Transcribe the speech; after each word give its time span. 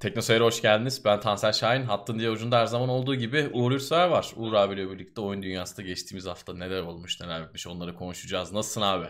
Teknoseyir'e 0.00 0.44
hoş 0.44 0.62
geldiniz. 0.62 1.04
Ben 1.04 1.20
Tansel 1.20 1.52
Şahin. 1.52 1.82
Hattın 1.82 2.18
diye 2.18 2.30
ucunda 2.30 2.58
her 2.58 2.66
zaman 2.66 2.88
olduğu 2.88 3.14
gibi 3.14 3.50
Uğur 3.52 3.72
Ürser 3.72 4.08
var. 4.08 4.32
Uğur 4.36 4.52
abiyle 4.52 4.90
birlikte 4.90 5.20
oyun 5.20 5.42
dünyasında 5.42 5.86
geçtiğimiz 5.86 6.26
hafta 6.26 6.54
neler 6.54 6.82
olmuş 6.82 7.20
neler 7.20 7.44
bitmiş 7.44 7.66
onları 7.66 7.94
konuşacağız. 7.94 8.52
Nasılsın 8.52 8.80
abi? 8.80 9.06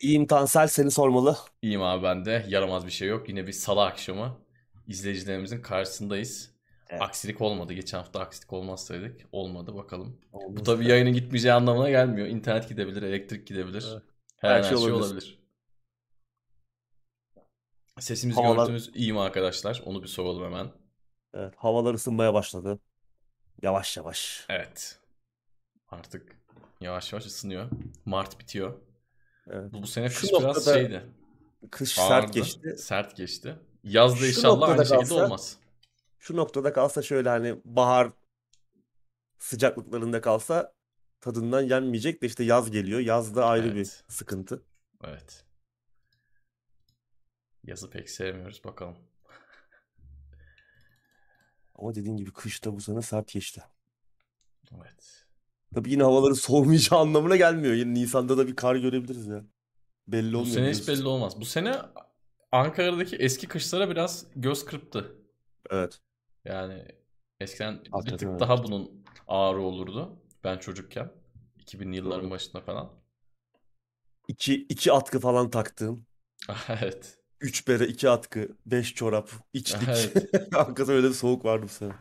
İyiyim 0.00 0.26
Tansel 0.26 0.66
seni 0.68 0.90
sormalı. 0.90 1.36
İyiyim 1.62 1.82
abi 1.82 2.02
ben 2.02 2.24
de. 2.24 2.46
Yaramaz 2.48 2.86
bir 2.86 2.90
şey 2.90 3.08
yok. 3.08 3.28
Yine 3.28 3.46
bir 3.46 3.52
salı 3.52 3.84
akşamı 3.84 4.38
izleyicilerimizin 4.86 5.62
karşısındayız. 5.62 6.50
Evet. 6.90 7.02
Aksilik 7.02 7.40
olmadı. 7.40 7.72
Geçen 7.72 7.98
hafta 7.98 8.20
aksilik 8.20 8.52
olmazsaydık. 8.52 9.20
Olmadı 9.32 9.74
bakalım. 9.74 10.20
Olmaz. 10.32 10.56
Bu 10.56 10.62
tabii 10.62 10.88
yayının 10.88 11.12
gitmeyeceği 11.12 11.54
anlamına 11.54 11.90
gelmiyor. 11.90 12.26
İnternet 12.26 12.68
gidebilir, 12.68 13.02
elektrik 13.02 13.46
gidebilir. 13.46 13.86
Evet. 13.92 14.02
Her, 14.36 14.50
her, 14.50 14.62
şey, 14.62 14.76
şey 14.76 14.76
olabilir. 14.76 15.10
olabilir. 15.10 15.38
Sesimiz 18.00 18.36
Havalar... 18.36 18.54
görüntümüz 18.54 18.90
iyi 18.94 19.12
mi 19.12 19.20
arkadaşlar? 19.20 19.82
Onu 19.84 20.02
bir 20.02 20.08
soralım 20.08 20.44
hemen. 20.44 20.72
Evet, 21.34 21.54
havalar 21.56 21.94
ısınmaya 21.94 22.34
başladı. 22.34 22.78
Yavaş 23.62 23.96
yavaş. 23.96 24.46
Evet. 24.48 24.98
Artık 25.88 26.36
yavaş 26.80 27.12
yavaş 27.12 27.26
ısınıyor. 27.26 27.70
Mart 28.04 28.40
bitiyor. 28.40 28.74
Evet. 29.50 29.72
Bu, 29.72 29.82
bu 29.82 29.86
sene 29.86 30.08
kış 30.08 30.32
biraz 30.32 30.64
şeydi. 30.64 31.06
Kış 31.70 31.98
Ağırdı, 31.98 32.08
sert 32.08 32.34
geçti. 32.34 32.76
Sert 32.78 33.16
geçti. 33.16 33.56
Yazda 33.84 34.26
inşallah 34.26 34.68
aynı 34.68 34.86
şekilde 34.86 35.14
olmaz. 35.14 35.56
Şu 36.18 36.36
noktada 36.36 36.72
kalsa 36.72 37.02
şöyle 37.02 37.28
hani 37.28 37.60
bahar 37.64 38.12
sıcaklıklarında 39.38 40.20
kalsa 40.20 40.72
tadından 41.20 41.60
yenmeyecek 41.60 42.22
de 42.22 42.26
işte 42.26 42.44
yaz 42.44 42.70
geliyor. 42.70 43.00
Yazda 43.00 43.46
ayrı 43.46 43.66
evet. 43.66 43.76
bir 43.76 44.12
sıkıntı. 44.14 44.62
Evet. 45.04 45.44
Yazı 47.68 47.90
pek 47.90 48.10
sevmiyoruz 48.10 48.64
bakalım. 48.64 48.96
Ama 51.74 51.94
dediğin 51.94 52.16
gibi 52.16 52.32
kışta 52.32 52.74
bu 52.76 52.80
sene 52.80 53.02
sert 53.02 53.32
geçti. 53.32 53.62
Evet. 54.76 55.26
Tabii 55.74 55.90
yine 55.90 56.02
havaların 56.02 56.34
soğumayacağı 56.34 57.00
anlamına 57.00 57.36
gelmiyor. 57.36 57.74
Yine 57.74 57.94
Nisan'da 57.94 58.38
da 58.38 58.46
bir 58.46 58.56
kar 58.56 58.76
görebiliriz 58.76 59.26
ya. 59.26 59.44
Belli 60.08 60.36
olmuyor. 60.36 60.46
Bu 60.46 60.50
sene 60.50 60.70
hiç 60.70 60.88
belli 60.88 61.06
olmaz. 61.06 61.40
Bu 61.40 61.44
sene 61.44 61.76
Ankara'daki 62.52 63.16
eski 63.16 63.48
kışlara 63.48 63.90
biraz 63.90 64.26
göz 64.36 64.64
kırptı. 64.64 65.16
Evet. 65.70 66.00
Yani 66.44 66.84
eskiden 67.40 67.72
Hakikaten 67.72 68.12
bir 68.12 68.18
tık 68.18 68.28
evet. 68.28 68.40
daha 68.40 68.64
bunun 68.64 69.04
ağrı 69.28 69.60
olurdu. 69.60 70.22
Ben 70.44 70.58
çocukken. 70.58 71.10
2000'li 71.58 71.96
yılların 71.96 72.22
Doğru. 72.22 72.30
başında 72.30 72.60
falan. 72.60 72.92
İki, 74.28 74.54
iki 74.54 74.92
atkı 74.92 75.20
falan 75.20 75.50
taktığım. 75.50 76.06
evet. 76.68 77.18
3 77.40 77.68
bere, 77.68 77.86
2 77.86 78.10
atkı, 78.10 78.48
5 78.66 78.94
çorap, 78.94 79.30
içlik. 79.52 79.88
Evet. 79.88 80.32
Ankara'da 80.54 80.92
öyle 80.92 81.08
bir 81.08 81.14
soğuk 81.14 81.44
vardı 81.44 81.62
bu 81.62 81.68
sene. 81.68 81.92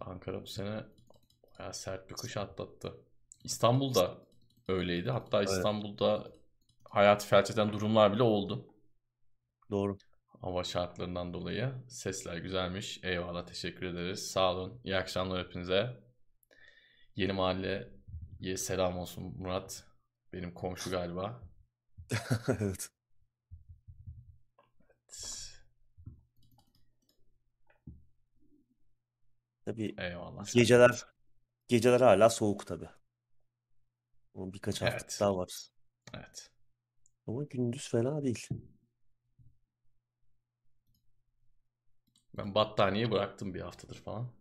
Ankara 0.00 0.42
bu 0.42 0.46
sene 0.46 0.84
bayağı 1.58 1.74
sert 1.74 2.10
bir 2.10 2.14
kış 2.14 2.36
atlattı. 2.36 2.92
İstanbul'da 3.44 4.18
öyleydi. 4.68 5.10
Hatta 5.10 5.42
İstanbul'da 5.42 6.22
evet. 6.26 6.40
hayatı 6.90 7.26
felç 7.26 7.50
eden 7.50 7.72
durumlar 7.72 8.12
bile 8.12 8.22
oldu. 8.22 8.66
Doğru. 9.70 9.98
Hava 10.40 10.64
şartlarından 10.64 11.34
dolayı. 11.34 11.72
Sesler 11.88 12.36
güzelmiş. 12.36 13.00
Eyvallah 13.02 13.46
teşekkür 13.46 13.86
ederiz. 13.86 14.30
Sağ 14.30 14.52
olun. 14.52 14.80
İyi 14.84 14.96
akşamlar 14.96 15.46
hepinize. 15.46 16.00
Yeni 17.16 17.32
mahalleye 17.32 18.56
selam 18.56 18.98
olsun 18.98 19.34
Murat. 19.38 19.84
Benim 20.32 20.54
komşu 20.54 20.90
galiba. 20.90 21.42
evet. 22.60 22.91
Tabii 29.64 29.94
Eyvallah. 29.98 30.52
geceler 30.54 31.06
geceler 31.68 32.00
hala 32.00 32.30
soğuk 32.30 32.66
tabii. 32.66 32.88
Ama 34.34 34.52
birkaç 34.52 34.82
hafta 34.82 34.96
Evet. 34.96 35.16
daha 35.20 35.36
var. 35.36 35.68
Evet. 36.14 36.50
Ama 37.26 37.44
gündüz 37.44 37.88
fena 37.90 38.22
değil. 38.22 38.48
Ben 42.36 42.54
battaniye 42.54 43.10
bıraktım 43.10 43.54
bir 43.54 43.60
haftadır 43.60 43.96
falan. 44.02 44.32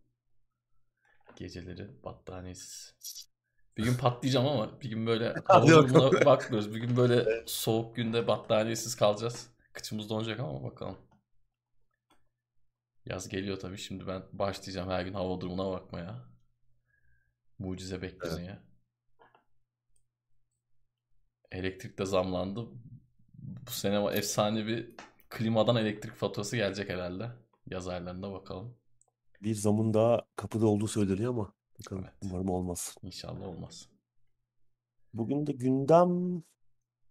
Geceleri 1.36 2.04
battaniyesiz. 2.04 2.96
Bir 3.78 3.84
gün 3.84 3.94
patlayacağım 3.98 4.48
ama 4.48 4.82
bir 4.82 4.90
gün 4.90 5.08
böyle 5.08 5.34
hava 5.46 5.68
durumuna 5.68 6.26
bakmıyoruz. 6.26 6.74
Bir 6.76 6.80
gün 6.80 6.98
böyle 6.98 7.44
soğuk 7.48 7.96
günde 7.96 8.28
battaniyesiz 8.28 8.96
kalacağız. 8.96 9.50
Kıçımız 9.74 10.10
donacak 10.10 10.40
ama 10.40 10.64
bakalım. 10.64 10.98
Yaz 13.06 13.30
geliyor 13.30 13.60
tabii. 13.60 13.78
Şimdi 13.78 14.08
ben 14.08 14.24
başlayacağım 14.34 14.90
her 14.90 15.06
gün 15.06 15.14
hava 15.14 15.42
durumuna 15.42 15.72
bakmaya. 15.72 16.26
Mucize 17.60 18.02
bekleniyor. 18.02 18.58
Evet. 18.58 18.62
Elektrik 21.52 22.00
de 22.00 22.06
zamlandı. 22.06 22.68
Bu 23.68 23.72
sene 23.72 24.18
efsane 24.18 24.68
bir 24.68 24.96
klimadan 25.30 25.76
elektrik 25.76 26.14
faturası 26.14 26.56
gelecek 26.56 26.90
herhalde. 26.90 27.32
Yaz 27.66 27.88
aylarında 27.88 28.32
bakalım. 28.34 28.78
Bir 29.42 29.56
zamın 29.56 29.94
daha 29.94 30.22
kapıda 30.36 30.68
olduğu 30.68 30.88
söyleniyor 30.88 31.32
ama 31.34 31.54
bakalım 31.80 32.04
evet. 32.04 32.16
umarım 32.22 32.50
olmaz. 32.50 32.96
İnşallah 33.04 33.48
olmaz. 33.48 33.90
Bugün 35.14 35.48
de 35.48 35.52
gündem 35.52 36.44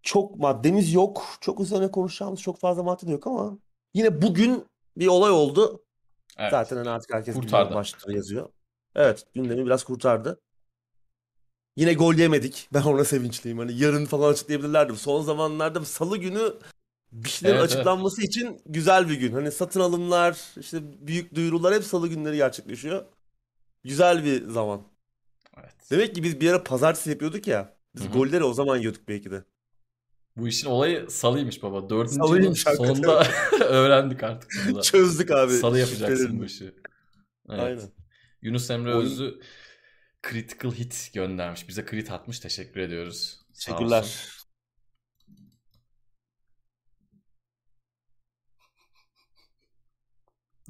çok 0.03 0.37
maddemiz 0.37 0.93
yok. 0.93 1.25
Çok 1.41 1.61
üzerine 1.61 1.91
konuşacağımız 1.91 2.41
çok 2.41 2.59
fazla 2.59 2.83
madde 2.83 3.07
de 3.07 3.11
yok 3.11 3.27
ama 3.27 3.59
yine 3.95 4.23
bugün 4.23 4.65
bir 4.97 5.07
olay 5.07 5.31
oldu. 5.31 5.85
Evet. 6.39 6.51
Zaten 6.51 6.77
hani 6.77 6.91
artık 6.91 7.15
herkes 7.15 7.35
kurtardı. 7.35 7.75
başlıkları 7.75 8.17
yazıyor. 8.17 8.49
Evet 8.95 9.27
gündemi 9.35 9.67
biraz 9.67 9.85
kurtardı. 9.85 10.41
Yine 11.77 11.95
gol 11.95 12.15
yemedik. 12.15 12.69
Ben 12.75 12.83
ona 12.83 13.05
sevinçliyim. 13.05 13.59
Hani 13.59 13.79
yarın 13.79 14.05
falan 14.05 14.33
açıklayabilirlerdi. 14.33 14.97
Son 14.97 15.23
zamanlarda 15.23 15.85
salı 15.85 16.17
günü 16.17 16.55
bir 17.13 17.29
şeylerin 17.29 17.59
evet, 17.59 17.73
açıklanması 17.73 18.21
evet. 18.21 18.29
için 18.29 18.61
güzel 18.67 19.09
bir 19.09 19.15
gün. 19.15 19.33
Hani 19.33 19.53
satın 19.53 19.81
alımlar, 19.81 20.39
işte 20.61 21.07
büyük 21.07 21.35
duyurular 21.35 21.75
hep 21.75 21.85
salı 21.85 22.09
günleri 22.09 22.37
gerçekleşiyor. 22.37 23.05
Güzel 23.85 24.25
bir 24.25 24.49
zaman. 24.49 24.83
Evet. 25.61 25.75
Demek 25.91 26.15
ki 26.15 26.23
biz 26.23 26.41
bir 26.41 26.51
ara 26.51 26.65
pazartesi 26.65 27.11
yapıyorduk 27.11 27.47
ya. 27.47 27.77
Biz 27.95 28.03
Hı-hı. 28.03 28.13
golleri 28.13 28.45
o 28.45 28.55
zaman 28.55 28.77
yiyorduk 28.77 29.09
belki 29.09 29.31
de. 29.31 29.45
Bu 30.37 30.49
işin 30.49 30.67
olayı 30.67 31.11
salıymış 31.11 31.63
baba. 31.63 31.91
Dördüncü 31.91 32.15
salıymış, 32.15 32.67
yılın 32.67 32.77
sonunda 32.77 33.27
öğrendik 33.61 34.23
artık. 34.23 34.53
Sonunda. 34.53 34.83
Çözdük 34.83 35.31
abi. 35.31 35.53
Salı 35.53 35.79
yapacaksın 35.79 36.41
bu 36.41 36.45
işi. 36.45 36.65
Evet. 37.51 37.61
Aynen. 37.61 37.93
Yunus 38.43 38.71
Emre 38.71 38.95
Oyun... 38.95 39.07
Özlü 39.07 39.41
critical 40.29 40.73
hit 40.73 41.11
göndermiş. 41.15 41.69
Bize 41.69 41.87
crit 41.91 42.11
atmış. 42.11 42.41
Teşekkür 42.41 42.81
ediyoruz. 42.81 43.41
Teşekkürler. 43.55 44.29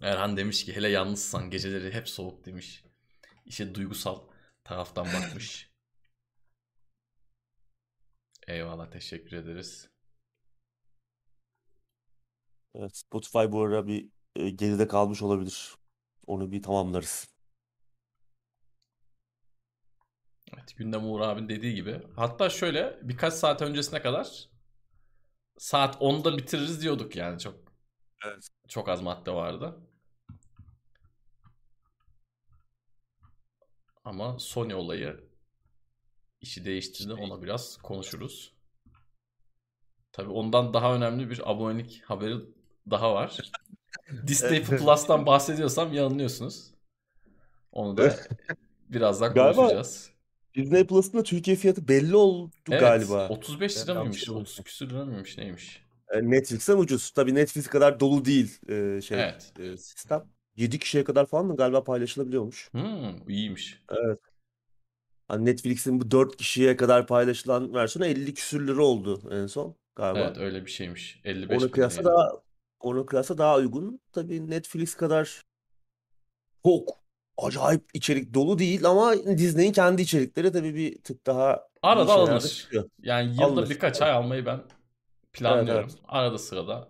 Erhan 0.02 0.36
demiş 0.36 0.64
ki 0.64 0.76
hele 0.76 0.88
yalnızsan 0.88 1.50
geceleri 1.50 1.94
hep 1.94 2.08
soğuk 2.08 2.46
demiş. 2.46 2.84
İşe 3.46 3.74
duygusal 3.74 4.20
taraftan 4.64 5.06
bakmış. 5.06 5.69
Eyvallah 8.50 8.90
teşekkür 8.90 9.36
ederiz. 9.36 9.90
Evet, 12.74 12.96
Spotify 12.96 13.38
bu 13.52 13.62
ara 13.62 13.86
bir 13.86 14.08
e, 14.36 14.50
geride 14.50 14.88
kalmış 14.88 15.22
olabilir. 15.22 15.74
Onu 16.26 16.52
bir 16.52 16.62
tamamlarız. 16.62 17.28
Evet, 20.54 20.76
gündem 20.76 21.10
Uğur 21.10 21.20
abin 21.20 21.48
dediği 21.48 21.74
gibi. 21.74 22.02
Hatta 22.16 22.50
şöyle 22.50 22.98
birkaç 23.02 23.34
saat 23.34 23.62
öncesine 23.62 24.02
kadar 24.02 24.48
saat 25.58 25.96
10'da 25.96 26.38
bitiririz 26.38 26.82
diyorduk 26.82 27.16
yani 27.16 27.38
çok. 27.38 27.54
Evet. 28.26 28.48
Çok 28.68 28.88
az 28.88 29.02
madde 29.02 29.30
vardı. 29.32 29.80
Ama 34.04 34.38
Sony 34.38 34.74
olayı 34.74 35.29
işi 36.40 36.64
değiştirdi. 36.64 37.12
Ona 37.12 37.42
biraz 37.42 37.76
konuşuruz. 37.76 38.52
Tabii 40.12 40.30
ondan 40.30 40.74
daha 40.74 40.94
önemli 40.94 41.30
bir 41.30 41.50
abonelik 41.50 42.02
haberi 42.04 42.36
daha 42.90 43.14
var. 43.14 43.52
Disney 44.26 44.62
Plus'tan 44.62 45.26
bahsediyorsam 45.26 45.92
yanılıyorsunuz. 45.92 46.70
Onu 47.72 47.96
da 47.96 48.16
birazdan 48.88 49.34
galiba 49.34 49.56
konuşacağız. 49.56 50.10
Disney 50.54 50.86
Plus'ın 50.86 51.18
da 51.18 51.22
Türkiye 51.22 51.56
fiyatı 51.56 51.88
belli 51.88 52.16
oldu 52.16 52.50
evet, 52.70 52.80
galiba. 52.80 53.28
35 53.28 53.76
lira 53.76 53.94
mıymış? 53.94 54.30
30 54.30 54.60
küsür 54.64 54.90
lira 54.90 55.04
mıymış? 55.04 55.38
Neymiş? 55.38 55.82
E, 56.10 56.30
Netflix'ten 56.30 56.76
ucuz. 56.78 57.10
Tabii 57.10 57.34
Netflix 57.34 57.66
kadar 57.66 58.00
dolu 58.00 58.24
değil 58.24 58.58
e, 58.68 59.00
şey 59.00 59.22
evet. 59.22 59.52
e, 59.58 59.76
sistem. 59.76 60.24
7 60.56 60.78
kişiye 60.78 61.04
kadar 61.04 61.26
falan 61.26 61.46
mı 61.46 61.56
galiba 61.56 61.84
paylaşılabiliyormuş. 61.84 62.68
Hmm, 62.72 63.28
iyiymiş. 63.28 63.82
Evet. 63.90 64.18
Hani 65.30 65.44
Netflix'in 65.44 66.00
bu 66.00 66.10
4 66.10 66.36
kişiye 66.36 66.76
kadar 66.76 67.06
paylaşılan 67.06 67.74
versiyonu 67.74 68.06
50 68.10 68.34
küsür 68.34 68.66
lira 68.66 68.82
oldu 68.82 69.20
en 69.30 69.46
son 69.46 69.76
galiba. 69.96 70.20
Evet 70.20 70.38
öyle 70.38 70.66
bir 70.66 70.70
şeymiş. 70.70 71.20
55 71.24 71.62
Ona 71.62 71.70
kıyasla 71.70 72.04
daha 72.04 72.32
Ona 72.80 73.06
kıyasla 73.06 73.38
daha 73.38 73.56
uygun. 73.56 74.00
Tabii 74.12 74.50
Netflix 74.50 74.94
kadar 74.94 75.42
çok 76.64 76.88
acayip 77.38 77.82
içerik 77.94 78.34
dolu 78.34 78.58
değil 78.58 78.84
ama 78.84 79.14
Disney'in 79.16 79.72
kendi 79.72 80.02
içerikleri 80.02 80.52
tabii 80.52 80.74
bir 80.74 81.02
tık 81.02 81.26
daha 81.26 81.68
Arada 81.82 82.12
alınır. 82.12 82.68
Yani 83.02 83.30
yılda 83.30 83.44
alınır. 83.44 83.70
birkaç 83.70 84.02
ay 84.02 84.10
almayı 84.10 84.46
ben 84.46 84.60
planlıyorum. 85.32 85.84
Evet, 85.84 85.94
evet. 85.94 86.04
Arada 86.08 86.38
sırada 86.38 86.88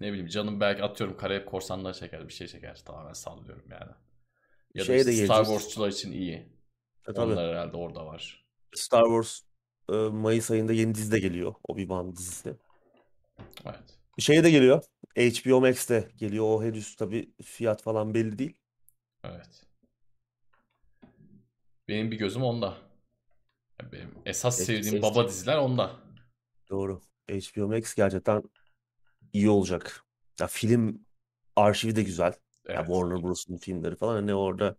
ne 0.00 0.08
bileyim 0.08 0.28
canım 0.28 0.60
belki 0.60 0.82
atıyorum 0.82 1.16
Karayip 1.16 1.46
Korsanları 1.46 1.94
çeker 1.94 2.28
bir 2.28 2.32
şey 2.32 2.46
çeker 2.46 2.82
tamamen 2.84 3.12
sallıyorum 3.12 3.64
yani. 3.70 3.90
Ya 4.74 4.84
şey 4.84 5.06
da 5.06 5.12
Star 5.12 5.44
Wars'çular 5.44 5.88
için 5.88 6.12
iyi. 6.12 6.57
E, 7.08 7.12
tabii. 7.12 7.32
Onlar 7.32 7.48
herhalde 7.48 7.76
orada 7.76 8.06
var. 8.06 8.44
Star 8.74 9.04
Wars 9.04 9.40
e, 9.92 9.92
Mayıs 9.96 10.50
ayında 10.50 10.72
yeni 10.72 10.94
dizi 10.94 11.12
de 11.12 11.18
geliyor. 11.18 11.54
Obi-Wan 11.68 12.16
dizisi. 12.16 12.56
Evet. 13.64 13.98
Şey 14.18 14.44
de 14.44 14.50
geliyor. 14.50 14.82
HBO 15.16 15.60
Max'te 15.60 16.10
geliyor. 16.16 16.44
O 16.44 16.62
henüz 16.62 16.96
tabii 16.96 17.32
fiyat 17.42 17.82
falan 17.82 18.14
belli 18.14 18.38
değil. 18.38 18.56
Evet. 19.24 19.66
Benim 21.88 22.10
bir 22.10 22.18
gözüm 22.18 22.42
onda. 22.42 22.78
Benim 23.92 24.14
esas 24.26 24.58
sevdiğim 24.58 25.02
baba 25.02 25.28
diziler 25.28 25.56
onda. 25.56 25.96
Doğru. 26.70 27.00
HBO 27.30 27.68
Max 27.68 27.94
gerçekten 27.94 28.42
iyi 29.32 29.50
olacak. 29.50 30.04
Ya 30.40 30.46
film 30.46 31.06
arşivi 31.56 31.96
de 31.96 32.02
güzel. 32.02 32.32
Evet. 32.66 32.76
Ya 32.78 32.84
Warner 32.84 33.22
Bros'un 33.22 33.56
filmleri 33.56 33.96
falan 33.96 34.14
hani 34.14 34.34
orada 34.34 34.76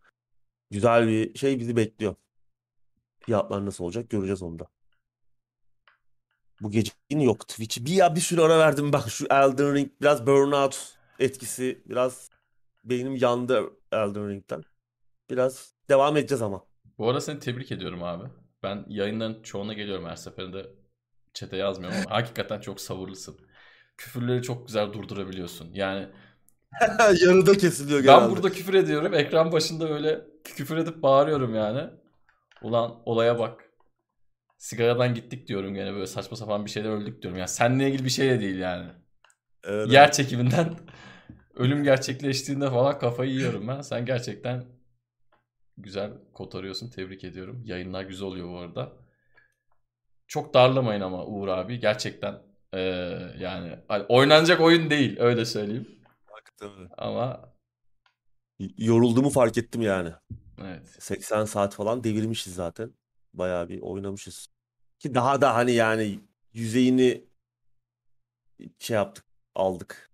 güzel 0.72 1.08
bir 1.08 1.38
şey 1.38 1.60
bizi 1.60 1.76
bekliyor. 1.76 2.16
Fiyatlar 3.20 3.66
nasıl 3.66 3.84
olacak 3.84 4.10
göreceğiz 4.10 4.44
onda. 4.44 4.68
Bu 6.62 6.72
gece 6.72 6.92
yine 7.10 7.24
yok 7.24 7.48
Twitch'i. 7.48 7.86
Bir 7.86 7.92
ya 7.92 8.16
bir 8.16 8.22
süre 8.22 8.42
ara 8.42 8.60
verdim 8.60 8.94
bak 8.94 9.10
şu 9.10 9.26
Elden 9.26 9.76
Ring 9.76 9.92
biraz 10.02 10.28
burnout 10.28 10.98
etkisi 11.20 11.84
biraz 11.86 12.30
beynim 12.84 13.16
yandı 13.16 13.70
Elden 13.92 14.30
Ring'den. 14.30 14.64
Biraz 15.30 15.74
devam 15.90 16.18
edeceğiz 16.18 16.42
ama. 16.42 16.66
Bu 16.98 17.10
arada 17.10 17.22
seni 17.22 17.40
tebrik 17.40 17.72
ediyorum 17.72 18.04
abi. 18.04 18.24
Ben 18.64 18.86
yayınların 18.88 19.44
çoğuna 19.44 19.74
geliyorum 19.74 20.06
her 20.06 20.16
seferinde. 20.16 20.66
Çete 21.34 21.58
yazmıyorum 21.58 21.98
ama 22.06 22.16
hakikaten 22.16 22.60
çok 22.60 22.82
sabırlısın. 22.82 23.38
Küfürleri 23.98 24.44
çok 24.44 24.68
güzel 24.68 24.94
durdurabiliyorsun. 24.94 25.70
Yani 25.74 26.08
yarıda 27.00 27.58
kesiliyor 27.58 28.00
genelde. 28.00 28.22
Ben 28.22 28.32
burada 28.32 28.52
küfür 28.52 28.74
ediyorum. 28.74 29.14
Ekran 29.14 29.52
başında 29.52 29.90
böyle 29.90 30.22
küfür 30.44 30.78
edip 30.78 31.04
bağırıyorum 31.04 31.56
yani. 31.56 31.90
Ulan 32.62 33.02
olaya 33.06 33.40
bak. 33.40 33.66
Sigaradan 34.58 35.14
gittik 35.14 35.48
diyorum 35.48 35.74
gene 35.74 35.94
böyle 35.94 36.08
saçma 36.08 36.38
sapan 36.38 36.66
bir 36.66 36.70
şeyler 36.70 36.90
öldük 36.90 37.22
diyorum. 37.22 37.40
Yani 37.40 37.50
seninle 37.50 37.88
ilgili 37.88 38.06
bir 38.06 38.10
şey 38.10 38.30
de 38.30 38.42
değil 38.42 38.60
yani. 38.60 38.92
Evet. 39.64 39.92
Yer 39.92 40.12
çekiminden 40.12 40.76
ölüm 41.56 41.84
gerçekleştiğinde 41.84 42.70
falan 42.70 43.00
kafayı 43.00 43.32
yiyorum 43.32 43.68
ben. 43.68 43.82
Sen 43.82 44.06
gerçekten 44.06 44.66
güzel 45.78 46.12
kotarıyorsun. 46.34 46.90
Tebrik 46.90 47.24
ediyorum. 47.24 47.62
Yayınlar 47.66 48.04
güzel 48.04 48.28
oluyor 48.28 48.50
bu 48.50 48.58
arada. 48.58 48.94
Çok 50.28 50.54
darlamayın 50.54 51.02
ama 51.02 51.26
Uğur 51.26 51.48
abi. 51.48 51.80
Gerçekten 51.80 52.50
ee, 52.74 52.80
yani 53.40 53.76
oynanacak 54.10 54.62
oyun 54.62 54.90
değil 54.90 55.20
öyle 55.20 55.46
söyleyeyim. 55.46 55.88
Hakikaten 56.26 56.90
Ama 56.98 57.54
yorulduğumu 58.78 59.30
fark 59.30 59.58
ettim 59.58 59.82
yani. 59.82 60.12
Evet. 60.62 60.96
80 61.00 61.46
saat 61.46 61.76
falan 61.76 62.04
devirmişiz 62.04 62.56
zaten. 62.56 62.94
Bayağı 63.34 63.70
bir 63.70 63.82
oynamışız. 63.82 64.48
Ki 65.00 65.16
daha 65.16 65.42
da 65.42 65.56
hani 65.56 65.72
yani 65.72 66.20
yüzeyini 66.54 67.26
şey 68.80 68.96
yaptık, 68.96 69.26
aldık. 69.56 70.12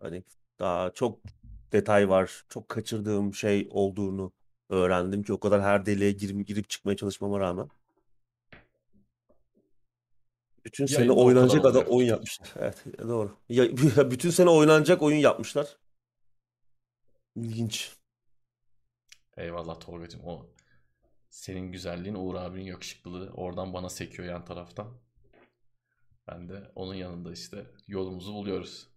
Hani 0.00 0.24
daha 0.58 0.90
çok 0.90 1.20
detay 1.72 2.08
var. 2.08 2.44
Çok 2.48 2.68
kaçırdığım 2.68 3.34
şey 3.34 3.68
olduğunu 3.70 4.32
öğrendim 4.70 5.22
ki 5.22 5.32
o 5.32 5.40
kadar 5.40 5.62
her 5.62 5.86
deliğe 5.86 6.12
girip, 6.12 6.46
girip 6.46 6.70
çıkmaya 6.70 6.96
çalışmama 6.96 7.40
rağmen. 7.40 7.68
Bütün 10.64 10.86
sene 10.86 10.98
Yayında 10.98 11.14
oynanacak 11.14 11.62
kadar 11.62 11.86
oyun 11.86 12.06
yapmışlar. 12.06 12.48
Evet 12.56 12.84
doğru. 13.08 13.36
Ya, 13.48 13.64
bütün 14.10 14.30
sene 14.30 14.50
oynanacak 14.50 15.02
oyun 15.02 15.18
yapmışlar. 15.18 15.76
İlginç. 17.44 17.92
Eyvallah 19.36 19.80
Tolga'cığım. 19.80 20.24
O 20.24 20.46
senin 21.30 21.72
güzelliğin 21.72 22.14
Uğur 22.14 22.34
abinin 22.34 22.64
yakışıklılığı. 22.64 23.30
Oradan 23.34 23.72
bana 23.72 23.88
sekiyor 23.88 24.28
yan 24.28 24.44
taraftan. 24.44 25.00
Ben 26.28 26.48
de 26.48 26.72
onun 26.74 26.94
yanında 26.94 27.32
işte 27.32 27.66
yolumuzu 27.86 28.34
buluyoruz. 28.34 28.88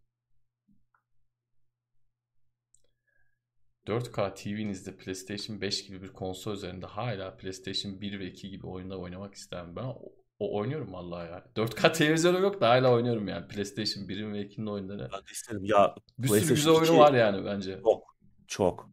4K 3.88 4.36
TV'nizde 4.36 4.98
PlayStation 4.98 5.62
5 5.62 5.88
gibi 5.88 6.02
bir 6.02 6.14
konsol 6.14 6.54
üzerinde 6.54 6.86
hala 6.86 7.38
PlayStation 7.38 8.02
1 8.02 8.20
ve 8.20 8.26
2 8.26 8.50
gibi 8.50 8.68
oyunlar 8.68 8.96
oynamak 8.96 9.34
isterim. 9.34 9.76
Ben 9.76 9.84
o, 9.84 10.02
o 10.40 10.58
oynuyorum 10.58 10.94
vallahi 10.94 11.30
ya. 11.30 11.46
4K 11.56 11.94
televizyonu 11.94 12.40
yok 12.40 12.62
da 12.62 12.70
hala 12.70 12.92
oynuyorum 12.92 13.28
yani. 13.28 13.48
PlayStation 13.48 14.04
1'in 14.04 14.34
ve 14.34 14.42
2'nin 14.42 14.68
oyunları. 14.68 15.10
Ben 15.14 15.20
de 15.20 15.32
isterim. 15.32 15.66
Ya 15.66 15.96
bir 16.18 16.28
sürü 16.28 16.56
güzel 16.56 16.74
oyunu 16.74 16.98
var 16.98 17.14
yani 17.14 17.46
bence. 17.46 17.80
Çok. 17.84 18.11
Çok. 18.52 18.90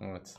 Evet. 0.00 0.36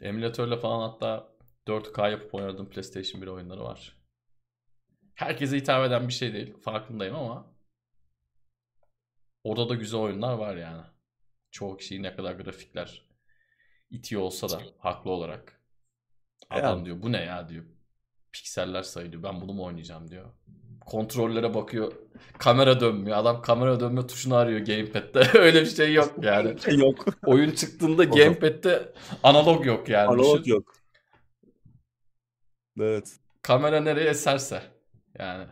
Emülatörle 0.00 0.56
falan 0.56 0.90
hatta 0.90 1.32
4K 1.66 2.10
yapıp 2.10 2.34
oynadığım 2.34 2.70
PlayStation 2.70 3.22
1 3.22 3.26
oyunları 3.26 3.64
var. 3.64 3.96
Herkese 5.14 5.56
hitap 5.56 5.86
eden 5.86 6.08
bir 6.08 6.12
şey 6.12 6.32
değil. 6.32 6.56
Farkındayım 6.60 7.16
ama 7.16 7.54
orada 9.44 9.68
da 9.68 9.74
güzel 9.74 10.00
oyunlar 10.00 10.34
var 10.34 10.56
yani. 10.56 10.82
Çoğu 11.50 11.76
kişiyi 11.76 12.02
ne 12.02 12.16
kadar 12.16 12.32
grafikler 12.32 13.08
itiyor 13.90 14.22
olsa 14.22 14.48
da 14.48 14.62
haklı 14.78 15.10
olarak. 15.10 15.60
Adam 16.50 16.76
yani. 16.76 16.86
diyor 16.86 17.02
bu 17.02 17.12
ne 17.12 17.20
ya 17.24 17.48
diyor. 17.48 17.64
Pikseller 18.32 18.82
sayılıyor. 18.82 19.22
Ben 19.22 19.40
bunu 19.40 19.52
mu 19.52 19.64
oynayacağım 19.64 20.10
diyor. 20.10 20.32
Kontrollere 20.80 21.54
bakıyor. 21.54 21.92
Kamera 22.38 22.80
dönmüyor. 22.80 23.16
Adam 23.16 23.42
kamera 23.42 23.80
dönme 23.80 24.06
tuşunu 24.06 24.34
arıyor 24.34 24.60
gamepad'de. 24.60 25.38
Öyle 25.38 25.60
bir 25.60 25.66
şey 25.66 25.94
yok 25.94 26.14
yani. 26.22 26.56
Yok. 26.80 27.04
Oyun 27.26 27.50
çıktığında 27.50 28.04
gamepad'de 28.04 28.92
analog 29.22 29.66
yok 29.66 29.88
yani. 29.88 30.08
Analog 30.08 30.38
Düşün. 30.40 30.50
yok. 30.50 30.74
Evet. 32.80 33.16
Kamera 33.42 33.80
nereye 33.80 34.08
eserse. 34.10 34.62
Yani. 35.18 35.46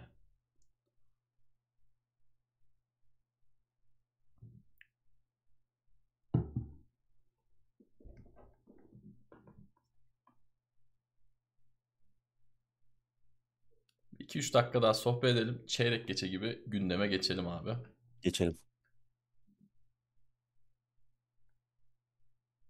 İki 14.33 14.39
üç 14.39 14.55
dakika 14.55 14.83
daha 14.83 14.95
sohbet 14.95 15.31
edelim. 15.31 15.63
Çeyrek 15.67 16.09
geçe 16.09 16.29
gibi 16.29 16.63
gündeme 16.67 17.07
geçelim 17.07 17.49
abi. 17.49 17.77
Geçelim. 18.23 18.59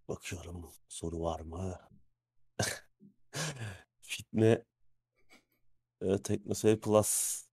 Bakıyorum 0.09 0.71
soru 0.89 1.21
var 1.21 1.41
mı? 1.41 1.81
Fitne 4.03 4.65
e, 6.01 6.23
Teknoseyir 6.23 6.81
Plus 6.81 7.45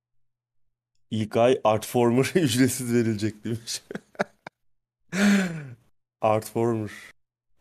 ilk 1.11 1.37
ay 1.37 1.61
Artformer 1.63 2.25
ücretsiz 2.35 2.93
verilecek 2.93 3.43
demiş. 3.43 3.81
Artformer. 6.21 6.91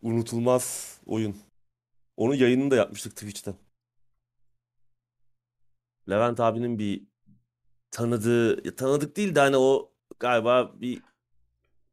Unutulmaz 0.01 0.97
oyun. 1.05 1.37
Onu 2.17 2.35
yayını 2.35 2.71
da 2.71 2.75
yapmıştık 2.75 3.15
Twitch'ten. 3.15 3.68
Levent 6.09 6.39
abinin 6.39 6.79
bir 6.79 7.03
tanıdığı, 7.91 8.75
tanıdık 8.75 9.17
değil 9.17 9.35
de 9.35 9.39
hani 9.39 9.57
o 9.57 9.93
galiba 10.19 10.81
bir 10.81 11.01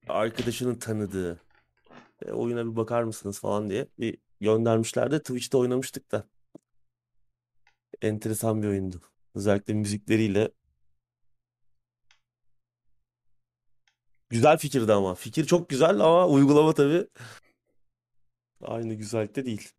arkadaşının 0.08 0.74
tanıdığı 0.74 1.40
e, 2.26 2.32
oyuna 2.32 2.66
bir 2.66 2.76
bakar 2.76 3.02
mısınız 3.02 3.40
falan 3.40 3.70
diye 3.70 3.88
bir 3.98 4.18
göndermişlerdi. 4.40 5.18
Twitch'te 5.18 5.56
oynamıştık 5.56 6.12
da. 6.12 6.28
Enteresan 8.02 8.62
bir 8.62 8.68
oyundu. 8.68 9.00
Özellikle 9.34 9.74
müzikleriyle. 9.74 10.50
Güzel 14.30 14.58
fikirdi 14.58 14.92
ama. 14.92 15.14
Fikir 15.14 15.44
çok 15.44 15.68
güzel 15.68 16.00
ama 16.00 16.26
uygulama 16.28 16.74
tabii 16.74 17.08
aynı 18.62 18.94
güzellikte 18.94 19.44
değil. 19.44 19.72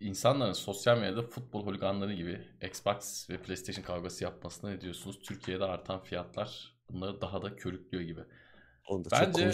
İnsanların 0.00 0.52
sosyal 0.52 0.98
medyada 0.98 1.22
futbol 1.22 1.66
holiganları 1.66 2.14
gibi 2.14 2.40
Xbox 2.62 3.30
ve 3.30 3.42
PlayStation 3.42 3.84
kavgası 3.84 4.24
yapmasına 4.24 4.70
ne 4.70 4.80
diyorsunuz? 4.80 5.18
Türkiye'de 5.18 5.64
artan 5.64 6.02
fiyatlar 6.02 6.76
bunları 6.90 7.20
daha 7.20 7.42
da 7.42 7.56
körüklüyor 7.56 8.04
gibi. 8.04 8.20
Onu 8.88 9.04
da 9.04 9.08
Bence 9.12 9.48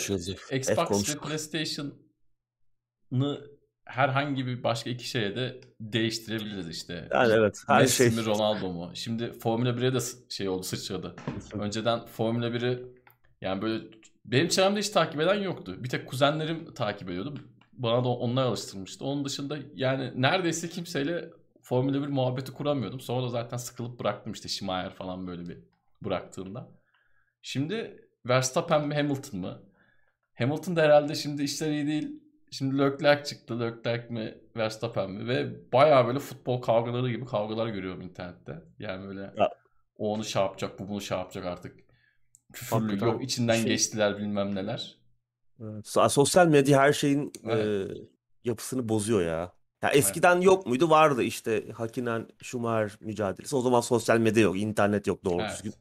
Xbox 0.56 1.14
ve 1.14 1.18
PlayStation'ı 1.18 1.92
herhangi 3.84 4.46
bir 4.46 4.62
başka 4.62 4.90
iki 4.90 5.08
şeye 5.08 5.36
de 5.36 5.60
değiştirebiliriz 5.80 6.68
işte. 6.68 7.08
Yani 7.12 7.32
evet 7.32 7.62
her 7.66 7.80
Messi 7.80 7.96
şey. 7.96 8.10
mi 8.10 8.24
Ronaldo 8.24 8.72
mu? 8.72 8.90
Şimdi 8.94 9.32
Formula 9.32 9.70
1'e 9.70 9.94
de 9.94 9.98
şey 10.28 10.48
oldu 10.48 10.62
sıçradı. 10.62 11.16
Önceden 11.54 12.06
Formula 12.06 12.48
1'i 12.48 12.82
yani 13.40 13.62
böyle 13.62 13.84
benim 14.24 14.48
çevremde 14.48 14.80
hiç 14.80 14.88
takip 14.88 15.20
eden 15.20 15.34
yoktu. 15.34 15.84
Bir 15.84 15.88
tek 15.88 16.08
kuzenlerim 16.08 16.74
takip 16.74 17.10
ediyordu. 17.10 17.34
Bana 17.82 18.04
da 18.04 18.08
onlar 18.08 18.42
alıştırmıştı. 18.42 19.04
Onun 19.04 19.24
dışında 19.24 19.58
yani 19.74 20.12
neredeyse 20.16 20.68
kimseyle 20.68 21.30
Formula 21.62 22.02
1 22.02 22.06
muhabbeti 22.08 22.52
kuramıyordum. 22.52 23.00
Sonra 23.00 23.22
da 23.22 23.28
zaten 23.28 23.56
sıkılıp 23.56 24.00
bıraktım 24.00 24.32
işte 24.32 24.48
Schumacher 24.48 24.90
falan 24.90 25.26
böyle 25.26 25.48
bir 25.48 25.58
bıraktığımda. 26.04 26.68
Şimdi 27.42 28.06
Verstappen 28.26 28.88
mi 28.88 28.94
Hamilton 28.94 29.40
mı? 29.40 29.62
Hamilton 30.34 30.76
da 30.76 30.82
herhalde 30.82 31.14
şimdi 31.14 31.42
işler 31.42 31.70
iyi 31.70 31.86
değil. 31.86 32.22
Şimdi 32.50 32.78
Leclerc 32.78 33.24
çıktı. 33.24 33.60
Leclerc 33.60 34.08
mi 34.08 34.34
Verstappen 34.56 35.10
mi? 35.10 35.28
Ve 35.28 35.72
baya 35.72 36.06
böyle 36.06 36.18
futbol 36.18 36.62
kavgaları 36.62 37.10
gibi 37.10 37.24
kavgalar 37.24 37.68
görüyorum 37.68 38.00
internette. 38.00 38.62
Yani 38.78 39.08
böyle 39.08 39.20
ya. 39.20 39.50
o 39.96 40.14
onu 40.14 40.24
şey 40.24 40.42
yapacak, 40.42 40.78
bu 40.78 40.88
bunu 40.88 41.00
şey 41.00 41.18
yapacak 41.18 41.46
artık. 41.46 41.76
Küfürlü 42.52 43.04
yok 43.04 43.24
içinden 43.24 43.54
şey... 43.54 43.64
geçtiler 43.64 44.18
bilmem 44.18 44.54
neler. 44.54 45.01
Evet. 45.62 46.12
Sosyal 46.12 46.46
medya 46.46 46.80
her 46.80 46.92
şeyin 46.92 47.32
evet. 47.44 47.90
e, 47.90 47.94
yapısını 48.44 48.88
bozuyor 48.88 49.22
ya. 49.22 49.52
Ya 49.82 49.90
eskiden 49.90 50.34
evet. 50.34 50.44
yok 50.44 50.66
muydu? 50.66 50.90
Vardı 50.90 51.22
işte 51.22 51.72
Hakinen 51.72 52.26
Schumacher 52.42 52.98
mücadelesi. 53.00 53.56
O 53.56 53.60
zaman 53.60 53.80
sosyal 53.80 54.18
medya 54.18 54.42
yok, 54.42 54.58
internet 54.58 55.06
yok 55.06 55.24
doğru 55.24 55.42
evet. 55.42 55.52
düzgün. 55.52 55.74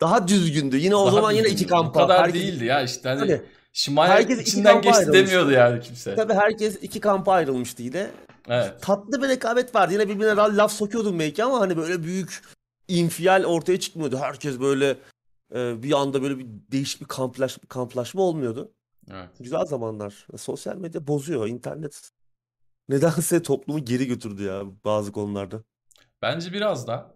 Daha 0.00 0.28
düzgündü. 0.28 0.76
Yine 0.76 0.96
o 0.96 1.06
Daha 1.06 1.14
zaman 1.14 1.32
yine 1.32 1.48
iki 1.48 1.66
kampa. 1.66 2.04
O 2.04 2.06
kadar 2.06 2.22
herkes... 2.22 2.42
değildi 2.42 2.64
ya 2.64 2.82
işte 2.82 3.08
hani 3.08 3.20
Tabii. 3.20 3.42
Şimayer 3.72 4.12
herkes 4.12 4.40
içinden 4.40 4.82
geçti 4.82 5.12
demiyordu 5.12 5.50
yani 5.50 5.80
kimse. 5.80 6.14
Tabii 6.14 6.32
herkes 6.32 6.78
iki 6.82 7.00
kampa 7.00 7.32
ayrılmıştı 7.32 7.82
yine. 7.82 8.10
Evet. 8.48 8.82
Tatlı 8.82 9.22
bir 9.22 9.28
rekabet 9.28 9.74
vardı. 9.74 9.92
Yine 9.92 10.08
birbirine 10.08 10.36
laf 10.36 10.72
sokuyordum 10.72 11.18
belki 11.18 11.44
ama 11.44 11.60
hani 11.60 11.76
böyle 11.76 12.02
büyük 12.02 12.42
infial 12.88 13.44
ortaya 13.44 13.80
çıkmıyordu. 13.80 14.18
Herkes 14.18 14.60
böyle 14.60 14.96
e, 15.54 15.82
bir 15.82 15.92
anda 15.92 16.22
böyle 16.22 16.38
bir 16.38 16.46
değişik 16.72 17.00
bir 17.00 17.06
kamplaş, 17.06 17.58
kamplaşma 17.68 18.22
olmuyordu. 18.22 18.72
Evet. 19.10 19.30
Güzel 19.40 19.64
zamanlar. 19.66 20.26
Sosyal 20.36 20.76
medya 20.76 21.06
bozuyor. 21.06 21.46
İnternet 21.48 22.10
nedense 22.88 23.42
toplumu 23.42 23.84
geri 23.84 24.06
götürdü 24.06 24.42
ya 24.42 24.62
bazı 24.84 25.12
konularda. 25.12 25.62
Bence 26.22 26.52
biraz 26.52 26.86
da 26.86 27.14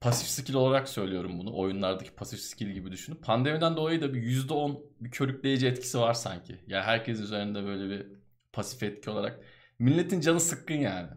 pasif 0.00 0.28
skill 0.28 0.54
olarak 0.54 0.88
söylüyorum 0.88 1.38
bunu. 1.38 1.56
Oyunlardaki 1.56 2.14
pasif 2.14 2.40
skill 2.40 2.68
gibi 2.68 2.92
düşünün. 2.92 3.16
Pandemiden 3.16 3.76
dolayı 3.76 4.00
da 4.00 4.14
bir 4.14 4.22
%10 4.22 4.80
bir 5.00 5.10
körükleyici 5.10 5.66
etkisi 5.66 5.98
var 5.98 6.14
sanki. 6.14 6.58
Yani 6.66 6.82
herkes 6.82 7.20
üzerinde 7.20 7.64
böyle 7.64 7.90
bir 7.90 8.06
pasif 8.52 8.82
etki 8.82 9.10
olarak. 9.10 9.40
Milletin 9.78 10.20
canı 10.20 10.40
sıkkın 10.40 10.74
yani. 10.74 11.08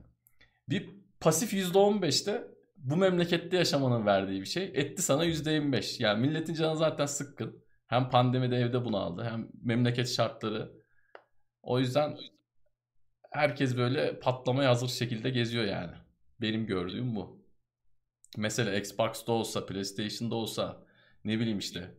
Bir 0.69 0.89
pasif 1.19 1.53
%15'te 1.53 2.47
bu 2.77 2.97
memlekette 2.97 3.57
yaşamanın 3.57 4.05
verdiği 4.05 4.41
bir 4.41 4.45
şey. 4.45 4.71
Etti 4.73 5.01
sana 5.01 5.25
%25. 5.25 6.03
Yani 6.03 6.27
milletin 6.27 6.53
canı 6.53 6.77
zaten 6.77 7.05
sıkkın. 7.05 7.63
Hem 7.91 8.09
pandemide 8.09 8.55
evde 8.55 8.85
bunu 8.85 8.97
aldı 8.97 9.23
hem 9.31 9.49
memleket 9.63 10.09
şartları. 10.09 10.71
O 11.61 11.79
yüzden 11.79 12.17
herkes 13.31 13.77
böyle 13.77 14.19
patlamaya 14.19 14.69
hazır 14.69 14.87
şekilde 14.87 15.29
geziyor 15.29 15.65
yani. 15.65 15.91
Benim 16.41 16.65
gördüğüm 16.65 17.15
bu. 17.15 17.45
Mesela 18.37 18.75
Xbox'da 18.75 19.31
olsa, 19.31 19.65
PlayStation'da 19.65 20.35
olsa 20.35 20.83
ne 21.25 21.39
bileyim 21.39 21.59
işte 21.59 21.95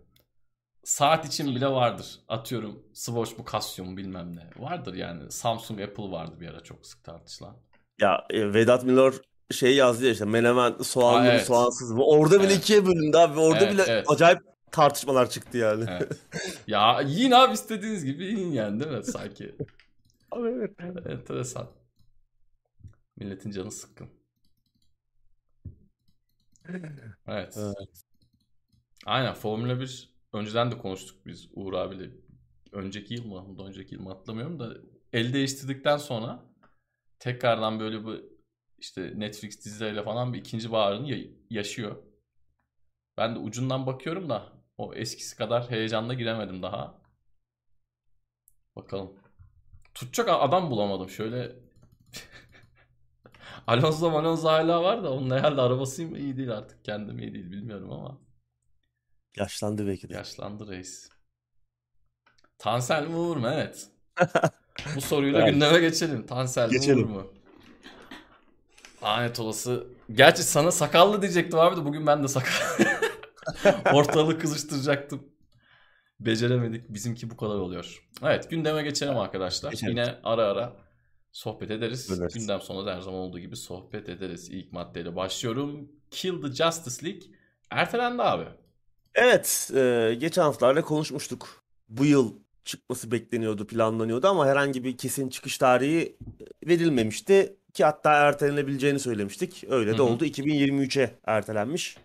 saat 0.85 1.27
için 1.27 1.55
bile 1.55 1.67
vardır. 1.67 2.19
Atıyorum 2.29 2.83
Swatch 2.95 3.39
bu 3.39 3.45
Casio 3.53 3.97
bilmem 3.97 4.37
ne. 4.37 4.51
Vardır 4.57 4.95
yani. 4.95 5.31
Samsung, 5.31 5.81
Apple 5.81 6.11
vardı 6.11 6.41
bir 6.41 6.49
ara 6.49 6.61
çok 6.61 6.87
sık 6.87 7.05
tartışılan. 7.05 7.57
Ya 8.01 8.27
e, 8.31 8.55
Vedat 8.55 8.85
Milor 8.85 9.21
şey 9.51 9.77
yazdı 9.77 10.05
ya 10.05 10.13
işte 10.13 10.25
menemen 10.25 10.75
soğanlı 10.83 11.29
evet. 11.29 11.47
soğansız 11.47 11.93
mı? 11.93 12.05
Orada 12.05 12.39
bile 12.39 12.47
evet. 12.47 12.59
ikiye 12.59 12.87
bölündü 12.87 13.17
abi. 13.17 13.41
Orada 13.41 13.65
evet, 13.65 13.73
bile 13.73 13.83
evet. 13.89 14.11
acayip 14.11 14.52
tartışmalar 14.73 15.31
çıktı 15.31 15.59
yani. 15.59 15.85
Evet. 15.89 16.21
ya 16.67 17.01
yiyin 17.01 17.31
abi 17.31 17.53
istediğiniz 17.53 18.05
gibi 18.05 18.25
yiyin 18.25 18.53
yani 18.53 18.81
değil 18.81 18.93
mi 18.93 19.05
sanki? 19.05 19.57
abi 20.31 20.49
evet. 20.49 21.07
Enteresan. 21.07 21.71
Milletin 23.17 23.51
canı 23.51 23.71
sıkkın. 23.71 24.09
Evet. 26.69 27.55
evet. 27.57 28.05
Aynen 29.07 29.35
Formula 29.35 29.81
1 29.81 30.13
önceden 30.33 30.71
de 30.71 30.79
konuştuk 30.79 31.27
biz 31.27 31.49
Uğur 31.55 31.73
abiyle. 31.73 32.11
Önceki 32.73 33.15
yıl 33.15 33.27
mı? 33.27 33.35
Ondan 33.35 33.67
önceki 33.67 33.95
yıl 33.95 34.03
mı 34.03 34.09
hatırlamıyorum 34.09 34.61
da 34.61 34.77
el 35.13 35.33
değiştirdikten 35.33 35.97
sonra 35.97 36.43
tekrardan 37.19 37.81
böyle 37.81 38.07
bir 38.07 38.25
işte 38.79 39.13
Netflix 39.17 39.65
dizileriyle 39.65 40.03
falan 40.03 40.33
bir 40.33 40.39
ikinci 40.39 40.73
baharını 40.73 41.27
yaşıyor. 41.51 41.97
Ben 43.17 43.35
de 43.35 43.39
ucundan 43.39 43.87
bakıyorum 43.87 44.29
da 44.29 44.52
o 44.83 44.95
eskisi 44.95 45.37
kadar 45.37 45.71
heyecanla 45.71 46.15
giremedim 46.15 46.63
daha. 46.63 46.95
Bakalım. 48.77 49.13
Tutacak 49.95 50.29
adam 50.29 50.71
bulamadım. 50.71 51.11
Şöyle 51.11 51.53
Alonso 53.67 54.11
Alonso 54.11 54.49
hala 54.49 54.83
var 54.83 55.05
da 55.05 55.13
onun 55.13 55.31
herhalde 55.31 55.61
arabası 55.61 56.03
mı 56.03 56.19
iyi 56.19 56.37
değil 56.37 56.51
artık. 56.51 56.85
Kendim 56.85 57.19
iyi 57.19 57.35
değil 57.35 57.51
bilmiyorum 57.51 57.93
ama. 57.93 58.19
Yaşlandı 59.37 59.87
belki 59.87 60.09
de. 60.09 60.15
Yaşlandı 60.15 60.69
reis. 60.69 61.09
Tansel 62.59 63.07
mi 63.07 63.17
Uğur 63.17 63.37
mu? 63.37 63.49
Evet. 63.49 63.89
Bu 64.97 65.01
soruyla 65.01 65.43
evet. 65.43 65.53
gündeme 65.53 65.79
geçelim. 65.79 66.27
Tansel 66.27 66.71
geçelim. 66.71 66.99
mi 66.99 67.05
Uğur 67.05 67.11
mu? 67.11 67.33
Lanet 69.03 69.41
olası. 69.41 69.87
Gerçi 70.13 70.43
sana 70.43 70.71
sakallı 70.71 71.23
diyecektim 71.23 71.59
abi 71.59 71.77
de 71.77 71.85
bugün 71.85 72.07
ben 72.07 72.23
de 72.23 72.29
sakal. 72.29 72.79
Ortalığı 73.93 74.39
kızıştıracaktım. 74.39 75.23
Beceremedik. 76.21 76.89
Bizimki 76.89 77.31
bu 77.31 77.37
kadar 77.37 77.55
oluyor. 77.55 78.09
Evet 78.23 78.51
gündeme 78.51 78.83
geçelim 78.83 79.17
arkadaşlar. 79.17 79.71
Geçelim. 79.71 79.91
Yine 79.97 80.15
ara 80.25 80.43
ara 80.43 80.77
sohbet 81.33 81.71
ederiz. 81.71 82.11
ederiz. 82.11 82.35
Gündem 82.35 82.61
sonunda 82.61 82.87
da 82.87 82.97
her 82.97 83.01
zaman 83.01 83.21
olduğu 83.21 83.39
gibi 83.39 83.57
sohbet 83.57 84.09
ederiz. 84.09 84.49
İlk 84.51 84.73
maddeyle 84.73 85.17
başlıyorum. 85.17 85.93
Kill 86.11 86.43
the 86.43 86.49
Justice 86.49 87.07
League 87.07 87.23
ertelendi 87.71 88.23
abi. 88.23 88.45
Evet. 89.15 89.71
E, 89.75 90.15
geçen 90.19 90.43
haftalarda 90.43 90.83
konuşmuştuk. 90.83 91.65
Bu 91.89 92.05
yıl 92.05 92.35
çıkması 92.65 93.11
bekleniyordu, 93.11 93.67
planlanıyordu 93.67 94.29
ama 94.29 94.47
herhangi 94.47 94.85
bir 94.85 94.97
kesin 94.97 95.29
çıkış 95.29 95.59
tarihi 95.59 96.17
verilmemişti. 96.67 97.57
Ki 97.75 97.85
hatta 97.85 98.13
ertelenebileceğini 98.13 98.99
söylemiştik. 98.99 99.65
Öyle 99.69 99.93
de 99.93 99.95
Hı-hı. 99.95 100.03
oldu. 100.03 100.25
2023'e 100.25 101.19
ertelenmiş. 101.25 101.97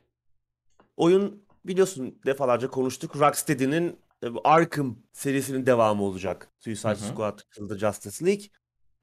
Oyun 0.97 1.47
biliyorsun 1.67 2.19
defalarca 2.25 2.67
konuştuk. 2.67 3.15
Rocksteady'nin 3.15 4.00
e, 4.24 4.27
Arkham 4.43 4.97
serisinin 5.13 5.65
devamı 5.65 6.03
olacak. 6.03 6.50
Suicide 6.59 6.89
Hı-hı. 6.89 6.97
Squad 6.97 7.39
Kill 7.55 7.69
the 7.69 7.77
Justice 7.77 8.25
League. 8.25 8.45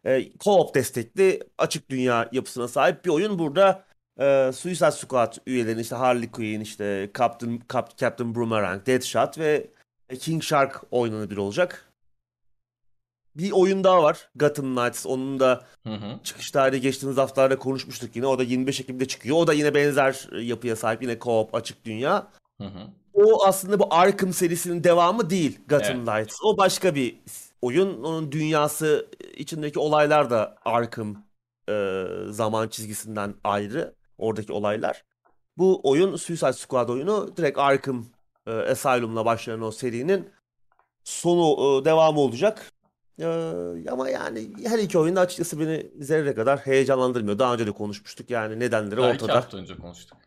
E, 0.04 0.32
co-op 0.38 0.74
destekli 0.74 1.40
açık 1.58 1.90
dünya 1.90 2.28
yapısına 2.32 2.68
sahip 2.68 3.04
bir 3.04 3.10
oyun. 3.10 3.38
Burada 3.38 3.84
e, 4.20 4.50
Suicide 4.54 4.90
Squad 4.90 5.36
üyelerinin 5.46 5.82
işte 5.82 5.96
Harley 5.96 6.30
Quinn, 6.30 6.60
işte 6.60 7.10
Captain, 7.18 7.62
Cap, 7.72 7.98
Captain 7.98 8.34
Boomerang, 8.34 8.86
Deadshot 8.86 9.38
ve 9.38 9.70
King 10.20 10.42
Shark 10.42 10.82
oynanabilir 10.90 11.36
olacak. 11.36 11.90
Bir 13.36 13.52
oyun 13.52 13.84
daha 13.84 14.02
var. 14.02 14.28
Gotham 14.34 14.76
Knights. 14.76 15.06
Onun 15.06 15.40
da 15.40 15.64
hı 15.82 15.94
hı. 15.94 16.20
çıkış 16.24 16.50
tarihi 16.50 16.80
geçtiğimiz 16.80 17.18
haftalarda 17.18 17.58
konuşmuştuk 17.58 18.16
yine. 18.16 18.26
O 18.26 18.38
da 18.38 18.42
25 18.42 18.80
Ekim'de 18.80 19.08
çıkıyor. 19.08 19.36
O 19.36 19.46
da 19.46 19.52
yine 19.52 19.74
benzer 19.74 20.28
yapıya 20.40 20.76
sahip. 20.76 21.02
Yine 21.02 21.12
co-op 21.12 21.48
açık 21.52 21.84
dünya. 21.84 22.30
Hı 22.60 22.64
hı. 22.64 22.90
O 23.14 23.44
aslında 23.46 23.78
bu 23.78 23.86
Arkham 23.90 24.32
serisinin 24.32 24.84
devamı 24.84 25.30
değil 25.30 25.58
Gotham 25.68 25.96
evet. 25.96 26.06
Knights. 26.06 26.36
O 26.44 26.56
başka 26.56 26.94
bir 26.94 27.16
oyun. 27.62 28.02
Onun 28.02 28.32
dünyası 28.32 29.06
içindeki 29.36 29.78
olaylar 29.78 30.30
da 30.30 30.56
Arkham 30.64 31.16
e, 31.68 32.04
zaman 32.28 32.68
çizgisinden 32.68 33.34
ayrı. 33.44 33.94
Oradaki 34.18 34.52
olaylar. 34.52 35.04
Bu 35.56 35.80
oyun 35.82 36.16
Suicide 36.16 36.52
Squad 36.52 36.88
oyunu 36.88 37.36
direkt 37.36 37.58
Arkham 37.58 38.06
e, 38.46 38.50
Asylum'la 38.50 39.24
başlayan 39.24 39.62
o 39.62 39.70
serinin 39.70 40.30
sonu 41.04 41.80
e, 41.80 41.84
devamı 41.84 42.20
olacak. 42.20 42.72
E, 43.18 43.26
ama 43.90 44.08
yani 44.08 44.50
her 44.64 44.78
iki 44.78 44.98
oyunda 44.98 45.20
açıkçası 45.20 45.60
beni 45.60 45.86
zerre 46.00 46.34
kadar 46.34 46.58
heyecanlandırmıyor. 46.58 47.38
Daha 47.38 47.54
önce 47.54 47.66
de 47.66 47.72
konuşmuştuk 47.72 48.30
yani 48.30 48.60
nedenleri 48.60 48.96
Daha 48.96 49.10
ortada. 49.10 49.28
Daha 49.28 49.38
iki 49.38 49.44
hafta 49.44 49.56
önce 49.56 49.76
konuştuk. 49.76 50.18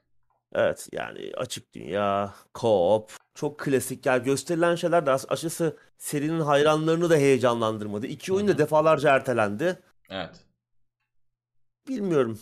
Evet 0.54 0.90
yani 0.94 1.32
açık 1.38 1.74
dünya, 1.74 2.34
co-op, 2.54 3.10
çok 3.36 3.60
klasik. 3.60 4.06
Yani 4.06 4.24
gösterilen 4.24 4.76
şeyler 4.76 5.06
de 5.06 5.12
açıkçası 5.12 5.78
serinin 5.98 6.40
hayranlarını 6.40 7.10
da 7.10 7.16
heyecanlandırmadı. 7.16 8.08
İki 8.08 8.34
oyun 8.34 8.48
da 8.48 8.58
defalarca 8.58 9.16
ertelendi. 9.16 9.80
Evet. 10.10 10.46
Bilmiyorum. 11.88 12.40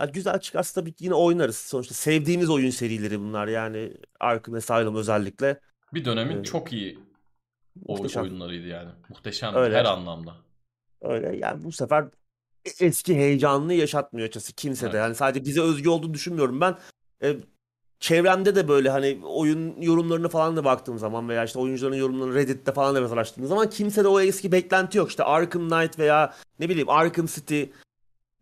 Yani 0.00 0.12
güzel 0.12 0.40
çıkarsa 0.40 0.80
tabii 0.80 0.92
ki 0.92 1.04
yine 1.04 1.14
oynarız. 1.14 1.56
Sonuçta 1.56 1.94
sevdiğimiz 1.94 2.50
oyun 2.50 2.70
serileri 2.70 3.20
bunlar 3.20 3.48
yani 3.48 3.92
Arkham 4.20 4.54
Asylum 4.54 4.96
özellikle. 4.96 5.60
Bir 5.94 6.04
dönemin 6.04 6.40
ee, 6.40 6.44
çok 6.44 6.72
iyi 6.72 6.98
muhteşem. 7.88 8.22
oyunlarıydı 8.22 8.66
yani. 8.66 8.90
Muhteşem 9.08 9.54
Öyle. 9.54 9.76
her 9.76 9.84
anlamda. 9.84 10.34
Öyle 11.00 11.36
yani 11.36 11.64
bu 11.64 11.72
sefer 11.72 12.02
e, 12.64 12.86
eski 12.86 13.14
heyecanını 13.14 13.74
yaşatmıyor 13.74 14.28
açıkçası 14.28 14.52
kimse 14.52 14.92
de. 14.92 14.96
Yani 14.96 15.14
sadece 15.14 15.44
bize 15.44 15.60
özgü 15.60 15.88
olduğunu 15.88 16.14
düşünmüyorum 16.14 16.60
ben. 16.60 16.78
E, 17.22 17.36
çevremde 18.00 18.56
de 18.56 18.68
böyle 18.68 18.90
hani 18.90 19.20
oyun 19.24 19.80
yorumlarını 19.80 20.28
falan 20.28 20.56
da 20.56 20.64
baktığım 20.64 20.98
zaman 20.98 21.28
veya 21.28 21.44
işte 21.44 21.58
oyuncuların 21.58 21.96
yorumlarını 21.96 22.34
Reddit'te 22.34 22.72
falan 22.72 22.94
da 22.94 22.98
biraz 22.98 23.12
araştırdığım 23.12 23.48
zaman 23.48 23.70
kimse 23.70 24.04
de 24.04 24.08
o 24.08 24.20
eski 24.20 24.52
beklenti 24.52 24.98
yok. 24.98 25.10
İşte 25.10 25.24
Arkham 25.24 25.68
Knight 25.68 25.98
veya 25.98 26.34
ne 26.60 26.68
bileyim 26.68 26.88
Arkham 26.88 27.26
City 27.26 27.62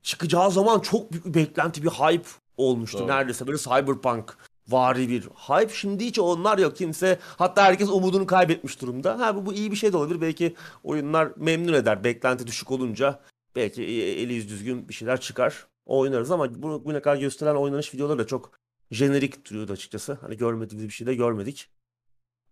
çıkacağı 0.03 0.51
zaman 0.51 0.81
çok 0.81 1.13
büyük 1.13 1.27
bir 1.27 1.35
beklenti, 1.35 1.83
bir 1.83 1.89
hype 1.89 2.29
olmuştu. 2.57 2.99
Doğru. 2.99 3.09
Neredeyse 3.09 3.47
böyle 3.47 3.59
cyberpunk 3.59 4.37
vari 4.69 5.09
bir 5.09 5.23
hype. 5.23 5.75
Şimdi 5.75 6.05
hiç 6.05 6.19
onlar 6.19 6.59
yok 6.59 6.77
kimse. 6.77 7.19
Hatta 7.37 7.65
herkes 7.65 7.89
umudunu 7.89 8.27
kaybetmiş 8.27 8.81
durumda. 8.81 9.19
Ha 9.19 9.37
bu, 9.37 9.47
bu 9.47 9.53
iyi 9.53 9.71
bir 9.71 9.77
şey 9.77 9.93
de 9.93 9.97
olabilir. 9.97 10.21
Belki 10.21 10.55
oyunlar 10.85 11.29
memnun 11.37 11.73
eder. 11.73 12.05
Beklenti 12.05 12.47
düşük 12.47 12.71
olunca 12.71 13.21
belki 13.57 13.83
eli 13.83 14.35
yüz 14.35 14.49
düzgün 14.49 14.89
bir 14.89 14.95
şeyler 14.95 15.21
çıkar. 15.21 15.67
Oynarız 15.87 16.31
ama 16.31 16.63
bu, 16.63 16.85
bugüne 16.85 17.03
kadar 17.03 17.17
gösteren 17.17 17.55
oynanış 17.55 17.95
videoları 17.95 18.19
da 18.19 18.27
çok 18.27 18.64
jenerik 18.95 19.51
duruyordu 19.51 19.73
açıkçası. 19.73 20.19
Hani 20.21 20.37
görmediğimiz 20.37 20.89
bir 20.89 20.93
şey 20.93 21.07
de 21.07 21.15
görmedik. 21.15 21.69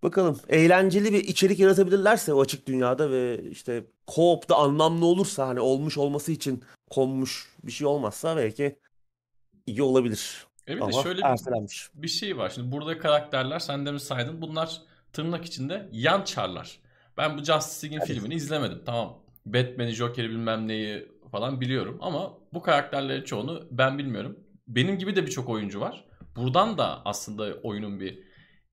Bakalım 0.03 0.41
eğlenceli 0.49 1.13
bir 1.13 1.25
içerik 1.25 1.59
yaratabilirlerse 1.59 2.33
o 2.33 2.41
açık 2.41 2.67
dünyada 2.67 3.11
ve 3.11 3.43
işte 3.51 3.85
co-op'ta 4.07 4.57
anlamlı 4.57 5.07
olursa 5.07 5.49
hani 5.49 5.61
olmuş 5.61 5.99
olması 5.99 6.33
için 6.33 6.65
konmuş 6.91 7.49
bir 7.65 7.73
şey 7.73 7.87
olmazsa 7.87 8.37
belki 8.37 8.79
iyi 9.67 9.83
olabilir. 9.83 10.47
Evet 10.67 10.83
Ama 10.83 11.03
şöyle 11.03 11.21
ertelenmiş. 11.25 11.91
bir 11.95 12.09
şey 12.09 12.37
var. 12.37 12.51
Şimdi 12.51 12.73
burada 12.73 12.99
karakterler 12.99 13.59
sen 13.59 13.87
de 13.87 13.93
mi 13.93 14.01
saydın? 14.01 14.43
Bunlar 14.43 14.83
tırnak 15.13 15.45
içinde 15.45 15.89
yan 15.93 16.25
çarlar. 16.25 16.81
Ben 17.17 17.39
bu 17.39 17.45
Justice 17.45 17.87
League'in 17.87 18.01
evet. 18.01 18.09
filmini 18.09 18.35
izlemedim. 18.35 18.83
Tamam. 18.87 19.19
Batman'i, 19.47 19.93
Joker'i 19.93 20.31
bilmem 20.31 20.69
neyi 20.69 21.09
falan 21.33 21.61
biliyorum 21.61 21.99
ama 22.01 22.39
bu 22.53 22.63
karakterlerin 22.63 23.25
çoğunu 23.25 23.69
ben 23.71 23.99
bilmiyorum. 23.99 24.39
Benim 24.69 24.99
gibi 24.99 25.17
de 25.17 25.27
birçok 25.27 25.49
oyuncu 25.49 25.81
var. 25.81 26.05
Buradan 26.37 26.79
da 26.79 27.03
aslında 27.05 27.55
oyunun 27.63 28.01
bir 28.01 28.25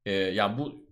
e, 0.06 0.12
yani 0.12 0.58
bu 0.58 0.86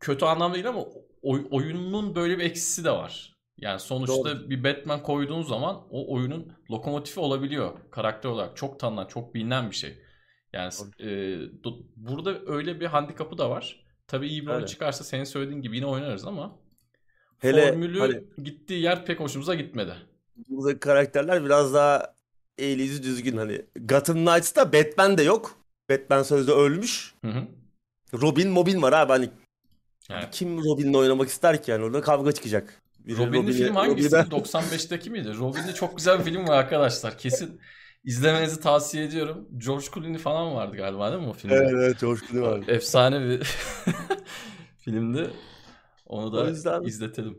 kötü 0.00 0.24
anlamda 0.24 0.54
değil 0.54 0.68
ama 0.68 0.84
oy, 1.22 1.46
oyunun 1.50 2.14
böyle 2.14 2.38
bir 2.38 2.44
eksisi 2.44 2.84
de 2.84 2.90
var. 2.90 3.36
Yani 3.58 3.80
sonuçta 3.80 4.24
Doğru. 4.24 4.50
bir 4.50 4.64
Batman 4.64 5.02
koyduğun 5.02 5.42
zaman 5.42 5.86
o 5.90 6.14
oyunun 6.14 6.52
lokomotifi 6.70 7.20
olabiliyor 7.20 7.72
karakter 7.90 8.28
olarak. 8.28 8.56
Çok 8.56 8.80
tanınan, 8.80 9.06
çok 9.06 9.34
bilinen 9.34 9.70
bir 9.70 9.76
şey. 9.76 9.98
Yani 10.52 10.72
e, 10.98 11.08
do, 11.64 11.78
burada 11.96 12.38
öyle 12.46 12.80
bir 12.80 12.86
handikapı 12.86 13.38
da 13.38 13.50
var. 13.50 13.86
Tabii 14.06 14.28
iyi 14.28 14.42
bir 14.42 14.50
oyun 14.50 14.66
çıkarsa 14.66 15.04
senin 15.04 15.24
söylediğin 15.24 15.62
gibi 15.62 15.76
yine 15.76 15.86
oynarız 15.86 16.24
ama 16.24 16.58
Hele, 17.38 17.68
formülü 17.68 18.00
hani, 18.00 18.24
gittiği 18.44 18.82
yer 18.82 19.04
pek 19.04 19.20
hoşumuza 19.20 19.54
gitmedi. 19.54 19.94
Buradaki 20.48 20.80
karakterler 20.80 21.44
biraz 21.44 21.74
daha 21.74 22.14
yüzü 22.58 23.02
düzgün 23.02 23.36
hani. 23.36 23.62
Gotham 23.76 24.16
Knights'ta 24.16 24.72
Batman 24.72 25.18
de 25.18 25.22
yok. 25.22 25.55
Batman 25.90 26.22
sözde 26.22 26.52
ölmüş. 26.52 27.14
Hı 27.24 27.30
hı. 27.30 27.42
Robin 28.14 28.50
Mobil 28.50 28.82
var 28.82 28.92
abi 28.92 29.12
hani 29.12 29.30
evet. 30.10 30.28
kim 30.32 30.64
Robin'le 30.64 30.94
oynamak 30.94 31.28
ister 31.28 31.62
ki 31.62 31.70
yani 31.70 31.84
orada 31.84 32.00
kavga 32.00 32.32
çıkacak. 32.32 32.82
Robin'li 33.08 33.38
Robin'i, 33.38 33.52
film 33.52 33.74
hangisi? 33.74 34.16
Robin'e... 34.16 34.40
95'teki 34.40 35.10
miydi? 35.10 35.38
Robin'li 35.38 35.74
çok 35.74 35.96
güzel 35.96 36.18
bir 36.18 36.24
film 36.24 36.48
var 36.48 36.58
arkadaşlar. 36.58 37.18
Kesin 37.18 37.60
izlemenizi 38.04 38.60
tavsiye 38.60 39.04
ediyorum. 39.04 39.48
George 39.56 39.86
Clooney 39.94 40.18
falan 40.18 40.54
vardı 40.54 40.76
galiba 40.76 41.12
değil 41.12 41.22
mi 41.22 41.28
o 41.28 41.32
filmde? 41.32 41.54
Evet, 41.54 41.72
evet 41.74 42.00
George 42.00 42.20
Clooney 42.30 42.48
vardı. 42.48 42.64
Efsane 42.72 43.20
bir 43.20 43.46
filmdi. 44.78 45.30
Onu 46.06 46.32
da 46.32 46.48
yüzden... 46.48 46.82
izletelim. 46.82 47.38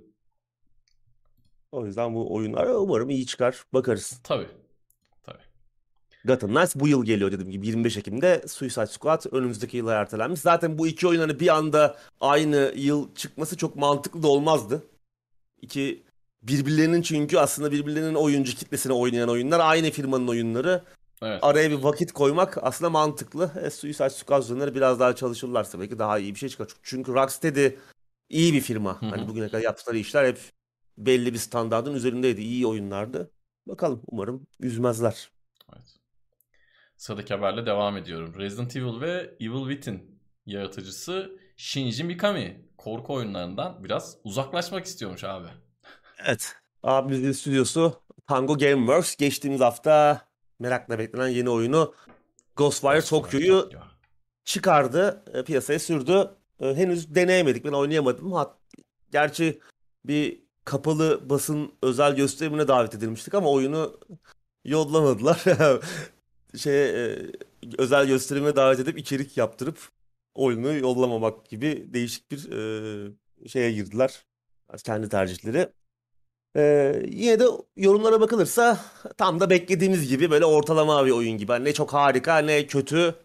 O 1.71 1.85
yüzden 1.85 2.15
bu 2.15 2.35
oyunlar 2.35 2.67
umarım 2.67 3.09
iyi 3.09 3.25
çıkar. 3.25 3.63
Bakarız. 3.73 4.19
Tabii. 4.23 4.47
Gotham 6.25 6.51
Knights 6.51 6.75
bu 6.75 6.87
yıl 6.87 7.05
geliyor 7.05 7.31
dediğim 7.31 7.51
gibi 7.51 7.67
25 7.67 7.97
Ekim'de 7.97 8.43
Suicide 8.47 8.87
Squad 8.87 9.25
önümüzdeki 9.31 9.77
yıla 9.77 9.93
ertelenmiş. 9.93 10.39
Zaten 10.39 10.77
bu 10.77 10.87
iki 10.87 11.07
oyun 11.07 11.19
hani 11.19 11.39
bir 11.39 11.55
anda 11.55 11.97
aynı 12.21 12.73
yıl 12.75 13.15
çıkması 13.15 13.57
çok 13.57 13.75
mantıklı 13.75 14.23
da 14.23 14.27
olmazdı. 14.27 14.83
İki 15.61 16.03
birbirlerinin 16.41 17.01
çünkü 17.01 17.37
aslında 17.37 17.71
birbirlerinin 17.71 18.15
oyuncu 18.15 18.55
kitlesine 18.55 18.93
oynayan 18.93 19.29
oyunlar 19.29 19.59
aynı 19.59 19.91
firmanın 19.91 20.27
oyunları. 20.27 20.83
Evet. 21.21 21.39
Araya 21.41 21.71
bir 21.71 21.83
vakit 21.83 22.11
koymak 22.11 22.57
aslında 22.61 22.89
mantıklı. 22.89 23.51
E, 23.63 23.69
Suicide 23.69 24.09
Squad 24.09 24.43
üzerine 24.43 24.75
biraz 24.75 24.99
daha 24.99 25.15
çalışırlarsa 25.15 25.79
belki 25.79 25.99
daha 25.99 26.19
iyi 26.19 26.35
bir 26.35 26.39
şey 26.39 26.49
çıkar. 26.49 26.67
Çünkü 26.83 27.13
Rocksteady 27.13 27.67
iyi 28.29 28.53
bir 28.53 28.61
firma. 28.61 29.01
Hı-hı. 29.01 29.09
Hani 29.09 29.27
bugüne 29.27 29.47
kadar 29.47 29.63
yaptıkları 29.63 29.97
işler 29.97 30.25
hep 30.25 30.39
belli 30.97 31.33
bir 31.33 31.37
standartın 31.39 31.93
üzerindeydi. 31.93 32.41
İyi 32.41 32.67
oyunlardı. 32.67 33.31
Bakalım 33.67 34.01
umarım 34.07 34.47
üzmezler. 34.59 35.31
Evet. 35.75 35.96
Sıradaki 36.97 37.33
haberle 37.33 37.65
devam 37.65 37.97
ediyorum. 37.97 38.33
Resident 38.37 38.75
Evil 38.75 39.01
ve 39.01 39.35
Evil 39.39 39.69
Within 39.69 40.19
yaratıcısı 40.45 41.39
Shinji 41.57 42.03
Mikami 42.03 42.65
korku 42.77 43.13
oyunlarından 43.13 43.83
biraz 43.83 44.17
uzaklaşmak 44.23 44.85
istiyormuş 44.85 45.23
abi. 45.23 45.47
Evet. 46.25 46.55
Abimizin 46.83 47.31
stüdyosu 47.31 47.93
Tango 48.27 48.57
Gameworks 48.57 49.15
geçtiğimiz 49.15 49.61
hafta 49.61 50.21
merakla 50.59 50.99
beklenen 50.99 51.27
yeni 51.27 51.49
oyunu 51.49 51.93
Ghostwire 52.55 53.01
Tokyo'yu 53.01 53.69
çıkardı, 54.45 55.23
e, 55.33 55.43
piyasaya 55.43 55.79
sürdü. 55.79 56.31
E, 56.59 56.75
henüz 56.75 57.15
deneyemedik, 57.15 57.65
ben 57.65 57.71
oynayamadım. 57.71 58.33
Hat 58.33 58.57
Gerçi 59.11 59.59
bir 60.05 60.43
kapalı 60.65 61.29
basın 61.29 61.73
özel 61.81 62.15
gösterimine 62.15 62.67
davet 62.67 62.95
edilmiştik 62.95 63.33
ama 63.33 63.49
oyunu 63.51 63.99
yollamadılar. 64.65 65.43
şey 66.55 66.89
e, 66.89 67.17
özel 67.77 68.07
gösterime 68.07 68.55
davet 68.55 68.79
edip 68.79 68.97
içerik 68.97 69.37
yaptırıp 69.37 69.77
oyunu 70.35 70.73
yollamamak 70.73 71.49
gibi 71.49 71.87
değişik 71.93 72.31
bir 72.31 72.51
e, 72.51 73.47
şeye 73.47 73.71
girdiler. 73.71 74.25
Kendi 74.83 75.09
tercihleri. 75.09 75.69
E, 76.55 76.93
yine 77.11 77.39
de 77.39 77.45
yorumlara 77.77 78.21
bakılırsa 78.21 78.79
tam 79.17 79.39
da 79.39 79.49
beklediğimiz 79.49 80.07
gibi 80.07 80.31
böyle 80.31 80.45
ortalama 80.45 81.05
bir 81.05 81.11
oyun 81.11 81.37
gibi. 81.37 81.63
ne 81.63 81.73
çok 81.73 81.93
harika 81.93 82.37
ne 82.37 82.67
kötü 82.67 83.15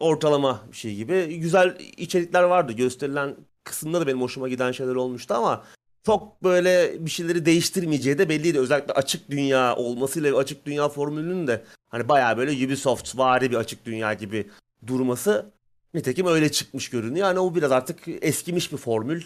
ortalama 0.00 0.64
bir 0.72 0.76
şey 0.76 0.94
gibi. 0.94 1.38
Güzel 1.38 1.76
içerikler 1.96 2.42
vardı. 2.42 2.72
Gösterilen 2.72 3.36
kısımda 3.64 4.00
da 4.00 4.06
benim 4.06 4.20
hoşuma 4.20 4.48
giden 4.48 4.72
şeyler 4.72 4.94
olmuştu 4.94 5.34
ama 5.34 5.64
çok 6.06 6.42
böyle 6.42 7.04
bir 7.06 7.10
şeyleri 7.10 7.46
değiştirmeyeceği 7.46 8.18
de 8.18 8.28
belliydi. 8.28 8.58
Özellikle 8.58 8.92
açık 8.92 9.30
dünya 9.30 9.76
olmasıyla 9.76 10.36
açık 10.36 10.66
dünya 10.66 10.88
formülünün 10.88 11.46
de 11.46 11.64
hani 11.88 12.08
bayağı 12.08 12.36
böyle 12.36 12.66
Ubisoft 12.66 13.18
vari 13.18 13.50
bir 13.50 13.56
açık 13.56 13.84
dünya 13.84 14.14
gibi 14.14 14.50
durması 14.86 15.52
nitekim 15.94 16.26
öyle 16.26 16.52
çıkmış 16.52 16.90
görünüyor. 16.90 17.26
Yani 17.26 17.38
o 17.38 17.54
biraz 17.54 17.72
artık 17.72 18.00
eskimiş 18.06 18.72
bir 18.72 18.76
formül. 18.76 19.22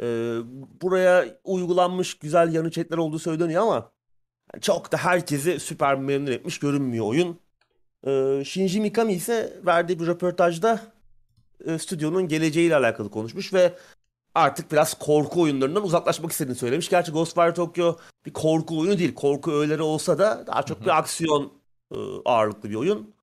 Ee, 0.00 0.38
buraya 0.82 1.40
uygulanmış 1.44 2.14
güzel 2.14 2.54
yanı 2.54 2.70
chatler 2.70 2.98
olduğu 2.98 3.18
söyleniyor 3.18 3.62
ama 3.62 3.92
çok 4.60 4.92
da 4.92 4.96
herkesi 4.96 5.60
süper 5.60 5.98
memnun 5.98 6.30
etmiş 6.30 6.58
görünmüyor 6.58 7.06
oyun. 7.06 7.40
Ee, 8.06 8.42
Shinji 8.44 8.80
Mikami 8.80 9.12
ise 9.12 9.60
verdiği 9.66 10.00
bir 10.00 10.06
röportajda 10.06 10.80
e, 11.64 11.78
stüdyonun 11.78 12.28
geleceğiyle 12.28 12.76
alakalı 12.76 13.10
konuşmuş 13.10 13.52
ve 13.52 13.74
artık 14.34 14.72
biraz 14.72 14.94
korku 14.94 15.40
oyunlarından 15.40 15.84
uzaklaşmak 15.84 16.32
istediğini 16.32 16.56
söylemiş. 16.56 16.88
Gerçi 16.88 17.12
Ghostwire 17.12 17.54
Tokyo 17.54 17.96
bir 18.26 18.32
korku 18.32 18.80
oyunu 18.80 18.98
değil. 18.98 19.14
Korku 19.14 19.52
öğeleri 19.52 19.82
olsa 19.82 20.18
da 20.18 20.44
daha 20.46 20.62
çok 20.62 20.80
bir 20.80 20.98
aksiyon 20.98 21.52
e, 21.92 21.96
ağırlıklı 22.24 22.70
bir 22.70 22.74
oyun. 22.74 23.14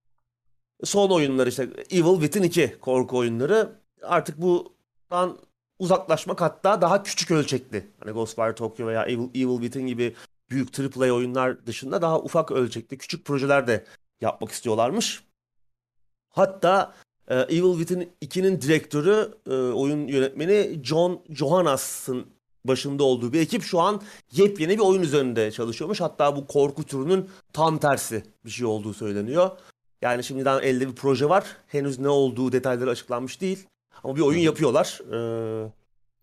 Son 0.83 1.09
oyunlar 1.09 1.47
işte 1.47 1.63
Evil 1.89 2.21
Within 2.21 2.43
2 2.43 2.77
korku 2.81 3.17
oyunları. 3.17 3.69
Artık 4.03 4.37
bundan 4.37 5.37
uzaklaşmak 5.79 6.41
hatta 6.41 6.81
daha 6.81 7.03
küçük 7.03 7.31
ölçekli. 7.31 7.91
Hani 7.99 8.11
Ghostwire 8.11 8.55
Tokyo 8.55 8.87
veya 8.87 9.05
Evil, 9.05 9.29
Evil 9.35 9.61
Within 9.61 9.87
gibi 9.87 10.15
büyük 10.49 10.79
AAA 10.79 11.11
oyunlar 11.11 11.65
dışında 11.65 12.01
daha 12.01 12.19
ufak 12.19 12.51
ölçekli 12.51 12.97
küçük 12.97 13.25
projeler 13.25 13.67
de 13.67 13.85
yapmak 14.21 14.51
istiyorlarmış. 14.51 15.23
Hatta 16.29 16.93
e, 17.27 17.35
Evil 17.35 17.77
Within 17.77 18.09
2'nin 18.21 18.61
direktörü, 18.61 19.33
e, 19.49 19.53
oyun 19.53 20.07
yönetmeni 20.07 20.79
John 20.83 21.21
Johannas'ın 21.29 22.25
başında 22.65 23.03
olduğu 23.03 23.33
bir 23.33 23.39
ekip 23.39 23.63
şu 23.63 23.79
an 23.79 24.01
yepyeni 24.31 24.73
bir 24.73 24.83
oyun 24.83 25.01
üzerinde 25.01 25.51
çalışıyormuş. 25.51 26.01
Hatta 26.01 26.35
bu 26.35 26.47
korku 26.47 26.83
türünün 26.83 27.29
tam 27.53 27.77
tersi 27.77 28.23
bir 28.45 28.49
şey 28.49 28.65
olduğu 28.65 28.93
söyleniyor. 28.93 29.49
Yani 30.01 30.23
şimdiden 30.23 30.61
elde 30.61 30.87
bir 30.87 30.95
proje 30.95 31.29
var. 31.29 31.45
Henüz 31.67 31.99
ne 31.99 32.09
olduğu 32.09 32.51
detayları 32.51 32.89
açıklanmış 32.89 33.41
değil. 33.41 33.67
Ama 34.03 34.15
bir 34.15 34.21
oyun 34.21 34.39
yapıyorlar. 34.39 35.01
Ee, 35.13 35.71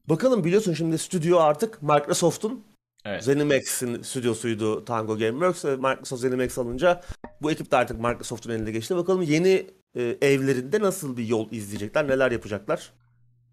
bakalım 0.07 0.45
biliyorsun 0.45 0.75
şimdi 0.75 0.99
stüdyo 0.99 1.38
artık 1.38 1.83
Microsoft'un 1.83 2.64
Evet. 3.07 3.25
ZeniMax'in 3.25 4.03
stüdyosuydu 4.03 4.85
Tango 4.85 5.19
Gameworks. 5.19 5.64
Microsoft 5.64 6.23
ZeniMax 6.23 6.59
alınca 6.59 7.03
bu 7.43 7.51
ekip 7.51 7.71
de 7.71 7.77
artık 7.77 8.01
Microsoft'un 8.01 8.51
eline 8.51 8.71
geçti. 8.71 8.97
Bakalım 8.97 9.23
yeni 9.23 9.67
e, 9.95 10.19
evlerinde 10.21 10.81
nasıl 10.81 11.17
bir 11.17 11.27
yol 11.27 11.53
izleyecekler, 11.53 12.09
neler 12.09 12.33
yapacaklar. 12.33 12.93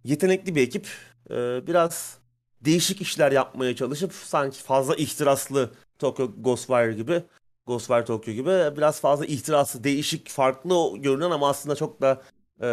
Yetenekli 0.03 0.55
bir 0.55 0.61
ekip. 0.61 0.87
E, 1.29 1.67
biraz 1.67 2.19
değişik 2.61 3.01
işler 3.01 3.31
yapmaya 3.31 3.75
çalışıp 3.75 4.13
sanki 4.13 4.59
fazla 4.63 4.95
ihtiraslı 4.95 5.71
Tokyo 5.99 6.31
Ghostwire 6.37 6.93
gibi 6.93 7.23
Ghostwire 7.67 8.05
Tokyo 8.05 8.33
gibi 8.33 8.49
biraz 8.77 9.01
fazla 9.01 9.25
ihtiraslı, 9.25 9.83
değişik, 9.83 10.29
farklı 10.29 10.97
görünen 10.97 11.31
ama 11.31 11.49
aslında 11.49 11.75
çok 11.75 12.01
da 12.01 12.21
e, 12.61 12.67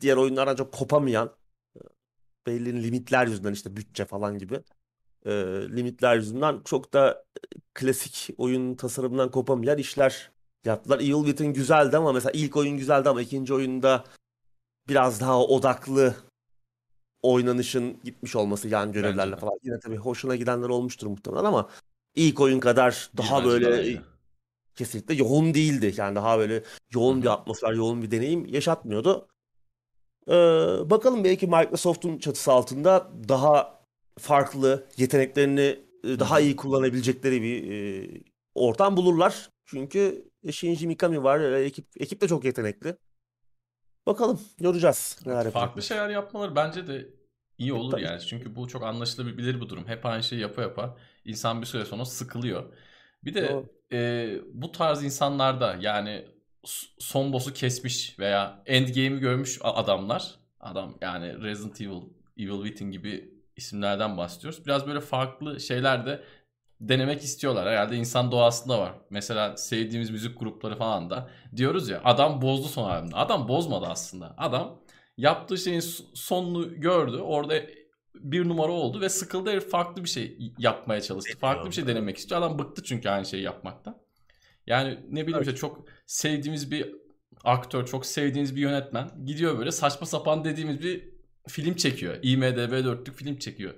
diğer 0.00 0.16
oyunlardan 0.16 0.56
çok 0.56 0.72
kopamayan 0.72 1.36
e, 1.76 1.80
belli 2.46 2.82
limitler 2.82 3.26
yüzünden 3.26 3.52
işte 3.52 3.76
bütçe 3.76 4.04
falan 4.04 4.38
gibi 4.38 4.62
e, 5.26 5.32
limitler 5.76 6.16
yüzünden 6.16 6.60
çok 6.64 6.92
da 6.92 7.24
klasik 7.74 8.34
oyun 8.38 8.74
tasarımından 8.74 9.30
kopamayan 9.30 9.78
işler 9.78 10.30
yaptılar. 10.64 11.00
Evil 11.00 11.24
Within 11.24 11.52
güzeldi 11.52 11.96
ama 11.96 12.12
mesela 12.12 12.32
ilk 12.34 12.56
oyun 12.56 12.78
güzeldi 12.78 13.08
ama 13.08 13.22
ikinci 13.22 13.54
oyunda 13.54 14.04
biraz 14.88 15.20
daha 15.20 15.44
odaklı 15.44 16.14
oynanışın 17.22 18.00
gitmiş 18.04 18.36
olması 18.36 18.68
yan 18.68 18.92
görevlerle 18.92 19.36
falan. 19.36 19.58
Yine 19.62 19.80
tabii 19.80 19.96
hoşuna 19.96 20.36
gidenler 20.36 20.68
olmuştur 20.68 21.06
muhtemelen 21.06 21.44
ama 21.44 21.68
ilk 22.14 22.40
oyun 22.40 22.60
kadar 22.60 23.10
daha 23.16 23.44
böyle 23.44 23.96
daha 23.96 24.02
kesinlikle 24.74 25.14
yoğun 25.14 25.54
değildi. 25.54 25.94
Yani 25.96 26.16
daha 26.16 26.38
böyle 26.38 26.62
yoğun 26.90 27.14
Hı-hı. 27.14 27.22
bir 27.22 27.28
atmosfer, 27.28 27.72
yoğun 27.72 28.02
bir 28.02 28.10
deneyim 28.10 28.46
yaşatmıyordu. 28.46 29.28
Ee, 30.28 30.32
bakalım 30.90 31.24
belki 31.24 31.46
Microsoft'un 31.46 32.18
çatısı 32.18 32.52
altında 32.52 33.10
daha 33.28 33.80
farklı 34.18 34.86
yeteneklerini 34.96 35.78
daha 36.04 36.40
iyi 36.40 36.56
kullanabilecekleri 36.56 37.42
bir 37.42 37.70
e, 37.70 38.08
ortam 38.54 38.96
bulurlar. 38.96 39.50
Çünkü 39.66 40.29
Shinji 40.52 40.86
Mikami 40.86 41.22
var. 41.22 41.40
Ekip, 41.40 41.86
ekip 42.00 42.20
de 42.20 42.28
çok 42.28 42.44
yetenekli. 42.44 42.96
Bakalım 44.06 44.40
göreceğiz. 44.60 45.18
Neler 45.26 45.50
Farklı 45.50 45.82
şeyler 45.82 46.08
yapmaları 46.08 46.56
bence 46.56 46.86
de 46.86 47.08
iyi 47.58 47.72
olur 47.72 47.90
Tabii. 47.90 48.02
yani. 48.02 48.20
Çünkü 48.20 48.56
bu 48.56 48.68
çok 48.68 48.82
anlaşılabilir 48.82 49.60
bir 49.60 49.68
durum. 49.68 49.86
Hep 49.88 50.06
aynı 50.06 50.22
şeyi 50.22 50.40
yapa 50.40 50.62
yapa 50.62 50.96
insan 51.24 51.60
bir 51.60 51.66
süre 51.66 51.84
sonra 51.84 52.04
sıkılıyor. 52.04 52.64
Bir 53.24 53.34
de 53.34 53.64
e, 53.92 54.30
bu 54.52 54.72
tarz 54.72 55.04
insanlarda 55.04 55.76
yani 55.80 56.28
son 56.98 57.32
boss'u 57.32 57.52
kesmiş 57.52 58.18
veya 58.18 58.62
endgame'i 58.66 59.18
görmüş 59.20 59.58
adamlar 59.62 60.34
adam 60.60 60.98
yani 61.00 61.42
Resident 61.42 61.80
Evil, 61.80 62.02
Evil 62.38 62.64
Within 62.64 62.90
gibi 62.90 63.34
isimlerden 63.56 64.16
bahsediyoruz. 64.16 64.66
Biraz 64.66 64.86
böyle 64.86 65.00
farklı 65.00 65.60
şeyler 65.60 66.06
de 66.06 66.24
denemek 66.80 67.22
istiyorlar. 67.22 67.68
Herhalde 67.68 67.96
insan 67.96 68.32
doğasında 68.32 68.78
var. 68.78 68.92
Mesela 69.10 69.56
sevdiğimiz 69.56 70.10
müzik 70.10 70.40
grupları 70.40 70.76
falan 70.76 71.10
da 71.10 71.30
diyoruz 71.56 71.88
ya 71.88 72.00
adam 72.04 72.42
bozdu 72.42 72.68
son 72.68 72.90
albümde. 72.90 73.16
Adam 73.16 73.48
bozmadı 73.48 73.86
aslında. 73.86 74.34
Adam 74.38 74.80
yaptığı 75.16 75.58
şeyin 75.58 75.80
sonunu 76.14 76.80
gördü. 76.80 77.16
Orada 77.16 77.54
bir 78.14 78.48
numara 78.48 78.72
oldu 78.72 79.00
ve 79.00 79.08
sıkıldı 79.08 79.50
herif 79.50 79.70
farklı 79.70 80.04
bir 80.04 80.08
şey 80.08 80.52
yapmaya 80.58 81.00
çalıştı. 81.00 81.38
Farklı 81.38 81.70
bir 81.70 81.74
şey 81.74 81.86
denemek 81.86 82.18
istiyor. 82.18 82.40
Adam 82.40 82.58
bıktı 82.58 82.82
çünkü 82.82 83.08
aynı 83.08 83.26
şeyi 83.26 83.42
yapmaktan. 83.42 83.98
Yani 84.66 84.98
ne 85.10 85.26
bileyim 85.26 85.40
işte 85.40 85.54
çok 85.54 85.84
sevdiğimiz 86.06 86.70
bir 86.70 86.94
aktör, 87.44 87.86
çok 87.86 88.06
sevdiğiniz 88.06 88.56
bir 88.56 88.60
yönetmen 88.60 89.10
gidiyor 89.24 89.58
böyle 89.58 89.72
saçma 89.72 90.06
sapan 90.06 90.44
dediğimiz 90.44 90.82
bir 90.82 91.10
film 91.48 91.74
çekiyor. 91.74 92.16
IMDB 92.22 92.72
4'lük 92.72 93.12
film 93.12 93.36
çekiyor. 93.38 93.74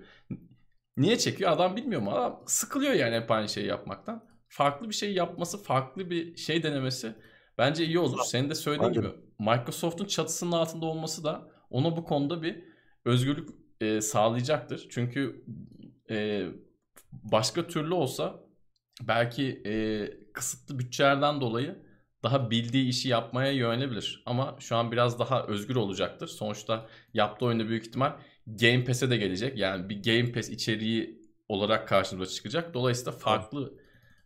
Niye 0.96 1.18
çekiyor 1.18 1.50
adam 1.50 1.76
bilmiyor 1.76 2.02
mu? 2.02 2.10
Adam 2.10 2.42
sıkılıyor 2.46 2.92
yani 2.92 3.16
hep 3.16 3.30
aynı 3.30 3.48
şeyi 3.48 3.66
yapmaktan. 3.66 4.28
Farklı 4.48 4.88
bir 4.88 4.94
şey 4.94 5.14
yapması, 5.14 5.62
farklı 5.62 6.10
bir 6.10 6.36
şey 6.36 6.62
denemesi 6.62 7.14
bence 7.58 7.84
iyi 7.84 7.98
olur. 7.98 8.20
Senin 8.24 8.50
de 8.50 8.54
söylediğin 8.54 8.92
gibi 8.92 9.08
Microsoft'un 9.38 10.04
çatısının 10.04 10.52
altında 10.52 10.86
olması 10.86 11.24
da 11.24 11.48
ona 11.70 11.96
bu 11.96 12.04
konuda 12.04 12.42
bir 12.42 12.64
özgürlük 13.04 13.48
e, 13.80 14.00
sağlayacaktır. 14.00 14.86
Çünkü 14.90 15.44
e, 16.10 16.46
başka 17.12 17.66
türlü 17.66 17.94
olsa 17.94 18.40
belki 19.02 19.62
e, 19.66 19.72
kısıtlı 20.32 20.78
bütçelerden 20.78 21.40
dolayı 21.40 21.82
daha 22.22 22.50
bildiği 22.50 22.88
işi 22.88 23.08
yapmaya 23.08 23.52
yönelebilir. 23.52 24.22
Ama 24.26 24.56
şu 24.60 24.76
an 24.76 24.92
biraz 24.92 25.18
daha 25.18 25.46
özgür 25.46 25.76
olacaktır. 25.76 26.28
Sonuçta 26.28 26.86
yaptığı 27.14 27.46
oyunda 27.46 27.68
büyük 27.68 27.86
ihtimal 27.86 28.12
Game 28.46 28.84
Pass'e 28.84 29.10
de 29.10 29.16
gelecek. 29.16 29.58
Yani 29.58 29.88
bir 29.88 30.02
Game 30.02 30.32
Pass 30.32 30.48
içeriği 30.48 31.22
olarak 31.48 31.88
karşımıza 31.88 32.32
çıkacak. 32.32 32.74
Dolayısıyla 32.74 33.12
farklı 33.12 33.74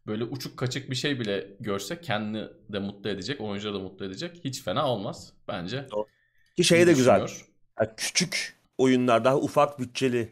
böyle 0.07 0.25
uçuk 0.25 0.57
kaçık 0.57 0.91
bir 0.91 0.95
şey 0.95 1.21
bile 1.21 1.57
görse 1.61 2.01
kendini 2.01 2.47
de 2.73 2.79
mutlu 2.79 3.11
edecek, 3.11 3.41
oyuncuları 3.41 3.75
da 3.75 3.79
mutlu 3.79 4.07
edecek. 4.07 4.41
Hiç 4.45 4.63
fena 4.63 4.91
olmaz 4.91 5.33
bence. 5.49 5.87
Ki 6.57 6.65
şey 6.65 6.87
de 6.87 6.93
güzel. 6.93 7.21
Yani 7.81 7.91
küçük 7.97 8.57
oyunlar 8.79 9.25
daha 9.25 9.37
ufak 9.37 9.79
bütçeli 9.79 10.29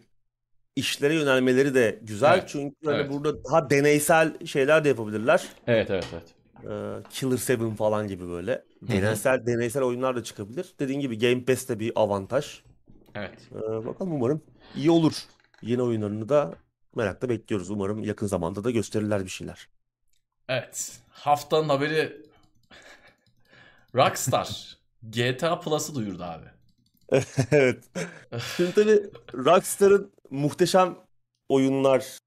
işlere 0.77 1.15
yönelmeleri 1.15 1.75
de 1.75 1.99
güzel. 2.03 2.39
Evet, 2.39 2.49
Çünkü 2.49 2.77
hani 2.85 2.97
evet. 2.97 3.11
burada 3.11 3.45
daha 3.45 3.71
deneysel 3.71 4.47
şeyler 4.47 4.85
de 4.85 4.89
yapabilirler. 4.89 5.49
Evet 5.67 5.91
evet 5.91 6.07
evet. 6.13 6.35
Ee, 6.65 7.03
Killer 7.11 7.65
7 7.67 7.77
falan 7.77 8.09
gibi 8.09 8.29
böyle. 8.29 8.65
Deneysel 8.83 9.47
deneysel 9.47 9.83
oyunlar 9.83 10.17
da 10.17 10.25
çıkabilir. 10.25 10.75
Dediğin 10.81 11.01
gibi 11.01 11.19
Game 11.19 11.45
Pass 11.45 11.69
de 11.69 11.81
bir 11.81 11.93
avantaj. 11.97 12.63
Evet. 13.15 13.49
Ee, 13.55 13.87
bakalım 13.87 14.13
umarım 14.13 14.43
iyi 14.77 14.91
olur. 14.91 15.13
Yeni 15.63 15.83
oyunlarını 15.83 16.29
da 16.29 16.55
merakla 16.97 17.29
bekliyoruz. 17.29 17.71
Umarım 17.71 18.05
yakın 18.05 18.27
zamanda 18.27 18.65
da 18.65 18.71
gösterirler 18.71 19.25
bir 19.25 19.31
şeyler. 19.31 19.69
Evet. 20.49 21.01
Haftanın 21.11 21.69
haberi 21.69 22.23
Rockstar 23.95 24.79
GTA 25.03 25.61
Plus'ı 25.61 25.95
duyurdu 25.95 26.25
abi. 26.25 26.47
evet. 27.51 27.85
Şimdi 28.57 28.75
tabii 28.75 29.03
Rockstar'ın 29.35 30.13
muhteşem 30.31 30.97
oyunlar 31.49 32.19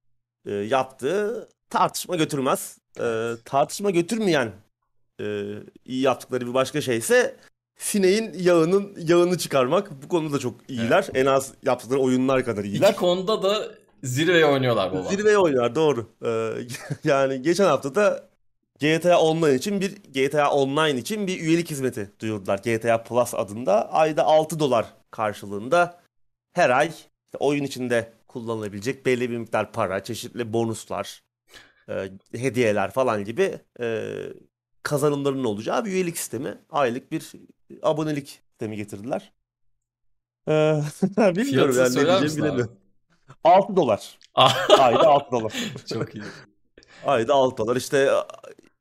e, 0.46 0.54
yaptığı 0.54 1.50
tartışma 1.70 2.16
götürmez. 2.16 2.78
E, 3.00 3.34
tartışma 3.46 3.90
götürmeyen 3.90 4.52
e, 5.22 5.54
iyi 5.86 6.02
yaptıkları 6.02 6.48
bir 6.48 6.54
başka 6.54 6.82
şeyse 6.82 7.36
sineğin 7.78 8.34
yağının 8.40 8.96
yağını 9.08 9.38
çıkarmak. 9.38 10.04
Bu 10.04 10.08
konuda 10.08 10.40
çok 10.40 10.56
iyiler. 10.68 11.04
Evet. 11.04 11.16
En 11.16 11.26
az 11.26 11.54
yaptıkları 11.64 12.00
oyunlar 12.00 12.46
kadar 12.46 12.64
iyiler. 12.64 12.90
İki 12.90 12.98
konuda 12.98 13.44
da 13.44 13.72
zirveye 14.04 14.46
oynuyorlar 14.46 14.92
baba. 14.92 15.04
Zirveye 15.04 15.38
oynuyorlar 15.38 15.76
doğru. 15.76 16.10
Ee, 16.26 16.54
yani 17.10 17.42
geçen 17.42 17.66
hafta 17.66 17.96
da 17.96 18.30
GTA 18.80 19.20
Online 19.20 19.56
için 19.56 19.82
bir 19.82 19.96
GTA 20.14 20.52
Online 20.52 21.00
için 21.00 21.28
bir 21.28 21.40
üyelik 21.40 21.70
hizmeti 21.70 22.12
duyurdular. 22.20 22.58
GTA 22.58 23.04
Plus 23.04 23.34
adında 23.34 23.92
ayda 23.92 24.24
6 24.24 24.60
dolar 24.60 24.86
karşılığında 25.12 26.00
her 26.54 26.70
ay 26.70 26.88
işte 26.88 27.38
oyun 27.40 27.64
içinde 27.64 28.14
kullanılabilecek 28.28 29.06
belli 29.06 29.30
bir 29.30 29.38
miktar 29.38 29.72
para, 29.72 30.04
çeşitli 30.04 30.54
bonuslar, 30.54 31.24
e, 31.90 32.10
hediyeler 32.36 32.92
falan 32.92 33.24
gibi 33.24 33.60
e, 33.80 34.14
kazanımlarının 34.88 35.44
olacağı 35.44 35.86
bir 35.86 35.92
üyelik 35.92 36.18
sistemi. 36.18 36.58
Aylık 36.70 37.12
bir 37.12 37.32
abonelik 37.84 38.28
sistemi 38.28 38.76
getirdiler. 38.76 39.34
Ee, 40.50 40.82
bilmiyorum 41.18 41.76
yani 41.78 41.96
ne 41.96 42.06
diyeceğimi 42.06 42.38
bilemiyorum. 42.38 42.78
6 43.44 43.76
dolar. 43.76 44.20
Ayda 44.80 45.08
6 45.08 45.32
dolar. 45.32 45.54
Çok 45.94 46.16
iyi. 46.16 46.24
Ayda 47.06 47.34
6 47.34 47.58
dolar. 47.58 47.76
İşte 47.76 48.12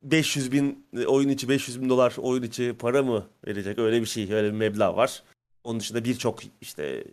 500 0.03 0.53
bin 0.53 0.88
oyun 1.07 1.29
içi 1.29 1.49
500 1.49 1.83
bin 1.83 1.88
dolar 1.88 2.14
oyun 2.19 2.42
içi 2.42 2.77
para 2.79 3.03
mı 3.03 3.27
verecek? 3.47 3.79
Öyle 3.79 4.01
bir 4.01 4.07
şey. 4.07 4.33
Öyle 4.33 4.47
bir 4.49 4.59
meblağ 4.59 4.97
var. 4.97 5.23
Onun 5.64 5.81
dışında 5.81 6.05
birçok 6.05 6.40
işte 6.61 7.05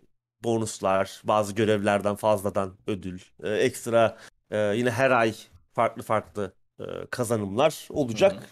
bonuslar, 0.44 1.22
bazı 1.24 1.54
görevlerden 1.54 2.16
fazladan 2.16 2.74
ödül, 2.88 3.22
e, 3.44 3.50
ekstra 3.50 4.18
e, 4.52 4.58
yine 4.58 4.92
her 4.92 5.12
ay 5.12 5.36
farklı 5.72 6.04
farklı 6.04 6.54
e, 6.80 6.84
kazanımlar 7.12 7.88
olacak. 7.90 8.50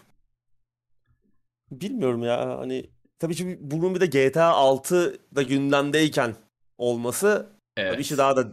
Bilmiyorum 1.80 2.22
ya 2.22 2.58
hani 2.58 2.90
tabii 3.18 3.34
ki 3.34 3.58
bunun 3.60 3.94
bir 3.94 4.00
de 4.00 4.28
GTA 4.28 4.46
6 4.46 5.18
da 5.34 5.42
gündemdeyken 5.42 6.34
olması 6.78 7.46
evet. 7.76 7.92
tabii 7.92 8.02
işi 8.02 8.18
daha 8.18 8.36
da 8.36 8.52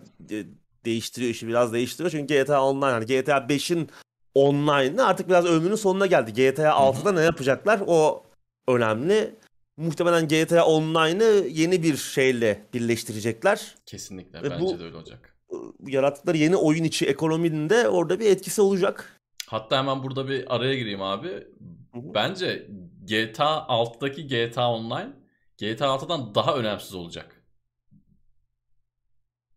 değiştiriyor 0.85 1.31
işi 1.31 1.47
biraz 1.47 1.73
değiştiriyor. 1.73 2.11
Çünkü 2.11 2.43
GTA 2.43 2.63
Online 2.63 2.85
hani 2.85 3.05
GTA 3.05 3.37
5'in 3.37 3.89
online'ı 4.35 5.05
artık 5.05 5.29
biraz 5.29 5.45
ömrünün 5.45 5.75
sonuna 5.75 6.05
geldi. 6.05 6.33
GTA 6.33 6.69
6'da 6.69 7.11
ne 7.11 7.21
yapacaklar 7.21 7.81
o 7.87 8.23
önemli. 8.67 9.35
Muhtemelen 9.77 10.27
GTA 10.27 10.65
Online'ı 10.65 11.47
yeni 11.47 11.83
bir 11.83 11.97
şeyle 11.97 12.65
birleştirecekler. 12.73 13.75
Kesinlikle 13.85 14.43
Ve 14.43 14.49
bence 14.49 14.65
bu, 14.65 14.79
de 14.79 14.83
öyle 14.83 14.97
olacak. 14.97 15.35
Bu 15.49 15.75
yarattıkları 15.87 16.37
yeni 16.37 16.55
oyun 16.55 16.83
içi 16.83 17.05
ekonominin 17.05 17.69
de 17.69 17.89
orada 17.89 18.19
bir 18.19 18.25
etkisi 18.25 18.61
olacak. 18.61 19.19
Hatta 19.47 19.77
hemen 19.77 20.03
burada 20.03 20.29
bir 20.29 20.55
araya 20.55 20.75
gireyim 20.75 21.01
abi. 21.01 21.47
Bence 21.95 22.67
GTA 23.09 23.65
6'daki 23.67 24.27
GTA 24.27 24.71
Online 24.71 25.13
GTA 25.57 25.85
6'dan 25.85 26.35
daha 26.35 26.55
önemsiz 26.55 26.93
olacak. 26.95 27.43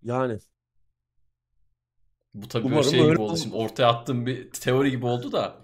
Yani. 0.03 0.38
Bu 2.35 2.49
tabii 2.49 2.67
Umarım 2.67 2.91
şey 2.91 3.01
gibi 3.11 3.21
oldu. 3.21 3.37
Şimdi 3.37 3.57
ortaya 3.57 3.88
attığım 3.88 4.27
bir 4.27 4.51
teori 4.51 4.91
gibi 4.91 5.07
oldu 5.07 5.33
da 5.33 5.57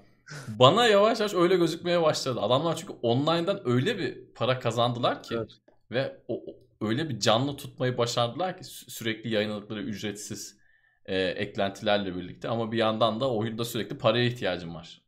bana 0.48 0.87
yavaş 0.87 1.20
yavaş 1.20 1.35
öyle 1.35 1.57
gözükmeye 1.57 2.03
başladı. 2.03 2.40
Adamlar 2.40 2.77
çünkü 2.77 2.92
online'dan 3.03 3.68
öyle 3.68 3.98
bir 3.98 4.35
para 4.35 4.59
kazandılar 4.59 5.22
ki 5.22 5.35
evet. 5.35 5.51
ve 5.90 6.22
o, 6.29 6.44
öyle 6.81 7.09
bir 7.09 7.20
canlı 7.20 7.57
tutmayı 7.57 7.98
başardılar 7.98 8.59
ki 8.59 8.64
sürekli 8.64 9.31
yayınladıkları 9.31 9.83
ücretsiz 9.83 10.59
e, 11.07 11.18
eklentilerle 11.20 12.16
birlikte 12.16 12.48
ama 12.48 12.72
bir 12.72 12.79
yandan 12.79 13.20
da 13.20 13.31
oyunda 13.31 13.64
sürekli 13.64 13.98
paraya 13.98 14.24
ihtiyacım 14.24 14.74
var. 14.74 15.03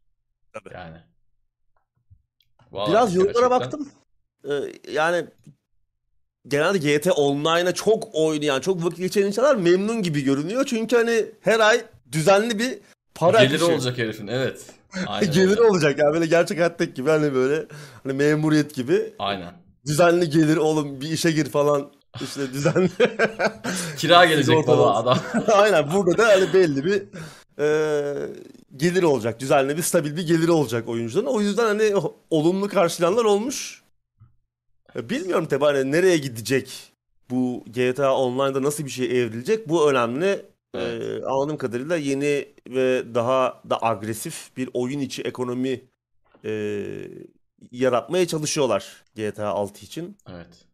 Tabii. 0.52 0.74
Yani. 0.74 1.09
Vallahi 2.72 2.90
Biraz 2.90 3.14
yorumlara 3.14 3.48
gerçekten... 3.48 3.60
baktım. 3.60 3.88
Ee, 4.44 4.92
yani 4.92 5.26
genelde 6.48 6.78
GT 6.78 7.08
Online'a 7.16 7.72
çok 7.72 8.08
oynayan, 8.12 8.60
çok 8.60 8.84
vakit 8.84 8.98
geçiren 8.98 9.26
insanlar 9.26 9.56
memnun 9.56 10.02
gibi 10.02 10.24
görünüyor. 10.24 10.64
Çünkü 10.64 10.96
hani 10.96 11.26
her 11.40 11.60
ay 11.60 11.84
düzenli 12.12 12.58
bir 12.58 12.78
para 13.14 13.44
Geliri 13.44 13.64
olacak 13.64 13.98
herifin 13.98 14.26
evet. 14.26 14.66
Geliri 15.20 15.62
olacak 15.62 15.98
yani 15.98 16.14
böyle 16.14 16.26
gerçek 16.26 16.58
hayattaki 16.58 16.94
gibi 16.94 17.10
hani 17.10 17.34
böyle 17.34 17.66
hani 18.02 18.12
memuriyet 18.12 18.74
gibi. 18.74 19.14
Aynen. 19.18 19.52
Düzenli 19.86 20.30
gelir 20.30 20.56
oğlum 20.56 21.00
bir 21.00 21.10
işe 21.10 21.30
gir 21.30 21.50
falan 21.50 21.90
işte 22.20 22.40
düzenli. 22.52 22.90
Kira 23.98 24.24
gelecek 24.26 24.66
baba 24.66 24.94
adam. 24.94 25.18
Aynen 25.52 25.92
burada 25.92 26.18
da 26.18 26.28
hani 26.28 26.52
belli 26.54 26.84
bir 26.84 27.02
e, 27.58 27.66
gelir 28.76 29.02
olacak. 29.02 29.40
Düzenli 29.40 29.76
bir 29.76 29.82
stabil 29.82 30.16
bir 30.16 30.26
gelir 30.26 30.48
olacak 30.48 30.88
oyuncuların. 30.88 31.26
O 31.26 31.40
yüzden 31.40 31.64
hani 31.64 31.94
olumlu 32.30 32.68
karşılayanlar 32.68 33.24
olmuş. 33.24 33.82
Bilmiyorum 34.94 35.46
tabi 35.46 35.64
hani 35.64 35.92
nereye 35.92 36.18
gidecek 36.18 36.92
bu 37.30 37.64
GTA 37.66 38.14
Online'da 38.16 38.62
nasıl 38.62 38.84
bir 38.84 38.90
şey 38.90 39.20
evrilecek 39.20 39.68
bu 39.68 39.90
önemli. 39.90 40.46
Evet. 40.74 41.02
Ee, 41.02 41.24
anladığım 41.24 41.56
kadarıyla 41.56 41.96
yeni 41.96 42.48
ve 42.68 43.14
daha 43.14 43.62
da 43.70 43.82
agresif 43.82 44.56
bir 44.56 44.70
oyun 44.74 45.00
içi 45.00 45.22
ekonomi 45.22 45.80
e, 46.44 46.52
yaratmaya 47.72 48.26
çalışıyorlar 48.26 49.04
GTA 49.16 49.48
6 49.48 49.84
için. 49.84 50.16
Evet. 50.28 50.66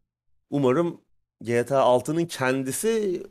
Umarım 0.50 1.00
GTA 1.40 1.80
6'nın 1.80 2.26
kendisi 2.26 3.22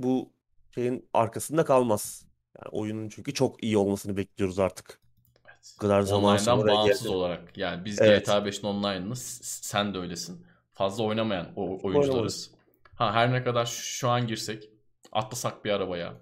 bu 0.00 0.30
şeyin 0.74 1.08
arkasında 1.14 1.64
kalmaz. 1.64 2.23
Yani 2.58 2.68
oyunun 2.72 3.08
çünkü 3.08 3.34
çok 3.34 3.64
iyi 3.64 3.78
olmasını 3.78 4.16
bekliyoruz 4.16 4.58
artık. 4.58 5.00
Evet. 5.46 5.74
Bu 5.76 5.80
kadar 5.80 6.02
zaman 6.02 6.36
sonra 6.36 6.72
bağımsız 6.72 7.02
geldi. 7.02 7.14
olarak. 7.14 7.58
Yani 7.58 7.84
biz 7.84 8.00
evet. 8.00 8.26
GTA 8.26 8.38
5'in 8.38 8.66
online'ını 8.66 9.16
sen 9.16 9.94
de 9.94 9.98
öylesin. 9.98 10.46
Fazla 10.72 11.04
oynamayan 11.04 11.52
o 11.56 11.78
oyuncularız. 11.82 12.50
Ha 12.94 13.12
her 13.12 13.32
ne 13.32 13.44
kadar 13.44 13.66
şu 13.66 14.08
an 14.08 14.26
girsek, 14.26 14.70
atlasak 15.12 15.64
bir 15.64 15.70
arabaya, 15.70 16.14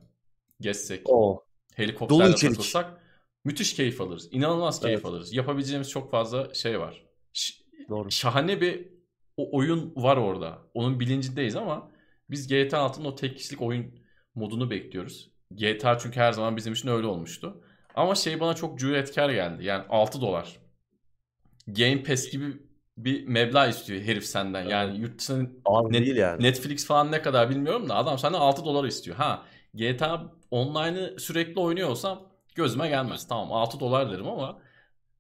gezsek, 0.60 1.02
o. 1.04 1.44
helikopterle 1.74 2.34
takılsak 2.34 3.00
müthiş 3.44 3.74
keyif 3.74 4.00
alırız. 4.00 4.28
İnanılmaz 4.32 4.80
keyif 4.80 4.96
evet. 4.96 5.06
alırız. 5.06 5.34
Yapabileceğimiz 5.34 5.90
çok 5.90 6.10
fazla 6.10 6.54
şey 6.54 6.80
var. 6.80 7.04
Ş- 7.32 7.54
Doğru. 7.88 8.10
Şahane 8.10 8.60
bir 8.60 8.88
o 9.36 9.56
oyun 9.56 9.92
var 9.96 10.16
orada. 10.16 10.58
Onun 10.74 11.00
bilincindeyiz 11.00 11.56
ama 11.56 11.90
biz 12.30 12.48
GTA 12.48 12.78
6'nın 12.78 13.04
o 13.04 13.14
tek 13.14 13.36
kişilik 13.36 13.62
oyun 13.62 13.98
modunu 14.34 14.70
bekliyoruz. 14.70 15.31
GTA 15.56 15.98
çünkü 15.98 16.20
her 16.20 16.32
zaman 16.32 16.56
bizim 16.56 16.72
için 16.72 16.88
öyle 16.88 17.06
olmuştu. 17.06 17.62
Ama 17.94 18.14
şey 18.14 18.40
bana 18.40 18.54
çok 18.54 18.78
cüretkar 18.78 19.30
geldi. 19.30 19.64
Yani 19.64 19.84
6 19.88 20.20
dolar. 20.20 20.56
Game 21.66 22.02
Pass 22.02 22.30
gibi 22.30 22.62
bir 22.96 23.26
meblağ 23.28 23.66
istiyor 23.66 24.02
herif 24.02 24.24
senden. 24.24 24.62
Yani 24.68 24.98
yurt 24.98 25.18
dışında 25.18 25.50
net, 25.88 26.06
değil 26.06 26.16
yani. 26.16 26.42
Netflix 26.42 26.86
falan 26.86 27.12
ne 27.12 27.22
kadar 27.22 27.50
bilmiyorum 27.50 27.88
da 27.88 27.94
adam 27.94 28.18
senden 28.18 28.38
6 28.38 28.64
dolar 28.64 28.84
istiyor. 28.84 29.16
Ha 29.16 29.42
GTA 29.74 30.32
Online'ı 30.50 31.20
sürekli 31.20 31.60
oynuyorsam 31.60 32.28
gözüme 32.54 32.88
gelmez. 32.88 33.28
Tamam 33.28 33.52
6 33.52 33.80
dolar 33.80 34.12
derim 34.12 34.28
ama 34.28 34.58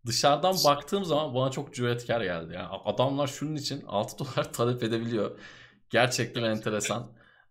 dışarıdan 0.06 0.56
baktığım 0.64 1.04
zaman 1.04 1.34
bana 1.34 1.50
çok 1.50 1.74
cüretkar 1.74 2.20
geldi. 2.20 2.54
Yani 2.54 2.68
adamlar 2.84 3.26
şunun 3.26 3.56
için 3.56 3.84
6 3.86 4.18
dolar 4.24 4.52
talep 4.52 4.82
edebiliyor. 4.82 5.38
Gerçekten 5.90 6.42
enteresan. 6.42 7.06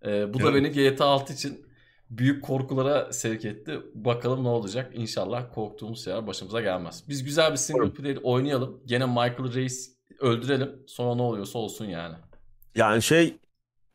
Ee, 0.06 0.34
bu 0.34 0.40
da 0.40 0.54
beni 0.56 0.72
GTA 0.72 1.06
6 1.06 1.34
için 1.34 1.66
büyük 2.12 2.44
korkulara 2.44 3.14
sevk 3.14 3.46
etti. 3.46 3.80
Bakalım 3.94 4.44
ne 4.44 4.48
olacak. 4.48 4.92
İnşallah 4.96 5.54
korktuğumuz 5.54 6.04
şeyler 6.04 6.28
başımıza 6.28 6.62
gelmez. 6.62 7.04
Biz 7.10 7.24
güzel 7.24 7.52
bir 7.52 7.58
single 7.58 7.94
player 7.94 8.18
oynayalım. 8.24 8.82
Gene 8.86 9.06
Michael 9.06 9.54
Reis 9.54 9.96
öldürelim. 10.20 10.84
Sonra 10.88 11.16
ne 11.16 11.22
oluyorsa 11.22 11.60
olsun 11.60 11.86
yani. 11.86 12.16
Yani 12.76 13.02
şey 13.02 13.38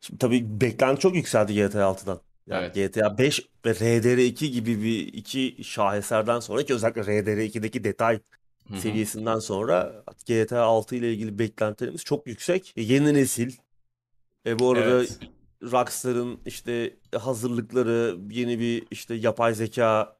şimdi 0.01 0.19
tabii 0.19 0.61
beklenti 0.61 1.01
çok 1.01 1.15
yükseldi 1.15 1.53
GTA 1.53 1.79
6'dan. 1.79 2.19
Yani 2.47 2.71
evet. 2.75 2.93
GTA 2.93 3.17
5 3.17 3.39
ve 3.65 3.71
RDR2 3.71 4.45
gibi 4.45 4.83
bir 4.83 5.13
iki 5.13 5.63
şaheserden 5.63 6.39
sonra 6.39 6.63
ki 6.63 6.73
özellikle 6.73 7.01
RDR2'deki 7.01 7.83
detay 7.83 8.19
Hı-hı. 8.67 8.77
seviyesinden 8.77 9.39
sonra 9.39 10.03
GTA 10.27 10.63
6 10.63 10.95
ile 10.95 11.13
ilgili 11.13 11.39
beklentilerimiz 11.39 12.03
çok 12.03 12.27
yüksek. 12.27 12.73
E, 12.75 12.81
yeni 12.81 13.13
nesil. 13.13 13.51
E, 14.45 14.59
bu 14.59 14.71
arada 14.71 14.89
evet. 14.89 15.19
Rockstar'ın 15.63 16.39
işte 16.45 16.97
hazırlıkları 17.15 18.17
yeni 18.31 18.59
bir 18.59 18.87
işte 18.91 19.13
yapay 19.15 19.53
zeka 19.53 20.17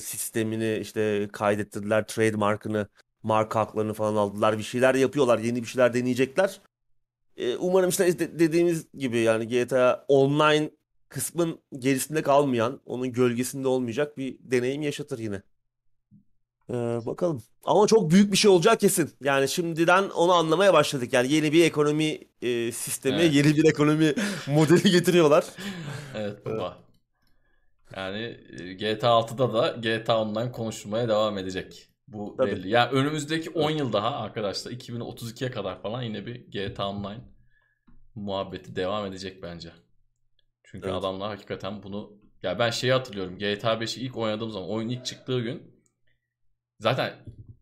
sistemini 0.00 0.78
işte 0.80 1.28
kaydettirdiler. 1.32 2.06
Trademark'ını, 2.06 2.88
marka 3.22 3.60
haklarını 3.60 3.94
falan 3.94 4.16
aldılar. 4.16 4.58
Bir 4.58 4.62
şeyler 4.62 4.94
yapıyorlar. 4.94 5.38
Yeni 5.38 5.62
bir 5.62 5.66
şeyler 5.66 5.94
deneyecekler. 5.94 6.60
Ee, 7.36 7.56
umarım 7.56 7.90
işte 7.90 8.38
dediğimiz 8.38 8.86
gibi 8.94 9.18
yani 9.18 9.48
GTA 9.48 10.04
Online 10.08 10.70
kısmın 11.08 11.60
gerisinde 11.78 12.22
kalmayan, 12.22 12.80
onun 12.86 13.12
gölgesinde 13.12 13.68
olmayacak 13.68 14.18
bir 14.18 14.38
deneyim 14.40 14.82
yaşatır 14.82 15.18
yine. 15.18 15.42
Ee, 16.70 16.74
bakalım. 17.06 17.42
Ama 17.64 17.86
çok 17.86 18.10
büyük 18.10 18.32
bir 18.32 18.36
şey 18.36 18.50
olacak 18.50 18.80
kesin. 18.80 19.10
Yani 19.20 19.48
şimdiden 19.48 20.08
onu 20.08 20.32
anlamaya 20.32 20.74
başladık. 20.74 21.12
Yani 21.12 21.32
yeni 21.32 21.52
bir 21.52 21.64
ekonomi 21.64 22.18
e, 22.42 22.72
sistemi, 22.72 23.16
evet. 23.16 23.34
yeni 23.34 23.56
bir 23.56 23.64
ekonomi 23.64 24.14
modeli 24.46 24.90
getiriyorlar. 24.90 25.44
evet 26.14 26.46
baba. 26.46 26.78
Yani 27.96 28.38
e, 28.60 28.72
GTA 28.72 29.08
6'da 29.08 29.54
da 29.54 29.68
GTA 29.68 30.22
Online 30.22 30.52
konuşulmaya 30.52 31.08
devam 31.08 31.38
edecek. 31.38 31.88
Bu 32.08 32.34
Tabii. 32.38 32.50
belli. 32.50 32.68
Yani 32.68 32.90
önümüzdeki 32.92 33.50
10 33.50 33.70
yıl 33.70 33.92
daha 33.92 34.16
arkadaşlar 34.16 34.72
2032'ye 34.72 35.50
kadar 35.50 35.82
falan 35.82 36.02
yine 36.02 36.26
bir 36.26 36.36
GTA 36.36 36.88
Online 36.88 37.20
muhabbeti 38.14 38.76
devam 38.76 39.06
edecek 39.06 39.42
bence. 39.42 39.72
Çünkü 40.64 40.88
evet. 40.88 40.98
adamlar 40.98 41.28
hakikaten 41.28 41.82
bunu 41.82 42.12
ya 42.42 42.58
ben 42.58 42.70
şeyi 42.70 42.92
hatırlıyorum. 42.92 43.38
GTA 43.38 43.72
5'i 43.72 44.02
ilk 44.02 44.16
oynadığım 44.16 44.50
zaman 44.50 44.68
oyun 44.68 44.88
ilk 44.88 45.06
çıktığı 45.06 45.40
gün 45.40 45.71
zaten 46.82 47.12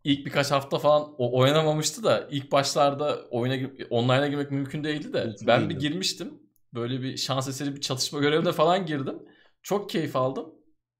ilk 0.03 0.25
birkaç 0.25 0.51
hafta 0.51 0.79
falan 0.79 1.13
o 1.17 1.39
oynamamıştı 1.39 2.03
da 2.03 2.27
ilk 2.31 2.51
başlarda 2.51 3.19
oyuna 3.29 3.69
online'a 3.89 4.27
girmek 4.27 4.51
mümkün 4.51 4.83
değildi 4.83 5.13
de 5.13 5.25
mümkün 5.25 5.47
ben 5.47 5.61
değildi. 5.61 5.75
bir 5.75 5.79
girmiştim. 5.79 6.33
Böyle 6.73 7.01
bir 7.01 7.17
şans 7.17 7.47
eseri 7.47 7.75
bir 7.75 7.81
çatışma 7.81 8.19
görevine 8.19 8.51
falan 8.51 8.85
girdim. 8.85 9.15
Çok 9.63 9.89
keyif 9.89 10.15
aldım. 10.15 10.45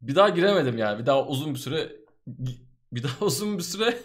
Bir 0.02 0.16
daha 0.16 0.30
giremedim 0.30 0.78
yani. 0.78 1.00
Bir 1.00 1.06
daha 1.06 1.28
uzun 1.28 1.54
bir 1.54 1.60
süre 1.60 1.92
bir 2.92 3.04
daha 3.04 3.26
uzun 3.26 3.58
bir 3.58 3.64
süre 3.64 3.98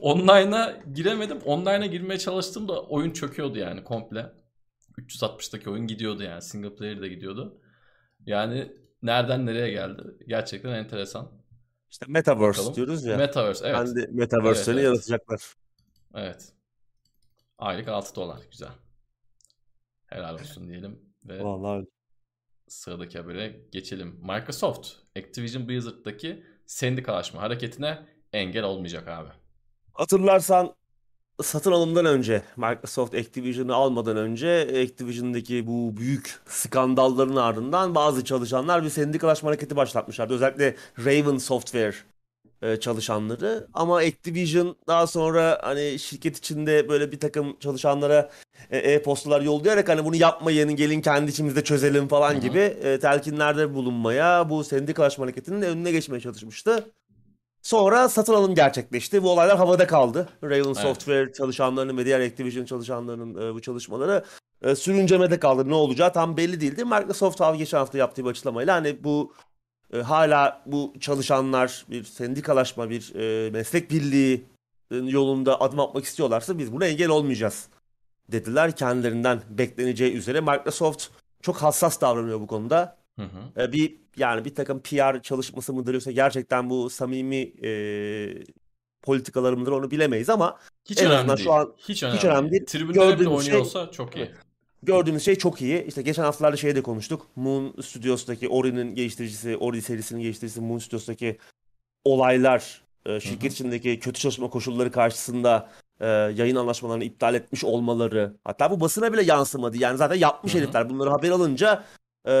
online'a 0.00 0.82
giremedim. 0.94 1.38
Online'a 1.44 1.86
girmeye 1.86 2.18
çalıştığımda 2.18 2.82
oyun 2.82 3.10
çöküyordu 3.10 3.58
yani 3.58 3.84
komple. 3.84 4.32
360'daki 4.98 5.70
oyun 5.70 5.86
gidiyordu 5.86 6.22
yani. 6.22 6.42
Single 6.42 6.74
player 6.74 7.02
de 7.02 7.08
gidiyordu. 7.08 7.60
Yani 8.26 8.72
nereden 9.02 9.46
nereye 9.46 9.70
geldi? 9.70 10.02
Gerçekten 10.28 10.70
enteresan. 10.70 11.43
İşte 11.94 12.06
Metaverse 12.08 12.58
Bakalım. 12.58 12.74
diyoruz 12.74 13.04
ya. 13.04 13.16
Metaverse 13.16 13.66
evet. 13.68 13.76
Kendi 13.76 14.08
Metaverse'lerini 14.12 14.80
evet, 14.80 14.96
evet. 14.96 15.10
yaratacaklar. 15.10 15.54
Evet. 16.14 16.52
Aylık 17.58 17.88
6 17.88 18.14
dolar. 18.14 18.40
Güzel. 18.50 18.72
Helal 20.06 20.34
olsun 20.34 20.68
diyelim. 20.68 21.00
Ve 21.24 21.44
Vallahi 21.44 21.86
sıradaki 22.68 23.18
habere 23.18 23.60
geçelim. 23.72 24.20
Microsoft 24.22 24.88
Activision 25.18 25.68
Blizzard'daki 25.68 26.46
sendikalaşma 26.66 27.42
hareketine 27.42 28.06
engel 28.32 28.64
olmayacak 28.64 29.08
abi. 29.08 29.30
Hatırlarsan 29.92 30.74
satın 31.42 31.72
alımdan 31.72 32.06
önce 32.06 32.42
Microsoft 32.56 33.14
Activision'ı 33.14 33.74
almadan 33.74 34.16
önce 34.16 34.60
Activision'daki 34.82 35.66
bu 35.66 35.96
büyük 35.96 36.38
skandalların 36.46 37.36
ardından 37.36 37.94
bazı 37.94 38.24
çalışanlar 38.24 38.84
bir 38.84 38.90
sendikalaşma 38.90 39.48
hareketi 39.48 39.76
başlatmışlardı. 39.76 40.34
Özellikle 40.34 40.76
Raven 40.98 41.38
Software 41.38 41.94
e, 42.62 42.80
çalışanları 42.80 43.66
ama 43.74 43.96
Activision 43.96 44.76
daha 44.86 45.06
sonra 45.06 45.60
hani 45.62 45.98
şirket 45.98 46.38
içinde 46.38 46.88
böyle 46.88 47.12
bir 47.12 47.20
takım 47.20 47.56
çalışanlara 47.60 48.30
e, 48.70 48.78
e-postalar 48.78 49.40
yollayarak 49.40 49.88
hani 49.88 50.04
bunu 50.04 50.16
yapmayın 50.16 50.76
gelin 50.76 51.00
kendi 51.00 51.30
içimizde 51.30 51.64
çözelim 51.64 52.08
falan 52.08 52.32
Hı-hı. 52.32 52.40
gibi 52.40 52.58
e, 52.58 52.98
telkinlerde 52.98 53.74
bulunmaya 53.74 54.50
bu 54.50 54.64
sendikalaşma 54.64 55.24
hareketinin 55.24 55.62
önüne 55.62 55.92
geçmeye 55.92 56.20
çalışmıştı. 56.20 56.90
Sonra 57.64 58.08
satın 58.08 58.34
alım 58.34 58.54
gerçekleşti. 58.54 59.22
Bu 59.22 59.30
olaylar 59.30 59.56
havada 59.56 59.86
kaldı. 59.86 60.28
Raven 60.42 60.64
evet. 60.64 60.76
Software 60.76 61.32
çalışanlarının 61.32 61.98
ve 61.98 62.04
diğer 62.04 62.20
Activision 62.20 62.64
çalışanlarının 62.64 63.50
e, 63.50 63.54
bu 63.54 63.62
çalışmaları 63.62 64.24
e, 64.62 64.74
sürüncemede 64.74 65.38
kaldı. 65.38 65.68
Ne 65.68 65.74
olacağı 65.74 66.12
tam 66.12 66.36
belli 66.36 66.60
değildi. 66.60 66.84
Microsoft 66.84 67.40
abi 67.40 67.58
geçen 67.58 67.78
hafta 67.78 67.98
yaptığı 67.98 68.24
bir 68.24 68.30
açıklamayla 68.30 68.74
hani 68.74 69.04
bu 69.04 69.32
e, 69.92 69.98
hala 69.98 70.62
bu 70.66 70.94
çalışanlar 71.00 71.84
bir 71.90 72.04
sendikalaşma, 72.04 72.90
bir 72.90 73.14
e, 73.14 73.50
meslek 73.50 73.90
birliği 73.90 74.44
yolunda 74.90 75.60
adım 75.60 75.80
atmak 75.80 76.04
istiyorlarsa 76.04 76.58
biz 76.58 76.72
buna 76.72 76.86
engel 76.86 77.08
olmayacağız 77.08 77.68
dediler 78.32 78.76
kendilerinden 78.76 79.40
bekleneceği 79.50 80.12
üzere. 80.12 80.40
Microsoft 80.40 81.06
çok 81.42 81.56
hassas 81.56 82.00
davranıyor 82.00 82.40
bu 82.40 82.46
konuda. 82.46 83.03
Hı 83.18 83.22
hı. 83.22 83.62
Ee, 83.62 83.72
bir 83.72 83.96
yani 84.16 84.44
bir 84.44 84.54
takım 84.54 84.82
PR 84.82 85.22
çalışması 85.22 85.72
mıdır 85.72 85.94
yoksa 85.94 86.10
gerçekten 86.10 86.70
bu 86.70 86.90
samimi 86.90 87.52
e, 87.64 87.70
politikaları 89.02 89.56
mıdır 89.56 89.72
onu 89.72 89.90
bilemeyiz 89.90 90.30
ama 90.30 90.58
hiç 90.84 91.02
en 91.02 91.10
önemli 91.10 91.28
değil. 91.28 91.38
şu 91.38 91.52
an 91.52 91.74
hiç 91.76 92.02
önemli, 92.02 92.18
hiç 92.18 92.24
önemli 92.24 92.50
değil. 92.50 92.66
Tribünlerde 92.66 93.20
bile 93.20 93.28
oynuyorsa 93.28 93.84
şey, 93.84 93.92
çok 93.92 94.16
iyi. 94.16 94.30
Gördüğümüz 94.82 95.24
şey 95.24 95.36
çok 95.36 95.62
iyi. 95.62 95.84
İşte 95.84 96.02
geçen 96.02 96.22
haftalarda 96.22 96.56
şeyde 96.56 96.82
konuştuk. 96.82 97.26
Moon 97.36 97.74
Studios'taki 97.82 98.48
Ori'nin 98.48 98.94
geliştiricisi, 98.94 99.56
Ori 99.56 99.82
serisinin 99.82 100.20
geliştiricisi 100.20 100.60
Moon 100.60 100.78
Studios'taki 100.78 101.38
olaylar, 102.04 102.82
e, 103.06 103.20
şirket 103.20 103.42
Hı-hı. 103.42 103.52
içindeki 103.52 104.00
kötü 104.00 104.20
çalışma 104.20 104.50
koşulları 104.50 104.92
karşısında 104.92 105.70
e, 106.00 106.06
yayın 106.06 106.56
anlaşmalarını 106.56 107.04
iptal 107.04 107.34
etmiş 107.34 107.64
olmaları. 107.64 108.36
Hatta 108.44 108.70
bu 108.70 108.80
basına 108.80 109.12
bile 109.12 109.22
yansımadı. 109.22 109.76
Yani 109.76 109.96
zaten 109.96 110.16
yapmış 110.16 110.54
Hı-hı. 110.54 110.62
herifler. 110.62 110.90
Bunları 110.90 111.10
haber 111.10 111.30
alınca 111.30 111.84
e, 112.28 112.34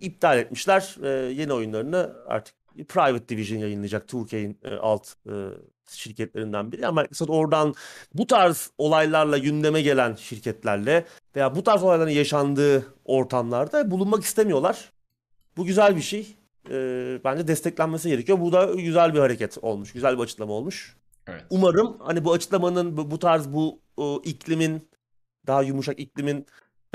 iptal 0.00 0.38
etmişler. 0.38 0.96
E, 1.02 1.08
yeni 1.32 1.52
oyunlarını 1.52 2.16
artık 2.26 2.54
Private 2.88 3.28
Division 3.28 3.58
yayınlayacak. 3.58 4.08
Türkiye'nin 4.08 4.58
e, 4.64 4.74
alt 4.74 5.08
e, 5.26 5.32
şirketlerinden 5.90 6.72
biri. 6.72 6.86
Ama 6.86 7.02
Microsoft 7.02 7.30
oradan 7.30 7.74
bu 8.14 8.26
tarz 8.26 8.70
olaylarla 8.78 9.38
gündeme 9.38 9.82
gelen 9.82 10.14
şirketlerle 10.14 11.06
veya 11.36 11.54
bu 11.54 11.62
tarz 11.62 11.82
olayların 11.82 12.10
yaşandığı 12.10 12.94
ortamlarda 13.04 13.90
bulunmak 13.90 14.24
istemiyorlar. 14.24 14.92
Bu 15.56 15.64
güzel 15.64 15.96
bir 15.96 16.02
şey. 16.02 16.36
E, 16.70 16.74
bence 17.24 17.48
desteklenmesi 17.48 18.08
gerekiyor. 18.08 18.40
Bu 18.40 18.52
da 18.52 18.74
güzel 18.74 19.14
bir 19.14 19.18
hareket 19.18 19.58
olmuş. 19.62 19.92
Güzel 19.92 20.18
bir 20.18 20.22
açıklama 20.22 20.52
olmuş. 20.52 20.96
Evet. 21.26 21.44
Umarım 21.50 21.96
hani 22.00 22.24
bu 22.24 22.32
açıklamanın 22.32 22.96
bu, 22.96 23.10
bu 23.10 23.18
tarz 23.18 23.52
bu 23.52 23.80
o, 23.96 24.22
iklimin 24.24 24.88
daha 25.46 25.62
yumuşak 25.62 25.98
iklimin 25.98 26.46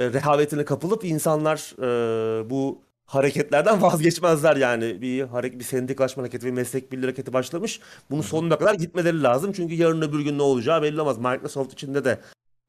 e, 0.02 0.14
rehavetine 0.14 0.66
kapılıp 0.66 1.06
insanlar 1.06 1.74
e, 1.80 2.50
bu 2.50 2.82
hareketlerden 3.06 3.82
vazgeçmezler 3.82 4.56
yani. 4.56 5.02
Bir 5.02 5.22
hareket 5.24 5.60
bir 5.60 5.64
sendikalaşma 5.64 6.24
hareketi, 6.24 6.46
bir 6.46 6.52
meslek 6.52 6.92
birliği 6.92 7.06
hareketi 7.06 7.34
başlamış. 7.34 7.80
Bunun 8.12 8.22
sonuna 8.22 8.58
kadar 8.58 8.74
gitmeleri 8.74 9.24
lazım. 9.24 9.52
Çünkü 9.52 9.74
yarın 9.74 10.02
öbür 10.02 10.20
gün 10.20 10.38
ne 10.38 10.42
olacağı 10.42 10.82
belli 10.82 11.02
olmaz. 11.02 11.18
Microsoft 11.18 11.74
içinde 11.74 12.06
de 12.06 12.20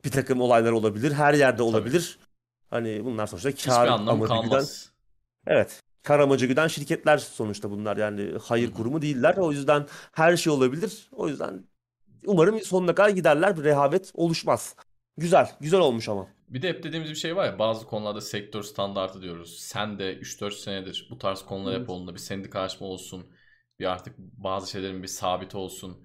bir 0.05 0.11
takım 0.11 0.41
olaylar 0.41 0.73
olabilir. 0.73 1.13
Her 1.13 1.35
yerde 1.35 1.63
olabilir. 1.63 2.19
Tabii. 2.19 2.33
Hani 2.71 3.05
bunlar 3.05 3.27
sonuçta 3.27 3.53
kar 3.53 3.87
amacı 3.87 4.35
güden. 4.45 4.65
Evet. 5.47 5.83
Kar 6.03 6.19
amacı 6.19 6.47
güden 6.47 6.69
şirketler 6.69 7.19
sonuçta 7.19 7.71
bunlar. 7.71 7.97
Yani 7.97 8.33
hayır 8.43 8.69
Hı-hı. 8.69 8.77
kurumu 8.77 9.03
değiller. 9.03 9.37
O 9.37 9.53
yüzden 9.53 9.87
her 10.13 10.37
şey 10.37 10.53
olabilir. 10.53 11.09
O 11.13 11.29
yüzden 11.29 11.65
umarım 12.27 12.61
sonuna 12.61 12.95
kadar 12.95 13.09
giderler. 13.09 13.57
Bir 13.57 13.65
rehavet 13.65 14.11
oluşmaz. 14.15 14.77
Güzel. 15.17 15.51
Güzel 15.61 15.81
olmuş 15.81 16.09
ama. 16.09 16.27
Bir 16.53 16.63
de 16.63 16.69
hep 16.69 16.83
dediğimiz 16.83 17.11
bir 17.11 17.17
şey 17.17 17.37
var 17.37 17.45
ya 17.47 17.59
bazı 17.59 17.87
konularda 17.87 18.21
sektör 18.21 18.63
standartı 18.63 19.23
diyoruz. 19.23 19.59
Sen 19.59 19.99
de 19.99 20.19
3-4 20.19 20.51
senedir 20.51 21.09
bu 21.11 21.19
tarz 21.19 21.43
konular 21.43 21.81
hep 21.81 21.91
olduğunda 21.91 22.15
bir 22.15 22.19
sendikalaşma 22.19 22.87
olsun. 22.87 23.27
Bir 23.79 23.85
artık 23.93 24.19
bazı 24.19 24.71
şeylerin 24.71 25.03
bir 25.03 25.09
sabit 25.09 25.55
olsun. 25.55 26.05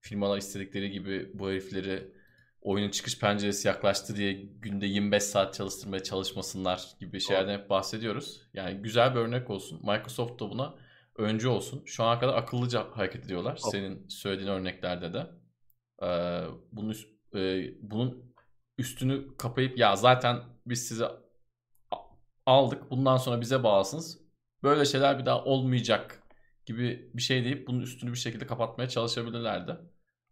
Firmalar 0.00 0.38
istedikleri 0.38 0.90
gibi 0.90 1.30
bu 1.34 1.50
herifleri 1.50 2.12
oyunun 2.60 2.90
çıkış 2.90 3.18
penceresi 3.18 3.68
yaklaştı 3.68 4.16
diye 4.16 4.32
günde 4.32 4.86
25 4.86 5.22
saat 5.22 5.54
çalıştırmaya 5.54 6.02
çalışmasınlar 6.02 6.82
gibi 7.00 7.20
şeylerden 7.20 7.58
hep 7.58 7.70
bahsediyoruz. 7.70 8.42
Yani 8.54 8.82
güzel 8.82 9.14
bir 9.14 9.20
örnek 9.20 9.50
olsun. 9.50 9.80
Microsoft 9.82 10.40
da 10.40 10.50
buna 10.50 10.74
öncü 11.16 11.48
olsun. 11.48 11.82
Şu 11.86 12.04
ana 12.04 12.18
kadar 12.18 12.34
akıllıca 12.34 12.86
hareket 12.92 13.24
ediyorlar. 13.24 13.56
Senin 13.56 14.08
söylediğin 14.08 14.50
örneklerde 14.50 15.12
de. 15.14 15.26
Ee, 16.02 16.42
bunun, 16.72 16.96
e, 17.34 17.70
bunun 17.80 18.35
üstünü 18.78 19.36
kapayıp 19.36 19.78
ya 19.78 19.96
zaten 19.96 20.40
biz 20.66 20.88
sizi 20.88 21.04
aldık 22.46 22.90
bundan 22.90 23.16
sonra 23.16 23.40
bize 23.40 23.62
bağlısınız. 23.62 24.18
Böyle 24.62 24.84
şeyler 24.84 25.18
bir 25.18 25.26
daha 25.26 25.44
olmayacak 25.44 26.22
gibi 26.66 27.10
bir 27.14 27.22
şey 27.22 27.44
deyip 27.44 27.66
bunun 27.68 27.80
üstünü 27.80 28.12
bir 28.12 28.18
şekilde 28.18 28.46
kapatmaya 28.46 28.88
çalışabilirlerdi. 28.88 29.76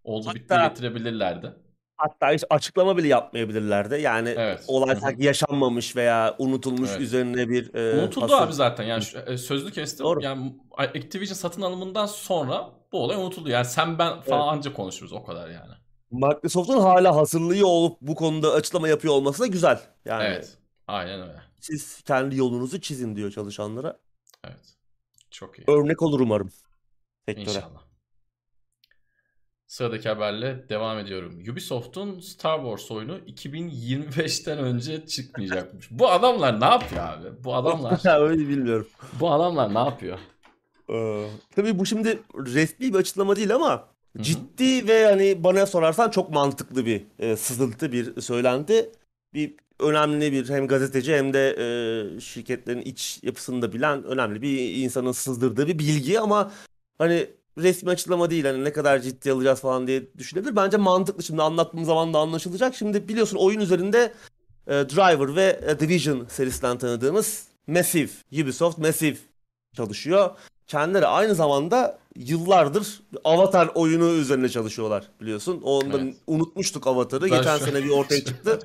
Oldu 0.04 0.26
hatta, 0.26 0.34
bitti 0.34 0.54
getirebilirlerdi. 0.68 1.52
Hatta 1.96 2.32
hiç 2.32 2.44
açıklama 2.50 2.96
bile 2.96 3.08
yapmayabilirlerdi. 3.08 4.00
Yani 4.00 4.28
evet. 4.28 4.64
olay 4.66 4.96
sanki 4.96 5.24
yaşanmamış 5.24 5.96
veya 5.96 6.34
unutulmuş 6.38 6.90
evet. 6.90 7.00
üzerine 7.00 7.48
bir 7.48 7.74
e, 7.74 8.02
Unutuldu 8.02 8.26
pasif... 8.26 8.46
abi 8.46 8.52
zaten. 8.52 8.84
Yani 8.84 9.02
şu, 9.02 9.18
e, 9.18 9.38
sözlü 9.38 9.72
kestim. 9.72 10.06
Doğru. 10.06 10.22
Yani 10.22 10.54
Activision 10.76 11.34
satın 11.34 11.62
alımından 11.62 12.06
sonra 12.06 12.70
bu 12.92 13.02
olay 13.02 13.16
unutuldu. 13.16 13.50
Yani 13.50 13.64
sen 13.64 13.98
ben 13.98 14.20
falan 14.20 14.42
evet. 14.42 14.52
anca 14.52 14.72
konuşuruz 14.72 15.12
o 15.12 15.24
kadar 15.24 15.48
yani. 15.48 15.72
Microsoft'un 16.14 16.80
hala 16.80 17.16
hazırlığı 17.16 17.66
olup 17.66 18.00
bu 18.00 18.14
konuda 18.14 18.52
açıklama 18.52 18.88
yapıyor 18.88 19.14
olması 19.14 19.42
da 19.42 19.46
güzel. 19.46 19.80
Yani 20.04 20.24
Evet. 20.24 20.58
Aynen 20.86 21.20
öyle. 21.22 21.42
siz 21.60 22.02
kendi 22.02 22.36
yolunuzu 22.36 22.80
çizin 22.80 23.16
diyor 23.16 23.30
çalışanlara. 23.30 24.00
Evet. 24.44 24.76
Çok 25.30 25.58
iyi. 25.58 25.64
Örnek 25.68 26.02
olur 26.02 26.20
umarım 26.20 26.50
sektöre. 27.28 27.44
İnşallah. 27.56 27.84
Sıradaki 29.66 30.08
haberle 30.08 30.68
devam 30.68 30.98
ediyorum. 30.98 31.42
Ubisoft'un 31.52 32.20
Star 32.20 32.58
Wars 32.58 32.90
oyunu 32.90 33.18
2025'ten 33.18 34.58
önce 34.58 35.06
çıkmayacakmış. 35.06 35.88
bu 35.90 36.10
adamlar 36.10 36.60
ne 36.60 36.64
yapıyor 36.64 37.04
abi? 37.08 37.44
Bu 37.44 37.54
adamlar 37.54 38.00
Öyle 38.20 38.48
bilmiyorum. 38.48 38.88
bu 39.20 39.30
adamlar 39.32 39.74
ne 39.74 39.78
yapıyor? 39.78 40.18
Ee, 40.90 41.26
tabii 41.56 41.78
bu 41.78 41.86
şimdi 41.86 42.22
resmi 42.36 42.92
bir 42.92 42.98
açıklama 42.98 43.36
değil 43.36 43.54
ama 43.54 43.93
Ciddi 44.20 44.88
ve 44.88 45.04
hani 45.06 45.44
bana 45.44 45.66
sorarsan 45.66 46.10
çok 46.10 46.30
mantıklı 46.30 46.86
bir 46.86 47.02
e, 47.18 47.36
sızıntı 47.36 47.92
bir 47.92 48.20
söylenti. 48.20 48.92
Bir 49.34 49.54
önemli 49.80 50.32
bir 50.32 50.48
hem 50.48 50.68
gazeteci 50.68 51.16
hem 51.16 51.32
de 51.32 51.56
e, 51.58 52.20
şirketlerin 52.20 52.82
iç 52.82 53.20
yapısını 53.22 53.62
da 53.62 53.72
bilen 53.72 54.04
önemli 54.04 54.42
bir 54.42 54.74
insanın 54.84 55.12
sızdırdığı 55.12 55.66
bir 55.66 55.78
bilgi 55.78 56.20
ama 56.20 56.52
hani 56.98 57.26
resmi 57.58 57.90
açıklama 57.90 58.30
değil 58.30 58.44
hani 58.44 58.64
ne 58.64 58.72
kadar 58.72 58.98
ciddi 58.98 59.32
alacağız 59.32 59.60
falan 59.60 59.86
diye 59.86 60.02
düşünebilir. 60.18 60.56
Bence 60.56 60.76
mantıklı 60.76 61.22
şimdi 61.22 61.42
anlattığım 61.42 61.84
zaman 61.84 62.14
da 62.14 62.18
anlaşılacak. 62.18 62.74
Şimdi 62.74 63.08
biliyorsun 63.08 63.36
oyun 63.36 63.60
üzerinde 63.60 64.12
e, 64.66 64.72
Driver 64.72 65.36
ve 65.36 65.60
e, 65.66 65.80
Division 65.80 66.26
serisinden 66.28 66.78
tanıdığımız 66.78 67.48
Massive, 67.66 68.10
Ubisoft 68.32 68.78
Massive 68.78 69.16
çalışıyor 69.76 70.36
kendileri 70.66 71.06
aynı 71.06 71.34
zamanda 71.34 71.98
yıllardır 72.16 73.02
Avatar 73.24 73.70
oyunu 73.74 74.10
üzerine 74.10 74.48
çalışıyorlar 74.48 75.04
biliyorsun. 75.20 75.60
Ondan 75.62 76.04
evet. 76.04 76.16
unutmuştuk 76.26 76.86
Avatar'ı. 76.86 77.22
Ben 77.22 77.30
Geçen 77.30 77.58
şu... 77.58 77.64
sene 77.64 77.84
bir 77.84 77.90
ortaya 77.90 78.24
çıktı. 78.24 78.58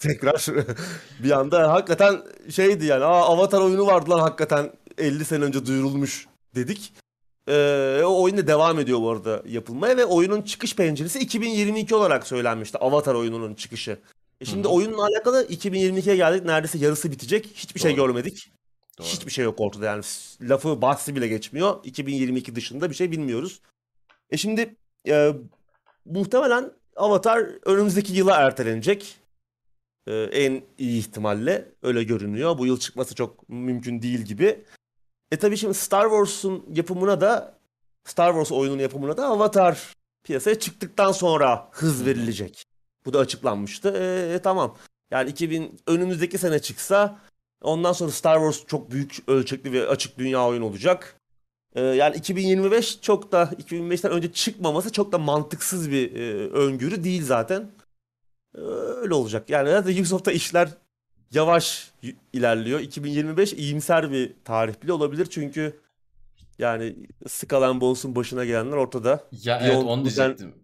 Tekrar 0.00 0.46
bir 1.22 1.30
anda 1.30 1.72
hakikaten 1.72 2.22
şeydi 2.50 2.84
yani. 2.84 3.04
Aa 3.04 3.22
Avatar 3.26 3.60
oyunu 3.60 3.86
vardı 3.86 4.10
lan 4.10 4.18
hakikaten 4.18 4.72
50 4.98 5.24
sene 5.24 5.44
önce 5.44 5.66
duyurulmuş 5.66 6.26
dedik. 6.54 6.92
Ee, 7.48 8.02
o 8.04 8.22
oyun 8.22 8.36
da 8.36 8.46
devam 8.46 8.78
ediyor 8.78 9.00
bu 9.00 9.10
arada 9.10 9.42
yapılmaya 9.48 9.96
ve 9.96 10.04
oyunun 10.04 10.42
çıkış 10.42 10.76
penceresi 10.76 11.18
2022 11.18 11.94
olarak 11.94 12.26
söylenmişti. 12.26 12.78
Avatar 12.78 13.14
oyununun 13.14 13.54
çıkışı. 13.54 13.98
E 14.40 14.44
şimdi 14.44 14.64
Hı-hı. 14.64 14.72
oyunla 14.72 15.06
alakalı 15.06 15.44
2022'ye 15.44 16.16
geldik. 16.16 16.44
Neredeyse 16.44 16.78
yarısı 16.78 17.10
bitecek. 17.10 17.50
Hiçbir 17.54 17.80
şey 17.80 17.90
Doğru. 17.90 17.96
şey 17.96 18.06
görmedik. 18.06 18.52
Doğru. 18.98 19.06
Hiçbir 19.06 19.30
şey 19.30 19.44
yok 19.44 19.60
ortada 19.60 19.86
yani 19.86 20.02
lafı 20.40 20.82
bahsi 20.82 21.16
bile 21.16 21.28
geçmiyor. 21.28 21.80
2022 21.84 22.54
dışında 22.54 22.90
bir 22.90 22.94
şey 22.94 23.10
bilmiyoruz. 23.10 23.60
E 24.30 24.36
şimdi 24.36 24.76
e, 25.08 25.32
muhtemelen 26.04 26.72
Avatar 26.96 27.48
önümüzdeki 27.64 28.12
yıla 28.12 28.36
ertelenecek. 28.36 29.18
E, 30.06 30.12
en 30.14 30.62
iyi 30.78 30.98
ihtimalle 30.98 31.68
öyle 31.82 32.04
görünüyor. 32.04 32.58
Bu 32.58 32.66
yıl 32.66 32.78
çıkması 32.78 33.14
çok 33.14 33.48
mümkün 33.48 34.02
değil 34.02 34.20
gibi. 34.20 34.64
E 35.30 35.36
tabii 35.36 35.56
şimdi 35.56 35.74
Star 35.74 36.02
Wars'un 36.02 36.66
yapımına 36.72 37.20
da 37.20 37.58
Star 38.04 38.32
Wars 38.32 38.52
oyunun 38.52 38.78
yapımına 38.78 39.16
da 39.16 39.26
Avatar 39.26 39.94
piyasaya 40.24 40.58
çıktıktan 40.58 41.12
sonra 41.12 41.68
hız 41.72 42.06
verilecek. 42.06 42.64
Bu 43.06 43.12
da 43.12 43.18
açıklanmıştı. 43.18 43.88
E, 43.88 44.34
e 44.34 44.38
tamam. 44.38 44.76
Yani 45.10 45.30
2000 45.30 45.80
önümüzdeki 45.86 46.38
sene 46.38 46.58
çıksa 46.58 47.18
Ondan 47.62 47.92
sonra 47.92 48.10
Star 48.10 48.36
Wars 48.36 48.66
çok 48.66 48.90
büyük 48.90 49.18
ölçekli 49.26 49.72
ve 49.72 49.88
açık 49.88 50.18
dünya 50.18 50.46
oyun 50.46 50.62
olacak. 50.62 51.16
Ee, 51.74 51.80
yani 51.82 52.16
2025 52.16 53.00
çok 53.00 53.32
da 53.32 53.42
2025'ten 53.42 54.12
önce 54.12 54.32
çıkmaması 54.32 54.92
çok 54.92 55.12
da 55.12 55.18
mantıksız 55.18 55.90
bir 55.90 56.14
e, 56.14 56.48
öngörü 56.48 57.04
değil 57.04 57.24
zaten. 57.24 57.70
Ee, 58.54 58.60
öyle 58.96 59.14
olacak. 59.14 59.50
Yani 59.50 59.70
zaten 59.70 59.92
Ubisoft'ta 59.92 60.32
işler 60.32 60.68
yavaş 61.32 61.90
ilerliyor. 62.32 62.80
2025 62.80 63.52
iyimser 63.52 64.12
bir 64.12 64.32
tarih 64.44 64.74
bile 64.82 64.92
olabilir 64.92 65.26
çünkü 65.30 65.80
yani 66.58 66.96
Skull 67.28 67.80
Bones'un 67.80 68.16
başına 68.16 68.44
gelenler 68.44 68.76
ortada. 68.76 69.24
Ya 69.42 69.60
Beyond 69.60 69.72
evet 69.72 69.84
onu 69.84 70.04
diyecektim. 70.04 70.54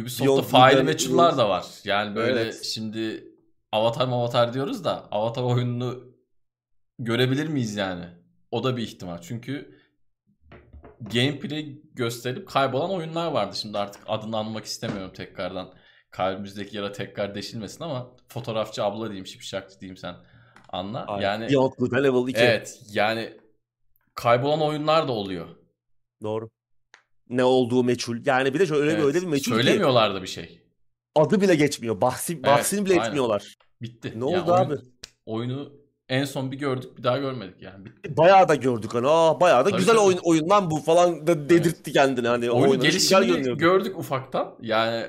Ubisoft'ta 0.00 0.42
faili 0.42 0.82
meçhuller 0.82 1.36
da 1.36 1.48
var. 1.48 1.64
Yani 1.84 2.16
böyle 2.16 2.40
evet. 2.40 2.64
şimdi 2.64 3.24
Avatar 3.72 4.08
Avatar 4.08 4.54
diyoruz 4.54 4.84
da 4.84 5.08
Avatar 5.10 5.42
oyununu 5.42 6.13
görebilir 6.98 7.48
miyiz 7.48 7.76
yani? 7.76 8.04
O 8.50 8.64
da 8.64 8.76
bir 8.76 8.82
ihtimal. 8.82 9.18
Çünkü 9.20 9.78
gameplay 11.00 11.78
gösterip 11.94 12.48
kaybolan 12.48 12.90
oyunlar 12.90 13.32
vardı. 13.32 13.56
Şimdi 13.56 13.78
artık 13.78 14.02
adını 14.06 14.36
anmak 14.36 14.64
istemiyorum 14.64 15.12
tekrardan. 15.12 15.74
kalbimizdeki 16.10 16.76
yara 16.76 16.92
tekrar 16.92 17.34
deşilmesin 17.34 17.84
ama 17.84 18.16
fotoğrafçı 18.28 18.84
abla 18.84 19.06
diyeyim, 19.06 19.26
şipşakçı 19.26 19.80
diyeyim 19.80 19.96
sen 19.96 20.14
anla. 20.68 21.04
Aynen. 21.06 21.22
Yani 21.22 21.48
Beyond 21.50 21.72
Good 21.78 21.92
Level 21.92 22.28
2. 22.28 22.40
Evet 22.40 22.80
yani 22.92 23.38
kaybolan 24.14 24.62
oyunlar 24.62 25.08
da 25.08 25.12
oluyor. 25.12 25.48
Doğru. 26.22 26.50
Ne 27.28 27.44
olduğu 27.44 27.84
meçhul. 27.84 28.26
Yani 28.26 28.54
bir 28.54 28.60
de 28.60 28.66
şöyle 28.66 28.92
evet. 28.92 29.04
öyle 29.04 29.20
bir 29.20 29.26
meçhul 29.26 29.52
Söylemiyorlar 29.52 30.14
da 30.14 30.22
bir 30.22 30.26
şey. 30.26 30.60
Adı 31.14 31.40
bile 31.40 31.54
geçmiyor. 31.54 32.00
Bahsi, 32.00 32.42
bahsini 32.42 32.78
evet, 32.78 32.86
bile 32.86 32.94
aynen. 32.94 33.06
etmiyorlar. 33.06 33.54
Bitti. 33.82 34.08
Ne 34.08 34.30
yani 34.30 34.42
oldu 34.42 34.52
oyun, 34.52 34.64
abi? 34.64 34.74
Oyunu 35.26 35.83
en 36.08 36.24
son 36.24 36.52
bir 36.52 36.58
gördük 36.58 36.98
bir 36.98 37.02
daha 37.02 37.18
görmedik 37.18 37.62
yani. 37.62 37.84
Bitti. 37.84 38.16
Bayağı 38.16 38.48
da 38.48 38.54
gördük 38.54 38.94
hani. 38.94 39.08
Aa, 39.08 39.40
bayağı 39.40 39.64
da 39.64 39.70
tabii 39.70 39.78
güzel 39.78 39.94
tabii. 39.94 40.04
oyun 40.04 40.18
oyundan 40.22 40.70
bu 40.70 40.80
falan 40.80 41.26
da 41.26 41.48
dedirtti 41.48 41.82
evet. 41.84 41.94
kendini 41.94 42.28
hani. 42.28 42.50
Oyun 42.50 42.80
gelişimini 42.80 43.56
gördük 43.56 43.98
ufaktan. 43.98 44.54
Yani 44.60 45.06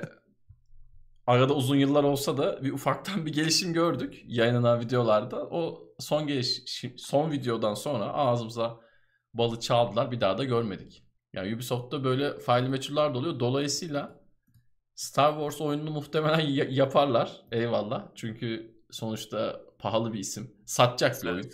arada 1.27 1.53
uzun 1.53 1.75
yıllar 1.75 2.03
olsa 2.03 2.37
da 2.37 2.63
bir 2.63 2.71
ufaktan 2.71 3.25
bir 3.25 3.33
gelişim 3.33 3.73
gördük 3.73 4.23
yayınlanan 4.27 4.79
videolarda. 4.79 5.45
O 5.45 5.83
son 5.99 6.27
gelişim 6.27 6.93
son 6.97 7.31
videodan 7.31 7.73
sonra 7.73 8.13
ağzımıza 8.13 8.79
balı 9.33 9.59
çaldılar 9.59 10.11
bir 10.11 10.21
daha 10.21 10.37
da 10.37 10.43
görmedik. 10.43 11.03
Yani 11.33 11.55
Ubisoft'ta 11.55 12.03
böyle 12.03 12.39
faili 12.39 12.69
meçhuller 12.69 13.13
de 13.13 13.17
oluyor. 13.17 13.39
Dolayısıyla 13.39 14.25
Star 14.95 15.33
Wars 15.33 15.61
oyununu 15.61 15.91
muhtemelen 15.91 16.39
yaparlar. 16.69 17.41
Eyvallah. 17.51 18.07
Çünkü 18.15 18.75
sonuçta 18.91 19.64
pahalı 19.85 20.13
bir 20.13 20.19
isim. 20.19 20.55
Satacak 20.65 21.23
bir 21.23 21.29
oyun. 21.29 21.51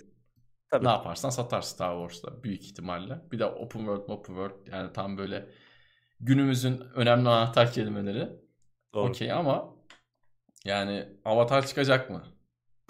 Tabii. 0.69 0.85
Ne 0.85 0.89
yaparsan 0.89 1.29
satar 1.29 1.61
Star 1.61 1.93
Wars'ta 1.93 2.43
büyük 2.43 2.61
ihtimalle. 2.61 3.21
Bir 3.31 3.39
de 3.39 3.45
open 3.45 3.79
world, 3.79 4.09
open 4.09 4.33
world 4.33 4.67
yani 4.73 4.93
tam 4.93 5.17
böyle 5.17 5.49
günümüzün 6.19 6.81
önemli 6.95 7.29
anahtar 7.29 7.73
kelimeleri. 7.73 8.29
Okey 8.93 9.31
ama 9.31 9.75
yani 10.65 11.09
Avatar 11.25 11.67
çıkacak 11.67 12.09
mı? 12.09 12.23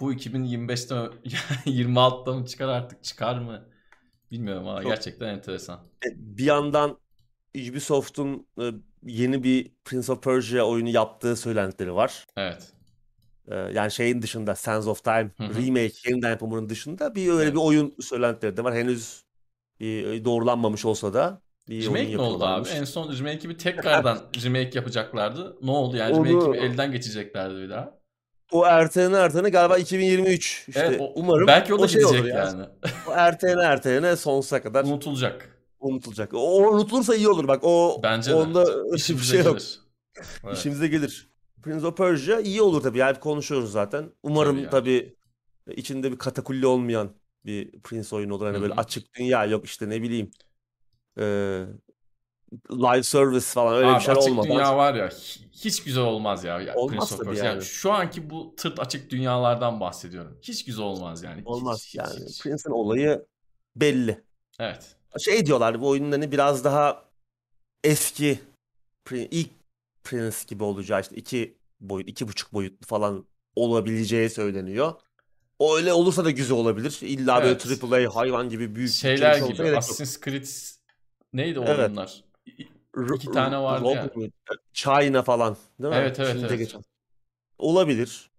Bu 0.00 0.12
2025'te 0.12 0.94
26'da 0.94 2.32
mı 2.38 2.46
çıkar 2.46 2.68
artık 2.68 3.04
çıkar 3.04 3.38
mı? 3.38 3.68
Bilmiyorum 4.30 4.68
ama 4.68 4.82
Çok... 4.82 4.90
gerçekten 4.90 5.28
enteresan. 5.28 5.80
E, 6.06 6.08
bir 6.16 6.44
yandan 6.44 6.98
Ubisoft'un 7.56 8.46
e, 8.60 8.70
yeni 9.02 9.42
bir 9.42 9.72
Prince 9.84 10.12
of 10.12 10.22
Persia 10.22 10.62
oyunu 10.64 10.88
yaptığı 10.88 11.36
söylentileri 11.36 11.94
var. 11.94 12.26
Evet. 12.36 12.71
E, 13.48 13.54
yani 13.54 13.90
şeyin 13.90 14.22
dışında 14.22 14.54
Sands 14.54 14.86
of 14.86 15.04
Time 15.04 15.30
Hı-hı. 15.36 15.54
remake 15.54 15.94
yeniden 16.08 16.30
yapımının 16.30 16.68
dışında 16.68 17.14
bir 17.14 17.30
öyle 17.30 17.42
evet. 17.42 17.52
bir 17.52 17.60
oyun 17.60 17.94
söylentileri 18.00 18.56
de 18.56 18.64
var. 18.64 18.74
Henüz 18.74 19.24
bir 19.80 20.24
doğrulanmamış 20.24 20.84
olsa 20.84 21.14
da 21.14 21.40
bir 21.68 21.86
remake 21.86 22.16
mi 22.16 22.20
oldu 22.20 22.44
abi? 22.44 22.68
En 22.68 22.84
son 22.84 23.18
remake'i 23.18 23.48
bir 23.48 23.58
tekrardan 23.58 24.18
remake 24.44 24.70
yapacaklardı. 24.74 25.56
Ne 25.62 25.70
oldu 25.70 25.96
yani 25.96 26.14
Onu... 26.14 26.28
remake'i 26.28 26.62
elden 26.62 26.92
geçeceklerdi 26.92 27.54
bir 27.54 27.70
daha. 27.70 28.02
O 28.52 28.66
ertelene 28.66 29.16
ertelene 29.16 29.50
galiba 29.50 29.78
2023 29.78 30.64
işte 30.68 30.80
evet, 30.80 31.00
o, 31.00 31.12
umarım 31.14 31.46
belki 31.46 31.74
o 31.74 31.78
da 31.78 31.82
o 31.82 31.88
şey 31.88 32.04
olur 32.04 32.24
yani. 32.24 32.62
o 33.08 33.12
ertelene 33.12 33.62
ertelene 33.62 34.16
sonsuza 34.16 34.62
kadar 34.62 34.84
unutulacak. 34.84 35.48
Unutulacak. 35.80 36.34
O 36.34 36.72
unutulursa 36.74 37.14
iyi 37.14 37.28
olur 37.28 37.48
bak. 37.48 37.60
O 37.64 38.00
Bence 38.02 38.34
onda 38.34 38.66
de. 38.66 38.92
bir 38.92 39.18
şey 39.18 39.42
yok. 39.44 39.58
Evet. 40.44 40.56
İşimize 40.56 40.88
gelir. 40.88 41.31
Prince 41.62 41.86
of 41.86 41.96
Persia 41.96 42.40
iyi 42.40 42.62
olur 42.62 42.82
tabii. 42.82 42.98
Yani 42.98 43.20
konuşuyoruz 43.20 43.72
zaten. 43.72 44.10
Umarım 44.22 44.56
tabii, 44.56 44.62
yani. 44.62 44.70
tabii 44.70 45.16
içinde 45.76 46.12
bir 46.12 46.18
katakulli 46.18 46.66
olmayan 46.66 47.12
bir 47.44 47.80
Prince 47.80 48.16
oyunu 48.16 48.34
olur. 48.34 48.44
Hani 48.44 48.54
Hı-hı. 48.54 48.62
böyle 48.62 48.74
açık 48.74 49.14
dünya 49.14 49.44
yok 49.44 49.64
işte 49.64 49.88
ne 49.88 50.02
bileyim. 50.02 50.30
Ee, 51.18 51.64
live 52.70 53.02
service 53.02 53.46
falan 53.46 53.74
öyle 53.76 53.86
Abi, 53.86 53.98
bir 53.98 54.04
şey 54.04 54.14
açık 54.14 54.30
olmadan. 54.30 54.50
dünya 54.50 54.76
var 54.76 54.94
ya 54.94 55.10
hiç 55.52 55.84
güzel 55.84 56.04
olmaz 56.04 56.44
ya. 56.44 56.74
Olmaz 56.74 57.10
Prince 57.10 57.24
tabii 57.24 57.36
yani. 57.36 57.46
yani. 57.46 57.62
Şu 57.62 57.92
anki 57.92 58.30
bu 58.30 58.54
tırt 58.56 58.80
açık 58.80 59.10
dünyalardan 59.10 59.80
bahsediyorum. 59.80 60.38
Hiç 60.42 60.64
güzel 60.64 60.84
olmaz 60.84 61.22
yani. 61.22 61.42
Olmaz 61.44 61.84
hiç, 61.86 61.94
yani. 61.94 62.26
Hiç, 62.28 62.42
Prince'in 62.42 62.72
olayı 62.72 63.26
belli. 63.76 64.24
Evet. 64.58 64.96
Şey 65.24 65.46
diyorlar 65.46 65.80
bu 65.80 65.88
oyunun 65.88 66.12
hani 66.12 66.32
biraz 66.32 66.64
daha 66.64 67.04
eski 67.84 68.40
ilk 69.12 69.50
Prince 70.04 70.36
gibi 70.46 70.64
olacağı 70.64 71.00
işte 71.00 71.16
iki 71.16 71.58
boyut, 71.80 72.08
iki 72.08 72.28
buçuk 72.28 72.52
boyutlu 72.52 72.86
falan 72.86 73.26
olabileceği 73.56 74.30
söyleniyor. 74.30 74.92
O 75.58 75.76
öyle 75.76 75.92
olursa 75.92 76.24
da 76.24 76.30
güzel 76.30 76.56
olabilir. 76.56 76.98
İlla 77.02 77.40
evet. 77.42 77.66
böyle 77.90 78.06
AAA 78.06 78.16
hayvan 78.16 78.48
gibi 78.48 78.74
büyük 78.74 78.90
şeyler 78.90 79.38
şey 79.38 79.48
gibi. 79.48 79.76
Assassin's 79.76 80.20
Creed 80.20 80.46
neydi 81.32 81.58
o 81.58 81.64
evet. 81.64 81.78
oyunlar? 81.78 82.24
İki 83.14 83.30
tane 83.30 83.58
vardı 83.58 83.88
ya. 83.88 84.10
China 84.72 85.22
falan 85.22 85.56
değil 85.80 85.94
mi? 85.94 86.00
Evet 86.00 86.20
evet. 86.20 86.32
Şimdi 86.32 86.46
evet. 86.46 86.58
Geçen. 86.58 86.82
Olabilir. 87.58 88.30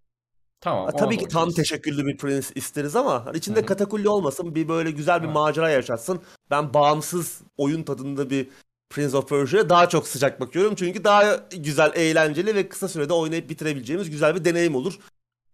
Tamam. 0.61 0.91
tabii 0.97 1.17
ki 1.17 1.27
tam 1.27 1.51
teşekküllü 1.51 2.05
bir 2.05 2.17
Prince 2.17 2.47
isteriz 2.55 2.95
ama 2.95 3.25
hani 3.25 3.37
içinde 3.37 3.59
Hı-hı. 3.59 3.65
katakulli 3.65 4.09
olmasın. 4.09 4.55
Bir 4.55 4.67
böyle 4.67 4.91
güzel 4.91 5.21
bir 5.21 5.27
Hı-hı. 5.27 5.33
macera 5.33 5.69
yaşatsın. 5.69 6.21
Ben 6.49 6.73
bağımsız 6.73 7.41
oyun 7.57 7.83
tadında 7.83 8.29
bir 8.29 8.47
Prince 8.93 9.17
of 9.17 9.29
Persia'ya 9.29 9.69
daha 9.69 9.89
çok 9.89 10.07
sıcak 10.07 10.39
bakıyorum. 10.39 10.75
Çünkü 10.75 11.03
daha 11.03 11.47
güzel, 11.57 11.91
eğlenceli 11.95 12.55
ve 12.55 12.69
kısa 12.69 12.87
sürede 12.87 13.13
oynayıp 13.13 13.49
bitirebileceğimiz 13.49 14.09
güzel 14.09 14.35
bir 14.35 14.45
deneyim 14.45 14.75
olur. 14.75 14.99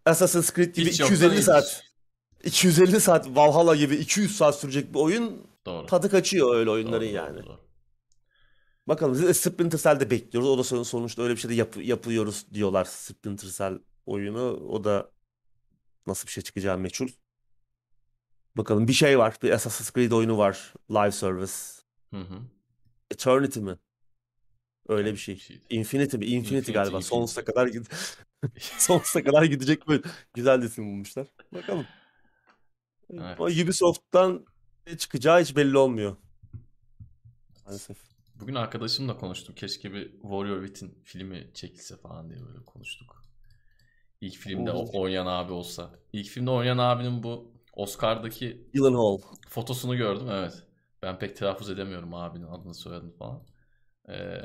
Assassin's 0.06 0.54
Creed 0.54 0.74
gibi 0.74 0.90
Hiç 0.90 1.00
250 1.00 1.42
saat 1.42 1.84
250 2.44 3.00
saat 3.00 3.28
Valhalla 3.28 3.76
gibi 3.76 3.96
200 3.96 4.36
saat 4.36 4.58
sürecek 4.58 4.94
bir 4.94 4.98
oyun 4.98 5.46
Doğru. 5.66 5.86
tadı 5.86 6.10
kaçıyor 6.10 6.54
öyle 6.54 6.70
oyunların 6.70 7.06
doğru, 7.06 7.14
yani. 7.14 7.46
Doğru. 7.46 7.58
Bakalım 8.88 9.22
de 9.22 9.34
Splinter 9.34 9.78
Cell'de 9.78 10.10
bekliyoruz. 10.10 10.48
O 10.48 10.58
da 10.58 10.84
sonuçta 10.84 11.22
öyle 11.22 11.34
bir 11.34 11.40
şey 11.40 11.50
de 11.50 11.54
yap- 11.54 11.84
yapıyoruz 11.84 12.46
diyorlar 12.54 12.84
Splinter 12.84 13.48
Cell 13.48 13.78
oyunu. 14.06 14.50
O 14.68 14.84
da 14.84 15.10
nasıl 16.06 16.26
bir 16.26 16.32
şey 16.32 16.42
çıkacağı 16.42 16.78
meçhul. 16.78 17.08
Bakalım 18.56 18.88
bir 18.88 18.92
şey 18.92 19.18
var. 19.18 19.36
Bir 19.42 19.50
Assassin's 19.50 19.92
Creed 19.92 20.12
oyunu 20.12 20.38
var. 20.38 20.74
Live 20.90 21.12
Service. 21.12 21.52
Hı 22.10 22.20
hı. 22.20 22.40
Eternity 23.10 23.60
mi? 23.60 23.78
Öyle 24.88 25.12
bir 25.12 25.18
şey. 25.18 25.36
şey. 25.36 25.60
Infinity 25.70 26.16
mi? 26.16 26.24
Infinity, 26.24 26.36
Infinity 26.36 26.72
galiba. 26.72 26.96
Infinity. 26.96 27.08
Sonsuza 27.08 27.44
kadar 27.44 27.66
gid 27.66 27.86
sonsuza 28.60 29.24
kadar 29.24 29.42
gidecek 29.42 29.88
böyle 29.88 30.02
güzel 30.34 30.62
isim 30.62 30.86
bulmuşlar. 30.86 31.26
Bakalım. 31.54 31.86
Evet. 33.12 33.40
Ubisoft'tan 33.40 34.46
ne 34.86 34.96
çıkacağı 34.96 35.40
hiç 35.40 35.56
belli 35.56 35.78
olmuyor. 35.78 36.16
Maalesef. 37.64 37.96
Bugün 38.34 38.54
arkadaşımla 38.54 39.18
konuştum. 39.18 39.54
Keşke 39.54 39.92
bir 39.92 40.12
Warrior 40.12 40.66
Within 40.66 40.98
filmi 41.04 41.50
çekilse 41.54 41.96
falan 41.96 42.30
diye 42.30 42.40
böyle 42.46 42.64
konuştuk. 42.64 43.24
İlk 44.20 44.36
filmde 44.36 44.72
o 44.72 45.00
oynayan 45.00 45.26
abi 45.26 45.52
olsa. 45.52 45.90
İlk 46.12 46.28
filmde 46.28 46.50
oynayan 46.50 46.78
abinin 46.78 47.22
bu 47.22 47.52
Oscar'daki 47.76 48.70
Hall 48.78 49.18
fotosunu 49.48 49.96
gördüm 49.96 50.26
evet. 50.30 50.62
Ben 51.02 51.18
pek 51.18 51.36
telaffuz 51.36 51.70
edemiyorum 51.70 52.14
abinin 52.14 52.46
adını 52.46 52.74
soyadını 52.74 53.12
falan. 53.12 53.42
Ee, 54.08 54.40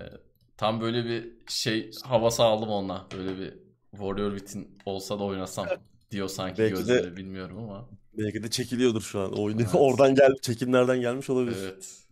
tam 0.58 0.82
böyle 0.82 1.06
bir 1.06 1.34
şey 1.48 1.92
havası 2.04 2.44
aldım 2.44 2.70
onunla. 2.70 3.08
Böyle 3.18 3.40
bir 3.40 3.54
Warrior 3.92 4.38
Within 4.38 4.78
olsa 4.86 5.20
da 5.20 5.24
oynasam 5.24 5.68
diyor 6.12 6.28
sanki 6.28 6.62
belki 6.62 6.76
gözleri 6.76 7.12
de, 7.12 7.18
bilmiyorum 7.18 7.58
ama. 7.58 7.90
Belki 8.14 8.44
de 8.44 8.50
çekiliyordur 8.50 9.02
şu 9.02 9.20
an. 9.20 9.40
Oyunu 9.40 9.62
evet. 9.62 9.72
oradan 9.76 10.16
gel 10.16 10.36
çekimlerden 10.42 11.02
gelmiş 11.02 11.30
olabilir. 11.30 11.58
Evet. 11.62 12.06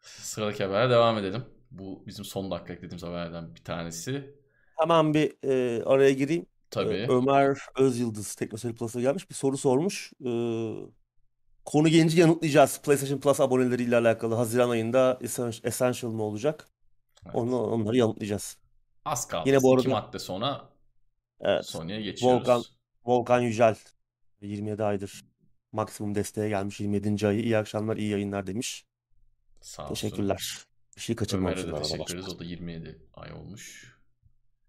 Sıradaki 0.00 0.64
habere 0.64 0.90
devam 0.90 1.18
edelim. 1.18 1.44
Bu 1.70 2.04
bizim 2.06 2.24
son 2.24 2.50
dakika 2.50 2.72
eklediğimiz 2.72 3.02
haberlerden 3.02 3.54
bir 3.54 3.64
tanesi. 3.64 4.34
Hemen 4.76 5.14
bir 5.14 5.34
e, 5.44 5.84
araya 5.84 6.12
gireyim. 6.12 6.46
Tabii. 6.70 6.94
E, 6.94 7.08
Ömer 7.08 7.58
Özyıldız 7.78 8.34
Teknoseyir 8.34 8.76
Plus'a 8.76 9.00
gelmiş 9.00 9.30
bir 9.30 9.34
soru 9.34 9.56
sormuş. 9.56 10.12
E, 10.24 10.30
konu 11.66 11.88
genci 11.88 12.20
yanıtlayacağız. 12.20 12.80
PlayStation 12.82 13.20
Plus 13.20 13.40
aboneleriyle 13.40 13.96
alakalı 13.96 14.34
Haziran 14.34 14.70
ayında 14.70 15.18
Essential 15.64 16.10
mı 16.10 16.22
olacak? 16.22 16.68
Evet. 17.24 17.34
Onu, 17.34 17.62
onları 17.62 17.96
yanıtlayacağız. 17.96 18.58
Az 19.04 19.28
kaldı. 19.28 19.48
Yine 19.48 19.62
bu 19.62 19.72
arada, 19.72 19.80
İki 19.80 19.90
madde 19.90 20.18
sonra 20.18 20.68
evet, 21.40 21.66
Sony'ye 21.66 22.00
geçiyoruz. 22.00 22.40
Volkan, 22.40 22.62
Volkan 23.04 23.40
Yücel 23.40 23.76
27 24.40 24.84
aydır 24.84 25.24
maksimum 25.72 26.14
desteğe 26.14 26.48
gelmiş 26.48 26.80
27. 26.80 27.26
ayı. 27.26 27.42
İyi 27.42 27.58
akşamlar, 27.58 27.96
iyi 27.96 28.10
yayınlar 28.10 28.46
demiş. 28.46 28.86
Sağ 29.60 29.88
Teşekkürler. 29.88 30.58
Bir 30.96 31.00
şey 31.00 31.16
kaçırmamışım. 31.16 31.68
Ömer'e 31.68 31.78
de 31.78 31.82
teşekkür 31.82 32.14
ederiz. 32.14 32.34
O 32.34 32.38
da 32.38 32.44
27 32.44 33.02
ay 33.14 33.32
olmuş. 33.32 33.96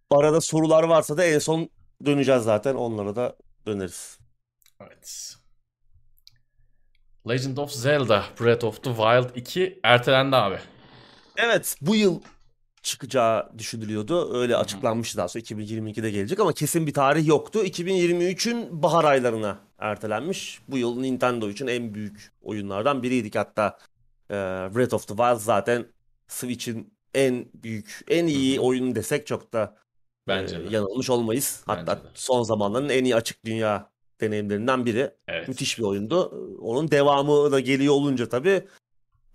Arada 0.10 0.42
sorular 0.42 0.84
varsa 0.84 1.18
da 1.18 1.24
en 1.26 1.40
son 1.40 1.70
döneceğiz 2.06 2.44
zaten. 2.44 2.76
Onlara 2.76 3.16
da 3.16 3.36
döneriz. 3.66 4.20
Evet. 4.82 5.36
Legend 7.30 7.58
of 7.58 7.72
Zelda 7.72 8.24
Breath 8.40 8.64
of 8.64 8.84
the 8.84 8.90
Wild 8.90 9.36
2 9.36 9.80
ertelendi 9.84 10.36
abi. 10.36 10.58
Evet 11.38 11.76
bu 11.82 11.96
yıl 11.96 12.22
çıkacağı 12.82 13.50
düşünülüyordu. 13.58 14.38
Öyle 14.38 14.56
açıklanmıştı 14.58 15.18
daha 15.18 15.28
sonra 15.28 15.44
2022'de 15.44 16.12
gelecek 16.12 16.40
ama 16.40 16.54
kesin 16.54 16.88
bir 16.88 16.94
tarih 16.94 17.28
yoktu. 17.28 17.64
2023'ün 17.66 18.84
bahar 18.84 19.04
aylarına 19.04 19.60
ertelenmiş. 19.80 20.60
Bu 20.68 20.78
yıl 20.78 21.00
Nintendo 21.00 21.50
için 21.50 21.68
en 21.68 21.94
büyük 21.94 22.32
oyunlardan 22.42 23.04
biriydik 23.04 23.36
hatta. 23.36 23.78
E, 24.30 24.34
Breath 24.76 24.94
of 24.94 25.08
the 25.08 25.16
Wild 25.16 25.38
zaten 25.38 25.86
Switch'in 26.28 26.94
en 27.14 27.46
büyük, 27.54 28.02
en 28.08 28.28
iyi 28.28 28.60
oyun 28.60 28.96
desek 28.96 29.28
çok 29.28 29.54
da 29.54 29.78
Bence 30.28 30.56
e, 30.56 30.70
yanılmış 30.70 31.10
olmayız. 31.10 31.64
Bence 31.68 31.80
Hatta 31.80 32.04
de. 32.04 32.08
son 32.14 32.44
zamanların 32.44 32.90
en 32.90 33.04
iyi 33.04 33.16
açık 33.16 33.46
dünya 33.46 33.90
deneyimlerinden 34.22 34.86
biri. 34.86 35.12
Evet. 35.28 35.48
Müthiş 35.48 35.78
bir 35.78 35.84
oyundu. 35.84 36.24
Onun 36.62 36.92
devamı 36.92 37.52
da 37.52 37.60
geliyor 37.60 37.94
olunca 37.94 38.30
tabii 38.30 38.68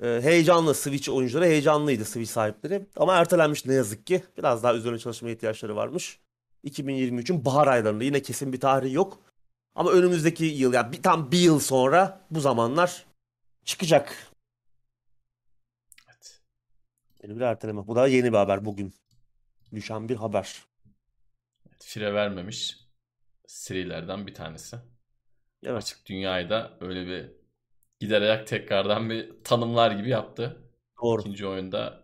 e, 0.03 0.21
heyecanlı 0.23 0.75
Switch 0.75 1.11
oyuncuları 1.11 1.45
heyecanlıydı 1.45 2.05
Switch 2.05 2.31
sahipleri. 2.31 2.87
Ama 2.97 3.15
ertelenmiş 3.15 3.67
ne 3.67 3.75
yazık 3.75 4.07
ki. 4.07 4.25
Biraz 4.39 4.63
daha 4.63 4.75
üzerine 4.75 4.99
çalışmaya 4.99 5.33
ihtiyaçları 5.33 5.77
varmış. 5.77 6.21
2023'ün 6.65 7.45
bahar 7.45 7.67
aylarında 7.67 8.05
yine 8.05 8.23
kesin 8.23 8.53
bir 8.53 8.61
tarih 8.61 8.93
yok. 8.93 9.19
Ama 9.75 9.91
önümüzdeki 9.91 10.45
yıl 10.45 10.73
yani 10.73 10.93
bir, 10.93 11.03
tam 11.03 11.33
bir 11.33 11.39
yıl 11.39 11.59
sonra 11.61 12.21
bu 12.31 12.41
zamanlar 12.41 13.07
çıkacak. 13.65 14.33
Evet. 16.09 16.41
Yeni 17.23 17.37
bir 17.37 17.41
erteleme. 17.41 17.87
Bu 17.87 17.97
da 17.97 18.07
yeni 18.07 18.33
bir 18.33 18.39
haber 18.39 18.65
bugün. 18.65 18.95
Düşen 19.75 20.09
bir 20.09 20.17
haber. 20.17 20.63
Fire 21.79 22.15
vermemiş 22.15 22.82
serilerden 23.47 24.27
bir 24.27 24.35
tanesi. 24.35 24.77
Evet. 25.65 25.77
Açık 25.83 26.07
dünyayı 26.07 26.51
da 26.51 26.77
öyle 26.81 27.07
bir 27.07 27.31
gider 28.01 28.23
ayak 28.23 28.47
tekrardan 28.47 29.11
bir 29.11 29.45
tanımlar 29.45 29.91
gibi 29.91 30.09
yaptı. 30.09 30.71
Doğru. 31.03 31.21
İkinci 31.21 31.47
oyunda 31.47 32.03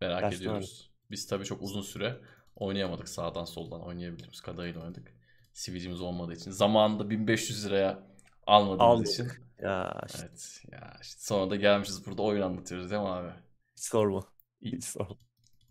merak 0.00 0.20
Gerçekten 0.20 0.36
ediyoruz. 0.36 0.90
Biz 1.10 1.26
tabii 1.26 1.44
çok 1.44 1.62
uzun 1.62 1.82
süre 1.82 2.20
oynayamadık. 2.56 3.08
Sağdan 3.08 3.44
soldan 3.44 3.82
oynayabildiğimiz 3.82 4.40
kadarıyla 4.40 4.80
oynadık. 4.80 5.12
Switch'imiz 5.52 6.00
olmadığı 6.00 6.34
için. 6.34 6.50
Zamanında 6.50 7.10
1500 7.10 7.66
liraya 7.66 8.02
almadığımız 8.46 8.80
Almadık. 8.80 9.12
için. 9.12 9.32
Ya 9.58 10.02
işte 10.06 10.28
Evet. 10.28 10.62
Ya 10.72 10.96
işte 11.02 11.20
sonra 11.20 11.50
da 11.50 11.56
gelmişiz 11.56 12.06
burada 12.06 12.22
oyun 12.22 12.42
anlatıyoruz 12.42 12.90
değil 12.90 13.02
mi 13.02 13.08
abi? 13.08 13.32
hiç 13.76 13.84
sorma. 13.84 14.22
Hiç 14.62 14.84
sorma. 14.84 15.16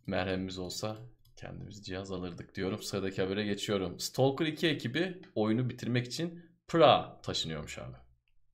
Merhemimiz 0.05 0.57
olsa 0.59 0.97
kendimiz 1.42 1.86
cihaz 1.86 2.12
alırdık 2.12 2.56
diyorum. 2.56 2.82
Sıradaki 2.82 3.22
habere 3.22 3.44
geçiyorum. 3.44 4.00
Stalker 4.00 4.46
2 4.46 4.68
ekibi 4.68 5.22
oyunu 5.36 5.70
bitirmek 5.70 6.08
için 6.08 6.44
Prag'a 6.68 7.22
taşınıyormuş 7.22 7.78
abi. 7.78 7.96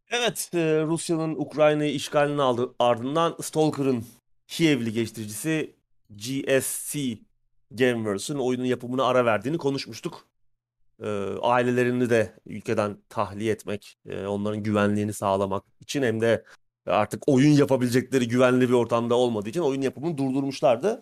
Evet, 0.09 0.49
e, 0.53 0.83
Rusya'nın 0.83 1.35
Ukrayna'yı 1.35 1.93
işgalini 1.93 2.41
aldı 2.41 2.75
ardından 2.79 3.35
Stalker'ın 3.41 4.05
Kiev'li 4.47 4.93
geliştiricisi 4.93 5.75
GSC 6.09 7.19
Gameworks'ün 7.71 8.35
oyunun 8.35 8.65
yapımına 8.65 9.03
ara 9.05 9.25
verdiğini 9.25 9.57
konuşmuştuk. 9.57 10.27
E, 11.03 11.07
ailelerini 11.41 12.09
de 12.09 12.33
ülkeden 12.45 12.97
tahliye 13.09 13.51
etmek, 13.51 13.97
e, 14.05 14.25
onların 14.25 14.63
güvenliğini 14.63 15.13
sağlamak 15.13 15.63
için 15.79 16.03
hem 16.03 16.21
de 16.21 16.45
artık 16.85 17.23
oyun 17.27 17.51
yapabilecekleri 17.51 18.27
güvenli 18.27 18.69
bir 18.69 18.73
ortamda 18.73 19.15
olmadığı 19.15 19.49
için 19.49 19.61
oyun 19.61 19.81
yapımını 19.81 20.17
durdurmuşlardı. 20.17 21.01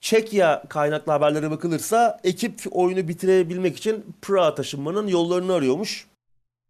Çekya 0.00 0.62
kaynaklı 0.68 1.12
haberlere 1.12 1.50
bakılırsa 1.50 2.20
ekip 2.24 2.60
oyunu 2.70 3.08
bitirebilmek 3.08 3.76
için 3.76 4.16
Prag'a 4.22 4.54
taşınmanın 4.54 5.06
yollarını 5.06 5.52
arıyormuş. 5.52 6.06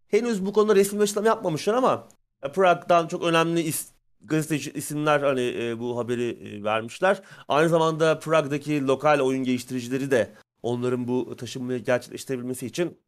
Henüz 0.08 0.46
bu 0.46 0.52
konuda 0.52 0.76
resmi 0.76 0.98
bir 0.98 1.04
açıklama 1.04 1.28
yapmamışlar 1.28 1.74
ama 1.74 2.08
e, 2.42 2.52
Prag'dan 2.52 3.08
çok 3.08 3.24
önemli 3.24 3.60
is 3.60 3.88
gazeteci 4.20 4.70
isimler 4.70 5.20
hani 5.20 5.54
e, 5.58 5.78
bu 5.78 5.98
haberi 5.98 6.28
e, 6.30 6.64
vermişler. 6.64 7.22
Aynı 7.48 7.68
zamanda 7.68 8.18
Prag'daki 8.18 8.86
lokal 8.86 9.20
oyun 9.20 9.44
geliştiricileri 9.44 10.10
de 10.10 10.32
onların 10.62 11.08
bu 11.08 11.36
taşınmayı 11.36 11.84
gerçekleştirebilmesi 11.84 12.66
için 12.66 12.98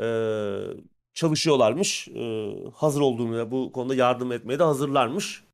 e, 0.00 0.06
çalışıyorlarmış. 1.14 2.08
E, 2.08 2.54
hazır 2.74 3.00
olduğunu 3.00 3.50
bu 3.50 3.72
konuda 3.72 3.94
yardım 3.94 4.32
etmeye 4.32 4.58
de 4.58 4.64
hazırlarmış. 4.64 5.44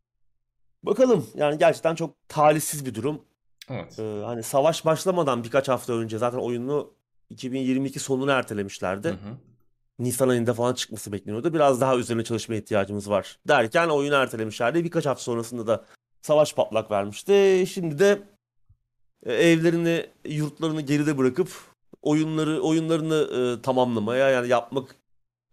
Bakalım 0.83 1.27
yani 1.35 1.59
gerçekten 1.59 1.95
çok 1.95 2.29
talihsiz 2.29 2.87
bir 2.87 2.95
durum. 2.95 3.23
Evet. 3.71 3.99
E, 3.99 4.23
hani 4.25 4.43
savaş 4.43 4.85
başlamadan 4.85 5.45
birkaç 5.45 5.69
hafta 5.69 5.93
önce 5.93 6.19
zaten 6.19 6.39
oyunu 6.39 6.95
2022 7.31 7.99
sonuna 7.99 8.33
ertelemişlerdi. 8.33 9.09
Hı 9.09 9.13
hı. 9.13 9.37
Nisan 9.99 10.29
ayında 10.29 10.55
falan 10.55 10.75
çıkması 10.75 11.13
bekleniyordu. 11.13 11.55
Biraz 11.55 11.81
daha 11.81 11.97
üzerine 11.97 12.25
çalışmaya 12.25 12.57
ihtiyacımız 12.57 13.11
var 13.11 13.39
derken 13.49 13.89
oyunu 13.89 14.15
ertelemişlerdi. 14.15 14.85
Birkaç 14.85 15.07
hafta 15.07 15.23
sonrasında 15.23 15.67
da 15.67 15.85
savaş 16.23 16.55
patlak 16.55 16.91
vermişti. 16.91 17.65
Şimdi 17.73 17.99
de 17.99 18.23
e, 19.27 19.33
evlerini, 19.33 20.07
yurtlarını 20.25 20.81
geride 20.81 21.19
bırakıp 21.19 21.49
oyunları 22.03 22.61
oyunlarını 22.61 23.29
e, 23.59 23.63
tamamlamaya 23.63 24.29
yani 24.31 24.49
yapmak 24.49 24.97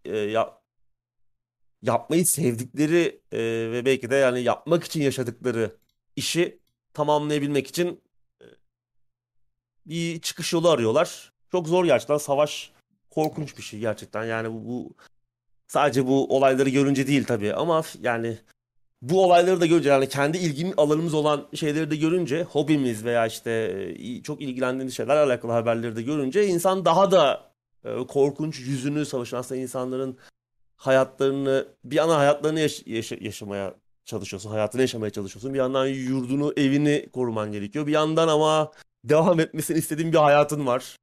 e, 0.06 0.18
ya, 0.18 0.58
yapmayı 1.82 2.26
sevdikleri 2.26 3.22
e, 3.32 3.40
ve 3.72 3.86
belki 3.86 4.10
de 4.10 4.16
yani 4.16 4.42
yapmak 4.42 4.84
için 4.84 5.02
yaşadıkları 5.02 5.78
işi 6.16 6.60
tamamlayabilmek 6.94 7.68
için 7.68 8.02
bir 9.90 10.22
çıkış 10.22 10.54
yolu 10.54 10.70
arıyorlar. 10.70 11.32
Çok 11.52 11.68
zor 11.68 11.86
gerçekten 11.86 12.18
savaş 12.18 12.72
korkunç 13.10 13.58
bir 13.58 13.64
şey 13.64 13.80
gerçekten. 13.80 14.26
Yani 14.26 14.54
bu, 14.54 14.66
bu 14.68 14.94
sadece 15.68 16.08
bu 16.08 16.36
olayları 16.36 16.70
görünce 16.70 17.08
değil 17.08 17.26
tabii 17.26 17.54
ama 17.54 17.84
yani 18.02 18.38
bu 19.02 19.24
olayları 19.24 19.62
da 19.62 19.66
görünce 19.66 19.90
yani 19.90 20.10
kendi 20.10 20.38
ilgim 20.38 20.74
alanımız 20.78 21.14
olan 21.14 21.48
şeyleri 21.56 21.92
de 21.92 21.96
görünce 21.96 22.44
hobimiz 22.44 23.06
veya 23.06 23.28
işte 23.28 23.52
e, 24.00 24.24
çok 24.24 24.42
ilgilendiğimiz 24.42 24.96
şeylerle 24.96 25.20
alakalı 25.20 25.52
haberleri 25.52 25.96
de 25.96 26.02
görünce 26.02 26.48
insan 26.48 26.86
daha 26.86 27.12
da 27.12 27.52
e, 27.86 28.08
korkunç 28.08 28.60
yüzünü 28.60 29.06
savaşan 29.06 29.38
aslında 29.38 29.62
insanların 29.62 30.18
hayatlarını 30.78 31.68
bir 31.84 31.96
yana 31.96 32.18
hayatlarını 32.18 32.60
yaş- 32.60 32.88
yaşa- 32.88 33.18
yaşamaya 33.22 33.74
çalışıyorsun. 34.06 34.50
Hayatını 34.50 34.82
yaşamaya 34.82 35.10
çalışıyorsun. 35.10 35.54
Bir 35.54 35.60
yandan 35.60 35.86
yurdunu, 35.88 36.54
evini 36.58 37.10
koruman 37.14 37.52
gerekiyor. 37.52 37.88
Bir 37.88 37.92
yandan 37.92 38.28
ama 38.28 38.72
devam 39.10 39.40
etmesini 39.40 39.78
istediğin 39.78 40.14
bir 40.14 40.18
hayatın 40.18 40.66
var 40.68 40.96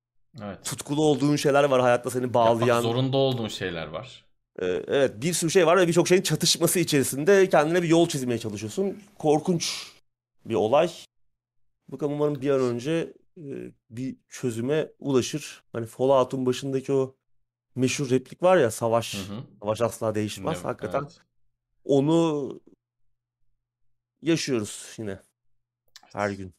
Evet. 0.43 0.65
tutkulu 0.65 1.03
olduğun 1.05 1.37
şeyler 1.37 1.65
var 1.65 1.81
hayatta 1.81 2.11
seni 2.11 2.23
Yapmak 2.23 2.35
bağlayan. 2.47 2.81
zorunda 2.81 3.17
olduğun 3.17 3.49
şeyler 3.49 3.87
var. 3.87 4.25
Ee, 4.63 4.67
evet 4.89 5.13
bir 5.23 5.33
sürü 5.33 5.51
şey 5.51 5.67
var 5.67 5.77
ve 5.77 5.89
birçok 5.89 6.09
şeyin 6.09 6.23
çatışması 6.23 6.79
içerisinde 6.81 7.49
kendine 7.49 7.83
bir 7.83 7.89
yol 7.89 8.09
çizmeye 8.09 8.39
çalışıyorsun. 8.39 9.03
Korkunç 9.19 9.93
bir 10.45 10.55
olay. 10.55 10.91
Bakalım 11.89 12.13
umarım 12.13 12.41
bir 12.41 12.51
an 12.51 12.61
önce 12.61 13.13
e, 13.37 13.45
bir 13.91 14.17
çözüme 14.29 14.89
ulaşır. 14.99 15.63
Hani 15.73 15.87
Fallout'un 15.87 16.47
başındaki 16.47 16.93
o 16.93 17.15
meşhur 17.75 18.11
replik 18.11 18.43
var 18.43 18.57
ya 18.57 18.71
savaş. 18.71 19.15
Hı 19.15 19.33
hı. 19.35 19.41
Savaş 19.63 19.81
asla 19.81 20.15
değişmez. 20.15 20.55
Evet, 20.57 20.65
Hakikaten 20.65 21.03
evet. 21.03 21.21
onu 21.85 22.61
yaşıyoruz 24.23 24.95
yine 24.99 25.19
her 26.13 26.31
gün. 26.31 26.55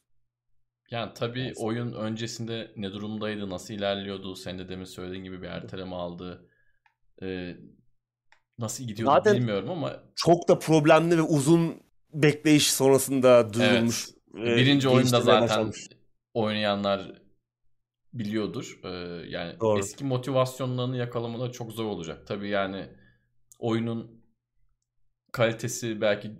Yani 0.90 1.12
tabii 1.14 1.38
Maalesef. 1.40 1.64
oyun 1.64 1.92
öncesinde 1.92 2.72
ne 2.76 2.92
durumdaydı, 2.92 3.50
nasıl 3.50 3.74
ilerliyordu, 3.74 4.36
sen 4.36 4.58
de 4.58 4.68
demin 4.68 4.84
söylediğin 4.84 5.24
gibi 5.24 5.42
bir 5.42 5.46
erteleme 5.46 5.94
aldı. 5.96 6.50
Ee, 7.22 7.56
nasıl 8.58 8.84
gidiyordu 8.84 9.14
Zaten- 9.14 9.36
bilmiyorum 9.36 9.70
ama 9.70 10.02
Çok 10.16 10.48
da 10.48 10.58
problemli 10.58 11.16
ve 11.18 11.22
uzun 11.22 11.82
bekleyiş 12.12 12.72
sonrasında 12.72 13.52
duyurulmuş. 13.52 14.08
ve 14.34 14.56
birinci 14.56 14.88
oyunda 14.88 15.00
geliştirmeye 15.02 15.24
zaten 15.24 15.48
başlanmış. 15.48 15.88
oynayanlar 16.34 17.12
biliyordur. 18.12 18.78
Ee, 18.84 18.88
yani 19.28 19.60
Doğru. 19.60 19.78
eski 19.78 20.04
motivasyonlarını 20.04 20.96
yakalamaları 20.96 21.52
çok 21.52 21.72
zor 21.72 21.84
olacak. 21.84 22.26
Tabii 22.26 22.48
yani 22.48 22.88
oyunun 23.58 24.24
kalitesi 25.32 26.00
belki 26.00 26.30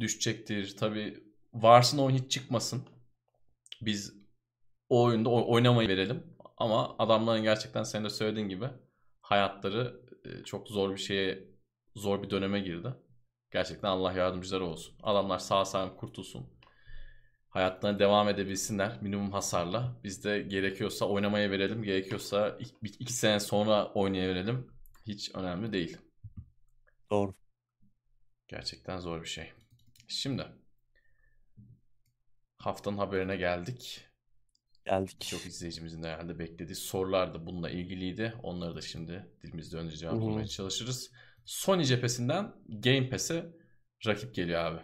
düşecektir. 0.00 0.76
Tabii 0.76 1.24
varsın 1.54 1.98
oyun 1.98 2.16
hiç 2.16 2.30
çıkmasın. 2.30 2.82
Biz 3.82 4.14
o 4.88 5.02
oyunda 5.02 5.30
oynamayı 5.30 5.88
verelim. 5.88 6.24
Ama 6.56 6.96
adamların 6.98 7.42
gerçekten 7.42 7.82
senin 7.82 8.04
de 8.04 8.10
söylediğin 8.10 8.48
gibi 8.48 8.68
hayatları 9.20 10.00
e, 10.24 10.44
çok 10.44 10.68
zor 10.68 10.92
bir 10.92 10.98
şeye, 10.98 11.48
zor 11.96 12.22
bir 12.22 12.30
döneme 12.30 12.60
girdi. 12.60 12.94
Gerçekten 13.50 13.88
Allah 13.88 14.12
yardımcıları 14.12 14.64
olsun. 14.64 14.96
Adamlar 15.02 15.38
sağ 15.38 15.64
salim 15.64 15.96
kurtulsun. 15.96 16.58
Hayatlarına 17.48 17.98
devam 17.98 18.28
edebilsinler 18.28 19.02
minimum 19.02 19.32
hasarla. 19.32 20.00
Biz 20.04 20.24
de 20.24 20.40
gerekiyorsa 20.42 21.06
oynamaya 21.06 21.50
verelim. 21.50 21.82
Gerekiyorsa 21.82 22.56
iki, 22.60 22.74
iki 22.98 23.12
sene 23.12 23.40
sonra 23.40 23.92
oynaya 23.92 24.28
verelim. 24.28 24.70
Hiç 25.06 25.34
önemli 25.34 25.72
değil. 25.72 25.98
Doğru. 27.10 27.34
Gerçekten 28.48 28.98
zor 28.98 29.22
bir 29.22 29.28
şey. 29.28 29.52
Şimdi 30.08 30.46
haftanın 32.58 32.98
haberine 32.98 33.36
geldik. 33.36 34.04
Geldik. 34.84 35.20
Çok 35.20 35.46
izleyicimizin 35.46 36.02
de 36.02 36.08
herhalde 36.08 36.38
beklediği 36.38 36.74
sorular 36.74 37.34
da 37.34 37.46
bununla 37.46 37.70
ilgiliydi. 37.70 38.34
Onları 38.42 38.76
da 38.76 38.80
şimdi 38.80 39.26
dilimizde 39.42 39.76
önce 39.76 39.96
cevaplamaya 39.96 40.46
çalışırız. 40.46 41.10
Sony 41.44 41.84
cephesinden 41.84 42.52
Game 42.68 43.08
Pass'e 43.10 43.46
rakip 44.06 44.34
geliyor 44.34 44.60
abi. 44.64 44.80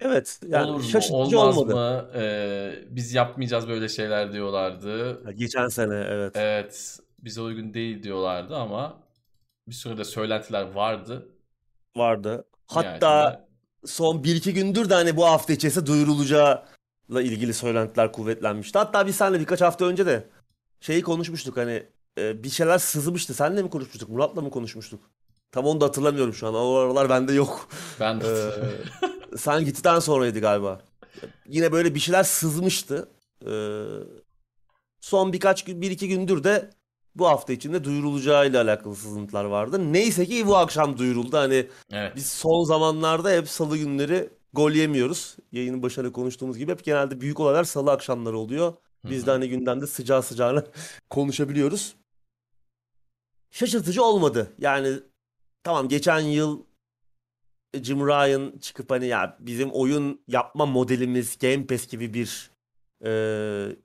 Evet. 0.00 0.40
Yani 0.48 0.70
Olur 0.70 0.80
mu, 0.80 1.16
olmaz 1.16 1.58
olmadı. 1.58 1.74
mı? 1.74 2.10
Ee, 2.14 2.84
biz 2.88 3.14
yapmayacağız 3.14 3.68
böyle 3.68 3.88
şeyler 3.88 4.32
diyorlardı. 4.32 5.22
Geçen 5.32 5.68
sene 5.68 5.94
evet. 6.08 6.36
Evet, 6.36 6.98
bize 7.18 7.40
uygun 7.40 7.74
değil 7.74 8.02
diyorlardı 8.02 8.56
ama 8.56 9.02
bir 9.68 9.74
sürü 9.74 9.98
de 9.98 10.04
söylentiler 10.04 10.62
vardı. 10.72 11.28
Vardı. 11.96 12.48
Hatta 12.66 13.45
son 13.86 14.22
1-2 14.22 14.50
gündür 14.50 14.90
de 14.90 14.94
hani 14.94 15.16
bu 15.16 15.26
hafta 15.26 15.52
içerisinde 15.52 15.86
duyurulacağı 15.86 16.64
ilgili 17.10 17.54
söylentiler 17.54 18.12
kuvvetlenmişti. 18.12 18.78
Hatta 18.78 19.06
biz 19.06 19.16
seninle 19.16 19.40
birkaç 19.40 19.60
hafta 19.60 19.84
önce 19.84 20.06
de 20.06 20.28
şeyi 20.80 21.02
konuşmuştuk 21.02 21.56
hani 21.56 21.86
e, 22.18 22.42
bir 22.42 22.50
şeyler 22.50 22.78
sızmıştı. 22.78 23.34
Seninle 23.34 23.62
mi 23.62 23.70
konuşmuştuk? 23.70 24.08
Murat'la 24.08 24.42
mı 24.42 24.50
konuşmuştuk? 24.50 25.00
Tam 25.52 25.66
onu 25.66 25.80
da 25.80 25.84
hatırlamıyorum 25.84 26.34
şu 26.34 26.46
an. 26.46 26.54
O 26.54 26.74
aralar 26.74 27.08
bende 27.08 27.32
yok. 27.32 27.68
Ben 28.00 28.20
de. 28.20 28.26
Ee, 28.26 29.36
sen 29.36 29.64
gittikten 29.64 29.98
sonraydı 29.98 30.40
galiba. 30.40 30.80
Yine 31.48 31.72
böyle 31.72 31.94
bir 31.94 32.00
şeyler 32.00 32.22
sızmıştı. 32.22 33.08
Ee, 33.46 33.84
son 35.00 35.32
birkaç 35.32 35.64
gün, 35.64 35.80
bir 35.80 35.90
iki 35.90 36.08
gündür 36.08 36.44
de 36.44 36.70
bu 37.18 37.26
hafta 37.26 37.52
içinde 37.52 37.84
duyurulacağıyla 37.84 38.62
alakalı 38.62 38.96
sızıntılar 38.96 39.44
vardı. 39.44 39.92
Neyse 39.92 40.26
ki 40.26 40.46
bu 40.46 40.56
akşam 40.56 40.98
duyuruldu. 40.98 41.36
Hani 41.36 41.66
evet. 41.92 42.16
biz 42.16 42.26
son 42.26 42.64
zamanlarda 42.64 43.30
hep 43.30 43.48
salı 43.48 43.78
günleri 43.78 44.30
gol 44.52 44.70
yemiyoruz. 44.70 45.36
Yayının 45.52 45.82
başında 45.82 46.12
konuştuğumuz 46.12 46.58
gibi 46.58 46.72
hep 46.72 46.84
genelde 46.84 47.20
büyük 47.20 47.40
olaylar 47.40 47.64
salı 47.64 47.90
akşamları 47.90 48.38
oluyor. 48.38 48.74
Biz 49.04 49.26
de 49.26 49.30
hani 49.30 49.48
gündemde 49.48 49.86
sıcağı 49.86 50.22
sıcağına 50.22 50.64
konuşabiliyoruz. 51.10 51.96
Şaşırtıcı 53.50 54.02
olmadı. 54.02 54.52
Yani 54.58 54.92
tamam 55.62 55.88
geçen 55.88 56.20
yıl 56.20 56.62
Jim 57.82 58.06
Ryan 58.06 58.58
çıkıp 58.58 58.90
hani 58.90 59.06
ya 59.06 59.36
bizim 59.40 59.70
oyun 59.70 60.20
yapma 60.28 60.66
modelimiz 60.66 61.38
Game 61.38 61.66
Pass 61.66 61.86
gibi 61.86 62.14
bir 62.14 62.50
e, 63.04 63.10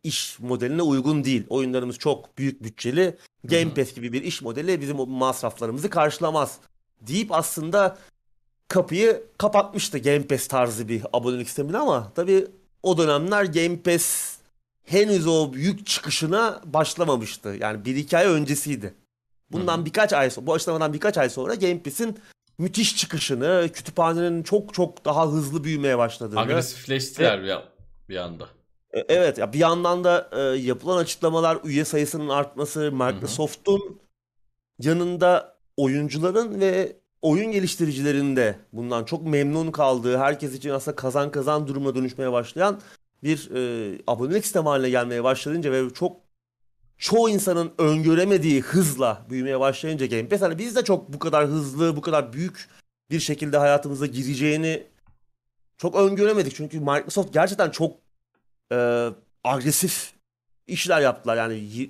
iş 0.03 0.39
modeline 0.39 0.81
uygun 0.81 1.23
değil. 1.23 1.43
Oyunlarımız 1.49 1.97
çok 1.97 2.37
büyük 2.37 2.63
bütçeli. 2.63 3.17
Game 3.43 3.73
Pass 3.73 3.93
gibi 3.93 4.13
bir 4.13 4.21
iş 4.21 4.41
modeli 4.41 4.81
bizim 4.81 4.97
masraflarımızı 4.97 5.89
karşılamaz. 5.89 6.57
Deyip 7.01 7.31
aslında 7.31 7.97
kapıyı 8.67 9.23
kapatmıştı 9.37 9.97
Game 9.97 10.27
Pass 10.27 10.47
tarzı 10.47 10.87
bir 10.87 11.03
abonelik 11.13 11.47
sistemine 11.47 11.77
ama 11.77 12.11
tabii 12.15 12.47
o 12.83 12.97
dönemler 12.97 13.43
Game 13.43 13.77
Pass 13.79 14.37
henüz 14.83 15.27
o 15.27 15.53
büyük 15.53 15.85
çıkışına 15.85 16.61
başlamamıştı. 16.65 17.55
Yani 17.59 17.85
bir 17.85 17.95
hikaye 17.95 18.27
öncesiydi. 18.27 18.93
Bundan 19.51 19.77
Hı-hı. 19.77 19.85
birkaç 19.85 20.13
ay 20.13 20.29
sonra, 20.29 20.47
bu 20.47 20.53
açıklamadan 20.53 20.93
birkaç 20.93 21.17
ay 21.17 21.29
sonra 21.29 21.55
Game 21.55 21.83
Pass'in 21.83 22.19
müthiş 22.57 22.97
çıkışını, 22.97 23.69
kütüphanenin 23.73 24.43
çok 24.43 24.73
çok 24.73 25.05
daha 25.05 25.31
hızlı 25.31 25.63
büyümeye 25.63 25.97
başladığını. 25.97 26.39
Agresifleştiler 26.39 27.43
bir, 27.43 27.57
bir 28.09 28.17
anda. 28.17 28.47
E, 28.93 28.99
evet 28.99 29.37
ya 29.37 29.53
bir 29.53 29.59
yandan 29.59 30.03
da 30.03 30.29
e, 30.31 30.39
yapılan 30.39 30.97
açıklamalar 30.97 31.57
üye 31.63 31.85
sayısının 31.85 32.29
artması, 32.29 32.91
Microsoft'un 32.91 34.01
yanında 34.79 35.57
oyuncuların 35.77 36.59
ve 36.59 36.97
oyun 37.21 37.51
geliştiricilerin 37.51 38.35
de 38.35 38.55
bundan 38.73 39.03
çok 39.05 39.27
memnun 39.27 39.71
kaldığı, 39.71 40.17
herkes 40.17 40.53
için 40.53 40.69
aslında 40.69 40.95
kazan 40.95 41.31
kazan 41.31 41.67
durumuna 41.67 41.95
dönüşmeye 41.95 42.31
başlayan 42.31 42.81
bir 43.23 43.49
e, 43.55 44.01
abonelik 44.07 44.43
sistemi 44.43 44.67
haline 44.67 44.89
gelmeye 44.89 45.23
başlayınca 45.23 45.71
ve 45.71 45.93
çok 45.93 46.17
çoğu 46.97 47.29
insanın 47.29 47.71
öngöremediği 47.77 48.61
hızla 48.61 49.25
büyümeye 49.29 49.59
başlayınca 49.59 50.05
Game 50.05 50.29
Pass 50.29 50.41
hani 50.41 50.57
biz 50.57 50.75
de 50.75 50.83
çok 50.83 51.13
bu 51.13 51.19
kadar 51.19 51.47
hızlı, 51.47 51.95
bu 51.95 52.01
kadar 52.01 52.33
büyük 52.33 52.69
bir 53.11 53.19
şekilde 53.19 53.57
hayatımıza 53.57 54.05
gireceğini 54.05 54.83
çok 55.77 55.95
öngöremedik. 55.95 56.55
Çünkü 56.55 56.79
Microsoft 56.79 57.33
gerçekten 57.33 57.69
çok 57.69 57.97
e, 58.71 59.09
agresif 59.43 60.13
işler 60.67 61.01
yaptılar. 61.01 61.37
Yani 61.37 61.89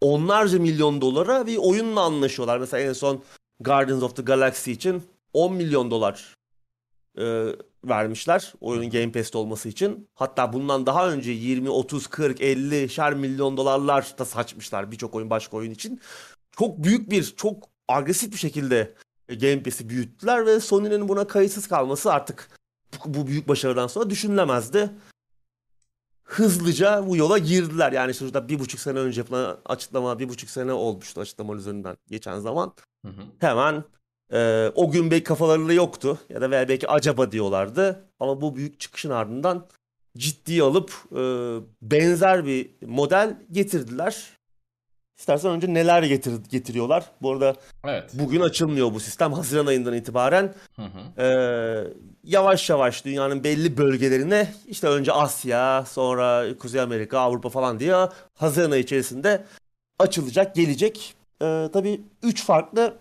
onlarca 0.00 0.58
milyon 0.58 1.00
dolara 1.00 1.46
bir 1.46 1.56
oyunla 1.56 2.00
anlaşıyorlar. 2.00 2.58
Mesela 2.58 2.88
en 2.88 2.92
son 2.92 3.22
Guardians 3.60 4.02
of 4.02 4.16
the 4.16 4.22
Galaxy 4.22 4.72
için 4.72 5.02
10 5.32 5.54
milyon 5.54 5.90
dolar 5.90 6.34
e, 7.18 7.46
vermişler 7.84 8.52
oyunun 8.60 8.90
Game 8.90 9.12
Pass'te 9.12 9.38
olması 9.38 9.68
için. 9.68 10.08
Hatta 10.14 10.52
bundan 10.52 10.86
daha 10.86 11.10
önce 11.10 11.30
20, 11.30 11.70
30, 11.70 12.06
40, 12.06 12.40
50 12.40 12.88
şer 12.88 13.14
milyon 13.14 13.56
dolarlar 13.56 14.14
da 14.18 14.24
saçmışlar 14.24 14.92
birçok 14.92 15.14
oyun 15.14 15.30
başka 15.30 15.56
oyun 15.56 15.70
için. 15.70 16.00
Çok 16.58 16.84
büyük 16.84 17.10
bir, 17.10 17.34
çok 17.36 17.68
agresif 17.88 18.32
bir 18.32 18.38
şekilde 18.38 18.94
Game 19.28 19.62
Pass'i 19.62 19.88
büyüttüler 19.88 20.46
ve 20.46 20.60
Sony'nin 20.60 21.08
buna 21.08 21.26
kayıtsız 21.26 21.68
kalması 21.68 22.12
artık 22.12 22.48
bu 23.04 23.26
büyük 23.26 23.48
başarıdan 23.48 23.86
sonra 23.86 24.10
düşünülemezdi. 24.10 24.90
Hızlıca 26.26 27.06
bu 27.06 27.16
yola 27.16 27.38
girdiler. 27.38 27.92
Yani 27.92 28.14
sonuçta 28.14 28.48
bir 28.48 28.58
buçuk 28.58 28.80
sene 28.80 28.98
önce 28.98 29.20
yapılan 29.20 29.58
açıklama, 29.64 30.18
bir 30.18 30.28
buçuk 30.28 30.50
sene 30.50 30.72
olmuştu 30.72 31.20
açıklama 31.20 31.54
üzerinden 31.54 31.96
geçen 32.10 32.38
zaman. 32.38 32.72
Hı 33.04 33.12
hı. 33.12 33.22
Hemen 33.38 33.84
e, 34.32 34.70
o 34.74 34.90
gün 34.90 35.10
belki 35.10 35.24
kafalarında 35.24 35.72
yoktu 35.72 36.18
ya 36.28 36.40
da 36.40 36.50
belki 36.50 36.88
acaba 36.88 37.32
diyorlardı. 37.32 38.04
Ama 38.20 38.40
bu 38.40 38.56
büyük 38.56 38.80
çıkışın 38.80 39.10
ardından 39.10 39.66
ciddiye 40.16 40.62
alıp 40.62 40.92
e, 41.12 41.20
benzer 41.82 42.46
bir 42.46 42.70
model 42.86 43.36
getirdiler. 43.52 44.36
İstersen 45.18 45.50
önce 45.50 45.74
neler 45.74 46.02
getir, 46.02 46.32
getiriyorlar. 46.50 47.04
Bu 47.22 47.32
arada 47.32 47.54
evet. 47.84 48.10
bugün 48.14 48.40
açılmıyor 48.40 48.94
bu 48.94 49.00
sistem. 49.00 49.32
Haziran 49.32 49.66
ayından 49.66 49.94
itibaren 49.94 50.54
hı 50.76 50.82
hı. 50.82 51.22
E, 51.22 51.26
yavaş 52.26 52.70
yavaş 52.70 53.04
dünyanın 53.04 53.44
belli 53.44 53.76
bölgelerine 53.76 54.54
işte 54.66 54.88
önce 54.88 55.12
Asya, 55.12 55.84
sonra 55.84 56.58
Kuzey 56.58 56.80
Amerika, 56.80 57.18
Avrupa 57.18 57.48
falan 57.48 57.80
diye 57.80 57.94
Haziran 58.34 58.70
ayı 58.70 58.82
içerisinde 58.82 59.44
açılacak, 59.98 60.54
gelecek. 60.54 61.14
E, 61.42 61.68
tabii 61.72 62.00
3 62.22 62.44
farklı 62.44 62.96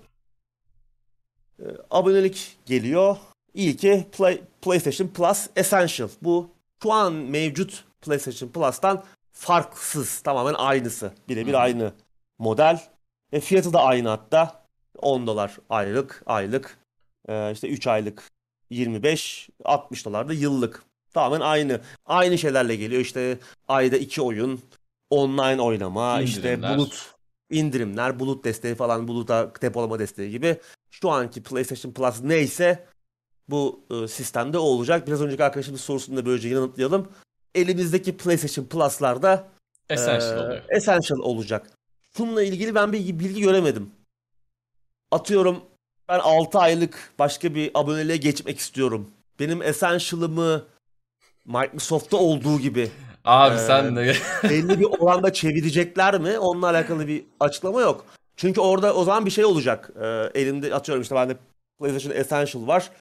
e, 1.59 1.65
abonelik 1.91 2.57
geliyor. 2.65 3.17
İlki 3.53 4.05
Play, 4.17 4.41
PlayStation 4.61 5.07
Plus 5.07 5.47
Essential. 5.55 6.09
Bu 6.21 6.49
şu 6.84 6.93
an 6.93 7.13
mevcut 7.13 7.84
PlayStation 8.01 8.49
Plus'tan 8.49 9.03
farksız. 9.32 10.19
Tamamen 10.19 10.53
aynısı. 10.53 11.11
Birebir 11.30 11.53
hmm. 11.53 11.59
aynı 11.59 11.93
model. 12.39 12.82
E, 13.32 13.39
fiyatı 13.39 13.73
da 13.73 13.84
aynı 13.84 14.09
hatta. 14.09 14.65
10 14.97 15.28
dolar 15.28 15.57
aylık, 15.69 16.23
aylık. 16.26 16.78
E, 17.28 17.51
işte 17.51 17.67
3 17.67 17.88
aylık 17.88 18.34
25, 18.70 19.49
60 19.66 20.05
dolar 20.05 20.30
da 20.30 20.34
yıllık. 20.34 20.84
Tamamen 21.13 21.41
aynı. 21.45 21.82
Aynı 22.05 22.38
şeylerle 22.38 22.76
geliyor. 22.76 23.01
İşte 23.01 23.38
ayda 23.68 23.97
2 23.97 24.22
oyun, 24.22 24.59
online 25.09 25.61
oynama, 25.61 26.22
İndirimler. 26.22 26.53
işte 26.53 26.78
bulut 26.78 27.16
indirimler, 27.49 28.20
bulut 28.20 28.45
desteği 28.45 28.76
falan, 28.76 29.07
buluta 29.07 29.51
depolama 29.61 29.99
desteği 29.99 30.32
gibi. 30.32 30.57
Şu 30.91 31.09
anki 31.09 31.43
PlayStation 31.43 31.93
Plus 31.93 32.22
neyse 32.24 32.86
bu 33.49 33.86
e, 33.91 34.07
sistemde 34.07 34.57
o 34.57 34.61
olacak. 34.61 35.07
Biraz 35.07 35.22
önceki 35.22 35.43
arkadaşımız 35.43 35.82
sorusunu 35.82 36.18
da 36.18 36.26
böylece 36.26 36.49
yanıtlayalım. 36.49 37.11
Elimizdeki 37.55 38.18
PlayStation 38.18 38.66
Plus'larda 38.66 39.47
Essential, 39.89 40.38
e, 40.38 40.41
oluyor. 40.41 40.63
Essential 40.70 41.20
olacak. 41.20 41.72
Bununla 42.18 42.43
ilgili 42.43 42.76
ben 42.76 42.93
bir 42.93 43.20
bilgi 43.20 43.41
göremedim. 43.41 43.91
Atıyorum 45.11 45.63
ben 46.09 46.19
6 46.19 46.59
aylık 46.59 47.13
başka 47.19 47.55
bir 47.55 47.71
aboneliğe 47.73 48.17
geçmek 48.17 48.59
istiyorum. 48.59 49.11
Benim 49.39 49.61
Essential'ımı 49.61 50.65
Microsoft'ta 51.45 52.17
olduğu 52.17 52.59
gibi 52.59 52.91
Abi 53.25 53.55
ee, 53.55 53.57
sen 53.57 53.95
de 53.95 54.15
belli 54.43 54.79
bir 54.79 54.85
oranda 54.85 55.33
çevirecekler 55.33 56.19
mi? 56.19 56.39
Onunla 56.39 56.69
alakalı 56.69 57.07
bir 57.07 57.23
açıklama 57.39 57.81
yok. 57.81 58.05
Çünkü 58.37 58.61
orada 58.61 58.95
o 58.95 59.03
zaman 59.03 59.25
bir 59.25 59.31
şey 59.31 59.45
olacak. 59.45 59.89
Ee, 60.01 60.29
elimde 60.41 60.75
atıyorum 60.75 61.01
işte 61.01 61.15
bende 61.15 61.37
PlayStation 61.79 62.15
Essential 62.15 62.67
var. 62.67 62.91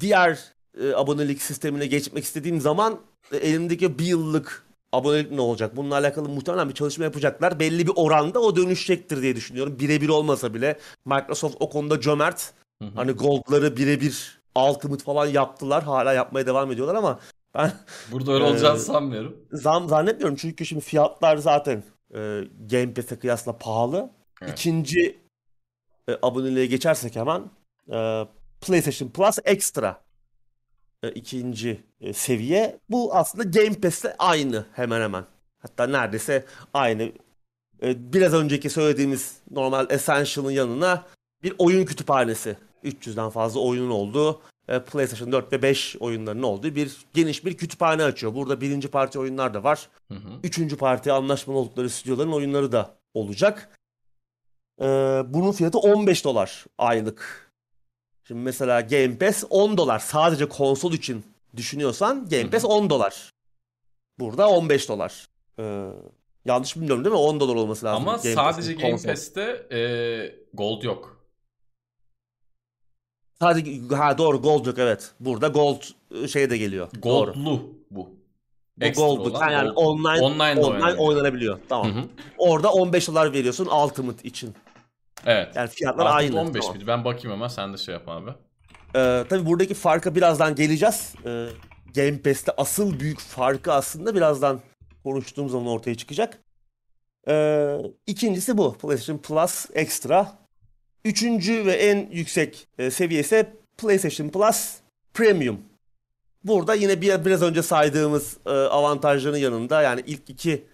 Diğer 0.00 0.38
e, 0.80 0.92
abonelik 0.94 1.42
sistemine 1.42 1.86
geçmek 1.86 2.24
istediğim 2.24 2.60
zaman 2.60 3.00
e, 3.32 3.36
elimdeki 3.36 3.98
bir 3.98 4.04
yıllık 4.04 4.65
abonelik 4.96 5.32
ne 5.32 5.40
olacak? 5.40 5.76
Bununla 5.76 5.94
alakalı 5.94 6.28
muhtemelen 6.28 6.68
bir 6.68 6.74
çalışma 6.74 7.04
yapacaklar. 7.04 7.60
Belli 7.60 7.86
bir 7.86 7.92
oranda 7.96 8.40
o 8.40 8.56
dönüşecektir 8.56 9.22
diye 9.22 9.36
düşünüyorum. 9.36 9.78
Birebir 9.80 10.08
olmasa 10.08 10.54
bile 10.54 10.78
Microsoft 11.04 11.56
o 11.60 11.70
konuda 11.70 12.00
cömert. 12.00 12.52
Hı 12.82 12.88
hı. 12.88 12.92
Hani 12.94 13.12
Gold'ları 13.12 13.76
birebir 13.76 14.40
Ultimate 14.56 15.04
falan 15.04 15.26
yaptılar. 15.26 15.84
Hala 15.84 16.12
yapmaya 16.12 16.46
devam 16.46 16.72
ediyorlar 16.72 16.94
ama 16.94 17.20
ben 17.54 17.72
burada 18.12 18.32
öyle 18.32 18.44
olacağını 18.44 18.76
e, 18.76 18.80
sanmıyorum. 18.80 19.36
Zam 19.52 19.88
zannetmiyorum 19.88 20.36
çünkü 20.36 20.66
şimdi 20.66 20.84
fiyatlar 20.84 21.36
zaten 21.36 21.82
e, 22.14 22.40
Game 22.70 22.94
Pass'e 22.94 23.18
kıyasla 23.18 23.58
pahalı. 23.58 24.10
Evet. 24.42 24.52
İkinci 24.52 25.18
e, 26.08 26.12
aboneliğe 26.22 26.66
geçersek 26.66 27.16
hemen 27.16 27.40
e, 27.92 28.26
PlayStation 28.60 29.08
Plus 29.08 29.38
Extra 29.44 29.88
e, 29.88 30.05
ikinci 31.14 31.80
e, 32.00 32.12
seviye. 32.12 32.78
Bu 32.90 33.14
aslında 33.14 33.44
Game 33.44 33.80
Pass'le 33.80 34.06
aynı 34.18 34.66
hemen 34.72 35.00
hemen. 35.00 35.24
Hatta 35.58 35.86
neredeyse 35.86 36.44
aynı. 36.74 37.02
E, 37.82 38.12
biraz 38.12 38.34
önceki 38.34 38.70
söylediğimiz 38.70 39.36
normal 39.50 39.86
Essential'ın 39.90 40.50
yanına 40.50 41.06
bir 41.42 41.54
oyun 41.58 41.84
kütüphanesi. 41.84 42.56
300'den 42.84 43.30
fazla 43.30 43.60
oyunun 43.60 43.90
olduğu 43.90 44.40
e, 44.68 44.82
PlayStation 44.82 45.32
4 45.32 45.52
ve 45.52 45.62
5 45.62 45.96
oyunlarının 46.00 46.42
olduğu 46.42 46.74
bir 46.74 46.96
geniş 47.14 47.44
bir 47.44 47.56
kütüphane 47.56 48.04
açıyor. 48.04 48.34
Burada 48.34 48.60
birinci 48.60 48.88
parti 48.88 49.18
oyunlar 49.18 49.54
da 49.54 49.64
var. 49.64 49.88
Hı 50.08 50.14
hı. 50.14 50.28
Üçüncü 50.42 50.76
parti 50.76 51.12
anlaşmalı 51.12 51.58
oldukları 51.58 51.90
stüdyoların 51.90 52.32
oyunları 52.32 52.72
da 52.72 52.96
olacak. 53.14 53.70
Bunun 55.28 55.52
fiyatı 55.52 55.78
15 55.78 56.24
dolar 56.24 56.64
aylık. 56.78 57.45
Şimdi 58.28 58.40
mesela 58.40 58.80
Game 58.80 59.18
Pass 59.18 59.44
10 59.50 59.76
dolar 59.76 59.98
sadece 59.98 60.48
konsol 60.48 60.92
için 60.92 61.24
düşünüyorsan 61.56 62.28
Game 62.28 62.50
Pass 62.50 62.64
10 62.64 62.90
dolar. 62.90 63.30
Burada 64.18 64.50
15 64.50 64.88
dolar. 64.88 65.26
Ee, 65.58 65.86
yanlış 66.44 66.76
bilmiyorum 66.76 67.04
değil 67.04 67.14
mi? 67.14 67.20
10 67.20 67.40
dolar 67.40 67.54
olması 67.54 67.86
lazım. 67.86 68.08
Ama 68.08 68.16
Game 68.16 68.34
sadece 68.34 68.72
Game 68.72 68.90
konsol. 68.90 69.08
Pass'te 69.08 69.66
e, 69.72 69.78
Gold 70.54 70.82
yok. 70.82 71.26
Sadece 73.40 73.94
ha 73.96 74.18
doğru 74.18 74.42
Gold 74.42 74.66
yok 74.66 74.78
evet. 74.78 75.10
Burada 75.20 75.48
Gold 75.48 75.82
şey 76.28 76.50
de 76.50 76.58
geliyor. 76.58 76.88
Goldlu 77.02 77.44
doğru. 77.44 77.44
bu. 77.44 77.76
Bu 77.90 78.16
Gold 78.96 79.26
olan, 79.26 79.50
yani 79.50 79.68
gold. 79.68 79.76
online 79.76 80.20
online, 80.20 80.60
online 80.60 80.94
oynanabiliyor. 80.94 81.58
Tamam. 81.68 81.94
Hı 81.94 81.98
hı. 81.98 82.04
Orada 82.38 82.72
15 82.72 83.08
dolar 83.08 83.32
veriyorsun 83.32 83.66
Ultimate 83.66 84.28
için. 84.28 84.54
Evet. 85.26 85.56
Yani 85.56 85.68
fiyatlar 85.68 86.04
Ultimate 86.04 86.38
aynı. 86.38 86.40
15 86.40 86.66
tamam. 86.66 86.86
Ben 86.86 87.04
bakayım 87.04 87.32
ama 87.32 87.48
sen 87.48 87.72
de 87.72 87.76
şey 87.76 87.94
yap 87.94 88.08
abi. 88.08 88.30
Ee, 88.96 89.24
tabii 89.28 89.46
buradaki 89.46 89.74
farka 89.74 90.14
birazdan 90.14 90.54
geleceğiz. 90.54 91.14
Ee, 91.26 91.46
Game 91.94 92.22
Pass'te 92.22 92.52
asıl 92.56 93.00
büyük 93.00 93.20
farkı 93.20 93.72
aslında 93.72 94.14
birazdan 94.14 94.60
konuştuğum 95.04 95.48
zaman 95.48 95.66
ortaya 95.66 95.94
çıkacak. 95.94 96.38
Ee, 97.28 97.78
ikincisi 98.06 98.58
bu. 98.58 98.78
PlayStation 98.78 99.18
Plus 99.18 99.66
Extra. 99.74 100.32
Üçüncü 101.04 101.66
ve 101.66 101.72
en 101.72 102.10
yüksek 102.10 102.68
e, 102.78 102.90
seviye 102.90 103.20
ise 103.20 103.52
PlayStation 103.78 104.28
Plus 104.28 104.74
Premium. 105.14 105.60
Burada 106.44 106.74
yine 106.74 107.00
bir, 107.00 107.24
biraz 107.24 107.42
önce 107.42 107.62
saydığımız 107.62 108.36
e, 108.46 108.50
avantajların 108.50 109.36
yanında 109.36 109.82
yani 109.82 110.02
ilk 110.06 110.30
iki 110.30 110.64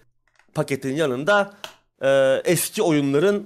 paketin 0.53 0.95
yanında 0.95 1.53
e, 2.01 2.41
eski 2.45 2.81
oyunların 2.81 3.45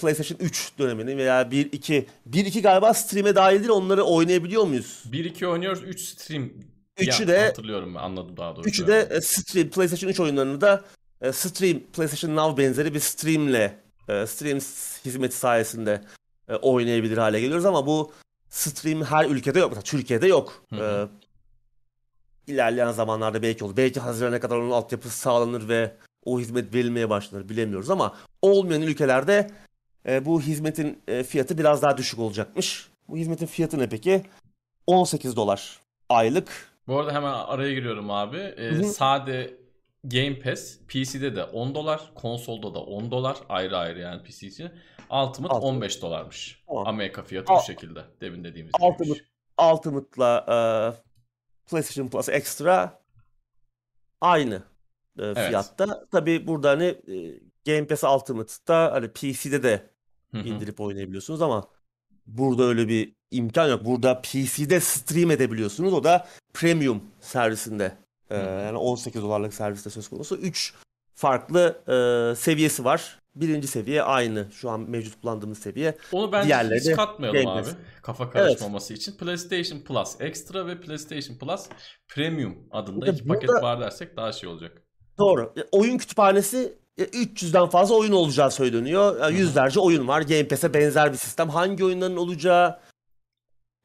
PlayStation 0.00 0.38
3 0.40 0.72
döneminin 0.78 1.18
veya 1.18 1.50
1 1.50 1.72
2 1.72 2.06
1 2.26 2.46
2 2.46 2.62
galiba 2.62 2.94
stream'e 2.94 3.34
dahil 3.34 3.58
değil 3.58 3.70
onları 3.70 4.02
oynayabiliyor 4.02 4.64
muyuz? 4.64 5.02
1 5.12 5.24
2 5.24 5.46
oynuyoruz 5.46 5.82
3 5.82 6.00
stream. 6.00 6.50
Üçü 6.98 7.22
ya, 7.22 7.28
de 7.28 7.46
hatırlıyorum 7.46 7.96
anladım 7.96 8.36
daha 8.36 8.56
doğrusu. 8.56 8.68
Üçü 8.68 8.86
de 8.86 9.08
e, 9.10 9.20
stream 9.20 9.68
PlayStation 9.68 10.10
3 10.10 10.20
oyunlarını 10.20 10.60
da 10.60 10.84
e, 11.20 11.32
stream 11.32 11.80
PlayStation 11.92 12.36
Now 12.36 12.62
benzeri 12.62 12.94
bir 12.94 13.00
streamle 13.00 13.84
stream 14.26 14.58
hizmeti 15.04 15.36
sayesinde 15.36 16.00
oynayabilir 16.62 17.18
hale 17.18 17.40
geliyoruz 17.40 17.64
ama 17.64 17.86
bu 17.86 18.12
stream 18.50 19.02
her 19.02 19.24
ülkede 19.24 19.58
yok. 19.58 19.68
Mesela 19.68 19.82
Türkiye'de 19.82 20.26
yok. 20.26 20.62
Hı 20.74 20.76
hı. 20.76 21.08
İlerleyen 22.46 22.92
zamanlarda 22.92 23.42
belki 23.42 23.64
olur. 23.64 23.76
Belki 23.76 24.00
Haziran'a 24.00 24.40
kadar 24.40 24.56
onun 24.56 24.70
altyapısı 24.70 25.18
sağlanır 25.18 25.68
ve 25.68 25.96
o 26.24 26.40
hizmet 26.40 26.74
verilmeye 26.74 27.10
başlanır 27.10 27.48
bilemiyoruz 27.48 27.90
ama 27.90 28.16
olmayan 28.44 28.82
ülkelerde 28.82 29.50
e, 30.08 30.24
bu 30.24 30.40
hizmetin 30.40 31.02
e, 31.08 31.22
fiyatı 31.22 31.58
biraz 31.58 31.82
daha 31.82 31.96
düşük 31.96 32.18
olacakmış. 32.18 32.88
Bu 33.08 33.16
hizmetin 33.16 33.46
fiyatı 33.46 33.78
ne 33.78 33.88
peki? 33.88 34.22
18 34.86 35.36
dolar 35.36 35.78
aylık. 36.08 36.74
Bu 36.88 36.98
arada 36.98 37.12
hemen 37.12 37.32
araya 37.32 37.74
giriyorum 37.74 38.10
abi. 38.10 38.36
E, 38.36 38.82
sade 38.82 39.54
Game 40.04 40.38
Pass 40.38 40.78
PC'de 40.88 41.36
de 41.36 41.44
10 41.44 41.74
dolar, 41.74 42.00
konsolda 42.14 42.74
da 42.74 42.78
10 42.78 43.10
dolar 43.10 43.36
ayrı 43.48 43.76
ayrı 43.76 44.00
yani 44.00 44.22
PC 44.22 44.46
için. 44.46 44.70
Ultimate, 45.10 45.54
Ultimate. 45.54 45.66
15 45.66 46.02
dolarmış. 46.02 46.62
Tamam. 46.66 46.86
Amerika 46.86 47.22
fiyatı 47.22 47.52
Al- 47.52 47.58
bu 47.58 47.62
şekilde. 47.62 48.00
Demin 48.20 48.44
dediğimiz 48.44 48.72
gibi. 48.72 48.86
Ultimate, 48.86 49.20
Ultimate'la 49.72 50.44
e, 50.48 50.56
PlayStation 51.70 52.08
Plus 52.08 52.28
Extra 52.28 53.00
aynı 54.20 54.54
e, 55.18 55.22
evet. 55.22 55.48
fiyatta. 55.48 56.06
Tabii 56.12 56.46
burada 56.46 56.70
hani 56.70 56.84
e, 56.84 57.40
Game 57.66 57.86
Pass 57.86 58.04
Ultimate'da 58.04 58.92
hani 58.92 59.08
PC'de 59.08 59.62
de 59.62 59.90
indirip 60.34 60.80
oynayabiliyorsunuz 60.80 61.42
ama 61.42 61.68
burada 62.26 62.62
öyle 62.62 62.88
bir 62.88 63.14
imkan 63.30 63.68
yok. 63.68 63.84
Burada 63.84 64.22
PC'de 64.22 64.80
stream 64.80 65.30
edebiliyorsunuz. 65.30 65.92
O 65.92 66.04
da 66.04 66.26
premium 66.54 67.02
servisinde. 67.20 67.92
Ee, 68.30 68.36
yani 68.36 68.78
18 68.78 69.22
dolarlık 69.22 69.54
serviste 69.54 69.90
söz 69.90 70.08
konusu. 70.08 70.36
3 70.36 70.74
farklı 71.14 71.82
e, 71.88 72.36
seviyesi 72.36 72.84
var. 72.84 73.18
Birinci 73.34 73.66
seviye 73.66 74.02
aynı 74.02 74.46
şu 74.52 74.70
an 74.70 74.80
mevcut 74.80 75.20
kullandığımız 75.20 75.58
seviye. 75.58 75.96
Onu 76.12 76.32
bence 76.32 76.46
Diğerleri 76.46 76.80
hiç 76.80 76.96
katmayalım 76.96 77.46
abi. 77.46 77.68
Kafa 78.02 78.30
karışmaması 78.30 78.92
evet. 78.92 79.02
için. 79.02 79.12
PlayStation 79.12 79.80
Plus 79.80 80.20
Extra 80.20 80.66
ve 80.66 80.80
PlayStation 80.80 81.36
Plus 81.36 81.66
Premium 82.08 82.56
adında 82.70 82.96
burada, 82.96 83.12
iki 83.12 83.26
paket 83.26 83.50
var 83.50 83.80
dersek 83.80 84.16
daha 84.16 84.32
şey 84.32 84.48
olacak. 84.48 84.82
Doğru. 85.18 85.54
Oyun 85.72 85.98
kütüphanesi 85.98 86.78
300'den 86.98 87.66
fazla 87.66 87.94
oyun 87.94 88.12
olacağı 88.12 88.50
söyleniyor. 88.50 89.30
yüzlerce 89.30 89.80
oyun 89.80 90.08
var. 90.08 90.20
Game 90.22 90.48
Pass'e 90.48 90.74
benzer 90.74 91.12
bir 91.12 91.18
sistem. 91.18 91.48
Hangi 91.48 91.84
oyunların 91.84 92.16
olacağı 92.16 92.80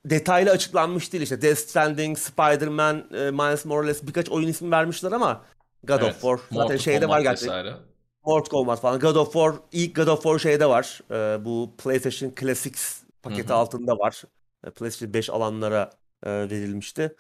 detaylı 0.06 0.52
açıklanmış 0.52 1.14
değil. 1.14 1.24
İşte 1.24 1.42
Death 1.42 1.60
Stranding, 1.60 2.18
Spider-Man, 2.18 2.98
e, 3.14 3.32
Miles 3.32 3.66
Morales 3.66 4.04
birkaç 4.04 4.30
oyun 4.30 4.48
ismi 4.48 4.72
vermişler 4.72 5.12
ama 5.12 5.46
God 5.84 6.00
evet, 6.00 6.04
of 6.04 6.22
War 6.22 6.38
zaten 6.38 6.58
Mortal 6.58 6.78
şeyde 6.78 7.00
Kombat 7.00 7.18
var 7.18 7.22
gerçekten. 7.22 7.78
Mortal 8.26 8.50
Kombat 8.50 8.82
falan. 8.82 9.00
God 9.00 9.16
of 9.16 9.34
War, 9.34 9.54
ilk 9.72 9.96
God 9.96 10.08
of 10.08 10.24
War 10.24 10.40
şeyde 10.40 10.70
var. 10.70 11.00
E, 11.12 11.46
bu 11.46 11.74
PlayStation 11.78 12.34
Classics 12.40 13.04
paketi 13.22 13.50
Hı-hı. 13.50 13.58
altında 13.58 13.92
var. 13.92 14.24
E, 14.68 14.70
PlayStation 14.70 15.14
5 15.14 15.30
alanlara 15.30 15.90
verilmişti. 16.26 17.16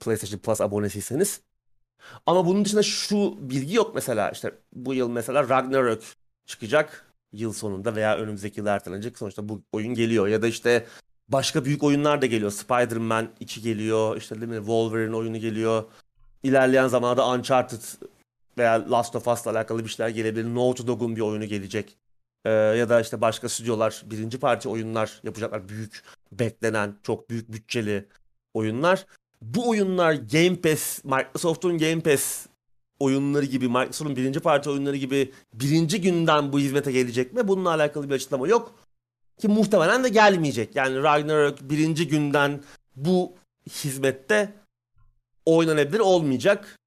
PlayStation 0.00 0.38
Plus 0.40 0.60
abonesiyseniz. 0.60 1.40
Ama 2.26 2.46
bunun 2.46 2.64
dışında 2.64 2.82
şu 2.82 3.36
bilgi 3.40 3.76
yok 3.76 3.94
mesela 3.94 4.30
işte 4.30 4.54
bu 4.72 4.94
yıl 4.94 5.10
mesela 5.10 5.48
Ragnarök 5.48 6.02
çıkacak 6.46 7.06
yıl 7.32 7.52
sonunda 7.52 7.96
veya 7.96 8.16
önümüzdeki 8.16 8.60
yıl 8.60 8.66
ertelenecek. 8.66 9.18
Sonuçta 9.18 9.48
bu 9.48 9.62
oyun 9.72 9.94
geliyor 9.94 10.28
ya 10.28 10.42
da 10.42 10.46
işte 10.46 10.86
başka 11.28 11.64
büyük 11.64 11.82
oyunlar 11.82 12.22
da 12.22 12.26
geliyor. 12.26 12.50
Spider-Man 12.50 13.28
2 13.40 13.62
geliyor. 13.62 14.16
işte 14.16 14.40
değil 14.40 14.52
mi? 14.52 14.56
Wolverine 14.56 15.16
oyunu 15.16 15.38
geliyor. 15.38 15.84
İlerleyen 16.42 16.88
zamanlarda 16.88 17.28
Uncharted 17.28 17.82
veya 18.58 18.90
Last 18.90 19.16
of 19.16 19.28
Us'la 19.28 19.50
alakalı 19.50 19.84
bir 19.84 19.90
şeyler 19.90 20.10
gelebilir. 20.10 20.54
Naughty 20.54 20.86
Dog'un 20.86 21.16
bir 21.16 21.20
oyunu 21.20 21.44
gelecek. 21.44 21.96
Ee, 22.44 22.50
ya 22.50 22.88
da 22.88 23.00
işte 23.00 23.20
başka 23.20 23.48
stüdyolar 23.48 24.02
birinci 24.06 24.40
parti 24.40 24.68
oyunlar 24.68 25.20
yapacaklar. 25.22 25.68
Büyük, 25.68 26.02
beklenen, 26.32 26.94
çok 27.02 27.30
büyük 27.30 27.52
bütçeli 27.52 28.08
oyunlar 28.54 29.06
bu 29.42 29.68
oyunlar 29.68 30.12
Game 30.12 30.60
Pass, 30.60 31.04
Microsoft'un 31.04 31.78
Game 31.78 32.00
Pass 32.00 32.46
oyunları 32.98 33.44
gibi, 33.44 33.68
Microsoft'un 33.68 34.16
birinci 34.16 34.40
parti 34.40 34.70
oyunları 34.70 34.96
gibi 34.96 35.32
birinci 35.54 36.00
günden 36.00 36.52
bu 36.52 36.58
hizmete 36.58 36.92
gelecek 36.92 37.32
mi? 37.32 37.48
Bununla 37.48 37.70
alakalı 37.70 38.08
bir 38.08 38.14
açıklama 38.14 38.48
yok. 38.48 38.74
Ki 39.38 39.48
muhtemelen 39.48 40.04
de 40.04 40.08
gelmeyecek. 40.08 40.76
Yani 40.76 41.02
Ragnarok 41.02 41.60
birinci 41.60 42.08
günden 42.08 42.62
bu 42.96 43.34
hizmette 43.68 44.54
oynanabilir 45.46 46.00
olmayacak. 46.00 46.78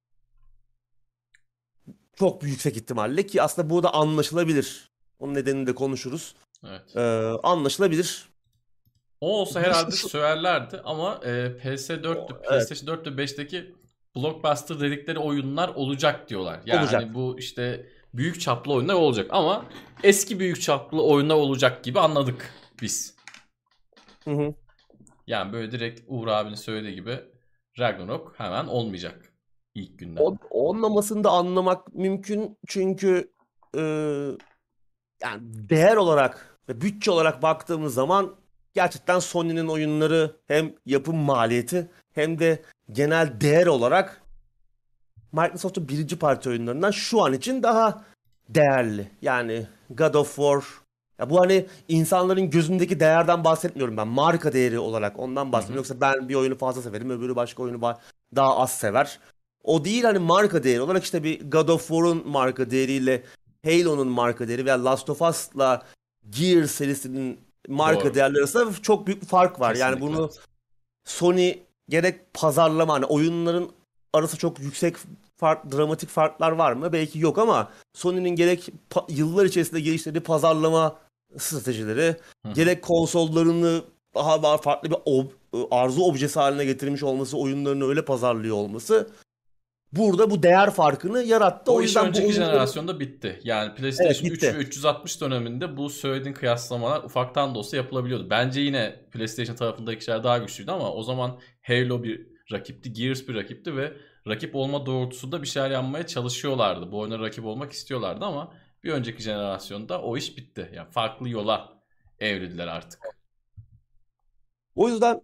Çok 2.15 2.43
yüksek 2.43 2.77
ihtimalle 2.77 3.25
ki 3.25 3.41
aslında 3.41 3.69
bu 3.69 3.83
da 3.83 3.93
anlaşılabilir. 3.93 4.89
Onun 5.19 5.33
nedenini 5.33 5.67
de 5.67 5.75
konuşuruz. 5.75 6.35
Evet. 6.63 6.95
Ee, 6.95 7.01
anlaşılabilir. 7.43 8.29
O 9.23 9.41
olsa 9.41 9.61
herhalde 9.61 9.91
söylerlerdi 9.91 10.81
ama 10.83 11.19
e, 11.23 11.29
PS4'te, 11.29 12.41
PlayStation 12.41 12.87
4 12.87 13.07
ve 13.07 13.23
5'teki 13.23 13.75
blockbuster 14.15 14.79
dedikleri 14.79 15.19
oyunlar 15.19 15.69
olacak 15.69 16.29
diyorlar. 16.29 16.59
Yani 16.65 16.81
olacak. 16.81 17.01
Hani 17.01 17.13
bu 17.13 17.39
işte 17.39 17.85
büyük 18.13 18.41
çaplı 18.41 18.73
oyunlar 18.73 18.93
olacak 18.93 19.27
ama 19.29 19.65
eski 20.03 20.39
büyük 20.39 20.61
çaplı 20.61 21.03
oyunlar 21.03 21.35
olacak 21.35 21.83
gibi 21.83 21.99
anladık 21.99 22.53
biz. 22.81 23.15
Hı 24.23 24.31
hı. 24.31 24.53
Yani 25.27 25.53
böyle 25.53 25.71
direkt 25.71 26.01
Uğur 26.07 26.27
abinin 26.27 26.55
söylediği 26.55 26.95
gibi 26.95 27.19
Ragnarok 27.79 28.33
hemen 28.37 28.65
olmayacak 28.65 29.33
ilk 29.75 29.99
günden. 29.99 30.21
O, 30.21 30.37
olmamasını 30.49 31.23
da 31.23 31.31
anlamak 31.31 31.95
mümkün 31.95 32.57
çünkü 32.67 33.31
e, 33.77 33.81
yani 35.21 35.41
değer 35.43 35.95
olarak 35.95 36.59
ve 36.69 36.81
bütçe 36.81 37.11
olarak 37.11 37.41
baktığımız 37.41 37.93
zaman 37.93 38.42
gerçekten 38.73 39.19
Sony'nin 39.19 39.67
oyunları 39.67 40.35
hem 40.47 40.73
yapım 40.85 41.15
maliyeti 41.15 41.89
hem 42.11 42.39
de 42.39 42.61
genel 42.91 43.41
değer 43.41 43.67
olarak 43.67 44.21
Microsoft'un 45.31 45.87
birinci 45.87 46.19
parti 46.19 46.49
oyunlarından 46.49 46.91
şu 46.91 47.23
an 47.23 47.33
için 47.33 47.63
daha 47.63 48.03
değerli. 48.49 49.07
Yani 49.21 49.67
God 49.89 50.13
of 50.13 50.35
War 50.35 50.63
ya 51.19 51.29
bu 51.29 51.41
hani 51.41 51.65
insanların 51.87 52.49
gözündeki 52.49 52.99
değerden 52.99 53.43
bahsetmiyorum 53.43 53.97
ben. 53.97 54.07
Marka 54.07 54.53
değeri 54.53 54.79
olarak 54.79 55.19
ondan 55.19 55.51
bahsediyorum. 55.51 55.77
Yoksa 55.77 56.01
ben 56.01 56.29
bir 56.29 56.35
oyunu 56.35 56.57
fazla 56.57 56.81
severim, 56.81 57.09
öbürü 57.09 57.35
başka 57.35 57.63
oyunu 57.63 57.95
daha 58.35 58.57
az 58.57 58.71
sever. 58.71 59.19
O 59.63 59.85
değil 59.85 60.03
hani 60.03 60.19
marka 60.19 60.63
değeri 60.63 60.81
olarak 60.81 61.03
işte 61.03 61.23
bir 61.23 61.51
God 61.51 61.67
of 61.67 61.87
War'un 61.87 62.27
marka 62.27 62.71
değeriyle 62.71 63.23
Halo'nun 63.65 64.07
marka 64.07 64.47
değeri 64.47 64.65
veya 64.65 64.85
Last 64.85 65.09
of 65.09 65.21
Us'la 65.21 65.85
Gear 66.29 66.63
serisinin 66.63 67.39
marka 67.67 68.05
Doğru. 68.05 68.13
değerleri 68.15 68.39
arasında 68.39 68.81
çok 68.81 69.07
büyük 69.07 69.21
bir 69.21 69.27
fark 69.27 69.59
var. 69.59 69.73
Kesinlikle. 69.73 70.05
Yani 70.05 70.15
bunu 70.15 70.29
Sony 71.05 71.53
gerek 71.89 72.33
pazarlama 72.33 72.93
hani 72.93 73.05
oyunların 73.05 73.71
arası 74.13 74.37
çok 74.37 74.59
yüksek 74.59 74.95
fark, 75.37 75.71
dramatik 75.71 76.09
farklar 76.09 76.51
var 76.51 76.73
mı? 76.73 76.93
Belki 76.93 77.19
yok 77.19 77.37
ama 77.37 77.71
Sony'nin 77.93 78.29
gerek 78.35 78.69
yıllar 79.09 79.45
içerisinde 79.45 79.79
geliştirdiği 79.79 80.23
pazarlama 80.23 80.95
stratejileri, 81.37 82.15
Hı. 82.45 82.53
gerek 82.53 82.81
konsollarını 82.81 83.81
daha 84.15 84.43
daha 84.43 84.57
farklı 84.57 84.89
bir 84.89 84.95
ob- 84.95 85.31
arzu 85.71 86.01
objesi 86.01 86.39
haline 86.39 86.65
getirmiş 86.65 87.03
olması, 87.03 87.37
oyunlarını 87.37 87.87
öyle 87.87 88.05
pazarlıyor 88.05 88.55
olması 88.55 89.09
burada 89.95 90.29
bu 90.29 90.43
değer 90.43 90.71
farkını 90.71 91.23
yarattı. 91.23 91.71
O, 91.71 91.75
o 91.75 91.81
iş 91.81 91.97
önceki 91.97 92.27
oyunları... 92.27 92.45
jenerasyonda 92.45 92.99
bitti. 92.99 93.39
Yani 93.43 93.75
PlayStation 93.75 94.11
evet, 94.11 94.23
bitti. 94.23 94.47
3 94.47 94.55
ve 94.55 94.57
360 94.57 95.21
döneminde 95.21 95.77
bu 95.77 95.89
söylediğin 95.89 96.33
kıyaslamalar 96.33 97.03
ufaktan 97.03 97.55
da 97.55 97.59
olsa 97.59 97.77
yapılabiliyordu. 97.77 98.29
Bence 98.29 98.61
yine 98.61 99.05
PlayStation 99.11 99.55
tarafındaki 99.55 100.03
şeyler 100.03 100.23
daha 100.23 100.37
güçlüydü 100.37 100.71
ama 100.71 100.93
o 100.93 101.03
zaman 101.03 101.39
Halo 101.61 102.03
bir 102.03 102.27
rakipti, 102.51 102.93
Gears 102.93 103.27
bir 103.27 103.35
rakipti 103.35 103.77
ve 103.77 103.93
rakip 104.27 104.55
olma 104.55 104.85
doğrultusunda 104.85 105.41
bir 105.41 105.47
şeyler 105.47 105.71
yapmaya 105.71 106.07
çalışıyorlardı. 106.07 106.91
Bu 106.91 106.99
oyuna 106.99 107.19
rakip 107.19 107.45
olmak 107.45 107.71
istiyorlardı 107.71 108.25
ama 108.25 108.53
bir 108.83 108.91
önceki 108.91 109.23
jenerasyonda 109.23 110.01
o 110.01 110.17
iş 110.17 110.37
bitti. 110.37 110.71
Yani 110.75 110.91
farklı 110.91 111.29
yola 111.29 111.83
evrildiler 112.19 112.67
artık. 112.67 112.99
O 114.75 114.89
yüzden 114.89 115.21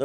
ee, 0.00 0.04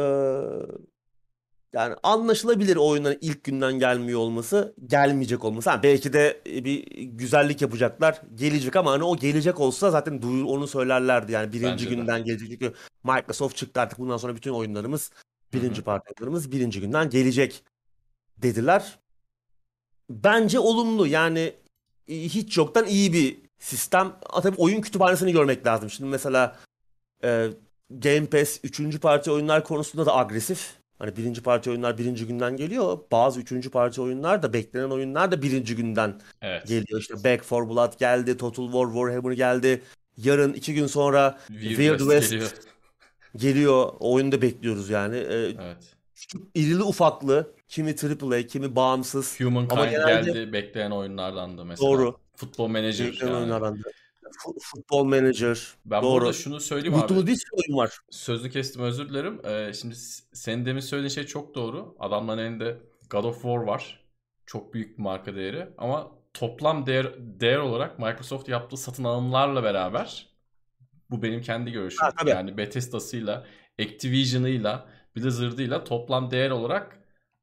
yani 1.74 1.94
anlaşılabilir 2.02 2.76
oyunların 2.76 3.18
ilk 3.20 3.44
günden 3.44 3.78
gelmiyor 3.78 4.20
olması, 4.20 4.74
gelmeyecek 4.86 5.44
olması. 5.44 5.70
Ha, 5.70 5.82
belki 5.82 6.12
de 6.12 6.40
bir 6.46 6.86
güzellik 7.04 7.62
yapacaklar, 7.62 8.22
gelecek 8.34 8.76
ama 8.76 8.90
hani 8.90 9.04
o 9.04 9.16
gelecek 9.16 9.60
olsa 9.60 9.90
zaten 9.90 10.22
duyur 10.22 10.44
onu 10.44 10.66
söylerlerdi. 10.66 11.32
Yani 11.32 11.52
birinci 11.52 11.84
Bence 11.84 11.96
günden 11.96 12.20
de. 12.20 12.22
gelecek. 12.22 12.48
Çünkü 12.50 12.74
Microsoft 13.04 13.56
çıktı 13.56 13.80
artık 13.80 13.98
bundan 13.98 14.16
sonra 14.16 14.36
bütün 14.36 14.50
oyunlarımız, 14.50 15.10
birinci 15.52 15.82
parti 15.82 16.04
oyunlarımız 16.10 16.52
birinci 16.52 16.80
günden 16.80 17.10
gelecek 17.10 17.64
dediler. 18.38 18.98
Bence 20.10 20.58
olumlu 20.58 21.06
yani 21.06 21.52
hiç 22.08 22.58
yoktan 22.58 22.86
iyi 22.86 23.12
bir 23.12 23.36
sistem. 23.58 24.12
Tabii 24.42 24.56
oyun 24.56 24.80
kütüphanesini 24.80 25.32
görmek 25.32 25.66
lazım. 25.66 25.90
Şimdi 25.90 26.10
mesela 26.10 26.56
e, 27.24 27.48
Game 27.90 28.26
Pass 28.26 28.58
3. 28.62 29.00
parti 29.00 29.30
oyunlar 29.30 29.64
konusunda 29.64 30.06
da 30.06 30.16
agresif. 30.16 30.83
Hani 30.98 31.16
birinci 31.16 31.42
parti 31.42 31.70
oyunlar 31.70 31.98
birinci 31.98 32.26
günden 32.26 32.56
geliyor. 32.56 32.98
Bazı 33.12 33.40
üçüncü 33.40 33.70
parti 33.70 34.00
oyunlar 34.00 34.42
da 34.42 34.52
beklenen 34.52 34.90
oyunlar 34.90 35.32
da 35.32 35.42
birinci 35.42 35.76
günden 35.76 36.20
evet. 36.42 36.66
geliyor. 36.66 37.00
İşte 37.00 37.14
Back 37.24 37.44
for 37.44 37.68
Blood 37.68 37.98
geldi, 37.98 38.36
Total 38.36 38.64
War 38.64 38.86
Warhammer 38.86 39.32
geldi. 39.32 39.82
Yarın 40.16 40.52
iki 40.52 40.74
gün 40.74 40.86
sonra 40.86 41.38
Weird, 41.48 41.68
Weird 41.68 41.98
West, 41.98 42.30
geliyor. 42.30 42.50
geliyor. 43.36 43.92
O 44.00 44.14
oyunu 44.14 44.32
da 44.32 44.42
bekliyoruz 44.42 44.90
yani. 44.90 45.16
Ee, 45.16 45.56
evet. 45.62 45.94
İrili 46.54 46.82
ufaklı, 46.82 47.54
kimi 47.68 47.94
AAA, 48.22 48.42
kimi 48.42 48.76
bağımsız. 48.76 49.40
Humankind 49.40 49.78
Ama 49.78 49.86
genelde... 49.86 50.30
geldi 50.30 50.52
bekleyen 50.52 50.90
oyunlardan 50.90 51.58
da 51.58 51.64
mesela. 51.64 51.90
Doğru. 51.90 52.16
Futbol 52.36 52.68
Manager. 52.68 53.06
Bekleyen 53.06 53.32
yani. 53.32 53.38
oyunlardan 53.38 53.74
da. 53.84 53.88
Futbol 54.60 55.04
Manager. 55.04 55.68
Ben 55.84 56.02
Doğru. 56.02 56.12
burada 56.12 56.32
şunu 56.32 56.60
söyleyeyim 56.60 56.96
Mutlu 56.96 57.20
abi. 57.20 57.36
sürü 57.36 57.50
oyun 57.52 57.78
var. 57.78 57.98
Sözlü 58.10 58.50
kestim 58.50 58.82
özür 58.82 59.08
dilerim. 59.08 59.40
Ee, 59.46 59.72
şimdi 59.72 59.94
senin 60.32 60.66
demin 60.66 60.80
söylediğin 60.80 61.08
şey 61.08 61.24
çok 61.24 61.54
doğru. 61.54 61.96
Adamların 61.98 62.38
elinde 62.38 62.78
God 63.10 63.24
of 63.24 63.34
War 63.42 63.56
var. 63.56 64.04
Çok 64.46 64.74
büyük 64.74 64.98
bir 64.98 65.02
marka 65.02 65.34
değeri. 65.34 65.68
Ama 65.78 66.10
toplam 66.34 66.86
değer, 66.86 67.14
değer 67.18 67.58
olarak 67.58 67.98
Microsoft 67.98 68.48
yaptığı 68.48 68.76
satın 68.76 69.04
alımlarla 69.04 69.62
beraber 69.62 70.26
bu 71.10 71.22
benim 71.22 71.42
kendi 71.42 71.72
görüşüm. 71.72 72.00
Ha, 72.00 72.10
tabii. 72.18 72.30
yani 72.30 72.56
Bethesda'sıyla, 72.56 73.46
Activision'ıyla, 73.80 74.86
Blizzard'ıyla 75.16 75.84
toplam 75.84 76.30
değer 76.30 76.50
olarak 76.50 76.98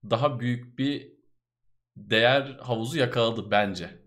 daha 0.10 0.40
büyük 0.40 0.80
bir 0.80 1.12
değer 1.98 2.58
havuzu 2.62 2.98
yakaladı 2.98 3.52
bence. 3.52 4.01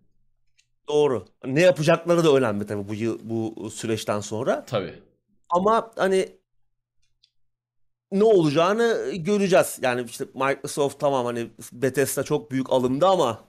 Doğru. 0.89 1.25
Ne 1.45 1.61
yapacakları 1.61 2.25
da 2.25 2.35
önemli 2.35 2.67
tabii 2.67 2.89
bu 2.89 2.95
yıl, 2.95 3.19
bu 3.23 3.71
süreçten 3.71 4.21
sonra. 4.21 4.65
Tabii. 4.65 4.95
Ama 5.51 5.91
hani 5.97 6.29
ne 8.13 8.25
olacağını 8.25 9.13
göreceğiz. 9.15 9.79
Yani 9.83 10.05
işte 10.09 10.25
Microsoft 10.35 11.01
tamam 11.01 11.25
hani 11.27 11.51
Bethesda 11.73 12.23
çok 12.23 12.51
büyük 12.51 12.71
alımdı 12.73 13.07
ama 13.07 13.45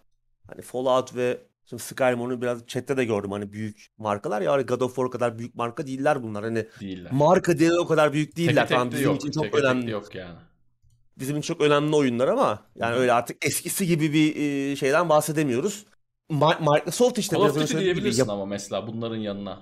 hani 0.47 0.61
Fallout 0.61 1.15
ve 1.15 1.37
Şimdi 1.69 1.83
Skyrim 1.83 2.21
onu 2.21 2.41
biraz 2.41 2.67
chatte 2.67 2.97
de 2.97 3.05
gördüm 3.05 3.31
hani 3.31 3.53
büyük 3.53 3.87
markalar 3.97 4.41
ya 4.41 4.61
God 4.61 4.81
of 4.81 4.95
War 4.95 5.11
kadar 5.11 5.39
büyük 5.39 5.55
marka 5.55 5.87
değiller 5.87 6.23
bunlar. 6.23 6.43
Hani 6.43 6.67
değiller. 6.81 7.11
marka 7.11 7.59
değeri 7.59 7.79
o 7.79 7.87
kadar 7.87 8.13
büyük 8.13 8.37
değiller. 8.37 8.61
Teke 8.61 8.67
tamam 8.67 8.91
bizim 8.91 9.05
yok. 9.05 9.17
için 9.17 9.31
çok 9.31 9.43
teke 9.43 9.57
önemli. 9.57 9.91
yok 9.91 10.15
yani. 10.15 10.39
Bizim 11.17 11.37
için 11.37 11.53
çok 11.53 11.61
önemli 11.61 11.95
oyunlar 11.95 12.27
ama 12.27 12.63
yani 12.75 12.95
Hı. 12.95 12.99
öyle 12.99 13.13
artık 13.13 13.45
eskisi 13.45 13.87
gibi 13.87 14.13
bir 14.13 14.75
şeyden 14.75 15.09
bahsedemiyoruz. 15.09 15.85
Microsoft 16.29 17.17
işte 17.17 17.35
Call 17.35 17.43
of 17.43 17.55
Duty 17.55 17.77
diyebilirsin 17.77 18.23
gibi. 18.23 18.31
ama 18.31 18.45
mesela 18.45 18.87
bunların 18.87 19.15
yanına 19.15 19.59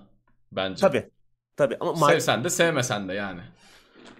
bence. 0.51 0.81
Tabii. 0.81 1.09
Tabii 1.57 1.77
ama 1.79 2.07
sevsen 2.07 2.43
de 2.43 2.49
sevmesen 2.49 3.09
de 3.09 3.13
yani. 3.13 3.41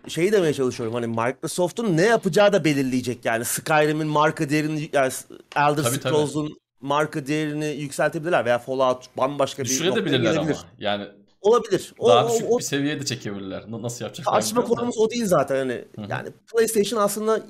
Şeyi 0.07 0.31
demeye 0.31 0.53
çalışıyorum 0.53 0.93
hani 0.95 1.07
Microsoft'un 1.07 1.97
ne 1.97 2.01
yapacağı 2.01 2.53
da 2.53 2.65
belirleyecek 2.65 3.25
yani 3.25 3.45
Skyrim'in 3.45 4.07
marka 4.07 4.49
değerini 4.49 4.89
yani 4.93 5.11
Elder 5.55 5.83
Scrolls'un 5.83 6.57
marka 6.81 7.27
değerini 7.27 7.65
yükseltebilirler 7.65 8.45
veya 8.45 8.59
Fallout 8.59 9.17
bambaşka 9.17 9.63
bir 9.63 9.69
Düşürebilirler 9.69 10.35
ama 10.35 10.51
yani 10.79 11.07
olabilir. 11.41 11.93
O, 11.97 12.09
daha 12.09 12.29
düşük 12.29 12.51
o, 12.51 12.59
bir 12.59 12.63
seviyede 12.63 13.05
çekebilirler. 13.05 13.63
Nasıl 13.67 14.05
yapacaklar? 14.05 14.33
Tartışma 14.33 14.63
konumuz 14.63 14.97
o 14.97 15.09
değil 15.09 15.25
zaten 15.25 15.55
hani. 15.55 15.73
Hı-hı. 15.73 16.05
Yani 16.09 16.29
PlayStation 16.51 16.99
aslında 16.99 17.41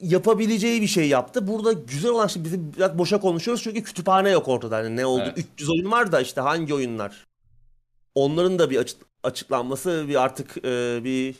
yapabileceği 0.00 0.82
bir 0.82 0.86
şey 0.86 1.08
yaptı. 1.08 1.46
Burada 1.46 1.72
güzel 1.72 2.10
olan 2.10 2.26
şey 2.26 2.44
bizim 2.44 2.72
biraz 2.72 2.98
boşa 2.98 3.20
konuşuyoruz 3.20 3.62
çünkü 3.62 3.82
kütüphane 3.82 4.30
yok 4.30 4.48
ortada. 4.48 4.82
Yani 4.82 4.96
ne 4.96 5.06
oldu? 5.06 5.22
Evet. 5.26 5.46
300 5.54 5.70
oyun 5.70 5.90
var 5.90 6.12
da 6.12 6.20
işte 6.20 6.40
hangi 6.40 6.74
oyunlar? 6.74 7.26
Onların 8.14 8.58
da 8.58 8.70
bir 8.70 8.76
açık, 8.76 9.02
açıklanması 9.22 10.04
bir 10.08 10.22
artık 10.22 10.56
e, 10.64 11.00
bir 11.04 11.34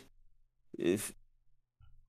e, 0.79 0.99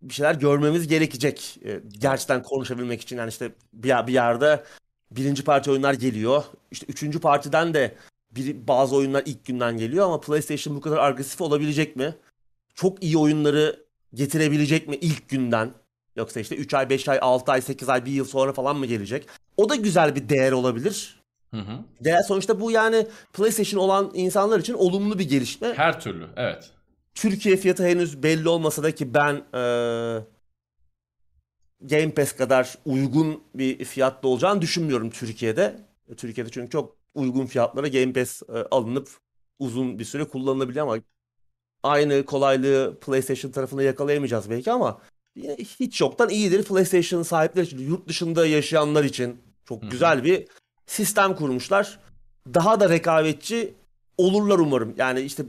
bir 0.02 0.14
şeyler 0.14 0.36
görmemiz 0.36 0.88
gerekecek. 0.88 1.58
E, 1.66 1.82
gerçekten 2.00 2.44
konuşabilmek 2.44 3.02
için 3.02 3.18
yani 3.18 3.30
işte 3.30 3.52
bir, 3.74 4.08
bir 4.08 4.14
yerde 4.14 4.64
birinci 5.12 5.44
parti 5.44 5.72
oyunlar 5.72 5.94
geliyor. 5.94 6.44
İşte 6.72 6.86
üçüncü 6.90 7.20
partiden 7.20 7.74
de 7.74 7.96
bir, 8.32 8.68
bazı 8.68 8.96
oyunlar 8.96 9.24
ilk 9.26 9.46
günden 9.46 9.78
geliyor 9.78 10.06
ama 10.06 10.20
PlayStation 10.20 10.76
bu 10.76 10.82
kadar 10.82 10.98
agresif 10.98 11.42
olabilecek 11.42 11.96
mi? 11.96 12.16
Çok 12.76 13.04
iyi 13.04 13.18
oyunları 13.18 13.86
getirebilecek 14.14 14.88
mi 14.88 14.96
ilk 14.96 15.30
günden? 15.30 15.74
Yoksa 16.16 16.40
işte 16.40 16.56
3 16.56 16.74
ay, 16.74 16.90
5 16.90 17.10
ay, 17.10 17.20
6 17.22 17.52
ay, 17.52 17.62
8 17.62 17.90
ay, 17.90 18.06
1 18.06 18.12
yıl 18.12 18.26
sonra 18.26 18.54
falan 18.54 18.78
mı 18.78 18.86
gelecek? 18.86 19.28
O 19.58 19.70
da 19.70 19.76
güzel 19.76 20.16
bir 20.16 20.30
değer 20.30 20.52
olabilir. 20.52 21.22
Hı 21.52 21.58
hı. 21.62 21.80
Değer 22.04 22.22
sonuçta 22.22 22.60
bu 22.60 22.72
yani 22.72 23.08
PlayStation 23.34 23.80
olan 23.80 24.12
insanlar 24.14 24.60
için 24.60 24.74
olumlu 24.74 25.20
bir 25.20 25.30
gelişme. 25.30 25.74
Her 25.74 26.00
türlü 26.02 26.28
evet. 26.36 26.72
Türkiye 27.16 27.58
fiyatı 27.58 27.84
henüz 27.86 28.24
belli 28.24 28.50
olmasa 28.50 28.84
da 28.84 28.96
ki 28.96 29.14
ben 29.14 29.34
ee, 29.54 30.20
Game 31.82 32.14
Pass 32.14 32.32
kadar 32.32 32.76
uygun 32.86 33.44
bir 33.54 33.86
fiyatta 33.86 34.28
olacağını 34.28 34.62
düşünmüyorum 34.62 35.10
Türkiye'de. 35.10 35.76
Türkiye'de 36.18 36.50
çünkü 36.50 36.70
çok 36.70 36.96
uygun 37.14 37.46
fiyatlara 37.46 37.88
Game 37.88 38.14
Pass 38.14 38.42
e, 38.42 38.54
alınıp 38.72 39.10
uzun 39.60 40.00
bir 40.00 40.06
süre 40.06 40.24
kullanılabiliyor 40.24 40.88
ama 40.88 41.02
aynı 41.84 42.26
kolaylığı 42.26 42.98
PlayStation 43.02 43.52
tarafında 43.52 43.84
yakalayamayacağız 43.84 44.50
belki 44.50 44.72
ama 44.72 45.02
yine 45.36 45.56
hiç 45.56 46.02
yoktan 46.02 46.30
iyidir 46.30 46.64
PlayStation 46.64 47.24
sahipleri 47.24 47.66
için, 47.66 47.80
yurt 47.80 48.08
dışında 48.08 48.46
yaşayanlar 48.46 49.04
için 49.04 49.42
çok 49.66 49.82
Hı-hı. 49.82 49.90
güzel 49.90 50.24
bir 50.24 50.48
sistem 50.86 51.36
kurmuşlar. 51.36 52.00
Daha 52.54 52.80
da 52.80 52.90
rekabetçi 52.90 53.74
olurlar 54.18 54.60
umarım. 54.60 54.94
Yani 54.98 55.22
işte 55.22 55.44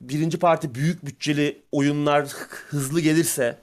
birinci 0.00 0.38
parti 0.38 0.74
büyük 0.74 1.06
bütçeli 1.06 1.62
oyunlar 1.72 2.28
hızlı 2.68 3.00
gelirse 3.00 3.58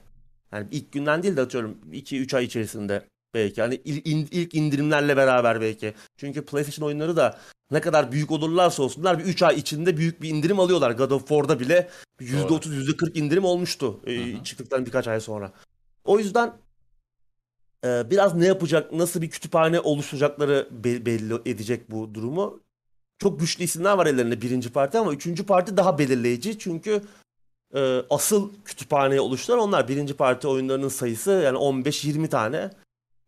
yani 0.52 0.68
ilk 0.70 0.92
günden 0.92 1.22
değil 1.22 1.36
de 1.36 1.40
atıyorum 1.40 1.78
2-3 1.92 2.36
ay 2.36 2.44
içerisinde 2.44 3.08
belki. 3.34 3.60
Hani 3.60 3.74
ilk 3.84 4.54
indirimlerle 4.54 5.16
beraber 5.16 5.60
belki. 5.60 5.94
Çünkü 6.16 6.44
PlayStation 6.44 6.86
oyunları 6.86 7.16
da 7.16 7.38
ne 7.70 7.80
kadar 7.80 8.12
büyük 8.12 8.30
olurlarsa 8.30 8.82
olsunlar 8.82 9.18
bir 9.18 9.24
3 9.24 9.42
ay 9.42 9.56
içinde 9.56 9.96
büyük 9.96 10.22
bir 10.22 10.28
indirim 10.28 10.60
alıyorlar. 10.60 10.90
God 10.90 11.10
of 11.10 11.28
War'da 11.28 11.60
bile 11.60 11.88
%30 12.20 12.68
%40 12.68 13.18
indirim 13.18 13.44
olmuştu 13.44 14.00
e, 14.06 14.44
çıktıktan 14.44 14.86
birkaç 14.86 15.08
ay 15.08 15.20
sonra. 15.20 15.52
O 16.04 16.18
yüzden 16.18 16.52
e, 17.84 18.10
biraz 18.10 18.34
ne 18.34 18.46
yapacak, 18.46 18.92
nasıl 18.92 19.22
bir 19.22 19.30
kütüphane 19.30 19.80
oluşturacakları 19.80 20.68
belli 20.70 21.34
edecek 21.34 21.90
bu 21.90 22.14
durumu. 22.14 22.60
Çok 23.18 23.40
güçlü 23.40 23.64
isimler 23.64 23.92
var 23.96 24.06
ellerinde 24.06 24.42
birinci 24.42 24.72
parti 24.72 24.98
ama 24.98 25.12
üçüncü 25.12 25.46
parti 25.46 25.76
daha 25.76 25.98
belirleyici. 25.98 26.58
Çünkü 26.58 27.02
e, 27.74 28.02
asıl 28.10 28.50
kütüphaneyi 28.64 29.20
oluşturan 29.20 29.58
onlar. 29.58 29.88
Birinci 29.88 30.14
parti 30.14 30.48
oyunlarının 30.48 30.88
sayısı 30.88 31.30
yani 31.30 31.58
15-20 31.58 32.28
tane. 32.28 32.70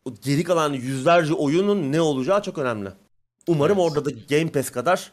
O 0.06 0.14
geri 0.22 0.44
kalan 0.44 0.72
yüzlerce 0.72 1.34
oyunun 1.34 1.92
ne 1.92 2.00
olacağı 2.00 2.42
çok 2.42 2.58
önemli. 2.58 2.88
Umarım 3.48 3.78
evet. 3.78 3.90
orada 3.90 4.04
da 4.04 4.10
Game 4.30 4.52
Pass 4.52 4.70
kadar 4.70 5.12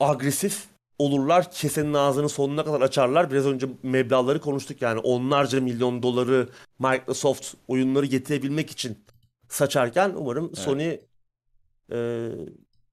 agresif 0.00 0.64
olurlar. 0.98 1.52
Kesenin 1.52 1.94
ağzını 1.94 2.28
sonuna 2.28 2.64
kadar 2.64 2.80
açarlar. 2.80 3.30
Biraz 3.30 3.46
önce 3.46 3.68
meblağları 3.82 4.40
konuştuk 4.40 4.82
yani 4.82 4.98
onlarca 4.98 5.60
milyon 5.60 6.02
doları 6.02 6.48
Microsoft 6.78 7.54
oyunları 7.68 8.06
getirebilmek 8.06 8.70
için 8.70 8.98
saçarken 9.48 10.12
umarım 10.16 10.46
evet. 10.46 10.58
Sony 10.58 10.88
e, 11.90 11.98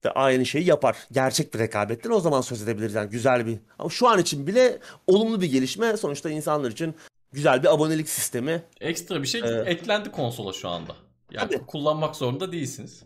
de 0.04 0.12
aynı 0.16 0.46
şeyi 0.46 0.66
yapar. 0.66 0.98
Gerçek 1.12 1.54
bir 1.54 1.60
rekabetten 1.60 2.10
o 2.10 2.20
zaman 2.20 2.42
söz 2.42 2.62
edebiliriz. 2.62 2.94
Yani 2.94 3.10
güzel 3.10 3.46
bir. 3.46 3.58
Ama 3.80 3.90
şu 3.90 4.08
an 4.08 4.20
için 4.20 4.48
bile 4.48 4.80
olumlu 5.08 5.42
bir 5.42 5.52
gelişme. 5.52 5.98
Sonuçta 5.98 6.30
insanlar 6.30 6.72
için 6.72 6.96
güzel 7.32 7.64
bir 7.64 7.74
abonelik 7.74 8.10
sistemi. 8.10 8.64
Ekstra 8.82 9.22
bir 9.22 9.28
şey 9.28 9.42
ee, 9.42 9.64
eklendi 9.66 10.12
konsola 10.12 10.54
şu 10.54 10.70
anda. 10.70 10.96
Yani 11.32 11.52
tabii. 11.52 11.66
kullanmak 11.66 12.16
zorunda 12.16 12.52
değilsiniz. 12.52 13.04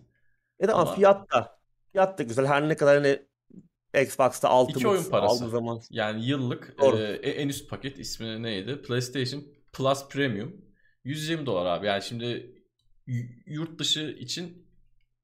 Evet 0.59 0.69
ama, 0.73 0.81
ama 0.81 0.95
fiyat 0.95 1.31
da 1.31 1.59
fiyat 1.91 2.19
da 2.19 2.23
güzel. 2.23 2.45
Her 2.45 2.69
ne 2.69 2.75
kadar 2.75 2.95
hani 2.95 3.19
Xbox'ta 4.03 4.49
altı 4.49 4.79
İki 4.79 4.87
oyun 4.87 5.03
parası. 5.03 5.49
Zaman. 5.49 5.81
Yani 5.89 6.25
yıllık 6.25 6.75
e, 6.93 7.29
en 7.29 7.49
üst 7.49 7.69
paket 7.69 7.99
ismi 7.99 8.43
neydi? 8.43 8.81
PlayStation 8.81 9.43
Plus 9.73 10.07
Premium. 10.09 10.65
120 11.03 11.45
dolar 11.45 11.65
abi. 11.65 11.87
Yani 11.87 12.03
şimdi 12.03 12.55
yurt 13.45 13.79
dışı 13.79 14.17
için 14.19 14.67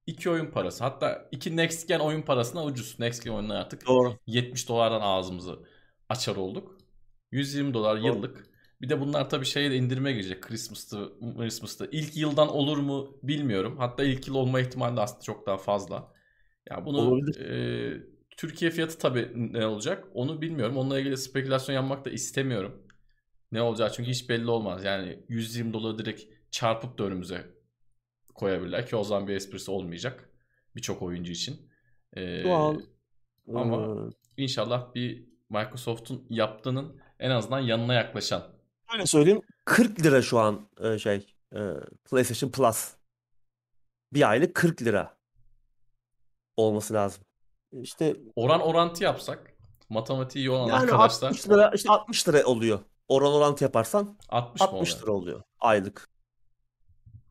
iki 0.07 0.29
oyun 0.29 0.51
parası. 0.51 0.83
Hatta 0.83 1.27
iki 1.31 1.57
Next 1.57 1.87
Gen 1.87 1.99
oyun 1.99 2.21
parasına 2.21 2.63
ucuz. 2.63 2.99
Next 2.99 3.23
Gen 3.23 3.31
oyunlar 3.31 3.55
artık 3.55 3.87
Doğru. 3.87 4.15
70 4.27 4.69
dolardan 4.69 5.01
ağzımızı 5.01 5.59
açar 6.09 6.35
olduk. 6.35 6.77
120 7.31 7.73
dolar 7.73 7.97
Doğru. 7.97 8.07
yıllık. 8.07 8.46
Bir 8.81 8.89
de 8.89 8.99
bunlar 8.99 9.29
tabii 9.29 9.45
şeye 9.45 9.71
de 9.71 9.75
indirime 9.75 10.11
girecek 10.11 10.41
Christmas'ta, 10.41 11.09
Christmas'ta. 11.37 11.85
İlk 11.91 12.17
yıldan 12.17 12.49
olur 12.49 12.77
mu 12.77 13.19
bilmiyorum. 13.23 13.77
Hatta 13.77 14.03
ilk 14.03 14.27
yıl 14.27 14.35
olma 14.35 14.59
ihtimali 14.59 14.97
de 14.97 15.01
aslında 15.01 15.21
çok 15.21 15.47
daha 15.47 15.57
fazla. 15.57 16.13
Ya 16.69 16.85
bunu 16.85 17.19
e, 17.39 17.57
Türkiye 18.37 18.71
fiyatı 18.71 18.97
tabii 18.97 19.31
ne 19.35 19.65
olacak 19.65 20.07
onu 20.13 20.41
bilmiyorum. 20.41 20.77
Onunla 20.77 20.99
ilgili 20.99 21.17
spekülasyon 21.17 21.75
yapmak 21.75 22.05
da 22.05 22.09
istemiyorum. 22.09 22.87
Ne 23.51 23.61
olacak 23.61 23.93
çünkü 23.95 24.11
hiç 24.11 24.29
belli 24.29 24.49
olmaz. 24.49 24.83
Yani 24.83 25.25
120 25.29 25.73
doları 25.73 25.97
direkt 25.97 26.23
çarpıp 26.51 26.97
da 26.97 27.03
önümüze 27.03 27.45
koyabilirler 28.35 28.87
ki 28.87 28.95
o 28.95 29.03
zaman 29.03 29.27
bir 29.27 29.35
esprisi 29.35 29.71
olmayacak 29.71 30.29
birçok 30.75 31.01
oyuncu 31.01 31.31
için. 31.31 31.69
Ee, 32.13 32.43
Doğal. 32.43 32.79
Ama 33.55 34.09
ee... 34.37 34.43
inşallah 34.43 34.95
bir 34.95 35.25
Microsoft'un 35.49 36.25
yaptığının 36.29 37.01
en 37.19 37.29
azından 37.29 37.59
yanına 37.59 37.93
yaklaşan. 37.93 38.56
Öyle 38.93 39.05
söyleyeyim 39.05 39.41
40 39.65 40.03
lira 40.03 40.21
şu 40.21 40.39
an 40.39 40.69
e, 40.83 40.99
şey 40.99 41.33
e, 41.55 41.59
PlayStation 42.09 42.51
Plus. 42.51 42.93
Bir 44.13 44.29
aylık 44.29 44.55
40 44.55 44.81
lira 44.81 45.17
olması 46.57 46.93
lazım. 46.93 47.23
İşte 47.81 48.15
oran 48.35 48.61
orantı 48.61 49.03
yapsak 49.03 49.53
matematiği 49.89 50.45
iyi 50.45 50.49
olan 50.49 50.67
yani 50.67 50.81
arkadaşlar 50.81 51.27
60 51.27 51.49
lira 51.49 51.71
işte 51.75 51.89
60 51.89 52.27
lira 52.27 52.45
oluyor. 52.45 52.79
Oran 53.07 53.33
orantı 53.33 53.63
yaparsan 53.63 54.17
60, 54.29 54.61
60 54.61 55.01
lira 55.01 55.11
oluyor 55.11 55.41
aylık. 55.59 56.09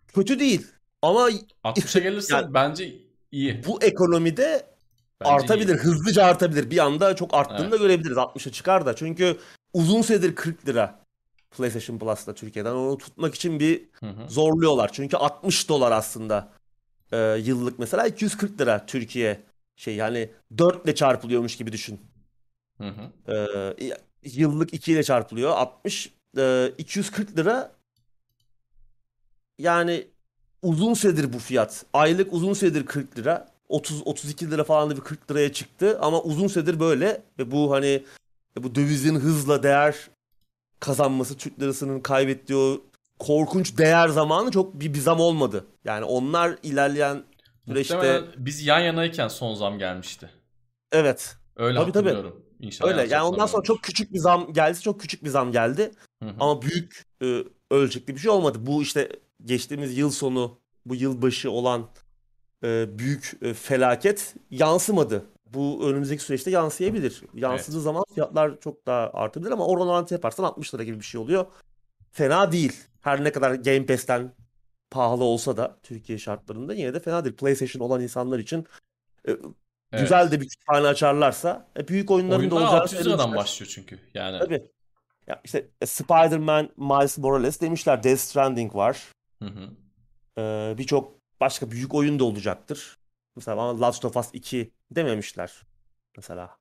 Kötü 0.08 0.40
değil. 0.40 0.66
Ama 1.02 1.30
60'a 1.64 2.00
gelirse 2.02 2.34
yani, 2.34 2.54
bence 2.54 2.94
iyi. 3.32 3.64
Bu 3.66 3.82
ekonomide 3.82 4.66
bence 5.20 5.32
artabilir. 5.32 5.74
Iyi. 5.74 5.78
Hızlıca 5.78 6.24
artabilir. 6.24 6.70
Bir 6.70 6.78
anda 6.78 7.16
çok 7.16 7.34
arttığını 7.34 7.60
evet. 7.60 7.72
da 7.72 7.76
görebiliriz. 7.76 8.16
60'a 8.16 8.52
çıkar 8.52 8.86
da. 8.86 8.96
Çünkü 8.96 9.38
uzun 9.72 10.02
süredir 10.02 10.34
40 10.34 10.68
lira 10.68 11.05
PlayStation 11.56 11.98
Plus'ta 11.98 12.34
Türkiye'den. 12.34 12.72
Onu 12.72 12.98
tutmak 12.98 13.34
için 13.34 13.60
bir 13.60 13.82
hı 14.00 14.06
hı. 14.06 14.28
zorluyorlar. 14.28 14.92
Çünkü 14.92 15.16
60 15.16 15.68
dolar 15.68 15.92
aslında 15.92 16.48
e, 17.12 17.18
yıllık 17.44 17.78
mesela 17.78 18.06
240 18.06 18.60
lira 18.60 18.86
Türkiye 18.86 19.40
şey 19.76 19.96
yani 19.96 20.30
4 20.58 20.84
ile 20.84 20.94
çarpılıyormuş 20.94 21.56
gibi 21.56 21.72
düşün. 21.72 22.00
Hı 22.78 22.88
hı. 22.88 23.34
E, 23.80 23.96
yıllık 24.22 24.74
2 24.74 24.92
ile 24.92 25.02
çarpılıyor. 25.02 25.50
60 25.50 26.12
e, 26.38 26.72
240 26.78 27.36
lira 27.38 27.72
yani 29.58 30.06
uzun 30.62 30.94
süredir 30.94 31.32
bu 31.32 31.38
fiyat. 31.38 31.86
Aylık 31.92 32.32
uzun 32.32 32.54
süredir 32.54 32.86
40 32.86 33.18
lira. 33.18 33.56
30 33.68 34.06
32 34.06 34.50
lira 34.50 34.64
falan 34.64 34.90
da 34.90 34.96
bir 34.96 35.00
40 35.00 35.30
liraya 35.30 35.52
çıktı 35.52 35.98
ama 36.00 36.22
uzun 36.22 36.48
süredir 36.48 36.80
böyle 36.80 37.22
ve 37.38 37.50
bu 37.50 37.72
hani 37.72 38.02
bu 38.62 38.74
dövizin 38.74 39.14
hızla 39.14 39.62
değer 39.62 40.08
kazanması 40.80 41.36
Türk 41.36 41.60
lirasının 41.60 42.00
kaybettiği 42.00 42.58
o 42.58 42.80
korkunç 43.18 43.78
değer 43.78 44.08
zamanı 44.08 44.50
çok 44.50 44.80
bir, 44.80 44.94
bir 44.94 44.98
zam 44.98 45.20
olmadı. 45.20 45.66
Yani 45.84 46.04
onlar 46.04 46.58
ilerleyen 46.62 47.24
süreçte 47.68 48.24
biz 48.36 48.66
yan 48.66 48.80
yanayken 48.80 49.28
son 49.28 49.54
zam 49.54 49.78
gelmişti. 49.78 50.30
Evet. 50.92 51.36
Öyle 51.56 51.78
tabii, 51.78 51.86
hatırlıyorum. 51.86 52.30
Tabii. 52.30 52.66
İnşallah 52.66 52.90
Öyle. 52.90 53.14
Yani 53.14 53.22
ondan 53.22 53.46
sonra 53.46 53.62
çok 53.62 53.82
küçük 53.82 54.12
bir 54.12 54.18
zam 54.18 54.52
geldi. 54.52 54.80
Çok 54.80 55.00
küçük 55.00 55.24
bir 55.24 55.28
zam 55.28 55.52
geldi. 55.52 55.90
Hı 56.22 56.28
hı. 56.28 56.34
Ama 56.40 56.62
büyük 56.62 57.04
e, 57.22 57.44
ölçekli 57.70 58.14
bir 58.14 58.20
şey 58.20 58.30
olmadı. 58.30 58.58
Bu 58.60 58.82
işte 58.82 59.08
geçtiğimiz 59.44 59.98
yıl 59.98 60.10
sonu 60.10 60.58
bu 60.86 60.94
yıl 60.94 61.22
başı 61.22 61.50
olan 61.50 61.88
e, 62.64 62.98
büyük 62.98 63.32
e, 63.42 63.54
felaket 63.54 64.34
yansımadı. 64.50 65.24
Bu 65.56 65.88
önümüzdeki 65.88 66.22
süreçte 66.22 66.50
yansıyabilir. 66.50 67.22
Yansıdığı 67.34 67.76
evet. 67.76 67.84
zaman 67.84 68.04
fiyatlar 68.14 68.60
çok 68.60 68.86
daha 68.86 69.10
artabilir 69.14 69.50
ama 69.50 69.66
oran 69.66 69.88
orantı 69.88 70.14
yaparsan 70.14 70.44
60 70.44 70.74
lira 70.74 70.84
gibi 70.84 71.00
bir 71.00 71.04
şey 71.04 71.20
oluyor. 71.20 71.46
Fena 72.12 72.52
değil. 72.52 72.72
Her 73.00 73.24
ne 73.24 73.32
kadar 73.32 73.54
Game 73.54 73.86
Pass'ten 73.86 74.32
pahalı 74.90 75.24
olsa 75.24 75.56
da 75.56 75.78
Türkiye 75.82 76.18
şartlarında 76.18 76.74
yine 76.74 76.94
de 76.94 77.00
fena 77.00 77.24
değil. 77.24 77.36
PlayStation 77.36 77.82
olan 77.82 78.00
insanlar 78.00 78.38
için 78.38 78.66
e, 79.28 79.30
evet. 79.30 79.40
güzel 79.92 80.30
de 80.30 80.40
bir 80.40 80.48
kütüphane 80.48 80.86
açarlarsa 80.86 81.68
e, 81.78 81.88
büyük 81.88 82.10
oyunların 82.10 82.40
Oyunlar 82.40 82.60
da 82.60 82.64
olacağı 82.64 82.80
600 82.80 83.06
liradan 83.06 83.34
başlıyor 83.34 83.72
çünkü. 83.74 83.98
Yani. 84.14 84.38
Tabii. 84.38 84.62
Ya 85.26 85.40
işte 85.44 85.68
e, 85.80 85.86
Spider-Man, 85.86 86.70
Miles 86.76 87.18
Morales 87.18 87.60
demişler. 87.60 88.02
Death 88.02 88.20
Stranding 88.20 88.74
var. 88.74 89.02
Hı 89.42 89.48
hı. 89.48 89.70
Ee, 90.38 90.74
Birçok 90.78 91.12
başka 91.40 91.70
büyük 91.70 91.94
oyun 91.94 92.18
da 92.18 92.24
olacaktır. 92.24 92.98
Mesela 93.36 93.80
Last 93.80 94.04
of 94.04 94.16
Us 94.16 94.26
2 94.32 94.70
dememişler. 94.90 95.52
Mesela. 96.16 96.56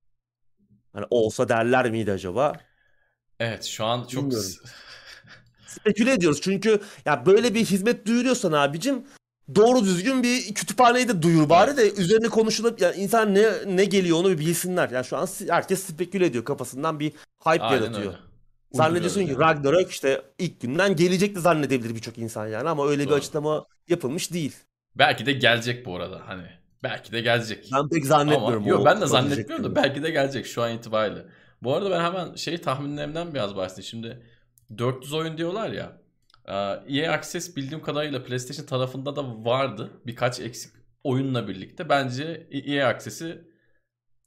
Hani 0.94 1.06
olsa 1.10 1.50
derler 1.50 1.90
miydi 1.90 2.12
acaba? 2.12 2.54
Evet 3.40 3.64
şu 3.64 3.86
an 3.86 4.08
çok 4.08 4.34
speküle 5.68 6.14
ediyoruz. 6.14 6.42
Çünkü 6.42 6.82
ya 7.06 7.26
böyle 7.26 7.54
bir 7.54 7.66
hizmet 7.66 8.06
duyuruyorsan 8.08 8.52
abicim 8.52 9.04
doğru 9.56 9.86
düzgün 9.86 10.24
bir 10.24 10.54
kütüphaneyi 10.54 11.08
de 11.08 11.22
duyur 11.22 11.50
bari 11.50 11.78
de 11.78 11.94
üzerine 11.94 12.28
konuşulup 12.28 12.82
yani 12.82 12.96
insan 12.96 13.36
ne 13.36 13.52
ne 13.68 13.86
geliyor 13.86 14.18
onu 14.18 14.30
bir 14.30 14.38
bilsinler. 14.38 14.90
Yani 14.90 15.06
şu 15.06 15.18
an 15.18 15.28
herkes 15.50 15.84
speküle 15.84 16.26
ediyor 16.26 16.46
kafasından 16.46 17.00
bir 17.00 17.12
hype 17.44 17.64
Aynen 17.64 17.82
yaratıyor. 17.82 18.14
Öyle. 18.14 18.18
Zannediyorsun 18.72 19.26
ki 19.26 19.36
Ragnarok 19.40 19.92
işte 19.92 20.22
ilk 20.40 20.62
günden 20.62 20.96
gelecekti 20.96 21.42
zannedebilir 21.42 21.96
birçok 21.96 22.18
insan 22.18 22.48
yani 22.48 22.70
ama 22.70 22.88
öyle 22.88 23.04
Doğru. 23.04 23.12
bir 23.12 23.18
açıklama 23.18 23.66
yapılmış 23.88 24.34
değil. 24.34 24.56
Belki 24.96 25.26
de 25.26 25.32
gelecek 25.32 25.86
bu 25.86 25.96
arada 25.96 26.22
hani. 26.26 26.65
Belki 26.84 27.12
de 27.12 27.22
gelecek. 27.22 27.70
Ben 27.74 27.90
pek 27.90 28.06
zannetmiyorum. 28.06 28.64
Ama, 28.64 28.70
yok 28.70 28.86
ben 28.86 29.02
de 29.02 29.06
zannetmiyorum 29.06 29.66
da 29.66 29.76
belki 29.76 30.04
de 30.04 30.12
gelecek 30.12 30.46
şu 30.46 30.64
an 30.64 30.72
itibariyle. 30.72 31.26
Bu 31.62 31.76
arada 31.76 31.92
ben 31.92 32.04
hemen 32.04 32.36
şey 32.36 32.58
tahminlerimden 32.58 33.34
biraz 33.34 33.56
bahsedeyim. 33.56 33.88
Şimdi 33.88 34.24
400 34.78 35.14
oyun 35.14 35.38
diyorlar 35.38 35.70
ya. 35.70 36.02
EA 36.88 37.12
Access 37.12 37.56
bildiğim 37.56 37.84
kadarıyla 37.84 38.24
PlayStation 38.24 38.66
tarafında 38.66 39.16
da 39.16 39.46
vardı. 39.46 39.92
Birkaç 40.06 40.40
eksik 40.40 40.72
oyunla 41.04 41.48
birlikte. 41.48 41.90
Bence 41.90 42.48
EA 42.52 42.88
Access'i 42.88 43.48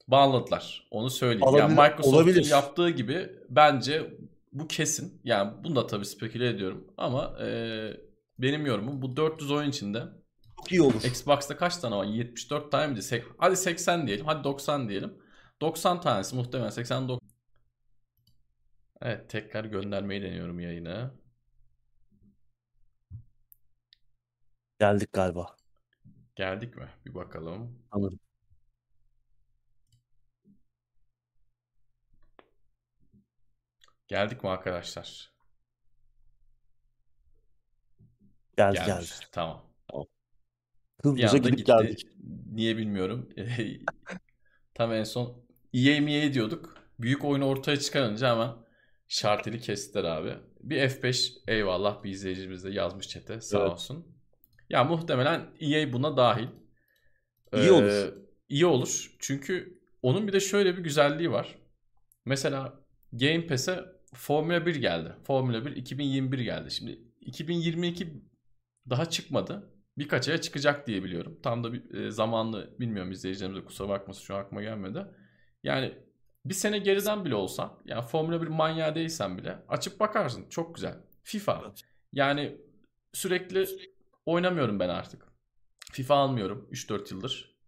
bağladılar. 0.08 0.88
Onu 0.90 1.10
söyleyeyim. 1.10 1.42
Olabilir, 1.42 1.76
yani 1.76 1.90
Microsoft'un 1.90 2.50
yaptığı 2.50 2.90
gibi 2.90 3.28
bence 3.48 4.18
bu 4.52 4.68
kesin. 4.68 5.20
Yani 5.24 5.52
bunu 5.64 5.76
da 5.76 5.86
tabii 5.86 6.04
speküle 6.04 6.48
ediyorum. 6.48 6.86
Ama 6.96 7.36
e, 7.42 7.48
benim 8.38 8.66
yorumum 8.66 9.02
bu 9.02 9.16
400 9.16 9.50
oyun 9.50 9.70
içinde 9.70 10.02
çok 10.58 10.72
iyi 10.72 10.82
olur. 10.82 11.04
Xbox'ta 11.04 11.56
kaç 11.56 11.76
tane 11.76 11.96
var? 11.96 12.04
74 12.04 12.72
tane 12.72 12.86
mi? 12.86 13.00
Hadi 13.38 13.56
80 13.56 14.06
diyelim. 14.06 14.26
Hadi 14.26 14.44
90 14.44 14.88
diyelim. 14.88 15.22
90 15.60 16.00
tanesi 16.00 16.36
muhtemelen 16.36 16.70
89. 16.70 17.28
Evet 19.00 19.30
tekrar 19.30 19.64
göndermeyi 19.64 20.22
deniyorum 20.22 20.60
yayına. 20.60 21.14
Geldik 24.78 25.12
galiba. 25.12 25.56
Geldik 26.36 26.76
mi? 26.76 26.88
Bir 27.06 27.14
bakalım. 27.14 27.82
Anladım. 27.90 28.20
Geldik 34.08 34.42
mi 34.44 34.50
arkadaşlar? 34.50 35.32
Geldi 38.56 38.78
geldi. 38.86 39.06
Tamam. 39.32 39.68
Hızlıca 41.02 41.38
gidip 41.38 41.58
gitti. 41.58 41.72
geldik. 41.72 42.06
Niye 42.52 42.76
bilmiyorum. 42.76 43.28
Tam 44.74 44.92
en 44.92 45.04
son 45.04 45.44
EA 45.74 46.00
mi 46.00 46.34
diyorduk. 46.34 46.76
Büyük 46.98 47.24
oyunu 47.24 47.44
ortaya 47.44 47.76
çıkarınca 47.76 48.28
ama 48.28 48.64
şarteli 49.08 49.60
kestiler 49.60 50.04
abi. 50.04 50.34
Bir 50.60 50.76
F5 50.76 51.32
eyvallah 51.48 52.02
bir 52.02 52.10
izleyicimiz 52.10 52.64
de 52.64 52.70
yazmış 52.70 53.08
çete 53.08 53.40
sağ 53.40 53.58
evet. 53.58 53.70
olsun. 53.70 54.16
Ya 54.70 54.84
muhtemelen 54.84 55.46
EA 55.60 55.92
buna 55.92 56.16
dahil. 56.16 56.48
İyi 57.54 57.66
ee, 57.66 57.70
olur. 57.70 58.12
İyi 58.48 58.66
olur. 58.66 59.16
Çünkü 59.18 59.80
onun 60.02 60.28
bir 60.28 60.32
de 60.32 60.40
şöyle 60.40 60.76
bir 60.76 60.82
güzelliği 60.82 61.30
var. 61.30 61.58
Mesela 62.24 62.84
Game 63.12 63.46
Pass'e 63.46 63.84
Formula 64.14 64.66
1 64.66 64.76
geldi. 64.76 65.12
Formula 65.26 65.66
1 65.66 65.76
2021 65.76 66.38
geldi. 66.38 66.70
Şimdi 66.70 66.98
2022 67.20 68.22
daha 68.90 69.10
çıkmadı. 69.10 69.77
Birkaç 69.98 70.28
aya 70.28 70.40
çıkacak 70.40 70.86
diye 70.86 71.04
biliyorum. 71.04 71.40
Tam 71.42 71.64
da 71.64 71.72
bir 71.72 71.94
e, 71.94 72.10
zamanlı 72.10 72.74
bilmiyorum 72.80 73.12
izleyicilerimize 73.12 73.64
kusura 73.64 73.88
bakmasın 73.88 74.22
şu 74.22 74.34
an 74.34 74.40
aklıma 74.40 74.62
gelmedi. 74.62 75.06
Yani 75.62 75.98
bir 76.44 76.54
sene 76.54 76.78
geriden 76.78 77.24
bile 77.24 77.34
olsan 77.34 77.78
yani 77.84 78.02
Formula 78.02 78.42
1 78.42 78.46
manyağı 78.46 78.94
değilsen 78.94 79.38
bile 79.38 79.58
açıp 79.68 80.00
bakarsın. 80.00 80.48
Çok 80.48 80.74
güzel. 80.74 80.94
FIFA. 81.22 81.74
Yani 82.12 82.60
sürekli 83.12 83.66
oynamıyorum 84.26 84.80
ben 84.80 84.88
artık. 84.88 85.28
FIFA 85.92 86.14
almıyorum 86.14 86.68
3-4 86.72 87.14
yıldır. 87.14 87.58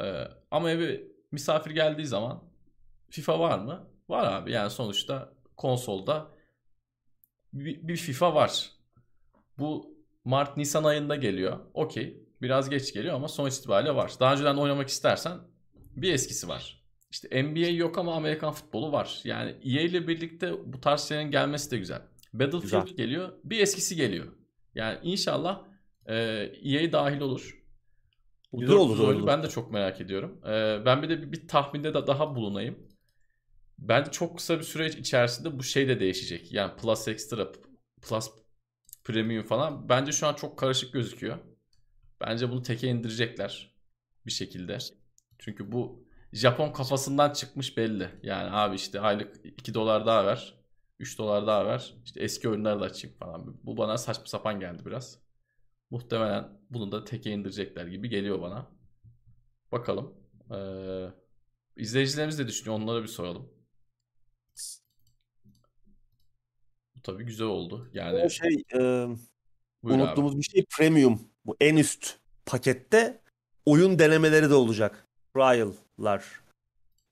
Ee, 0.00 0.24
ama 0.50 0.70
eve 0.70 1.02
misafir 1.32 1.70
geldiği 1.70 2.06
zaman 2.06 2.44
FIFA 3.10 3.40
var 3.40 3.58
mı? 3.58 3.90
Var 4.08 4.32
abi. 4.32 4.52
Yani 4.52 4.70
sonuçta 4.70 5.32
konsolda 5.56 6.30
bir, 7.52 7.88
bir 7.88 7.96
FIFA 7.96 8.34
var. 8.34 8.70
Bu 9.58 9.95
Mart 10.26 10.56
Nisan 10.56 10.84
ayında 10.84 11.16
geliyor. 11.16 11.58
Okey. 11.74 12.22
Biraz 12.42 12.70
geç 12.70 12.92
geliyor 12.92 13.14
ama 13.14 13.28
sonuç 13.28 13.54
itibariyle 13.54 13.94
var. 13.94 14.12
Daha 14.20 14.32
önceden 14.32 14.56
oynamak 14.56 14.88
istersen 14.88 15.38
bir 15.96 16.12
eskisi 16.12 16.48
var. 16.48 16.84
İşte 17.10 17.42
NBA 17.42 17.68
yok 17.68 17.98
ama 17.98 18.14
Amerikan 18.14 18.52
futbolu 18.52 18.92
var. 18.92 19.20
Yani 19.24 19.50
EA 19.50 19.82
ile 19.82 20.08
birlikte 20.08 20.52
bu 20.66 20.80
tarz 20.80 21.00
şeylerin 21.00 21.30
gelmesi 21.30 21.70
de 21.70 21.78
güzel. 21.78 22.02
Battlefield 22.32 22.62
güzel. 22.62 22.96
geliyor. 22.96 23.32
Bir 23.44 23.60
eskisi 23.60 23.96
geliyor. 23.96 24.26
Yani 24.74 24.98
inşallah 25.02 25.62
e, 26.06 26.14
EA 26.62 26.92
dahil 26.92 27.20
olur. 27.20 27.64
Güzel 28.52 28.76
olur, 28.76 28.98
olur. 28.98 29.26
Ben 29.26 29.42
de 29.42 29.48
çok 29.48 29.72
merak 29.72 30.00
ediyorum. 30.00 30.40
E, 30.46 30.82
ben 30.86 31.02
bir 31.02 31.08
de 31.08 31.22
bir, 31.22 31.32
bir 31.32 31.48
tahminde 31.48 31.94
de 31.94 32.06
daha 32.06 32.34
bulunayım. 32.34 32.78
Bence 33.78 34.10
çok 34.10 34.36
kısa 34.36 34.58
bir 34.58 34.64
süreç 34.64 34.94
içerisinde 34.94 35.58
bu 35.58 35.62
şey 35.62 35.88
de 35.88 36.00
değişecek. 36.00 36.52
Yani 36.52 36.72
Plus 36.76 37.08
Extra, 37.08 37.52
Plus 38.02 38.30
Premium 39.06 39.44
falan. 39.44 39.88
Bence 39.88 40.12
şu 40.12 40.26
an 40.26 40.34
çok 40.34 40.58
karışık 40.58 40.92
gözüküyor. 40.92 41.38
Bence 42.20 42.50
bunu 42.50 42.62
teke 42.62 42.88
indirecekler 42.88 43.74
bir 44.26 44.30
şekilde. 44.32 44.78
Çünkü 45.38 45.72
bu 45.72 46.06
Japon 46.32 46.72
kafasından 46.72 47.32
çıkmış 47.32 47.76
belli. 47.76 48.08
Yani 48.22 48.50
abi 48.50 48.76
işte 48.76 49.00
aylık 49.00 49.36
2 49.44 49.74
dolar 49.74 50.06
daha 50.06 50.26
ver. 50.26 50.54
3 50.98 51.18
dolar 51.18 51.46
daha 51.46 51.66
ver. 51.66 51.94
İşte 52.04 52.20
eski 52.20 52.48
oyunları 52.48 52.80
da 52.80 52.84
açayım 52.84 53.16
falan. 53.16 53.60
Bu 53.64 53.76
bana 53.76 53.98
saçma 53.98 54.26
sapan 54.26 54.60
geldi 54.60 54.82
biraz. 54.86 55.18
Muhtemelen 55.90 56.48
bunu 56.70 56.92
da 56.92 57.04
teke 57.04 57.30
indirecekler 57.30 57.86
gibi 57.86 58.08
geliyor 58.08 58.42
bana. 58.42 58.70
Bakalım. 59.72 60.14
Ee, 60.54 61.08
izleyicilerimiz 61.76 62.38
de 62.38 62.48
düşünüyor. 62.48 62.80
Onlara 62.80 63.02
bir 63.02 63.08
soralım. 63.08 63.55
Tabii 67.06 67.24
güzel 67.24 67.46
oldu. 67.46 67.88
Yani 67.92 68.22
o 68.24 68.28
şey 68.28 68.62
e, 68.74 69.06
unuttuğumuz 69.82 70.32
abi. 70.32 70.38
bir 70.38 70.44
şey 70.44 70.64
premium. 70.76 71.20
Bu 71.44 71.56
en 71.60 71.76
üst 71.76 72.18
pakette 72.46 73.20
oyun 73.66 73.98
denemeleri 73.98 74.50
de 74.50 74.54
olacak. 74.54 75.06
Trial'lar. 75.34 76.24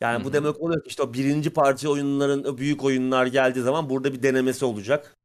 Yani 0.01 0.16
Hı-hı. 0.16 0.24
bu 0.24 0.32
demek 0.32 0.61
oluyor 0.61 0.82
ki 0.82 0.88
işte 0.88 1.03
o 1.03 1.12
birinci 1.12 1.51
parça 1.51 1.88
oyunların 1.88 2.59
büyük 2.59 2.84
oyunlar 2.84 3.26
geldiği 3.26 3.61
zaman 3.61 3.90
burada 3.90 4.12
bir 4.12 4.22
denemesi 4.22 4.64
olacak. 4.64 5.16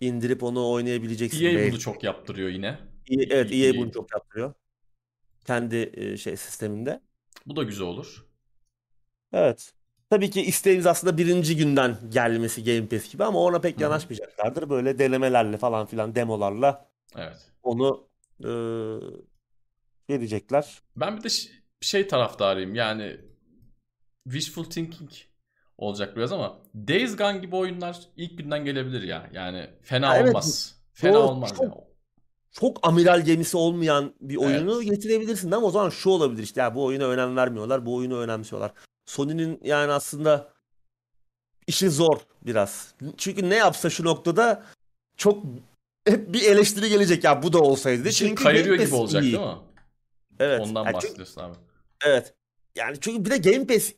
İndirip 0.00 0.42
onu 0.42 0.70
oynayabileceksin. 0.70 1.44
EA 1.44 1.54
belki. 1.54 1.72
bunu 1.72 1.80
çok 1.80 2.04
yaptırıyor 2.04 2.48
yine. 2.48 2.66
EA, 2.66 3.26
evet 3.30 3.52
EA, 3.52 3.66
EA 3.66 3.76
bunu 3.76 3.92
çok 3.92 4.12
yaptırıyor. 4.12 4.54
Kendi 5.46 6.18
şey 6.18 6.36
sisteminde. 6.36 7.00
Bu 7.46 7.56
da 7.56 7.62
güzel 7.62 7.86
olur. 7.86 8.26
Evet. 9.32 9.74
Tabii 10.10 10.30
ki 10.30 10.42
isteğimiz 10.42 10.86
aslında 10.86 11.18
birinci 11.18 11.56
günden 11.56 11.96
gelmesi 12.08 12.64
Game 12.64 12.88
Pass 12.88 13.12
gibi 13.12 13.24
ama 13.24 13.38
ona 13.38 13.60
pek 13.60 13.74
Hı-hı. 13.74 13.82
yanaşmayacaklardır. 13.82 14.70
Böyle 14.70 14.98
denemelerle 14.98 15.56
falan 15.56 15.86
filan 15.86 16.14
demolarla 16.14 16.88
evet. 17.16 17.52
onu 17.62 18.08
e, 18.44 18.50
verecekler. 20.10 20.82
Ben 20.96 21.16
bir 21.16 21.22
de 21.22 21.28
şey 21.80 22.08
taraftarıyım 22.08 22.74
yani 22.74 23.20
wishful 24.24 24.64
thinking 24.64 25.10
olacak 25.78 26.16
biraz 26.16 26.32
ama 26.32 26.58
Days 26.74 27.16
Gone 27.16 27.38
gibi 27.38 27.56
oyunlar 27.56 28.00
ilk 28.16 28.38
günden 28.38 28.64
gelebilir 28.64 29.02
ya. 29.02 29.30
Yani 29.32 29.70
fena 29.82 30.20
olmaz. 30.20 30.74
Evet. 30.74 30.78
Fena 30.92 31.14
Doğru, 31.14 31.22
olmaz 31.22 31.50
çok, 31.56 31.64
ya. 31.64 31.74
Çok 32.52 32.86
amiral 32.86 33.20
gemisi 33.20 33.56
olmayan 33.56 34.14
bir 34.20 34.36
oyunu 34.36 34.82
evet. 34.82 34.90
getirebilirsin 34.90 35.50
ama 35.50 35.66
o 35.66 35.70
zaman 35.70 35.90
şu 35.90 36.10
olabilir 36.10 36.42
işte 36.42 36.60
ya 36.60 36.74
bu 36.74 36.84
oyuna 36.84 37.04
önem 37.04 37.36
vermiyorlar, 37.36 37.86
bu 37.86 37.94
oyunu 37.94 38.18
önemsiyorlar. 38.18 38.72
Sony'nin 39.08 39.60
yani 39.64 39.92
aslında 39.92 40.52
işi 41.66 41.90
zor 41.90 42.18
biraz. 42.42 42.94
Çünkü 43.16 43.50
ne 43.50 43.54
yapsa 43.54 43.90
şu 43.90 44.04
noktada 44.04 44.64
çok 45.16 45.44
hep 46.04 46.32
bir 46.32 46.42
eleştiri 46.42 46.88
gelecek 46.88 47.24
ya 47.24 47.42
bu 47.42 47.52
da 47.52 47.58
olsaydı. 47.58 48.04
Bir 48.04 48.12
şey 48.12 48.28
çünkü 48.28 48.44
kayırıyor 48.44 48.76
gibi 48.76 48.94
olacak 48.94 49.22
iyi. 49.22 49.32
değil 49.32 49.44
mi? 49.44 49.54
Evet. 50.38 50.60
Ondan 50.60 50.84
yani 50.84 50.94
bahsediyorsun 50.94 51.34
çünkü, 51.34 51.46
abi. 51.46 51.56
Evet. 52.06 52.34
Yani 52.76 52.96
çünkü 53.00 53.24
bir 53.24 53.30
de 53.30 53.50
Game 53.50 53.66
Pass 53.66 53.92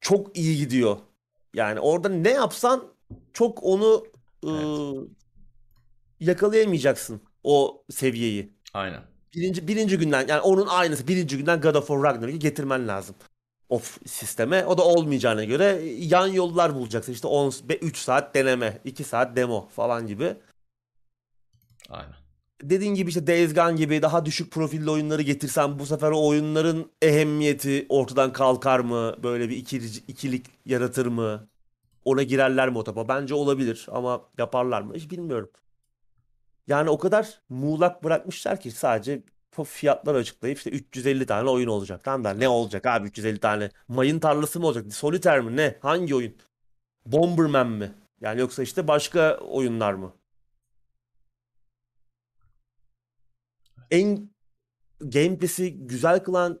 çok 0.00 0.36
iyi 0.36 0.56
gidiyor. 0.56 0.96
Yani 1.54 1.80
orada 1.80 2.08
ne 2.08 2.30
yapsan 2.30 2.84
çok 3.32 3.62
onu 3.62 4.06
evet. 4.44 4.64
ıı, 4.64 5.08
yakalayamayacaksın 6.20 7.20
o 7.44 7.84
seviyeyi. 7.90 8.52
Aynen. 8.74 9.02
Birinci, 9.34 9.68
birinci 9.68 9.98
günden 9.98 10.26
yani 10.28 10.40
onun 10.40 10.66
aynısı 10.66 11.08
birinci 11.08 11.36
günden 11.36 11.60
God 11.60 11.74
of 11.74 11.86
War 11.86 12.02
Ragnarok'u 12.02 12.38
getirmen 12.38 12.88
lazım 12.88 13.14
of 13.72 13.98
sisteme. 14.06 14.64
O 14.66 14.78
da 14.78 14.84
olmayacağına 14.84 15.44
göre 15.44 15.82
yan 15.98 16.26
yollar 16.26 16.74
bulacaksın. 16.74 17.12
İşte 17.12 17.26
10 17.26 17.52
3 17.82 17.98
saat 17.98 18.34
deneme, 18.34 18.80
2 18.84 19.04
saat 19.04 19.36
demo 19.36 19.68
falan 19.68 20.06
gibi. 20.06 20.36
Aynen. 21.90 22.14
Dediğin 22.62 22.94
gibi 22.94 23.08
işte 23.08 23.26
Days 23.26 23.54
Gone 23.54 23.76
gibi 23.76 24.02
daha 24.02 24.26
düşük 24.26 24.52
profilli 24.52 24.90
oyunları 24.90 25.22
getirsen 25.22 25.78
bu 25.78 25.86
sefer 25.86 26.10
o 26.10 26.26
oyunların 26.26 26.90
ehemmiyeti 27.02 27.86
ortadan 27.88 28.32
kalkar 28.32 28.80
mı? 28.80 29.16
Böyle 29.22 29.48
bir 29.48 29.56
ikili, 29.56 29.86
ikilik 30.08 30.46
yaratır 30.66 31.06
mı? 31.06 31.48
Ona 32.04 32.22
girerler 32.22 32.68
mi 32.68 32.78
o 32.78 32.84
topa? 32.84 33.08
Bence 33.08 33.34
olabilir 33.34 33.86
ama 33.92 34.22
yaparlar 34.38 34.82
mı? 34.82 34.94
Hiç 34.94 35.10
bilmiyorum. 35.10 35.50
Yani 36.66 36.90
o 36.90 36.98
kadar 36.98 37.40
muğlak 37.48 38.04
bırakmışlar 38.04 38.60
ki 38.60 38.70
sadece 38.70 39.22
fiyatlar 39.64 40.14
açıklayıp 40.14 40.58
işte 40.58 40.70
350 40.70 41.26
tane 41.26 41.50
oyun 41.50 41.68
olacak. 41.68 42.04
Tamam 42.04 42.24
da 42.24 42.30
ne 42.30 42.48
olacak 42.48 42.86
abi 42.86 43.08
350 43.08 43.40
tane? 43.40 43.70
Mayın 43.88 44.18
tarlası 44.18 44.60
mı 44.60 44.66
olacak? 44.66 44.92
Solitaire 44.92 45.40
mi? 45.40 45.56
Ne? 45.56 45.78
Hangi 45.80 46.14
oyun? 46.14 46.34
Bomberman 47.06 47.68
mi? 47.68 47.92
Yani 48.20 48.40
yoksa 48.40 48.62
işte 48.62 48.88
başka 48.88 49.36
oyunlar 49.36 49.92
mı? 49.92 50.12
En 53.90 54.30
Game 55.00 55.38
Pass'i 55.38 55.86
güzel 55.86 56.24
kılan 56.24 56.60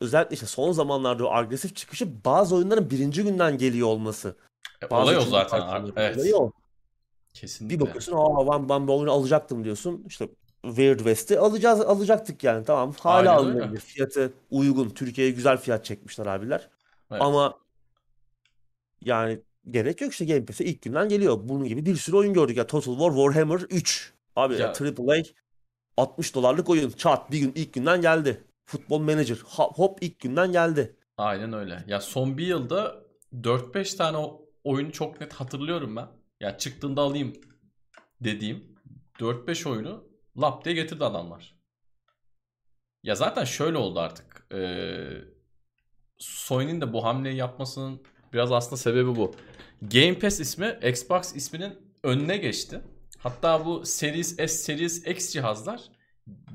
özellikle 0.00 0.34
işte 0.34 0.46
son 0.46 0.72
zamanlarda 0.72 1.26
o 1.26 1.32
agresif 1.32 1.76
çıkışı 1.76 2.24
bazı 2.24 2.56
oyunların 2.56 2.90
birinci 2.90 3.22
günden 3.22 3.58
geliyor 3.58 3.88
olması. 3.88 4.36
E, 4.82 4.90
bazı 4.90 5.02
olay 5.02 5.16
o 5.16 5.20
zaten. 5.20 5.92
Evet. 5.96 6.18
Olay 6.18 6.34
o. 6.34 6.50
Kesinlikle. 7.34 7.76
Bir 7.76 7.80
bakıyorsun 7.80 8.12
aa 8.16 8.52
ben, 8.52 8.68
ben 8.68 8.88
bu 8.88 8.98
oyunu 8.98 9.12
alacaktım 9.12 9.64
diyorsun. 9.64 10.04
İşte 10.06 10.28
Weird 10.64 10.98
West'i 10.98 11.38
alacağız 11.38 11.80
alacaktık 11.80 12.44
yani 12.44 12.64
tamam. 12.64 12.94
Hala 13.00 13.32
alınabilir. 13.32 13.80
Fiyatı 13.80 14.32
uygun. 14.50 14.90
Türkiye'ye 14.90 15.32
güzel 15.32 15.56
fiyat 15.56 15.84
çekmişler 15.84 16.26
abiler. 16.26 16.68
Evet. 17.10 17.22
Ama 17.22 17.58
yani 19.00 19.40
gerek 19.70 20.00
yok 20.00 20.12
işte 20.12 20.24
Game 20.24 20.44
Pass'e 20.44 20.64
ilk 20.64 20.82
günden 20.82 21.08
geliyor. 21.08 21.38
Bunun 21.42 21.68
gibi 21.68 21.86
bir 21.86 21.96
sürü 21.96 22.16
oyun 22.16 22.34
gördük 22.34 22.56
ya. 22.56 22.66
Total 22.66 22.92
War 22.92 23.10
Warhammer 23.10 23.60
3. 23.60 24.12
Abi 24.36 24.54
ya. 24.54 24.72
AAA 24.72 25.22
60 25.96 26.34
dolarlık 26.34 26.70
oyun. 26.70 26.90
Çat 26.90 27.30
bir 27.30 27.38
gün 27.38 27.52
ilk 27.54 27.72
günden 27.72 28.00
geldi. 28.00 28.44
Futbol 28.64 28.98
Manager 28.98 29.36
hop, 29.44 29.78
hop 29.78 29.98
ilk 30.00 30.20
günden 30.20 30.52
geldi. 30.52 30.96
Aynen 31.16 31.52
öyle. 31.52 31.84
Ya 31.86 32.00
son 32.00 32.38
bir 32.38 32.46
yılda 32.46 33.04
4-5 33.34 33.96
tane 33.96 34.18
oyunu 34.64 34.92
çok 34.92 35.20
net 35.20 35.32
hatırlıyorum 35.32 35.96
ben. 35.96 36.06
Ya 36.40 36.58
çıktığında 36.58 37.00
alayım 37.00 37.32
dediğim 38.20 38.64
4-5 39.18 39.68
oyunu 39.68 40.04
lap 40.36 40.64
diye 40.64 40.74
getirdi 40.74 41.04
adamlar. 41.04 41.54
Ya 43.02 43.14
zaten 43.14 43.44
şöyle 43.44 43.78
oldu 43.78 44.00
artık. 44.00 44.46
Ee, 44.54 45.34
Sony'nin 46.18 46.80
de 46.80 46.92
bu 46.92 47.04
hamleyi 47.04 47.36
yapmasının 47.36 48.02
biraz 48.32 48.52
aslında 48.52 48.76
sebebi 48.76 49.16
bu. 49.16 49.34
Game 49.82 50.18
Pass 50.18 50.40
ismi 50.40 50.78
Xbox 50.82 51.36
isminin 51.36 51.78
önüne 52.02 52.36
geçti. 52.36 52.80
Hatta 53.18 53.66
bu 53.66 53.86
Series 53.86 54.36
S, 54.36 54.48
Series 54.48 55.06
X 55.06 55.32
cihazlar 55.32 55.80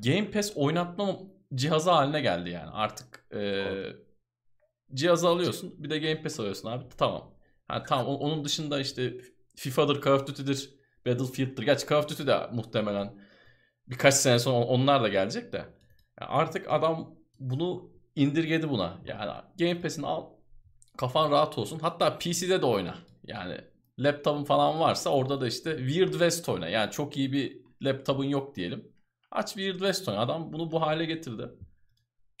Game 0.04 0.30
Pass 0.30 0.52
oynatma 0.56 1.18
cihazı 1.54 1.90
haline 1.90 2.20
geldi 2.20 2.50
yani. 2.50 2.70
Artık 2.70 3.26
e, 3.34 3.64
cihazı 4.94 5.28
alıyorsun 5.28 5.74
bir 5.78 5.90
de 5.90 5.98
Game 5.98 6.22
Pass 6.22 6.40
alıyorsun 6.40 6.68
abi 6.68 6.84
tamam. 6.98 7.34
Ha, 7.68 7.82
tamam 7.84 8.06
onun 8.06 8.44
dışında 8.44 8.80
işte 8.80 9.14
FIFA'dır, 9.56 10.02
Call 10.02 10.12
of 10.12 10.26
Duty'dir, 10.26 10.74
Battlefield'dır. 11.06 11.62
Gerçi 11.62 11.86
Call 11.86 11.98
of 11.98 12.08
Duty 12.08 12.26
de 12.26 12.46
muhtemelen 12.52 13.19
birkaç 13.90 14.14
sene 14.14 14.38
sonra 14.38 14.64
onlar 14.64 15.02
da 15.02 15.08
gelecek 15.08 15.52
de. 15.52 15.56
Yani 16.20 16.30
artık 16.30 16.66
adam 16.68 17.14
bunu 17.38 17.90
indirgedi 18.16 18.70
buna. 18.70 18.98
Yani 19.04 19.32
Game 19.58 19.80
Pass'ini 19.80 20.06
al 20.06 20.26
kafan 20.96 21.30
rahat 21.30 21.58
olsun. 21.58 21.78
Hatta 21.78 22.18
PC'de 22.18 22.62
de 22.62 22.66
oyna. 22.66 22.94
Yani 23.24 23.56
laptopun 23.98 24.44
falan 24.44 24.80
varsa 24.80 25.10
orada 25.10 25.40
da 25.40 25.46
işte 25.46 25.76
Weird 25.78 26.10
West 26.10 26.48
oyna. 26.48 26.68
Yani 26.68 26.90
çok 26.90 27.16
iyi 27.16 27.32
bir 27.32 27.60
laptopun 27.82 28.24
yok 28.24 28.56
diyelim. 28.56 28.92
Aç 29.30 29.48
Weird 29.48 29.78
West 29.78 30.08
oyna. 30.08 30.20
Adam 30.20 30.52
bunu 30.52 30.72
bu 30.72 30.82
hale 30.82 31.04
getirdi. 31.04 31.50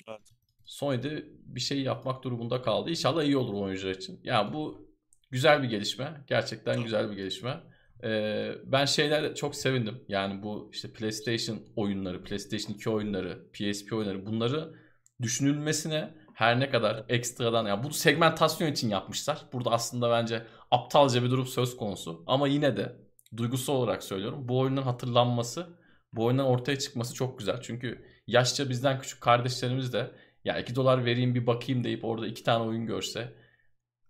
Evet. 0.08 0.20
Sony'de 0.64 1.24
bir 1.28 1.60
şey 1.60 1.82
yapmak 1.82 2.24
durumunda 2.24 2.62
kaldı. 2.62 2.90
İnşallah 2.90 3.22
iyi 3.22 3.36
olur 3.36 3.54
oyuncular 3.54 3.92
için. 3.92 4.20
Ya 4.24 4.34
yani 4.34 4.52
bu 4.52 4.88
güzel 5.30 5.62
bir 5.62 5.68
gelişme. 5.68 6.24
Gerçekten 6.26 6.82
güzel 6.82 7.10
bir 7.10 7.16
gelişme. 7.16 7.60
Ee, 8.04 8.52
ben 8.64 8.84
şeyler 8.84 9.34
çok 9.34 9.56
sevindim. 9.56 10.04
Yani 10.08 10.42
bu 10.42 10.70
işte 10.72 10.92
PlayStation 10.92 11.58
oyunları, 11.76 12.24
PlayStation 12.24 12.74
2 12.74 12.90
oyunları, 12.90 13.50
PSP 13.52 13.92
oyunları 13.92 14.26
bunları 14.26 14.74
düşünülmesine 15.22 16.14
her 16.34 16.60
ne 16.60 16.70
kadar 16.70 17.04
ekstradan 17.08 17.62
ya 17.62 17.68
yani 17.68 17.84
bu 17.84 17.90
segmentasyon 17.90 18.72
için 18.72 18.88
yapmışlar. 18.90 19.46
Burada 19.52 19.70
aslında 19.70 20.10
bence 20.10 20.46
aptalca 20.70 21.22
bir 21.22 21.30
durum 21.30 21.46
söz 21.46 21.76
konusu. 21.76 22.24
Ama 22.26 22.48
yine 22.48 22.76
de 22.76 22.96
duygusal 23.36 23.74
olarak 23.74 24.02
söylüyorum. 24.02 24.48
Bu 24.48 24.58
oyunun 24.58 24.82
hatırlanması, 24.82 25.66
bu 26.12 26.24
oyundan 26.24 26.46
ortaya 26.46 26.78
çıkması 26.78 27.14
çok 27.14 27.38
güzel. 27.38 27.60
Çünkü 27.62 28.04
yaşça 28.26 28.68
bizden 28.68 29.00
küçük 29.00 29.20
kardeşlerimiz 29.20 29.92
de 29.92 30.10
ya 30.44 30.58
2 30.58 30.74
dolar 30.74 31.04
vereyim 31.04 31.34
bir 31.34 31.46
bakayım 31.46 31.84
deyip 31.84 32.04
orada 32.04 32.26
iki 32.26 32.42
tane 32.44 32.64
oyun 32.64 32.86
görse 32.86 33.34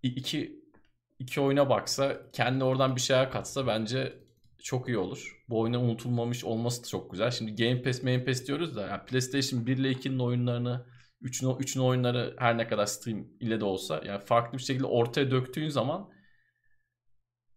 iki, 0.03 0.60
iki 1.21 1.41
oyuna 1.41 1.69
baksa 1.69 2.31
kendi 2.33 2.65
oradan 2.65 2.97
bir 2.97 3.01
şeyler 3.01 3.31
katsa 3.31 3.67
bence 3.67 4.19
çok 4.63 4.89
iyi 4.89 4.99
olur. 4.99 5.45
Bu 5.49 5.61
oyunun 5.61 5.81
unutulmamış 5.81 6.45
olması 6.45 6.85
da 6.85 6.89
çok 6.89 7.11
güzel. 7.11 7.31
Şimdi 7.31 7.55
Game 7.55 7.83
Pass, 7.83 8.03
Main 8.03 8.25
Pass 8.25 8.47
diyoruz 8.47 8.77
da 8.77 8.87
yani 8.87 9.05
PlayStation 9.07 9.67
1 9.67 9.77
ile 9.77 9.93
2'nin 9.93 10.19
oyunlarını 10.19 10.87
3'ün 11.23 11.49
3'ün 11.49 11.83
oyunları 11.83 12.37
her 12.39 12.59
ne 12.59 12.69
kadar 12.69 12.87
stream 12.87 13.27
ile 13.41 13.61
de 13.61 13.65
olsa 13.65 14.03
yani 14.07 14.25
farklı 14.25 14.59
bir 14.59 14.63
şekilde 14.63 14.87
ortaya 14.87 15.31
döktüğün 15.31 15.69
zaman 15.69 16.11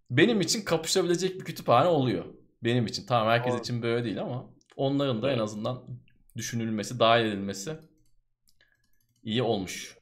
benim 0.09 0.41
için 0.41 0.65
kapışabilecek 0.65 1.39
bir 1.39 1.45
kütüphane 1.45 1.87
oluyor. 1.87 2.25
Benim 2.63 2.85
için. 2.85 3.05
Tamam 3.05 3.27
herkes 3.27 3.59
için 3.59 3.81
böyle 3.81 4.03
değil 4.03 4.21
ama 4.21 4.49
onların 4.75 5.21
da 5.21 5.31
en 5.31 5.39
azından 5.39 5.83
düşünülmesi, 6.37 6.99
dahil 6.99 7.25
edilmesi 7.25 7.77
iyi 9.23 9.43
olmuş. 9.43 9.97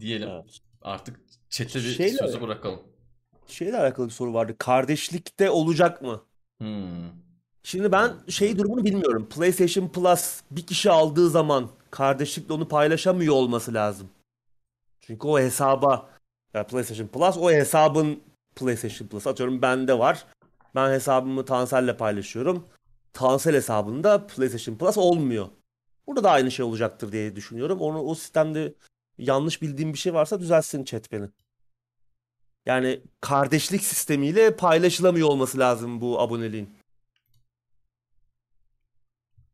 Diyelim. 0.00 0.28
Evet. 0.28 0.58
Artık 0.82 1.20
çete 1.50 1.78
bir 1.78 1.94
şeyle, 1.94 2.18
sözü 2.18 2.40
bırakalım. 2.40 2.80
Şeyle 3.46 3.78
alakalı 3.78 4.06
bir 4.06 4.12
soru 4.12 4.34
vardı. 4.34 4.56
Kardeşlikte 4.58 5.50
olacak 5.50 6.02
mı? 6.02 6.22
Hmm. 6.58 7.10
Şimdi 7.62 7.92
ben 7.92 8.12
şey 8.28 8.58
durumunu 8.58 8.84
bilmiyorum. 8.84 9.28
PlayStation 9.28 9.88
Plus 9.88 10.40
bir 10.50 10.66
kişi 10.66 10.90
aldığı 10.90 11.30
zaman 11.30 11.70
kardeşlikle 11.90 12.54
onu 12.54 12.68
paylaşamıyor 12.68 13.34
olması 13.34 13.74
lazım. 13.74 14.08
Çünkü 15.00 15.26
o 15.26 15.38
hesaba 15.38 16.10
yani 16.54 16.66
PlayStation 16.66 17.06
Plus 17.06 17.36
o 17.36 17.50
hesabın 17.50 18.20
PlayStation 18.56 19.08
Plus 19.08 19.26
atıyorum 19.26 19.62
bende 19.62 19.98
var. 19.98 20.26
Ben 20.74 20.90
hesabımı 20.90 21.44
Tansel'le 21.44 21.96
paylaşıyorum. 21.96 22.64
Tansel 23.12 23.54
hesabında 23.54 24.26
PlayStation 24.26 24.76
Plus 24.76 24.98
olmuyor. 24.98 25.48
Burada 26.06 26.24
da 26.24 26.30
aynı 26.30 26.50
şey 26.50 26.64
olacaktır 26.64 27.12
diye 27.12 27.36
düşünüyorum. 27.36 27.80
Onu 27.80 28.02
o 28.02 28.14
sistemde 28.14 28.74
yanlış 29.18 29.62
bildiğim 29.62 29.92
bir 29.92 29.98
şey 29.98 30.14
varsa 30.14 30.40
düzelsin 30.40 30.84
chat 30.84 31.12
beni. 31.12 31.28
Yani 32.66 33.02
kardeşlik 33.20 33.82
sistemiyle 33.82 34.56
paylaşılamıyor 34.56 35.28
olması 35.28 35.58
lazım 35.58 36.00
bu 36.00 36.20
aboneliğin. 36.20 36.78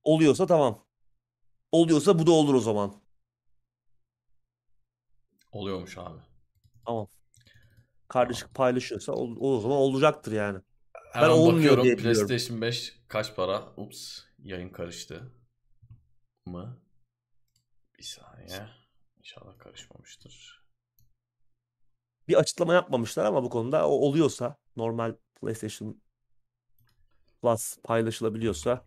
Oluyorsa 0.05 0.47
tamam. 0.47 0.87
Oluyorsa 1.73 2.19
bu 2.19 2.27
da 2.27 2.31
olur 2.31 2.55
o 2.55 2.61
zaman. 2.61 2.95
Oluyormuş 5.53 5.99
abi. 5.99 6.21
Tamam. 6.87 7.09
Kardeşlik 8.09 8.55
paylaşıyorsa 8.55 9.13
o, 9.13 9.35
o 9.41 9.61
zaman 9.61 9.77
olacaktır 9.77 10.33
yani. 10.33 10.61
Hemen 11.13 11.29
ben 11.29 11.35
olmuyor 11.35 11.57
bakıyorum 11.57 11.85
diye 11.85 11.97
PlayStation 11.97 12.61
5 12.61 13.01
kaç 13.09 13.37
para? 13.37 13.73
Ups 13.77 14.21
yayın 14.39 14.69
karıştı 14.69 15.33
mı? 16.47 16.81
Bir 17.99 18.03
saniye. 18.03 18.69
İnşallah 19.19 19.59
karışmamıştır. 19.59 20.66
Bir 22.29 22.35
açıklama 22.35 22.75
yapmamışlar 22.75 23.25
ama 23.25 23.43
bu 23.43 23.51
konuda 23.51 23.89
o 23.89 23.93
oluyorsa 23.93 24.57
normal 24.77 25.15
PlayStation 25.41 26.01
Plus 27.43 27.79
paylaşılabiliyorsa 27.85 28.85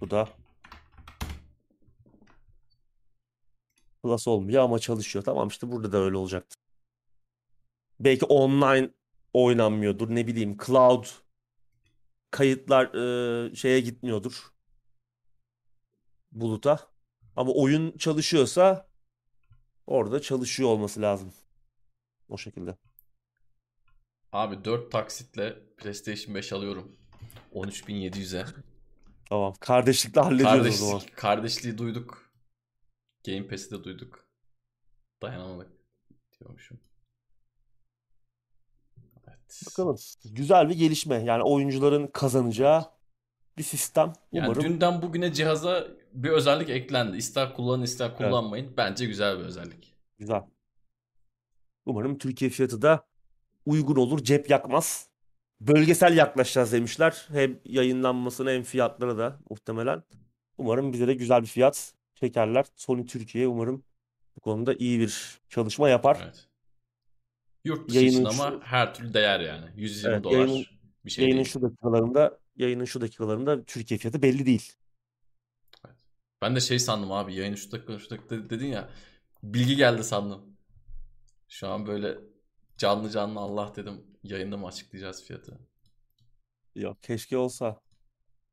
bu 0.00 0.10
da 0.10 0.28
Plus 4.02 4.28
olmuyor 4.28 4.62
ama 4.62 4.78
çalışıyor. 4.78 5.24
Tamam 5.24 5.48
işte 5.48 5.72
burada 5.72 5.92
da 5.92 5.98
öyle 5.98 6.16
olacaktı. 6.16 6.56
Belki 8.00 8.24
online 8.24 8.90
oynanmıyordur. 9.32 10.14
Ne 10.14 10.26
bileyim 10.26 10.56
cloud 10.66 11.06
kayıtlar 12.30 12.94
e, 12.94 13.54
şeye 13.54 13.80
gitmiyordur. 13.80 14.52
Buluta. 16.32 16.78
Ama 17.36 17.52
oyun 17.52 17.98
çalışıyorsa 17.98 18.88
orada 19.86 20.22
çalışıyor 20.22 20.68
olması 20.68 21.02
lazım. 21.02 21.32
O 22.28 22.38
şekilde. 22.38 22.76
Abi 24.32 24.64
4 24.64 24.92
taksitle 24.92 25.56
PlayStation 25.76 26.34
5 26.34 26.52
alıyorum. 26.52 26.96
13.700'e. 27.54 28.46
Tamam. 29.28 29.54
Kardeşlikle 29.60 30.20
hallediyoruz 30.20 30.56
Kardeşlik, 30.56 30.82
o 30.82 30.86
zaman. 30.86 31.02
Kardeşliği 31.16 31.78
duyduk. 31.78 32.30
Game 33.26 33.48
Pass'i 33.48 33.70
de 33.70 33.84
duyduk. 33.84 34.28
Dayanamadık 35.22 35.70
diyormuşum. 36.40 36.80
Evet. 39.28 39.62
Bakalım. 39.66 39.96
Güzel 40.24 40.68
bir 40.68 40.74
gelişme. 40.74 41.24
Yani 41.24 41.42
oyuncuların 41.42 42.06
kazanacağı 42.06 42.84
bir 43.58 43.62
sistem. 43.62 44.12
Umarım. 44.32 44.62
Yani 44.62 44.72
dünden 44.72 45.02
bugüne 45.02 45.32
cihaza 45.32 45.88
bir 46.12 46.30
özellik 46.30 46.70
eklendi. 46.70 47.16
İster 47.16 47.54
kullanın 47.54 47.82
ister 47.82 48.16
kullanmayın. 48.16 48.66
Evet. 48.66 48.76
Bence 48.76 49.06
güzel 49.06 49.38
bir 49.38 49.44
özellik. 49.44 49.94
Güzel. 50.18 50.42
Umarım 51.86 52.18
Türkiye 52.18 52.50
fiyatı 52.50 52.82
da 52.82 53.06
uygun 53.66 53.96
olur. 53.96 54.24
Cep 54.24 54.50
yakmaz. 54.50 55.08
Bölgesel 55.60 56.16
yaklaşacağız 56.16 56.72
demişler. 56.72 57.26
Hem 57.28 57.60
yayınlanmasına 57.64 58.50
hem 58.50 58.62
fiyatlara 58.62 59.18
da 59.18 59.38
muhtemelen. 59.50 60.02
Umarım 60.58 60.92
bize 60.92 61.08
de 61.08 61.14
güzel 61.14 61.42
bir 61.42 61.46
fiyat 61.46 61.94
çekerler. 62.14 62.64
Sony 62.76 63.06
Türkiye 63.06 63.48
umarım 63.48 63.84
bu 64.36 64.40
konuda 64.40 64.74
iyi 64.74 65.00
bir 65.00 65.38
çalışma 65.48 65.88
yapar. 65.88 66.20
Evet. 66.24 66.48
Yurt 67.64 67.88
dışı 67.88 67.98
yayının 67.98 68.24
ama 68.24 68.50
şu... 68.50 68.60
her 68.60 68.94
türlü 68.94 69.14
değer 69.14 69.40
yani. 69.40 69.66
120 69.76 70.12
evet, 70.12 70.24
dolar 70.24 70.38
yayının, 70.38 70.64
bir 71.04 71.10
şey 71.10 71.24
yayının 71.24 71.44
değil. 71.44 71.52
şu 71.52 71.62
dakikalarında 71.62 72.38
yayının 72.56 72.84
şu 72.84 73.00
dakikalarında 73.00 73.64
Türkiye 73.64 73.98
fiyatı 73.98 74.22
belli 74.22 74.46
değil. 74.46 74.72
Evet. 75.86 75.96
Ben 76.42 76.56
de 76.56 76.60
şey 76.60 76.78
sandım 76.78 77.12
abi 77.12 77.34
yayının 77.34 77.56
şu 77.56 77.72
dakika 77.72 77.98
şu 77.98 78.10
dakika 78.10 78.50
dedin 78.50 78.66
ya 78.66 78.88
bilgi 79.42 79.76
geldi 79.76 80.04
sandım. 80.04 80.55
Şu 81.48 81.68
an 81.68 81.86
böyle 81.86 82.18
canlı 82.78 83.10
canlı 83.10 83.40
Allah 83.40 83.72
dedim 83.76 84.06
yayında 84.22 84.56
mı 84.56 84.66
açıklayacağız 84.66 85.24
fiyatı? 85.24 85.58
Yok 86.74 87.02
keşke 87.02 87.36
olsa. 87.36 87.80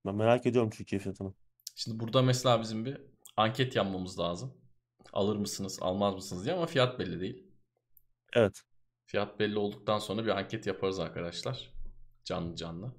Ben 0.05 0.15
merak 0.15 0.45
ediyorum 0.45 0.69
Türkiye 0.69 0.99
fiyatını. 0.99 1.33
Şimdi 1.75 1.99
burada 1.99 2.21
mesela 2.21 2.61
bizim 2.61 2.85
bir 2.85 3.01
anket 3.37 3.75
yapmamız 3.75 4.19
lazım. 4.19 4.57
Alır 5.13 5.35
mısınız, 5.35 5.79
almaz 5.81 6.15
mısınız 6.15 6.45
diye 6.45 6.55
ama 6.55 6.65
fiyat 6.65 6.99
belli 6.99 7.19
değil. 7.19 7.47
Evet. 8.33 8.61
Fiyat 9.05 9.39
belli 9.39 9.57
olduktan 9.57 9.99
sonra 9.99 10.25
bir 10.25 10.29
anket 10.29 10.67
yaparız 10.67 10.99
arkadaşlar. 10.99 11.73
Canlı 12.25 12.55
canlı. 12.55 12.95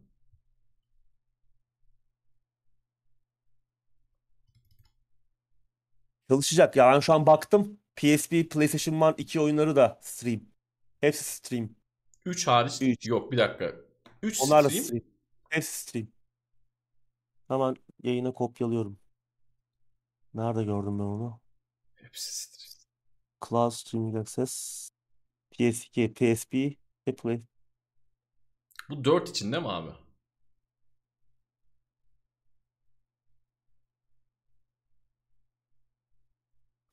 Çalışacak. 6.29 6.77
Ya 6.77 6.93
ben 6.93 7.01
şu 7.01 7.13
an 7.13 7.27
baktım. 7.27 7.81
PSP, 7.97 8.51
PlayStation 8.51 9.01
1 9.01 9.19
2 9.19 9.41
oyunları 9.41 9.77
da 9.77 9.99
stream. 10.03 10.41
Hepsi 11.01 11.25
stream. 11.25 11.71
3 12.25 12.47
hariç 12.47 12.83
Üç. 12.83 13.07
yok 13.07 13.33
bir 13.33 13.39
dakika. 13.39 13.75
3 14.23 14.41
Onlar 14.41 14.63
stream. 14.65 14.85
stream. 14.85 15.03
Hepsi 15.51 15.73
stream. 15.83 16.07
Hemen 17.49 17.77
yayına 18.03 18.33
kopyalıyorum. 18.33 18.99
Nerede 20.35 20.65
gördüm 20.65 20.99
ben 20.99 21.05
onu? 21.05 21.41
Hepsi 21.95 22.33
stream. 22.33 22.65
Cloud 23.49 23.71
Streaming 23.73 24.17
Access. 24.17 24.89
PS2, 25.53 26.15
PSP 26.15 26.77
Play. 27.23 27.43
Bu 28.91 29.05
4 29.05 29.29
için 29.29 29.53
değil 29.53 29.63
mi 29.63 29.69
abi? 29.69 29.91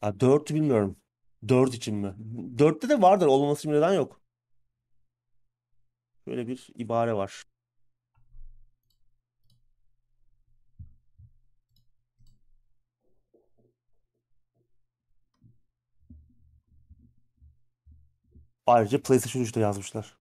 Ha, 0.02 0.20
4 0.20 0.50
bilmiyorum. 0.54 0.98
4 1.48 1.74
için 1.76 1.96
mi? 1.96 2.16
4'te 2.58 2.90
de 2.90 3.02
vardır. 3.02 3.26
Olmaması 3.28 3.60
için 3.62 3.72
neden 3.72 3.94
yok? 3.94 4.22
Böyle 6.28 6.48
bir 6.48 6.68
ibare 6.76 7.14
var. 7.14 7.44
Ayrıca 18.66 19.02
PlayStation 19.02 19.42
3'te 19.44 19.60
yazmışlar. 19.60 20.18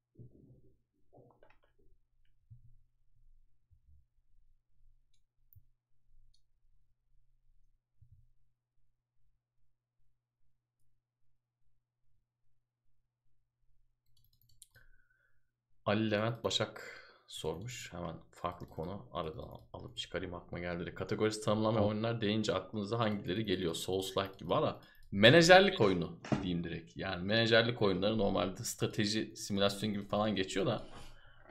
Ali 15.91 16.11
Levent 16.11 16.45
Başak 16.45 17.01
sormuş. 17.27 17.93
Hemen 17.93 18.15
farklı 18.31 18.69
konu 18.69 19.07
aradan 19.13 19.49
alıp 19.73 19.97
çıkarayım 19.97 20.35
aklıma 20.35 20.59
geldi. 20.59 20.95
Kategorisi 20.95 21.45
tanımlama 21.45 21.81
oyunlar 21.81 22.21
deyince 22.21 22.55
aklınıza 22.55 22.99
hangileri 22.99 23.45
geliyor? 23.45 23.75
Souls-like 23.75 24.39
gibi 24.39 24.55
ama 24.55 24.81
menajerlik 25.13 25.81
oyunu 25.81 26.19
diyeyim 26.43 26.65
direkt. 26.65 26.97
Yani 26.97 27.25
menajerlik 27.27 27.83
oyunları 27.83 28.19
normalde 28.19 28.65
strateji 28.65 29.37
simülasyon 29.37 29.93
gibi 29.93 30.05
falan 30.05 30.37
geçiyor 30.37 30.67
da 30.67 30.87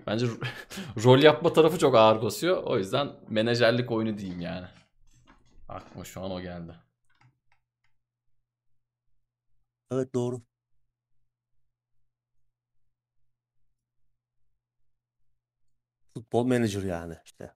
bence 0.08 0.26
rol 1.04 1.20
yapma 1.24 1.54
tarafı 1.54 1.80
çok 1.80 1.96
ağır 1.96 2.22
basıyor. 2.22 2.64
O 2.64 2.78
yüzden 2.78 3.12
menajerlik 3.30 3.92
oyunu 3.92 4.18
diyeyim 4.18 4.42
yani. 4.42 4.68
Aklıma 5.70 6.06
şu 6.06 6.22
an 6.22 6.32
o 6.32 6.42
geldi. 6.42 6.76
Evet 9.92 10.14
doğru. 10.16 10.49
Futbol 16.22 16.44
manager 16.44 16.84
yani 16.84 17.16
işte. 17.26 17.52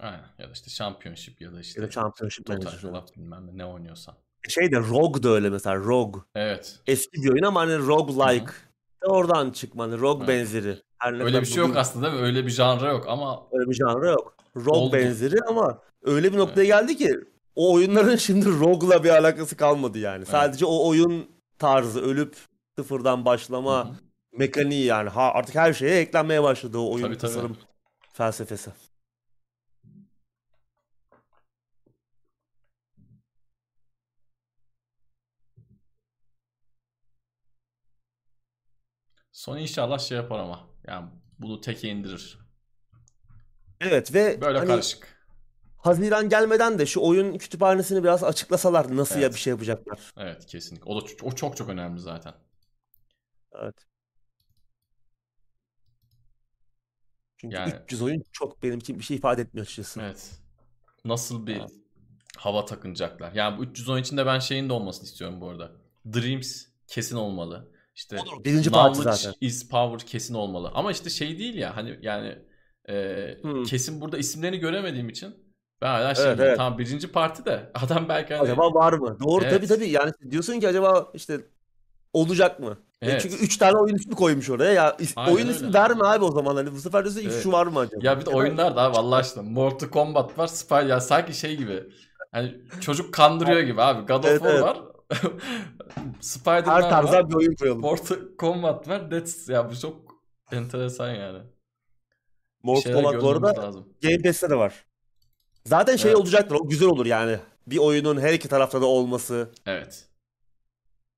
Aynen 0.00 0.24
ya 0.38 0.48
da 0.48 0.52
işte 0.52 0.70
championship 0.70 1.40
ya 1.40 1.52
da 1.52 1.60
işte 1.60 1.80
Ya 1.80 1.86
da 1.86 1.90
championship 1.90 2.46
Total 2.46 2.58
manager. 2.58 2.88
evet. 2.88 3.08
Club 3.08 3.16
bilmem 3.16 3.46
ne, 3.46 3.58
ne 3.58 3.66
oynuyorsan. 3.66 4.14
Şey 4.48 4.72
de 4.72 4.78
Rogue 4.78 5.22
da 5.22 5.28
öyle 5.28 5.50
mesela 5.50 5.76
Rogue. 5.76 6.22
Evet. 6.34 6.80
Eski 6.86 7.22
bir 7.22 7.30
oyun 7.30 7.42
ama 7.42 7.60
hani 7.60 7.78
roguelike. 7.78 8.52
De 9.02 9.06
oradan 9.06 9.50
çıkma 9.50 9.84
hani 9.84 9.98
Rogue 10.00 10.24
Evet. 10.24 10.40
benzeri. 10.40 10.78
Her 10.98 11.18
ne 11.18 11.22
Öyle 11.22 11.40
bir 11.40 11.46
şey 11.46 11.56
yok 11.56 11.68
bugün 11.68 11.80
aslında 11.80 12.06
değil 12.06 12.18
mi? 12.20 12.26
Öyle 12.26 12.46
bir 12.46 12.50
janra 12.50 12.88
yok 12.92 13.04
ama 13.08 13.46
Öyle 13.52 13.70
bir 13.70 13.74
janra 13.74 14.10
yok. 14.10 14.36
Rogue 14.56 14.78
Oldu. 14.78 14.92
benzeri 14.96 15.36
ama 15.48 15.78
öyle 16.02 16.32
bir 16.32 16.38
noktaya 16.38 16.64
geldi 16.64 16.96
ki 16.96 17.20
o 17.54 17.74
oyunların 17.74 18.16
şimdi 18.26 18.46
Rogue'la 18.50 19.04
bir 19.04 19.08
alakası 19.10 19.56
kalmadı 19.56 19.98
yani. 19.98 20.26
Sadece 20.26 20.66
o 20.66 20.88
oyun 20.88 21.28
tarzı 21.58 22.00
ölüp 22.00 22.36
sıfırdan 22.78 23.24
başlama 23.24 23.84
Hı 23.84 23.88
hı. 23.88 23.94
mekaniği 24.38 24.84
yani 24.84 25.08
ha, 25.08 25.30
artık 25.34 25.54
her 25.54 25.72
şeye 25.72 26.00
eklenmeye 26.00 26.42
başladı 26.42 26.78
o 26.78 26.92
oyun 26.94 27.04
Tabii, 27.14 27.18
tabii. 27.18 27.54
Felsefesi. 28.14 28.70
Sony 39.32 39.62
inşallah 39.62 39.98
şey 39.98 40.16
yapar 40.16 40.38
ama. 40.38 40.68
Yani 40.86 41.10
bunu 41.38 41.60
teke 41.60 41.88
indirir. 41.88 42.38
Evet 43.80 44.14
ve 44.14 44.40
Böyle 44.40 44.58
hani 44.58 44.68
karışık. 44.68 45.14
Haziran 45.78 46.28
gelmeden 46.28 46.78
de 46.78 46.86
şu 46.86 47.00
oyun 47.00 47.38
kütüphanesini 47.38 48.04
biraz 48.04 48.24
açıklasalar 48.24 48.96
nasıl 48.96 49.14
ya 49.14 49.22
Evet. 49.22 49.34
bir 49.34 49.40
şey 49.40 49.50
yapacaklar. 49.50 50.12
Evet 50.16 50.46
kesinlikle. 50.46 50.90
O 50.90 51.00
da 51.00 51.06
o 51.22 51.32
çok 51.32 51.56
çok 51.56 51.68
önemli 51.68 52.00
zaten. 52.00 52.34
Evet. 53.52 53.93
Çünkü 57.44 57.56
Yani- 57.56 57.74
300 57.84 58.02
oyun 58.02 58.22
çok 58.32 58.62
benim 58.62 58.78
için 58.78 58.98
bir 58.98 59.04
şey 59.04 59.16
ifade 59.16 59.42
etmiyor 59.42 59.62
açıkçası. 59.66 60.00
Evet. 60.02 60.30
Nasıl 61.04 61.46
bir 61.46 61.56
Evet. 61.56 61.70
hava 62.36 62.64
takınacaklar. 62.64 63.32
Yani 63.32 63.58
bu 63.58 63.64
310 63.64 63.98
içinde 63.98 64.26
ben 64.26 64.38
şeyin 64.38 64.68
de 64.68 64.72
olmasını 64.72 65.04
istiyorum 65.04 65.40
bu 65.40 65.48
arada. 65.48 65.72
Dreams 66.14 66.62
kesin 66.86 67.16
olmalı. 67.16 67.68
İşte 67.94 68.18
Olur, 68.20 68.44
birinci 68.44 68.70
parti 68.70 69.02
zaten. 69.02 69.34
is 69.40 69.68
power 69.68 70.06
kesin 70.06 70.34
olmalı. 70.34 70.70
Ama 70.74 70.92
işte 70.92 71.10
şey 71.10 71.38
değil 71.38 71.54
ya 71.54 71.76
hani 71.76 71.98
yani 72.02 72.38
e, 72.88 72.94
Hmm. 73.42 73.64
kesin 73.64 74.00
burada 74.00 74.18
isimlerini 74.18 74.58
göremediğim 74.58 75.08
için 75.08 75.34
ben 75.82 75.86
hala 75.88 76.14
şey 76.14 76.24
Evet, 76.24 76.40
evet. 76.40 76.56
tamam 76.56 76.78
birinci 76.78 77.12
parti 77.12 77.44
de 77.44 77.70
adam 77.74 78.08
belki 78.08 78.34
hani 78.34 78.42
Acaba 78.42 78.74
var 78.74 78.92
mı? 78.92 79.18
Doğru 79.24 79.44
Evet. 79.44 79.54
tabii 79.54 79.66
tabii. 79.66 79.88
Yani 79.88 80.12
diyorsun 80.30 80.60
ki 80.60 80.68
acaba 80.68 81.10
işte 81.14 81.40
olacak 82.12 82.60
mı? 82.60 82.78
E 83.04 83.10
Evet. 83.10 83.22
Çünkü 83.22 83.36
3 83.36 83.56
tane 83.56 83.76
oyun 83.78 83.94
ismi 83.94 84.14
koymuş 84.14 84.50
oraya. 84.50 84.72
Ya 84.72 84.90
is- 84.90 85.12
Aynen 85.16 85.34
oyun 85.34 85.46
öyle. 85.46 85.56
ismi 85.56 85.74
verme 85.74 86.04
abi 86.04 86.24
o 86.24 86.32
zaman. 86.32 86.56
Hani 86.56 86.72
bu 86.72 86.78
sefer 86.80 87.04
diyorsun 87.04 87.20
Evet. 87.30 87.42
şu 87.42 87.52
var 87.52 87.66
mı 87.66 87.78
acaba? 87.78 88.00
Ya 88.06 88.20
bir 88.20 88.26
de 88.26 88.30
oyunlar 88.30 88.76
da 88.76 88.82
abi 88.82 88.96
Allah 88.96 89.16
aşkına. 89.16 89.42
Mortal 89.42 89.88
Kombat 89.88 90.38
var. 90.38 90.46
Spy 90.46 90.74
ya 90.74 91.00
sanki 91.00 91.34
şey 91.34 91.56
gibi. 91.56 91.84
Hani 92.32 92.54
çocuk 92.80 93.14
kandırıyor 93.14 93.60
gibi 93.60 93.82
abi. 93.82 94.06
God 94.06 94.24
of 94.24 94.30
Evet, 94.30 94.40
War 94.42 94.52
evet. 94.54 94.62
var. 94.62 94.78
Spider-Man 96.20 96.74
her 96.74 96.82
var. 96.82 96.90
tarzdan 96.90 97.30
bir 97.30 97.34
oyun 97.34 97.54
koyalım. 97.54 97.80
Mortal 97.80 98.16
Kombat 98.38 98.88
var. 98.88 99.10
That's 99.10 99.48
ya 99.48 99.70
bu 99.70 99.78
çok 99.80 99.96
enteresan 100.52 101.10
yani. 101.14 101.38
Mortal 102.62 102.92
Kombat 102.92 103.22
bu 103.22 103.30
arada 103.30 103.62
lazım. 103.62 103.88
Game 104.02 104.18
Pass'te 104.22 104.50
de 104.50 104.54
var. 104.56 104.84
Zaten 105.64 105.96
şey 105.96 106.10
Evet. 106.10 106.20
olacaktır. 106.20 106.56
O 106.60 106.68
güzel 106.68 106.88
olur 106.88 107.06
yani. 107.06 107.38
Bir 107.66 107.78
oyunun 107.78 108.20
her 108.20 108.32
iki 108.32 108.48
tarafta 108.48 108.80
da 108.80 108.86
olması. 108.86 109.50
Evet. 109.66 110.08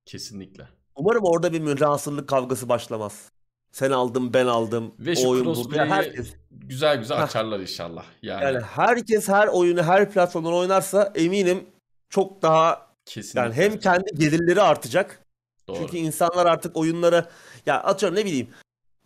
Kesinlikle. 0.05 0.69
Umarım 0.97 1.24
orada 1.24 1.52
bir 1.52 1.60
münhasırlık 1.60 2.28
kavgası 2.28 2.68
başlamaz. 2.68 3.31
Sen 3.73 3.90
aldın 3.90 4.35
ben 4.35 4.47
aldım. 4.47 4.94
Ve 4.98 5.16
şu 5.16 5.28
oyun 5.28 5.44
crossplay'i 5.44 5.90
Herkes. 5.90 6.35
güzel 6.51 6.98
güzel 6.98 7.23
açarlar 7.23 7.60
inşallah. 7.60 8.05
Yani, 8.23 8.44
Yani 8.44 8.60
herkes 8.60 9.28
her 9.28 9.48
oyunu 9.48 9.82
her 9.82 10.10
platformdan 10.10 10.52
oynarsa 10.55 11.12
eminim 11.14 11.66
çok 12.09 12.43
daha 12.43 12.86
kesinlikle. 13.05 13.40
yani 13.40 13.55
hem 13.55 13.78
kendi 13.78 14.14
gelirleri 14.14 14.62
artacak. 14.62 15.23
Doğru. 15.68 15.78
Çünkü 15.78 15.97
insanlar 15.97 16.47
artık 16.47 16.77
oyunlara 16.77 17.28
ya 17.66 17.82
atıyorum 17.82 18.18
ne 18.18 18.24
bileyim. 18.24 18.48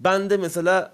Ben 0.00 0.30
de 0.30 0.36
mesela 0.36 0.92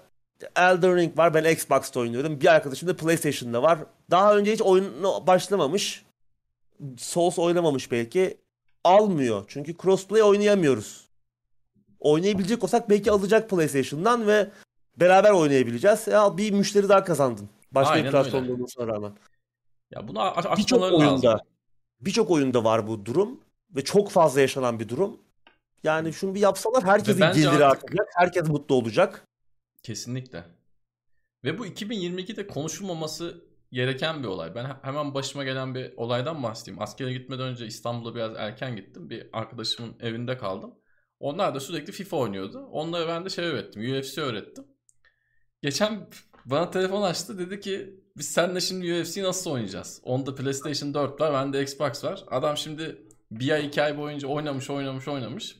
Elden 0.55 0.95
Ring 0.95 1.17
var. 1.17 1.33
Ben 1.33 1.51
Xbox'ta 1.51 1.99
oynuyorum. 1.99 2.41
Bir 2.41 2.53
arkadaşım 2.55 2.89
da 2.89 2.95
PlayStation'da 2.95 3.61
var. 3.63 3.79
Daha 4.11 4.37
önce 4.37 4.53
hiç 4.53 4.61
oyunu 4.61 5.27
başlamamış. 5.27 6.05
Souls 6.97 7.39
oynamamış 7.39 7.91
belki. 7.91 8.37
Almıyor. 8.87 9.45
Çünkü 9.47 9.77
crossplay 9.77 10.23
oynayamıyoruz. 10.23 11.07
Oynayabilecek 11.99 12.63
olsak 12.63 12.89
belki 12.89 13.11
alacak 13.11 13.49
PlayStation'dan 13.49 14.27
ve 14.27 14.51
beraber 14.95 15.31
oynayabileceğiz. 15.31 16.07
Ya 16.07 16.37
bir 16.37 16.51
müşteri 16.51 16.89
daha 16.89 17.03
kazandın. 17.03 17.49
Başka 17.71 17.93
Aynen 17.93 18.05
bir 18.05 18.11
platformda 18.11 18.53
olmasına 18.53 18.87
rağmen. 18.87 19.13
Ya 19.91 20.07
bunu 20.07 20.19
a- 20.19 20.35
a- 20.35 20.57
Birçok 20.57 20.81
oyunda 20.83 21.39
birçok 22.01 22.31
oyunda 22.31 22.63
var 22.63 22.87
bu 22.87 23.05
durum 23.05 23.39
ve 23.75 23.83
çok 23.83 24.09
fazla 24.11 24.41
yaşanan 24.41 24.79
bir 24.79 24.89
durum. 24.89 25.17
Yani 25.83 26.13
şunu 26.13 26.35
bir 26.35 26.39
yapsalar 26.39 26.83
herkesin 26.83 27.19
geliri 27.19 27.65
artık- 27.65 27.83
artacak. 27.83 28.07
Herkes 28.15 28.47
mutlu 28.49 28.75
olacak. 28.75 29.27
Kesinlikle. 29.83 30.43
Ve 31.43 31.59
bu 31.59 31.65
2022'de 31.67 32.47
konuşulmaması 32.47 33.41
gereken 33.71 34.23
bir 34.23 34.27
olay. 34.27 34.55
Ben 34.55 34.65
he- 34.65 34.77
hemen 34.81 35.13
başıma 35.13 35.43
gelen 35.43 35.75
bir 35.75 35.93
olaydan 35.97 36.43
bahsedeyim. 36.43 36.81
Askere 36.81 37.13
gitmeden 37.13 37.45
önce 37.47 37.65
İstanbul'a 37.65 38.15
biraz 38.15 38.35
erken 38.37 38.75
gittim. 38.75 39.09
Bir 39.09 39.29
arkadaşımın 39.33 39.95
evinde 39.99 40.37
kaldım. 40.37 40.73
Onlar 41.19 41.55
da 41.55 41.59
sürekli 41.59 41.93
FIFA 41.93 42.17
oynuyordu. 42.17 42.59
Onlara 42.71 43.07
ben 43.07 43.25
de 43.25 43.29
şey 43.29 43.45
öğrettim. 43.45 43.81
UFC 43.81 44.21
öğrettim. 44.21 44.63
Geçen 45.61 46.09
bana 46.45 46.69
telefon 46.71 47.01
açtı. 47.01 47.39
Dedi 47.39 47.59
ki 47.59 47.99
biz 48.17 48.29
seninle 48.31 48.61
şimdi 48.61 49.01
UFC 49.01 49.23
nasıl 49.23 49.51
oynayacağız? 49.51 50.01
Onda 50.03 50.35
PlayStation 50.35 50.93
4 50.93 51.21
var. 51.21 51.33
Bende 51.33 51.61
Xbox 51.61 52.03
var. 52.03 52.23
Adam 52.31 52.57
şimdi 52.57 53.01
bir 53.31 53.51
ay 53.51 53.65
iki 53.65 53.81
ay 53.83 53.97
boyunca 53.97 54.27
oynamış 54.27 54.69
oynamış 54.69 55.07
oynamış. 55.07 55.55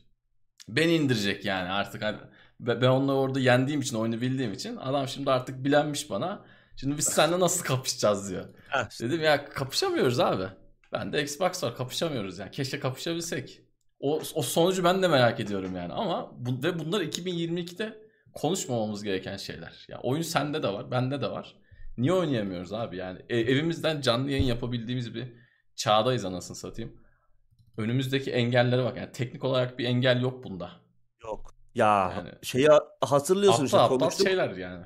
Beni 0.69 0.95
indirecek 0.95 1.45
yani 1.45 1.69
artık. 1.69 2.01
Hani 2.03 2.17
Be- 2.59 2.81
ben 2.81 2.87
onları 2.87 3.17
orada 3.17 3.39
yendiğim 3.39 3.81
için, 3.81 3.95
oyunu 3.95 4.21
bildiğim 4.21 4.53
için 4.53 4.77
adam 4.77 5.07
şimdi 5.07 5.31
artık 5.31 5.63
bilenmiş 5.63 6.09
bana. 6.09 6.45
Şimdi 6.79 6.97
biz 6.97 7.05
seninle 7.05 7.39
nasıl 7.39 7.63
kapışacağız 7.65 8.29
diyor. 8.29 8.45
Dedim 9.01 9.21
ya 9.21 9.45
kapışamıyoruz 9.49 10.19
abi. 10.19 10.43
Bende 10.93 11.21
Xbox 11.23 11.63
var 11.63 11.75
kapışamıyoruz 11.75 12.39
yani. 12.39 12.51
Keşke 12.51 12.79
kapışabilsek. 12.79 13.61
O, 13.99 14.21
o 14.35 14.41
sonucu 14.41 14.83
ben 14.83 15.03
de 15.03 15.07
merak 15.07 15.39
ediyorum 15.39 15.75
yani. 15.75 15.93
Ama 15.93 16.31
bu, 16.37 16.63
ve 16.63 16.79
bunlar 16.79 17.01
2022'de 17.01 17.97
konuşmamamız 18.33 19.03
gereken 19.03 19.37
şeyler. 19.37 19.85
Ya 19.89 19.99
oyun 20.03 20.21
sende 20.21 20.63
de 20.63 20.67
var, 20.73 20.91
bende 20.91 21.21
de 21.21 21.31
var. 21.31 21.55
Niye 21.97 22.13
oynayamıyoruz 22.13 22.73
abi 22.73 22.97
yani? 22.97 23.19
E- 23.29 23.39
evimizden 23.39 24.01
canlı 24.01 24.31
yayın 24.31 24.43
yapabildiğimiz 24.45 25.15
bir 25.15 25.33
çağdayız 25.75 26.25
anasını 26.25 26.57
satayım. 26.57 27.01
Önümüzdeki 27.77 28.31
engellere 28.31 28.83
bak. 28.83 28.97
Yani 28.97 29.11
teknik 29.11 29.43
olarak 29.43 29.79
bir 29.79 29.85
engel 29.85 30.21
yok 30.21 30.43
bunda. 30.43 30.71
Yok. 31.23 31.55
Ya 31.75 32.13
Yani- 32.15 32.31
şeyi 32.41 32.67
hatırlıyorsun 33.01 33.65
işte 33.65 33.77
Aptal 33.77 33.93
aptal 33.95 33.99
konuştuk. 34.05 34.27
şeyler 34.27 34.49
yani. 34.49 34.85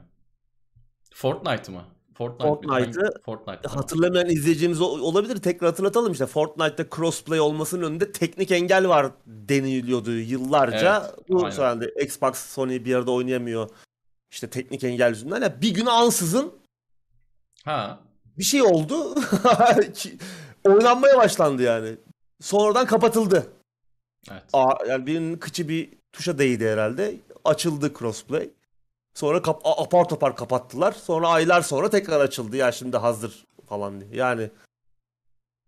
Fortnite 1.14 1.72
mı? 1.72 1.82
Fortnite? 2.18 2.48
Fortnite'ı 2.48 3.14
Fortnite. 3.26 3.68
Hatırlamayan 3.68 4.30
izleyicimiz 4.30 4.82
ol- 4.82 5.00
olabilir. 5.02 5.38
Tekrar 5.38 5.70
hatırlatalım 5.70 6.12
işte. 6.12 6.26
Fortnite'da 6.26 6.96
crossplay 6.96 7.40
olmasının 7.40 7.84
önünde 7.84 8.12
teknik 8.12 8.52
engel 8.52 8.88
var 8.90 9.12
deniliyordu 9.26 10.12
yıllarca. 10.12 11.04
Evet, 11.18 11.30
Bu 11.30 11.46
aynen. 11.46 11.90
Xbox, 12.04 12.36
Sony 12.38 12.86
bir 12.86 12.96
arada 12.96 13.12
oynayamıyor. 13.12 13.70
İşte 14.32 14.50
teknik 14.50 14.84
engel 14.84 15.10
yüzünden. 15.10 15.42
Ya 15.42 15.62
bir 15.62 15.74
gün 15.74 15.86
ansızın 15.86 16.54
Ha. 17.66 18.00
bir 18.38 18.44
şey 18.44 18.62
oldu. 18.62 19.16
Oynanmaya 20.66 21.18
başlandı 21.18 21.62
yani. 21.64 21.96
Sonradan 22.42 22.86
kapatıldı. 22.86 23.48
Evet. 24.32 24.44
Aa, 24.54 24.74
yani 24.88 25.06
birinin 25.08 25.38
kıçı 25.38 25.70
bir 25.70 25.90
tuşa 26.14 26.38
değdi 26.38 26.70
herhalde. 26.70 27.16
Açıldı 27.46 27.92
crossplay. 28.00 28.50
Sonra 29.14 29.42
kap 29.42 29.62
apar 29.64 30.10
topar 30.10 30.36
kapattılar. 30.36 30.92
Sonra 30.92 31.28
aylar 31.28 31.62
sonra 31.62 31.90
tekrar 31.90 32.20
açıldı. 32.20 32.58
Ya 32.58 32.72
şimdi 32.72 32.98
hazır 32.98 33.46
falan 33.70 34.02
diye. 34.02 34.12
Yani 34.14 34.50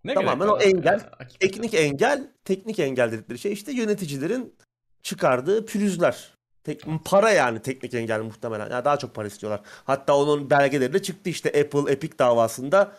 Ne 0.03 0.13
Tamamen 0.13 0.47
o 0.47 0.59
engel, 0.59 0.99
ya? 0.99 1.11
Teknik 1.39 1.73
engel, 1.73 2.31
teknik 2.45 2.79
engel 2.79 3.11
dedikleri 3.11 3.39
şey 3.39 3.53
işte 3.53 3.71
yöneticilerin 3.71 4.55
çıkardığı 5.03 5.65
pürüzler. 5.65 6.33
Tek, 6.63 6.85
para 7.05 7.31
yani 7.31 7.61
teknik 7.61 7.93
engel 7.93 8.21
muhtemelen. 8.21 8.69
Yani 8.71 8.85
daha 8.85 8.97
çok 8.97 9.15
para 9.15 9.27
istiyorlar. 9.27 9.61
Hatta 9.83 10.17
onun 10.17 10.49
belgeleri 10.49 10.93
de 10.93 11.01
çıktı 11.01 11.29
işte 11.29 11.49
Apple 11.49 11.91
Epic 11.91 12.19
davasında. 12.19 12.91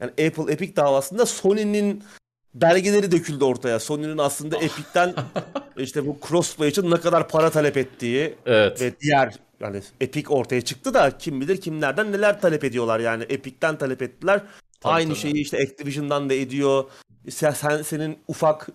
Yani 0.00 0.10
Apple 0.10 0.52
Epic 0.52 0.76
davasında 0.76 1.26
Sony'nin 1.26 2.04
belgeleri 2.54 3.12
döküldü 3.12 3.44
ortaya. 3.44 3.80
Sony'nin 3.80 4.18
aslında 4.18 4.56
Epic'ten 4.56 5.14
işte 5.76 6.06
bu 6.06 6.18
crossplay 6.28 6.68
için 6.68 6.90
ne 6.90 7.00
kadar 7.00 7.28
para 7.28 7.50
talep 7.50 7.76
ettiği 7.76 8.34
evet. 8.46 8.80
ve 8.80 9.00
diğer 9.00 9.34
yani 9.60 9.82
Epic 10.00 10.28
ortaya 10.28 10.60
çıktı 10.60 10.94
da 10.94 11.18
kim 11.18 11.40
bilir 11.40 11.60
kimlerden 11.60 12.12
neler 12.12 12.40
talep 12.40 12.64
ediyorlar 12.64 13.00
yani 13.00 13.22
Epic'ten 13.28 13.78
talep 13.78 14.02
ettiler. 14.02 14.42
Tabii, 14.80 14.94
Aynı 14.94 15.08
tabii. 15.08 15.18
şeyi 15.18 15.34
işte 15.34 15.58
Activision'dan 15.62 16.30
da 16.30 16.34
ediyor. 16.34 16.84
Sen, 17.28 17.50
sen 17.50 17.82
senin 17.82 18.18
ufak 18.28 18.68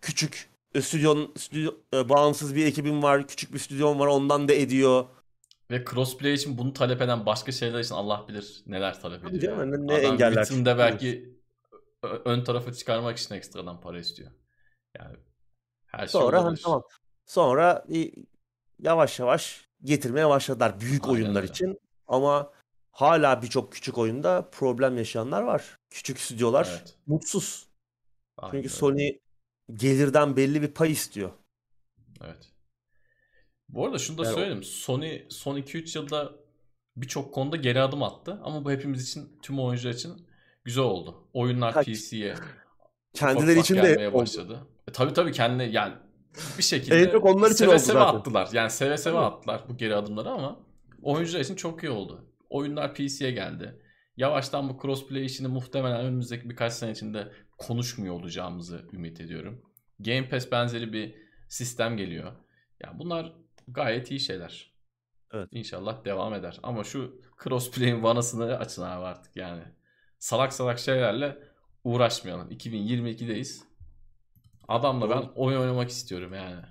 küçük 0.00 0.48
e, 0.74 0.82
stüdyon, 0.82 1.32
stüdyo, 1.36 1.74
e, 1.94 2.08
bağımsız 2.08 2.54
bir 2.54 2.66
ekibin 2.66 3.02
var, 3.02 3.28
küçük 3.28 3.54
bir 3.54 3.58
stüdyon 3.58 3.98
var 3.98 4.06
ondan 4.06 4.48
da 4.48 4.52
ediyor. 4.52 5.04
Ve 5.70 5.84
crossplay 5.84 6.34
için 6.34 6.58
bunu 6.58 6.72
talep 6.72 7.02
eden 7.02 7.26
başka 7.26 7.52
şeyler 7.52 7.80
için 7.80 7.94
Allah 7.94 8.24
bilir 8.28 8.62
neler 8.66 9.00
talep 9.00 9.24
ediyor. 9.24 9.58
Değil 9.58 9.68
mi? 9.68 9.86
Ne, 9.86 9.94
ne 9.94 9.94
engeller? 9.94 10.44
Bütünde 10.44 10.78
belki 10.78 11.38
ön 12.24 12.44
tarafı 12.44 12.72
çıkarmak 12.74 13.18
için 13.18 13.34
ekstradan 13.34 13.80
para 13.80 13.98
istiyor. 13.98 14.30
Yani 14.98 15.16
her 15.86 15.98
şey 15.98 16.08
Sonra 16.08 16.44
hani, 16.44 16.58
tamam. 16.58 16.82
Sonra 17.26 17.84
yavaş 18.78 19.20
yavaş 19.20 19.68
getirmeye 19.84 20.28
başladılar 20.28 20.80
büyük 20.80 21.04
Aynen 21.04 21.14
oyunlar 21.14 21.42
öyle. 21.42 21.52
için. 21.52 21.78
Ama 22.06 22.52
hala 22.90 23.42
birçok 23.42 23.72
küçük 23.72 23.98
oyunda 23.98 24.50
problem 24.50 24.96
yaşayanlar 24.96 25.42
var. 25.42 25.78
Küçük 25.90 26.20
stüdyolar 26.20 26.68
evet. 26.70 26.94
mutsuz. 27.06 27.66
Aynen 28.36 28.52
Çünkü 28.52 28.68
öyle. 28.68 28.68
Sony 28.68 29.12
gelirden 29.74 30.36
belli 30.36 30.62
bir 30.62 30.68
pay 30.68 30.92
istiyor. 30.92 31.30
Evet. 32.24 32.52
Bu 33.68 33.86
arada 33.86 33.98
şunu 33.98 34.18
da 34.18 34.24
yani 34.24 34.34
söyleyeyim. 34.34 34.62
Sony 34.62 35.22
son 35.28 35.56
2-3 35.56 35.98
yılda 35.98 36.32
birçok 36.96 37.34
konuda 37.34 37.56
geri 37.56 37.80
adım 37.80 38.02
attı. 38.02 38.40
Ama 38.44 38.64
bu 38.64 38.70
hepimiz 38.70 39.08
için, 39.08 39.38
tüm 39.42 39.60
oyuncular 39.60 39.94
için 39.94 40.26
güzel 40.64 40.84
oldu. 40.84 41.28
Oyunlar? 41.32 41.84
PC'ye 41.84 42.34
kendileri 43.14 43.60
için 43.60 43.76
de 43.76 44.14
başladı. 44.14 44.66
E, 44.88 44.92
tabii 44.92 45.12
tabii 45.12 45.32
kendi 45.32 45.62
yani 45.62 45.94
bir 46.58 46.62
şekilde 46.62 46.98
en 47.02 47.10
çok 47.10 47.24
onlar 47.24 47.46
için 47.46 47.56
seve 47.56 47.70
oldu 47.70 47.78
seve 47.78 47.98
zaten. 47.98 48.18
attılar. 48.18 48.48
Yani 48.52 48.70
seve 48.70 48.96
seve 48.96 49.18
attılar 49.18 49.62
bu 49.68 49.76
geri 49.76 49.96
adımları 49.96 50.30
ama 50.30 50.60
oyuncular 51.02 51.40
için 51.40 51.56
çok 51.56 51.82
iyi 51.82 51.90
oldu. 51.90 52.24
Oyunlar 52.50 52.94
PC'ye 52.94 53.30
geldi. 53.30 53.82
Yavaştan 54.16 54.68
bu 54.68 54.82
crossplay 54.82 55.24
işini 55.24 55.48
muhtemelen 55.48 56.00
önümüzdeki 56.00 56.50
birkaç 56.50 56.72
sene 56.72 56.90
içinde 56.90 57.32
konuşmuyor 57.58 58.14
olacağımızı 58.14 58.84
ümit 58.92 59.20
ediyorum. 59.20 59.62
Game 60.00 60.28
Pass 60.28 60.52
benzeri 60.52 60.92
bir 60.92 61.14
sistem 61.48 61.96
geliyor. 61.96 62.32
Yani 62.80 62.98
bunlar 62.98 63.32
gayet 63.68 64.10
iyi 64.10 64.20
şeyler. 64.20 64.72
Evet. 65.32 65.48
İnşallah 65.52 66.04
devam 66.04 66.34
eder. 66.34 66.60
Ama 66.62 66.84
şu 66.84 67.20
crossplay'in 67.44 68.02
vanasını 68.02 68.58
açın 68.58 68.82
abi 68.82 69.04
artık 69.04 69.36
yani. 69.36 69.62
Salak 70.18 70.52
salak 70.52 70.78
şeylerle 70.78 71.38
uğraşmayalım. 71.84 72.50
2022'deyiz. 72.50 73.62
Adamla 74.72 75.10
ben 75.10 75.30
oyun 75.34 75.60
oynamak 75.60 75.90
istiyorum 75.90 76.34
yani. 76.34 76.62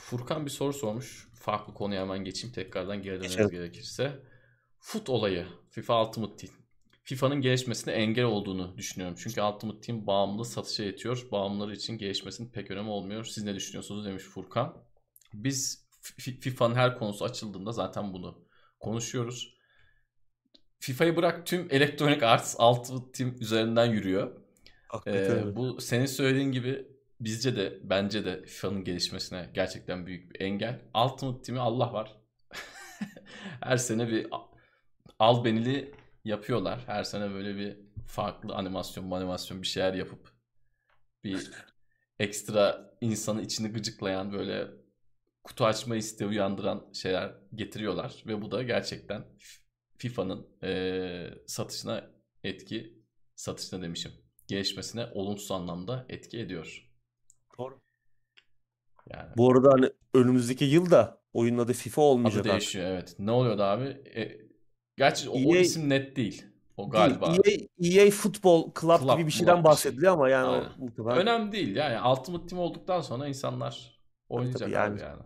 Furkan 0.00 0.46
bir 0.46 0.50
soru 0.50 0.72
sormuş. 0.72 1.28
Farklı 1.34 1.74
konuya 1.74 2.02
hemen 2.02 2.24
geçeyim. 2.24 2.54
Tekrardan 2.54 3.02
geri 3.02 3.14
dönmemiz 3.14 3.50
gerekirse. 3.50 4.22
Fut 4.78 5.08
olayı. 5.08 5.46
FIFA 5.70 6.06
Ultimate 6.06 6.36
Team. 6.36 6.54
FIFA'nın 7.02 7.40
gelişmesine 7.40 7.92
engel 7.92 8.24
olduğunu 8.24 8.78
düşünüyorum. 8.78 9.16
Çünkü 9.18 9.42
Ultimate 9.42 9.80
Team 9.80 10.06
bağımlı 10.06 10.44
satışa 10.44 10.82
yetiyor. 10.82 11.26
Bağımlıları 11.32 11.74
için 11.74 11.98
gelişmesinin 11.98 12.50
pek 12.50 12.70
önemi 12.70 12.90
olmuyor. 12.90 13.24
Siz 13.24 13.44
ne 13.44 13.54
düşünüyorsunuz 13.54 14.06
demiş 14.06 14.22
Furkan. 14.22 14.84
Biz 15.34 15.88
FIFA'nın 16.18 16.74
her 16.74 16.98
konusu 16.98 17.24
açıldığında 17.24 17.72
zaten 17.72 18.12
bunu 18.12 18.44
konuşuyoruz. 18.80 19.57
FIFA'yı 20.78 21.16
bırak 21.16 21.46
tüm 21.46 21.68
Electronic 21.70 22.26
Arts 22.26 22.56
Ultimate 22.60 23.12
Team 23.12 23.34
üzerinden 23.40 23.86
yürüyor. 23.86 24.40
Ee, 25.06 25.56
bu 25.56 25.80
senin 25.80 26.06
söylediğin 26.06 26.52
gibi 26.52 26.86
bizce 27.20 27.56
de 27.56 27.78
bence 27.82 28.24
de 28.24 28.42
FIFA'nın 28.42 28.84
gelişmesine 28.84 29.50
gerçekten 29.54 30.06
büyük 30.06 30.34
bir 30.34 30.40
engel. 30.40 30.80
Ultimate 31.04 31.42
Team'i 31.42 31.60
Allah 31.60 31.92
var. 31.92 32.16
her 33.60 33.76
sene 33.76 34.08
bir 34.08 34.26
al 35.18 35.44
benili 35.44 35.94
yapıyorlar. 36.24 36.80
Her 36.86 37.04
sene 37.04 37.30
böyle 37.30 37.56
bir 37.56 37.76
farklı 38.06 38.54
animasyon, 38.54 39.10
animasyon 39.10 39.62
bir 39.62 39.66
şeyler 39.66 39.94
yapıp 39.94 40.32
bir 41.24 41.50
ekstra 42.18 42.90
insanı 43.00 43.42
içini 43.42 43.68
gıcıklayan 43.68 44.32
böyle 44.32 44.68
kutu 45.44 45.64
açma 45.66 45.96
isteği 45.96 46.28
uyandıran 46.28 46.86
şeyler 46.92 47.34
getiriyorlar 47.54 48.22
ve 48.26 48.42
bu 48.42 48.50
da 48.50 48.62
gerçekten 48.62 49.24
FIFA'nın 49.98 50.46
e, 50.62 51.30
satışına 51.46 52.10
etki 52.44 53.02
satışına 53.36 53.82
demişim 53.82 54.12
gelişmesine 54.46 55.06
olumsuz 55.14 55.50
anlamda 55.50 56.06
etki 56.08 56.38
ediyor. 56.38 56.90
Doğru. 57.58 57.80
Yani. 59.14 59.28
Bu 59.36 59.52
arada 59.52 59.72
hani 59.72 59.90
önümüzdeki 60.14 60.64
yılda 60.64 61.22
oyunun 61.32 61.58
adı 61.58 61.72
FIFA 61.72 62.02
olmayacak 62.02 62.40
adı 62.40 62.48
değişiyor 62.48 62.84
artık. 62.84 63.08
evet. 63.08 63.18
Ne 63.18 63.30
oluyordu 63.30 63.62
abi? 63.62 63.84
E, 64.16 64.40
gerçi 64.96 65.28
o, 65.28 65.38
EA, 65.38 65.48
o 65.48 65.56
isim 65.56 65.88
net 65.88 66.16
değil. 66.16 66.44
O 66.76 66.90
galiba. 66.90 67.36
Değil, 67.44 67.68
EA, 67.82 68.04
EA 68.04 68.10
Football 68.10 68.72
Club, 68.80 69.00
Club 69.00 69.18
gibi 69.18 69.26
bir 69.26 69.32
şeyden 69.32 69.64
bahsediliyor 69.64 70.12
ama 70.12 70.28
yani 70.28 70.48
Aynen. 70.48 70.66
o 70.66 70.84
muhtemelen. 70.84 71.18
Önemli 71.18 71.52
değil 71.52 71.76
yani. 71.76 72.08
Ultimate 72.08 72.46
Team 72.46 72.62
olduktan 72.62 73.00
sonra 73.00 73.28
insanlar 73.28 74.00
oynayacak 74.28 74.60
tabii, 74.60 74.72
yani. 74.72 74.94
abi 74.94 75.00
yani. 75.00 75.22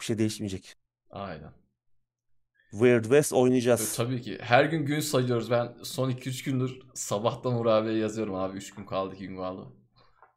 Bir 0.00 0.04
şey 0.04 0.18
değişmeyecek. 0.18 0.76
Aynen. 1.10 1.59
Weird 2.70 3.02
West 3.04 3.32
oynayacağız. 3.32 3.94
E, 3.94 3.96
tabii 3.96 4.22
ki. 4.22 4.38
Her 4.40 4.64
gün 4.64 4.86
gün 4.86 5.00
sayıyoruz. 5.00 5.50
Ben 5.50 5.74
son 5.82 6.10
2-3 6.10 6.44
gündür 6.44 6.80
sabahtan 6.94 7.54
Uğur 7.54 7.66
abiye 7.66 7.94
yazıyorum 7.98 8.34
abi. 8.34 8.56
3 8.56 8.74
gün 8.74 8.84
kaldı 8.84 9.14
2 9.14 9.28
gün 9.28 9.36
kaldı. 9.36 9.66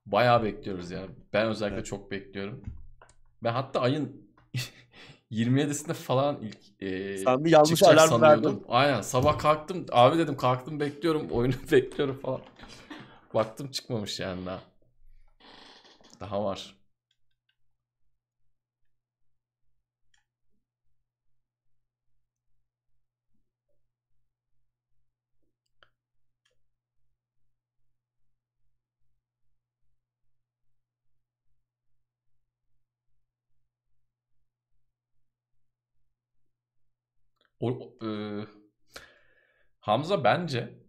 Bayağı 0.06 0.44
bekliyoruz 0.44 0.92
ya. 0.92 1.08
Ben 1.34 1.48
özellikle 1.48 1.76
evet. 1.76 1.86
çok 1.86 2.12
bekliyorum. 2.12 2.64
Ben 3.44 3.54
hatta 3.54 3.82
ayın 3.82 4.30
27'sinde 5.32 5.94
falan 5.94 6.38
ilk 6.42 6.82
e, 6.82 7.18
Sen 7.18 7.46
bir 7.46 7.52
yanlış 7.52 7.84
alarm 7.84 8.10
sanıyordum. 8.10 8.52
verdin. 8.54 8.66
Aynen. 8.68 9.02
Sabah 9.02 9.40
kalktım. 9.40 9.86
Abi 9.92 10.18
dedim 10.18 10.38
kalktım 10.38 10.80
bekliyorum. 10.80 11.28
Oyunu 11.32 11.54
bekliyorum 11.72 12.20
falan. 12.20 12.42
Baktım 13.34 13.72
çıkmamış 13.72 14.20
yani 14.20 14.46
daha. 14.46 14.62
Daha 16.20 16.46
var. 16.46 16.76
O, 37.64 37.98
e, 38.06 38.10
Hamza 39.80 40.24
bence 40.24 40.80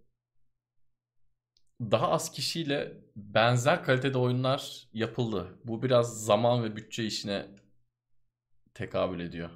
daha 1.80 2.08
az 2.10 2.32
kişiyle 2.32 3.04
benzer 3.16 3.84
kalitede 3.84 4.18
oyunlar 4.18 4.88
yapıldı. 4.92 5.58
Bu 5.64 5.82
biraz 5.82 6.24
zaman 6.24 6.64
ve 6.64 6.76
bütçe 6.76 7.04
işine 7.04 7.48
tekabül 8.74 9.20
ediyor. 9.20 9.50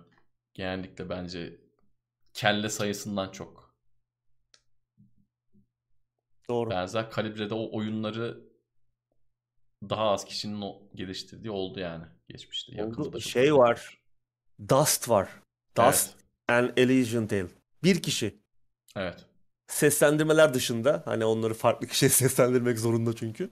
Genellikle 0.55 1.09
bence 1.09 1.61
kelle 2.35 2.69
sayısından 2.69 3.31
çok. 3.31 3.75
Doğru. 6.51 6.71
Benzer 6.71 7.11
kalibrede 7.11 7.55
o 7.55 7.77
oyunları 7.77 8.49
daha 9.83 10.11
az 10.11 10.25
kişinin 10.25 10.61
o 10.61 10.83
geliştirdiği 10.95 11.51
oldu 11.51 11.81
yani 11.81 12.05
geçmişte. 12.29 12.85
Oldu. 12.85 13.21
Şey 13.21 13.55
var. 13.55 14.03
Dust 14.69 15.09
var. 15.09 15.31
Dust 15.77 16.09
evet. 16.09 16.18
And 16.49 16.71
Elysian 16.77 17.27
Tale. 17.27 17.47
Bir 17.85 18.03
kişi. 18.03 18.39
Evet. 18.97 19.25
Seslendirmeler 19.67 20.55
dışında 20.55 21.03
hani 21.05 21.25
onları 21.25 21.55
farklı 21.55 21.87
kişiye 21.87 22.09
seslendirmek 22.11 22.79
zorunda 22.79 23.17
çünkü. 23.17 23.51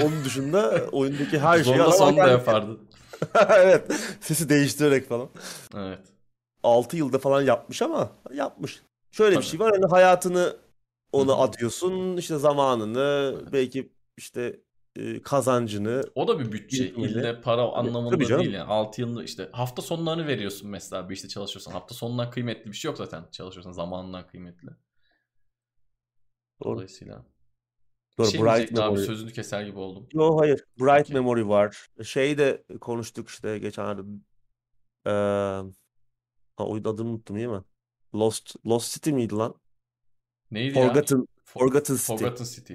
Onun 0.00 0.24
dışında 0.24 0.84
oyundaki 0.92 1.38
her 1.38 1.64
şeyi 1.64 1.76
Zorla 1.76 1.92
son 1.92 2.16
da 2.16 2.28
yapardı. 2.28 2.80
evet. 3.48 3.92
Sesi 4.20 4.48
değiştirerek 4.48 5.08
falan. 5.08 5.28
Evet. 5.76 5.98
6 6.62 6.96
yılda 6.96 7.18
falan 7.18 7.42
yapmış 7.42 7.82
ama 7.82 8.10
yapmış. 8.32 8.82
Şöyle 9.10 9.34
Tabii. 9.34 9.44
bir 9.44 9.48
şey 9.48 9.60
var 9.60 9.72
hani 9.72 9.90
hayatını 9.90 10.56
ona 11.12 11.32
Hı-hı. 11.32 11.40
atıyorsun 11.40 12.16
işte 12.16 12.38
zamanını 12.38 13.34
evet. 13.38 13.52
belki 13.52 13.92
işte 14.16 14.60
e, 14.98 15.22
kazancını. 15.22 16.02
O 16.14 16.28
da 16.28 16.38
bir 16.38 16.52
bütçe. 16.52 16.84
Bilmeli. 16.84 17.12
İlle 17.12 17.40
para 17.40 17.62
anlamında 17.62 18.20
değil 18.20 18.52
yani. 18.52 18.62
6 18.62 19.00
yılını 19.00 19.24
işte 19.24 19.48
hafta 19.52 19.82
sonlarını 19.82 20.26
veriyorsun 20.26 20.70
mesela 20.70 21.08
bir 21.08 21.14
işte 21.14 21.28
çalışıyorsan. 21.28 21.72
Hafta 21.72 21.94
sonundan 21.94 22.30
kıymetli 22.30 22.70
bir 22.70 22.76
şey 22.76 22.88
yok 22.88 22.98
zaten 22.98 23.24
çalışıyorsan 23.32 23.72
zamanından 23.72 24.26
kıymetli. 24.26 24.68
Dolayısıyla. 26.64 27.24
Dur, 28.18 28.24
bir 28.24 28.28
şey 28.28 28.40
Bright 28.40 28.72
Memory. 28.72 28.92
abi 28.92 28.98
sözünü 28.98 29.32
keser 29.32 29.62
gibi 29.62 29.78
oldum. 29.78 30.08
Yok 30.12 30.40
hayır. 30.40 30.64
Bright 30.80 30.98
Peki. 30.98 31.12
Memory 31.12 31.48
var. 31.48 31.88
Şey 32.02 32.38
de 32.38 32.64
konuştuk 32.80 33.28
işte 33.28 33.58
geçenlerde. 33.58 34.02
Ee, 35.06 35.10
ha, 36.56 36.66
oyun 36.66 36.84
adını 36.84 37.08
unuttum 37.08 37.36
değil 37.36 37.48
mi? 37.48 37.62
Lost 38.14 38.56
Lost 38.66 38.94
City 38.94 39.10
miydi 39.10 39.34
lan? 39.34 39.54
Neydi 40.50 40.74
Forgotten, 40.74 41.18
ya? 41.18 41.24
Forgotten 41.44 41.96
City. 41.96 42.12
Forgotten 42.12 42.44
City. 42.44 42.74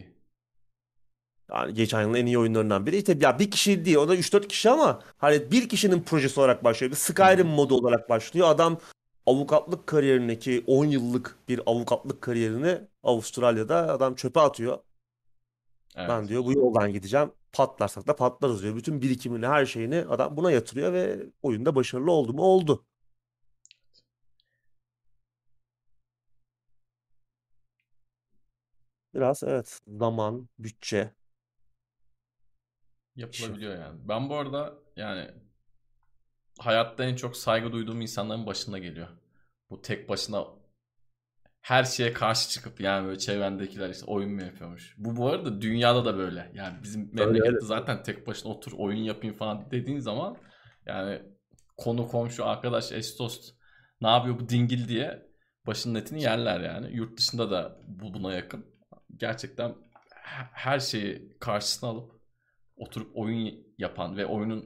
Yani 1.51 1.73
geçen 1.73 2.01
yılın 2.01 2.13
en 2.13 2.25
iyi 2.25 2.37
oyunlarından 2.39 2.85
biri. 2.85 2.97
İşte 2.97 3.17
ya 3.21 3.39
bir 3.39 3.51
kişi 3.51 3.85
değil 3.85 3.97
o 3.97 4.07
da 4.09 4.15
3-4 4.15 4.47
kişi 4.47 4.69
ama 4.69 5.01
hani 5.17 5.51
bir 5.51 5.69
kişinin 5.69 6.01
projesi 6.03 6.39
olarak 6.39 6.63
başlıyor. 6.63 6.91
Bir 6.91 6.97
Skyrim 6.97 7.47
modu 7.47 7.75
olarak 7.75 8.09
başlıyor. 8.09 8.47
Adam 8.49 8.77
avukatlık 9.25 9.87
kariyerindeki 9.87 10.63
10 10.67 10.85
yıllık 10.85 11.35
bir 11.49 11.61
avukatlık 11.65 12.21
kariyerini 12.21 12.77
Avustralya'da 13.03 13.93
adam 13.93 14.15
çöpe 14.15 14.39
atıyor. 14.39 14.79
Evet. 15.95 16.09
Ben 16.09 16.27
diyor 16.27 16.45
bu 16.45 16.53
yoldan 16.53 16.93
gideceğim. 16.93 17.31
Patlarsak 17.53 18.07
da 18.07 18.15
patlarız 18.15 18.63
diyor. 18.63 18.75
Bütün 18.75 19.01
birikimini, 19.01 19.47
her 19.47 19.65
şeyini 19.65 20.05
adam 20.09 20.37
buna 20.37 20.51
yatırıyor 20.51 20.93
ve 20.93 21.19
oyunda 21.41 21.75
başarılı 21.75 22.11
oldu 22.11 22.33
mu? 22.33 22.41
Oldu. 22.43 22.85
Biraz 29.13 29.43
evet 29.43 29.79
zaman, 29.87 30.49
bütçe. 30.59 31.13
Yapılabiliyor 33.15 33.79
yani. 33.79 33.99
Ben 34.03 34.29
bu 34.29 34.35
arada 34.35 34.73
yani 34.95 35.31
hayatta 36.59 37.03
en 37.03 37.15
çok 37.15 37.37
saygı 37.37 37.71
duyduğum 37.71 38.01
insanların 38.01 38.45
başında 38.45 38.77
geliyor. 38.77 39.07
Bu 39.69 39.81
tek 39.81 40.09
başına 40.09 40.45
her 41.61 41.83
şeye 41.83 42.13
karşı 42.13 42.49
çıkıp 42.49 42.81
yani 42.81 43.07
böyle 43.07 43.19
çevrendekiler 43.19 43.89
işte 43.89 44.05
oyun 44.05 44.31
mu 44.31 44.41
yapıyormuş. 44.41 44.95
Bu 44.97 45.17
bu 45.17 45.29
arada 45.29 45.61
dünyada 45.61 46.05
da 46.05 46.17
böyle. 46.17 46.51
Yani 46.53 46.83
bizim 46.83 47.09
memlekette 47.13 47.65
zaten 47.65 48.03
tek 48.03 48.27
başına 48.27 48.51
otur 48.51 48.71
oyun 48.71 49.03
yapayım 49.03 49.35
falan 49.35 49.71
dediğin 49.71 49.99
zaman 49.99 50.37
yani 50.85 51.21
konu 51.77 52.07
komşu 52.07 52.45
arkadaş 52.45 52.91
estost 52.91 53.55
ne 54.01 54.07
yapıyor 54.07 54.39
bu 54.39 54.49
dingil 54.49 54.87
diye 54.87 55.25
başının 55.67 55.95
etini 55.95 56.21
yerler 56.21 56.59
yani. 56.59 56.95
Yurt 56.95 57.17
dışında 57.17 57.51
da 57.51 57.77
bu 57.87 58.13
buna 58.13 58.33
yakın. 58.33 58.65
Gerçekten 59.17 59.75
her 60.53 60.79
şeyi 60.79 61.37
karşısına 61.39 61.89
alıp 61.89 62.12
oturup 62.83 63.17
oyun 63.17 63.53
yapan 63.77 64.17
ve 64.17 64.25
oyunun 64.25 64.65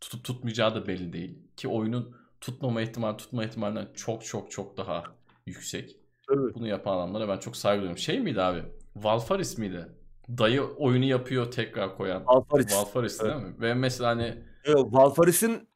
tutup 0.00 0.24
tutmayacağı 0.24 0.74
da 0.74 0.86
belli 0.86 1.12
değil. 1.12 1.38
Ki 1.56 1.68
oyunun 1.68 2.16
tutmama 2.40 2.82
ihtimali 2.82 3.16
tutma 3.16 3.44
ihtimalinden 3.44 3.88
çok 3.94 4.24
çok 4.24 4.50
çok 4.50 4.76
daha 4.76 5.04
yüksek. 5.46 5.96
Evet. 6.30 6.54
Bunu 6.54 6.66
yapan 6.66 6.96
adamlara 6.96 7.28
ben 7.28 7.38
çok 7.38 7.56
saygı 7.56 7.80
duyuyorum. 7.80 7.98
Şey 7.98 8.20
miydi 8.20 8.42
abi? 8.42 8.62
Valfaris 8.96 9.58
miydi? 9.58 9.88
Dayı 10.28 10.62
oyunu 10.62 11.04
yapıyor 11.04 11.50
tekrar 11.50 11.96
koyan. 11.96 12.26
Valfaris. 12.26 12.74
Valfaris 12.74 13.22
değil 13.22 13.34
mi? 13.36 13.54
Ve 13.60 13.74
mesela 13.74 14.10
hani... 14.10 14.38
Yok, 14.66 14.94
Valfaris'in 14.94 15.68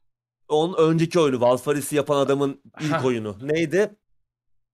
onun 0.48 0.90
önceki 0.90 1.20
oyunu. 1.20 1.40
Valfaris'i 1.40 1.96
yapan 1.96 2.16
adamın 2.16 2.62
ilk 2.80 3.04
oyunu. 3.04 3.36
Neydi? 3.42 3.96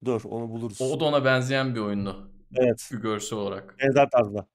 Dur 0.04 0.20
onu 0.24 0.50
buluruz. 0.50 0.80
O 0.80 1.00
da 1.00 1.04
ona 1.04 1.24
benzeyen 1.24 1.74
bir 1.74 1.80
oyundu. 1.80 2.30
Evet. 2.54 2.88
Bir 2.92 2.98
görsel 2.98 3.38
olarak. 3.38 3.76
Benzer 3.78 4.10
tarzda. 4.10 4.46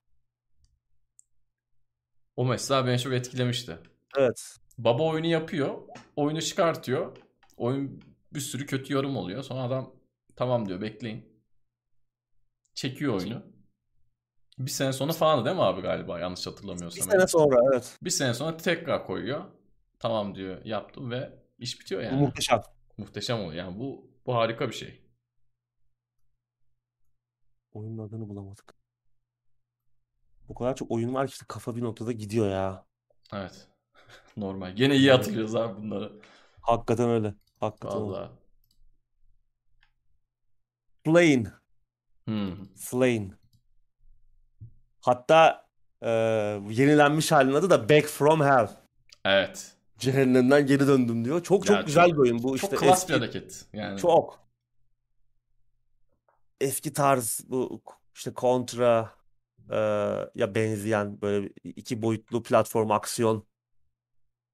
O 2.36 2.46
mesela 2.46 2.88
beni 2.88 3.00
çok 3.00 3.14
etkilemişti. 3.14 3.78
Evet. 4.18 4.58
Baba 4.78 5.04
oyunu 5.04 5.28
yapıyor. 5.28 5.82
Oyunu 6.16 6.42
çıkartıyor. 6.42 7.18
Oyun 7.58 8.02
bir 8.34 8.40
sürü 8.40 8.66
kötü 8.66 8.94
yorum 8.94 9.18
oluyor. 9.18 9.44
Sonra 9.44 9.62
adam 9.62 9.96
tamam 10.36 10.68
diyor 10.68 10.82
bekleyin. 10.82 11.44
Çekiyor 12.74 13.14
oyunu. 13.14 13.44
Bir 14.60 14.72
sene 14.72 14.94
sonra 14.94 15.14
falan 15.14 15.46
değil 15.46 15.56
mi 15.56 15.62
abi 15.62 15.82
galiba 15.82 16.20
yanlış 16.20 16.48
hatırlamıyorsam. 16.48 17.06
Bir 17.06 17.12
sene 17.12 17.28
sonra 17.28 17.60
evet. 17.72 17.98
Bir 18.02 18.10
sene 18.10 18.34
sonra 18.34 18.58
tekrar 18.58 19.06
koyuyor. 19.06 19.46
Tamam 20.00 20.36
diyor 20.36 20.66
yaptım 20.66 21.12
ve 21.12 21.40
iş 21.58 21.80
bitiyor 21.80 22.02
yani. 22.02 22.22
Muhteşem. 22.22 22.62
Muhteşem 22.98 23.40
oluyor 23.40 23.54
yani 23.54 23.80
bu 23.80 24.12
bu 24.26 24.36
harika 24.36 24.70
bir 24.70 24.74
şey. 24.74 25.02
Oyunun 27.74 28.08
adını 28.08 28.30
bulamadık. 28.30 28.81
O 30.52 30.54
kadar 30.54 30.76
çok 30.76 30.92
oyun 30.92 31.14
var 31.14 31.28
ki 31.28 31.32
işte 31.32 31.46
kafa 31.48 31.76
bir 31.76 31.82
noktada 31.82 32.12
gidiyor 32.12 32.50
ya. 32.50 32.86
Evet. 33.34 33.68
Normal. 34.38 34.76
Gene 34.76 34.96
iyi 34.96 35.12
hatırlıyoruz 35.12 35.56
abi 35.56 35.82
bunları. 35.82 36.14
Hakikaten 36.62 37.10
öyle. 37.10 37.34
Hakikaten 37.60 38.02
Vallahi. 38.02 38.20
öyle. 38.22 38.32
Slain. 41.06 41.48
Hmm. 42.26 42.76
Slain. 42.76 43.34
Hatta 45.02 45.68
e, 46.02 46.10
yenilenmiş 46.70 47.32
halinin 47.32 47.56
adı 47.56 47.70
da 47.70 47.90
Back 47.90 48.08
from 48.08 48.42
Hell. 48.42 48.70
Evet. 49.26 49.76
Cehennemden 49.98 50.66
geri 50.66 50.88
döndüm 50.88 51.26
diyor. 51.26 51.44
Çok 51.44 51.66
çok 51.66 51.76
ya 51.76 51.82
güzel 51.82 52.06
çok, 52.06 52.14
bir 52.14 52.18
oyun 52.18 52.44
bu 52.44 52.48
çok 52.48 52.56
işte. 52.56 52.70
Çok 52.70 52.80
klas 52.80 53.00
eski, 53.00 53.14
bir 53.14 53.20
hareket. 53.20 53.66
Yani. 53.74 54.00
Çok. 54.00 54.40
Eski 56.62 56.94
tarz 56.94 57.42
bu 57.48 57.82
işte 58.16 58.34
kontra 58.34 59.21
e, 59.72 59.78
ya 60.36 60.56
benzeyen 60.56 61.22
böyle 61.22 61.50
iki 61.64 62.02
boyutlu 62.02 62.44
platform 62.44 62.92
aksiyon 62.92 63.46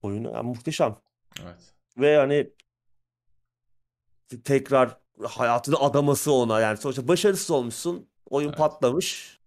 oyunu 0.02 0.32
yani 0.34 0.48
muhteşem. 0.48 0.96
Evet. 1.44 1.74
Ve 1.98 2.18
hani 2.18 2.54
tekrar 4.44 4.98
hayatını 5.24 5.80
adaması 5.80 6.32
ona 6.32 6.60
yani 6.60 6.78
sonuçta 6.78 7.08
başarısız 7.08 7.52
olmuşsun 7.52 8.10
oyun 8.30 8.50
evet. 8.50 8.58
patlamış 8.58 9.40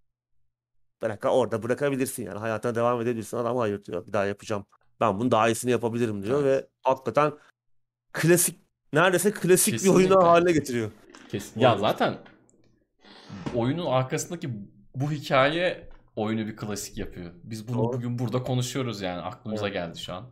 bırak 1.03 1.25
orada 1.25 1.63
bırakabilirsin 1.63 2.25
yani 2.25 2.39
hayatına 2.39 2.75
devam 2.75 3.01
edebilirsin 3.01 3.37
adam 3.37 3.57
hayır 3.57 3.85
diyor 3.85 4.07
bir 4.07 4.13
daha 4.13 4.25
yapacağım 4.25 4.67
ben 5.01 5.21
bunu 5.21 5.31
daha 5.31 5.49
iyisini 5.49 5.71
yapabilirim 5.71 6.23
diyor 6.23 6.43
evet. 6.43 6.65
ve 6.65 6.69
hakikaten 6.83 7.33
klasik 8.13 8.59
neredeyse 8.93 9.33
klasik 9.33 9.75
Kesinlikle. 9.75 10.01
bir 10.01 10.15
oyunu 10.15 10.29
haline 10.29 10.53
getiriyor. 10.53 10.91
Kesin. 11.29 11.61
Ya 11.61 11.79
zaten 11.79 12.19
oyunun 13.55 13.87
arkasındaki 13.87 14.51
bu 14.95 15.11
hikaye 15.11 15.89
oyunu 16.17 16.47
bir 16.47 16.57
klasik 16.57 16.99
yapıyor. 16.99 17.31
Biz 17.45 17.69
bunu 17.69 17.79
Doğru. 17.79 17.93
bugün 17.93 18.19
burada 18.19 18.43
konuşuyoruz 18.43 19.01
yani 19.01 19.21
aklımıza 19.21 19.69
evet. 19.69 19.75
geldi 19.75 19.99
şu 19.99 20.15
an. 20.15 20.27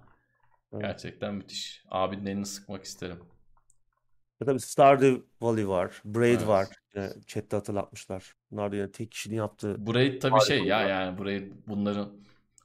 Evet. 0.73 0.83
Gerçekten 0.83 1.35
müthiş. 1.35 1.85
Abinin 1.91 2.27
elini 2.27 2.47
sıkmak 2.47 2.85
isterim. 2.85 3.19
Ya 4.41 4.47
tabii 4.47 4.61
Stardew 4.61 5.23
Valley 5.41 5.69
var. 5.69 6.03
Braid 6.05 6.39
evet. 6.39 6.49
var. 6.49 6.67
Yine 6.95 7.09
chatte 7.27 7.57
hatırlatmışlar. 7.57 8.35
Bunlar 8.51 8.73
da 8.73 8.77
yine 8.77 8.93
tek 8.93 9.13
kişinin 9.13 9.37
yaptığı. 9.37 9.87
Braid 9.87 10.23
tabii 10.23 10.41
şey 10.41 10.65
ya 10.65 10.81
yani 10.81 11.19
Braid 11.19 11.53
bunların 11.67 12.13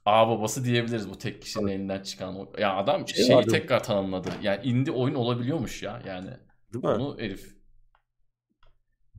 A 0.06 0.28
babası 0.28 0.64
diyebiliriz 0.64 1.10
bu 1.10 1.18
tek 1.18 1.42
kişinin 1.42 1.66
evet. 1.66 1.76
elinden 1.76 2.02
çıkan. 2.02 2.36
O... 2.36 2.52
Ya 2.58 2.76
adam 2.76 3.08
şey 3.08 3.24
şeyi 3.24 3.36
vardı. 3.36 3.50
tekrar 3.50 3.82
tanımladı. 3.82 4.28
Yani 4.42 4.64
indie 4.64 4.92
oyun 4.92 5.14
olabiliyormuş 5.14 5.82
ya 5.82 6.02
yani. 6.06 6.30
Değil 6.72 6.84
mi? 6.84 6.90
Onu 6.90 7.18
herif 7.18 7.56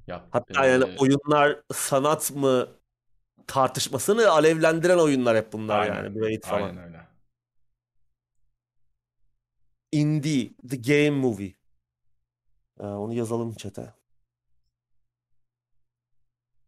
Yap. 0.07 0.27
Hatta 0.31 0.65
yani 0.65 0.97
oyunlar 0.99 1.61
sanat 1.73 2.31
mı 2.31 2.67
tartışmasını 3.47 4.29
alevlendiren 4.29 4.97
oyunlar 4.97 5.37
hep 5.37 5.53
bunlar 5.53 5.79
aynen, 5.79 5.95
yani. 5.95 6.19
Braid 6.19 6.43
falan. 6.43 6.61
Aynen 6.61 6.83
öyle. 6.83 7.07
Indie, 9.91 10.53
The 10.69 10.77
Game 10.77 11.17
Movie. 11.17 11.53
Ee, 12.79 12.83
onu 12.83 13.13
yazalım 13.13 13.53
chat'e. 13.53 13.93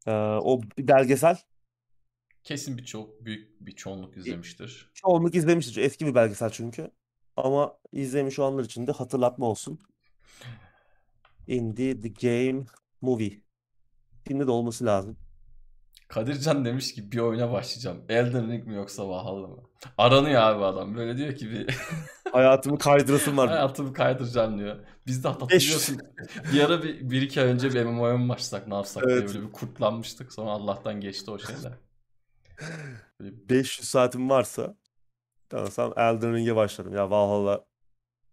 Ee, 0.05 0.11
o 0.22 0.61
belgesel. 0.77 1.38
Kesin 2.43 2.77
bir 2.77 2.85
çok 2.85 3.26
büyük 3.26 3.61
bir 3.61 3.72
çoğunluk 3.72 4.18
izlemiştir. 4.18 4.91
Çoğunluk 4.93 5.35
izlemiştir. 5.35 5.81
Eski 5.81 6.05
bir 6.05 6.15
belgesel 6.15 6.49
çünkü. 6.49 6.91
Ama 7.35 7.80
izlemiş 7.91 8.39
olanlar 8.39 8.64
için 8.64 8.88
de 8.88 8.91
hatırlatma 8.91 9.45
olsun. 9.45 9.80
Indie 11.47 11.99
The 11.99 12.09
Game 12.09 12.65
Movie. 13.01 13.41
Şimdi 14.27 14.47
de 14.47 14.51
olması 14.51 14.85
lazım. 14.85 15.17
Kadircan 16.07 16.65
demiş 16.65 16.93
ki 16.93 17.11
bir 17.11 17.19
oyuna 17.19 17.51
başlayacağım. 17.51 18.05
Elden 18.09 18.51
Ring 18.51 18.67
mi 18.67 18.75
yoksa 18.75 19.09
Valhalla 19.09 19.47
mı? 19.47 19.63
Aranıyor 19.97 20.41
abi 20.41 20.63
adam. 20.63 20.95
Böyle 20.95 21.17
diyor 21.17 21.35
ki 21.35 21.51
bir 21.51 21.77
Hayatımı 22.31 22.77
kaydırasım 22.77 23.37
var. 23.37 23.49
Hayatımı 23.49 23.93
kaydıracağım 23.93 24.59
diyor. 24.59 24.75
Biz 25.07 25.23
de 25.23 25.27
hatırlıyorsun. 25.27 25.97
bir 26.53 26.63
ara 26.63 26.83
bir, 26.83 27.09
bir 27.09 27.21
iki 27.21 27.41
ay 27.41 27.47
önce 27.47 27.73
bir 27.73 27.83
MMO'ya 27.83 28.17
mı 28.17 28.29
başlasak 28.29 28.67
ne 28.67 28.75
yapsak 28.75 29.03
evet. 29.07 29.17
diye 29.17 29.27
böyle 29.27 29.47
bir 29.47 29.53
kurtlanmıştık. 29.53 30.33
Sonra 30.33 30.51
Allah'tan 30.51 31.01
geçti 31.01 31.31
o 31.31 31.39
şeyler. 31.39 31.73
Böyle... 33.19 33.49
500 33.49 33.87
saatim 33.87 34.29
varsa 34.29 34.75
tamam 35.49 35.93
Elden 35.97 36.33
Ring'e 36.33 36.55
başlarım. 36.55 36.95
Ya 36.95 37.09
Valhalla 37.09 37.65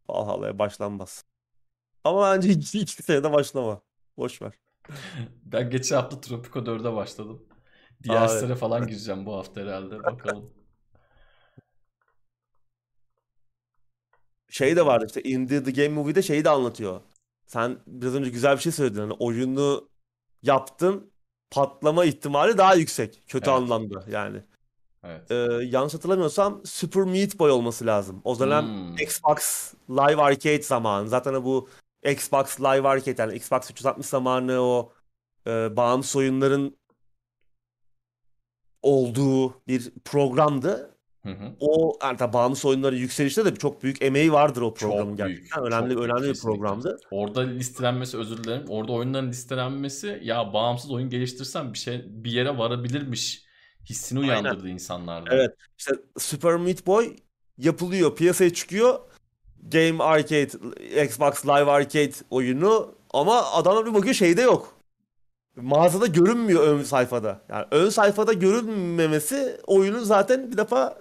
Valhalla'ya 0.08 0.58
başlanmaz. 0.58 1.24
Ama 2.04 2.32
bence 2.32 2.48
hiç, 2.48 2.74
hiç 2.74 2.90
senede 2.90 3.32
başlama. 3.32 3.80
Boş 4.16 4.42
ver. 4.42 4.52
Ben 5.44 5.70
geçen 5.70 5.96
hafta 5.96 6.20
Tropico 6.20 6.58
4'e 6.58 6.94
başladım. 6.96 7.46
Diğer 8.02 8.28
sene 8.28 8.54
falan 8.54 8.86
gireceğim 8.86 9.26
bu 9.26 9.36
hafta 9.36 9.60
herhalde. 9.60 10.02
Bakalım. 10.02 10.50
şey 14.54 14.76
de 14.76 14.86
vardı 14.86 15.04
işte 15.06 15.22
Indie 15.22 15.62
The 15.62 15.70
Game 15.70 15.94
Movie'de 15.94 16.22
şeyi 16.22 16.44
de 16.44 16.50
anlatıyor. 16.50 17.00
Sen 17.46 17.78
biraz 17.86 18.14
önce 18.14 18.30
güzel 18.30 18.56
bir 18.56 18.62
şey 18.62 18.72
söyledin. 18.72 19.00
Hani 19.00 19.12
oyunu 19.12 19.88
yaptın 20.42 21.12
patlama 21.50 22.04
ihtimali 22.04 22.58
daha 22.58 22.74
yüksek. 22.74 23.22
Kötü 23.28 23.50
evet. 23.50 23.60
anlamda 23.60 24.04
yani. 24.08 24.42
Evet. 25.04 25.30
Ee, 25.30 25.34
yanlış 25.64 25.94
hatırlamıyorsam 25.94 26.62
Super 26.64 27.02
Meat 27.02 27.38
Boy 27.38 27.50
olması 27.50 27.86
lazım. 27.86 28.20
O 28.24 28.38
dönem 28.38 28.64
hmm. 28.64 28.98
Xbox 28.98 29.72
Live 29.90 30.22
Arcade 30.22 30.62
zamanı. 30.62 31.08
Zaten 31.08 31.44
bu 31.44 31.68
Xbox 32.05 32.60
Live 32.60 32.89
Arcade 32.89 33.22
yani 33.22 33.36
Xbox 33.36 33.70
360 33.70 34.06
zamanı 34.06 34.60
o 34.60 34.93
e, 35.47 35.76
bağımsız 35.76 36.16
oyunların 36.16 36.76
olduğu 38.82 39.62
bir 39.68 39.90
programdı. 40.05 40.90
Hı 41.22 41.31
hı. 41.31 41.56
O 41.60 41.98
yani 42.02 42.16
tabii 42.16 42.32
bağımsız 42.32 42.64
oyunların 42.64 42.97
yükselişte 42.97 43.44
de 43.44 43.55
çok 43.55 43.82
büyük 43.82 44.02
emeği 44.02 44.32
vardır 44.32 44.62
o 44.62 44.74
programın 44.74 45.16
çok 45.16 45.18
gerçekten. 45.18 45.62
Büyük, 45.62 45.72
önemli 45.72 45.94
çok 45.94 46.02
önemli 46.02 46.22
büyük, 46.22 46.36
bir 46.36 46.40
programdı. 46.40 46.98
Orada 47.10 47.40
listelenmesi 47.40 48.16
özür 48.16 48.44
dilerim. 48.44 48.64
Orada 48.68 48.93
oyunların 48.93 49.28
listelenmesi 49.28 50.20
ya 50.22 50.52
bağımsız 50.52 50.90
oyun 50.90 51.10
geliştirsem 51.10 51.72
bir 51.72 51.78
şey 51.78 52.05
bir 52.06 52.31
yere 52.31 52.59
varabilirmiş 52.59 53.44
hissini 53.90 54.18
uyandırdı 54.18 54.62
Aynen. 54.62 54.74
insanlarda. 54.74 55.35
Evet. 55.35 55.51
İşte 55.78 55.93
Super 56.18 56.56
Meat 56.56 56.86
Boy 56.86 57.16
yapılıyor, 57.59 58.16
piyasaya 58.16 58.52
çıkıyor. 58.52 59.01
Game 59.68 60.04
Arcade, 60.04 60.50
Xbox 61.04 61.46
Live 61.46 61.70
Arcade 61.70 62.12
oyunu 62.30 62.94
ama 63.12 63.52
adamlar 63.52 63.86
bir 63.86 63.94
bakıyor 63.94 64.14
şeyde 64.14 64.42
yok. 64.42 64.74
Mağazada 65.56 66.06
görünmüyor 66.06 66.68
ön 66.68 66.82
sayfada. 66.82 67.40
Yani 67.48 67.66
ön 67.70 67.88
sayfada 67.88 68.32
görünmemesi 68.32 69.60
oyunun 69.66 70.02
zaten 70.02 70.52
bir 70.52 70.56
defa 70.56 70.98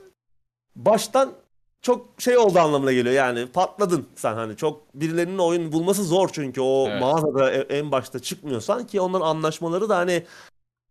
baştan 0.76 1.34
çok 1.81 2.22
şey 2.22 2.38
oldu 2.38 2.60
anlamına 2.60 2.94
geliyor. 2.94 3.15
Yani 3.15 3.48
patladın 3.48 4.07
sen 4.15 4.34
hani 4.34 4.57
çok 4.57 4.95
birilerinin 4.95 5.38
oyun 5.38 5.72
bulması 5.72 6.03
zor 6.03 6.30
çünkü 6.34 6.61
o 6.61 6.88
evet. 6.90 7.02
mağazada 7.02 7.52
e, 7.52 7.57
en 7.60 7.91
başta 7.91 8.19
çıkmıyorsan 8.19 8.88
ki 8.88 9.02
onların 9.02 9.26
anlaşmaları 9.26 9.90
da 9.90 9.98
hani 9.98 10.23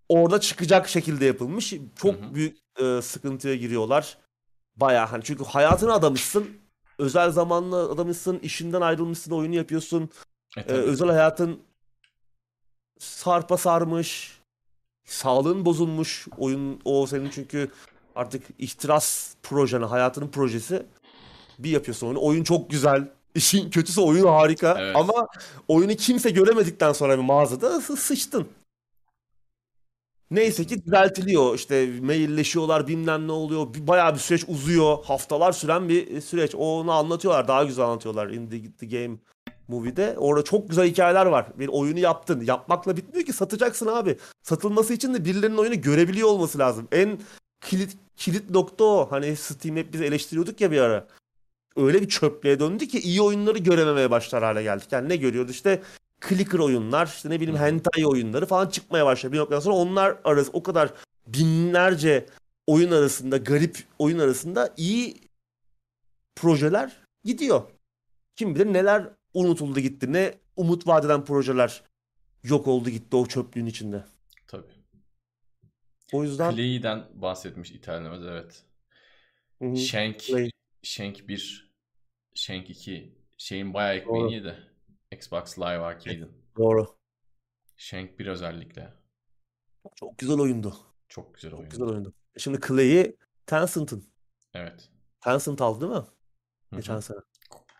orada 0.08 0.40
çıkacak 0.40 0.88
şekilde 0.88 1.24
yapılmış. 1.24 1.74
Çok 1.96 2.14
hı 2.14 2.26
hı. 2.26 2.34
büyük 2.34 2.58
e, 2.80 3.02
sıkıntıya 3.02 3.56
giriyorlar. 3.56 4.18
Baya 4.76 5.12
hani 5.12 5.24
çünkü 5.24 5.44
hayatını 5.44 5.92
adamışsın. 5.92 6.61
Özel 6.98 7.30
zamanla 7.30 7.76
adamışsın, 7.76 8.38
işinden 8.38 8.80
ayrılmışsın, 8.80 9.30
oyunu 9.30 9.54
yapıyorsun. 9.54 10.10
E, 10.56 10.60
e, 10.60 10.72
özel 10.72 11.08
hayatın 11.08 11.60
sarpa 12.98 13.56
sarmış. 13.56 14.38
Sağlığın 15.04 15.64
bozulmuş. 15.64 16.26
Oyun 16.38 16.80
o 16.84 17.06
senin 17.06 17.30
çünkü 17.30 17.70
artık 18.16 18.42
ihtiras 18.58 19.34
projeni, 19.42 19.84
hayatının 19.84 20.28
projesi. 20.28 20.86
Bir 21.58 21.70
yapıyorsun 21.70 22.06
oyunu. 22.06 22.22
Oyun 22.22 22.44
çok 22.44 22.70
güzel. 22.70 23.08
İşin 23.34 23.70
kötüsü 23.70 24.00
oyun 24.00 24.26
harika. 24.26 24.76
Evet. 24.78 24.96
Ama 24.96 25.26
oyunu 25.68 25.94
kimse 25.94 26.30
göremedikten 26.30 26.92
sonra 26.92 27.18
bir 27.18 27.22
mağazada 27.22 27.80
sıçtın. 27.80 28.48
Neyse 30.32 30.64
ki 30.64 30.84
düzeltiliyor. 30.84 31.54
İşte 31.54 31.88
mailleşiyorlar 32.00 32.88
bilmem 32.88 33.28
ne 33.28 33.32
oluyor. 33.32 33.66
Bayağı 33.78 34.14
bir 34.14 34.18
süreç 34.18 34.44
uzuyor. 34.48 35.04
Haftalar 35.04 35.52
süren 35.52 35.88
bir 35.88 36.20
süreç. 36.20 36.54
Onu 36.54 36.92
anlatıyorlar. 36.92 37.48
Daha 37.48 37.64
güzel 37.64 37.84
anlatıyorlar. 37.84 38.28
In 38.30 38.50
the, 38.50 38.72
the 38.72 38.86
Game 38.86 39.16
Movie'de. 39.68 40.14
Orada 40.18 40.44
çok 40.44 40.68
güzel 40.68 40.88
hikayeler 40.88 41.26
var. 41.26 41.46
Bir 41.58 41.68
oyunu 41.68 41.98
yaptın. 41.98 42.40
Yapmakla 42.40 42.96
bitmiyor 42.96 43.26
ki 43.26 43.32
satacaksın 43.32 43.86
abi. 43.86 44.18
Satılması 44.42 44.92
için 44.92 45.14
de 45.14 45.24
birilerinin 45.24 45.56
oyunu 45.56 45.80
görebiliyor 45.80 46.28
olması 46.28 46.58
lazım. 46.58 46.88
En 46.92 47.18
kilit 47.60 47.96
kilit 48.16 48.50
nokta 48.50 48.84
o. 48.84 49.06
Hani 49.10 49.36
Steam 49.36 49.76
hep 49.76 49.92
biz 49.92 50.00
eleştiriyorduk 50.00 50.60
ya 50.60 50.70
bir 50.70 50.80
ara. 50.80 51.06
Öyle 51.76 52.02
bir 52.02 52.08
çöplüğe 52.08 52.60
döndü 52.60 52.88
ki 52.88 53.00
iyi 53.00 53.22
oyunları 53.22 53.58
görememeye 53.58 54.10
başlar 54.10 54.42
hale 54.42 54.62
geldik. 54.62 54.88
Yani 54.92 55.08
ne 55.08 55.16
görüyordu 55.16 55.50
işte 55.50 55.82
clicker 56.28 56.58
oyunlar, 56.58 57.06
işte 57.06 57.30
ne 57.30 57.40
bileyim 57.40 57.60
hentai 57.60 58.06
oyunları 58.06 58.46
falan 58.46 58.66
çıkmaya 58.66 59.06
başladı. 59.06 59.32
Bir 59.32 59.38
noktadan 59.38 59.60
sonra 59.60 59.74
onlar 59.74 60.18
arası 60.24 60.50
o 60.52 60.62
kadar 60.62 60.92
binlerce 61.26 62.26
oyun 62.66 62.90
arasında, 62.90 63.36
garip 63.36 63.84
oyun 63.98 64.18
arasında 64.18 64.74
iyi 64.76 65.16
projeler 66.36 66.96
gidiyor. 67.24 67.62
Kim 68.36 68.54
bilir 68.54 68.66
neler 68.66 69.08
unutuldu 69.34 69.80
gitti. 69.80 70.12
Ne 70.12 70.34
umut 70.56 70.86
vadeden 70.86 71.24
projeler 71.24 71.82
yok 72.42 72.68
oldu 72.68 72.90
gitti 72.90 73.16
o 73.16 73.26
çöplüğün 73.26 73.66
içinde. 73.66 74.04
Tabii. 74.46 74.72
O 76.12 76.24
yüzden... 76.24 76.54
Clay'den 76.54 77.04
bahsetmiş 77.14 77.70
İtalyanımız 77.70 78.26
evet. 78.26 78.62
Hı-hı. 79.62 79.76
Shank, 79.76 80.20
Clay. 80.20 80.50
Shank 80.82 81.28
1, 81.28 81.72
Shank 82.34 82.70
2 82.70 83.14
şeyin 83.38 83.74
bayağı 83.74 83.94
ekmeğini 83.94 84.34
yedi. 84.34 84.71
Xbox 85.12 85.58
Live 85.58 85.78
Arcade'in. 85.78 86.32
Doğru. 86.56 86.96
Shank 87.76 88.18
1 88.18 88.26
özellikle. 88.26 88.94
Çok 89.96 90.18
güzel 90.18 90.38
oyundu. 90.38 90.76
Çok 91.08 91.34
güzel 91.34 91.52
oyundu. 91.52 91.64
Çok 91.64 91.70
güzel 91.70 91.88
oyundu. 91.88 92.14
Şimdi 92.36 92.60
Clay'i 92.68 93.16
Tencent'ın. 93.46 94.08
Evet. 94.54 94.90
Tencent 95.20 95.60
aldı 95.60 95.80
değil 95.80 95.92
mi? 95.92 95.96
Hı-hı. 95.96 96.76
Geçen 96.76 97.00
sene. 97.00 97.18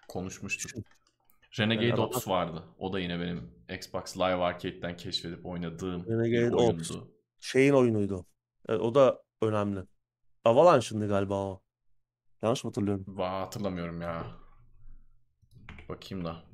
Konuşmuştuk. 0.08 0.84
Renegade 1.58 1.86
yani 1.86 2.00
Ops 2.00 2.28
vardı. 2.28 2.64
O 2.78 2.92
da 2.92 3.00
yine 3.00 3.20
benim 3.20 3.50
Xbox 3.68 4.16
Live 4.16 4.44
Arcade'den 4.44 4.96
keşfedip 4.96 5.46
oynadığım 5.46 6.06
Renegade 6.06 6.56
oyundu. 6.56 6.80
Ops. 6.80 6.90
Şeyin 7.40 7.72
oyunuydu. 7.72 8.26
Evet, 8.68 8.80
o 8.80 8.94
da 8.94 9.22
önemli. 9.42 9.80
Avalanche'ındı 10.44 11.08
galiba 11.08 11.34
o. 11.34 11.62
Yanlış 12.42 12.64
mı 12.64 12.68
hatırlıyorum? 12.68 13.04
Va 13.08 13.40
hatırlamıyorum 13.40 14.00
ya. 14.00 14.26
Bakayım 15.88 16.24
da. 16.24 16.51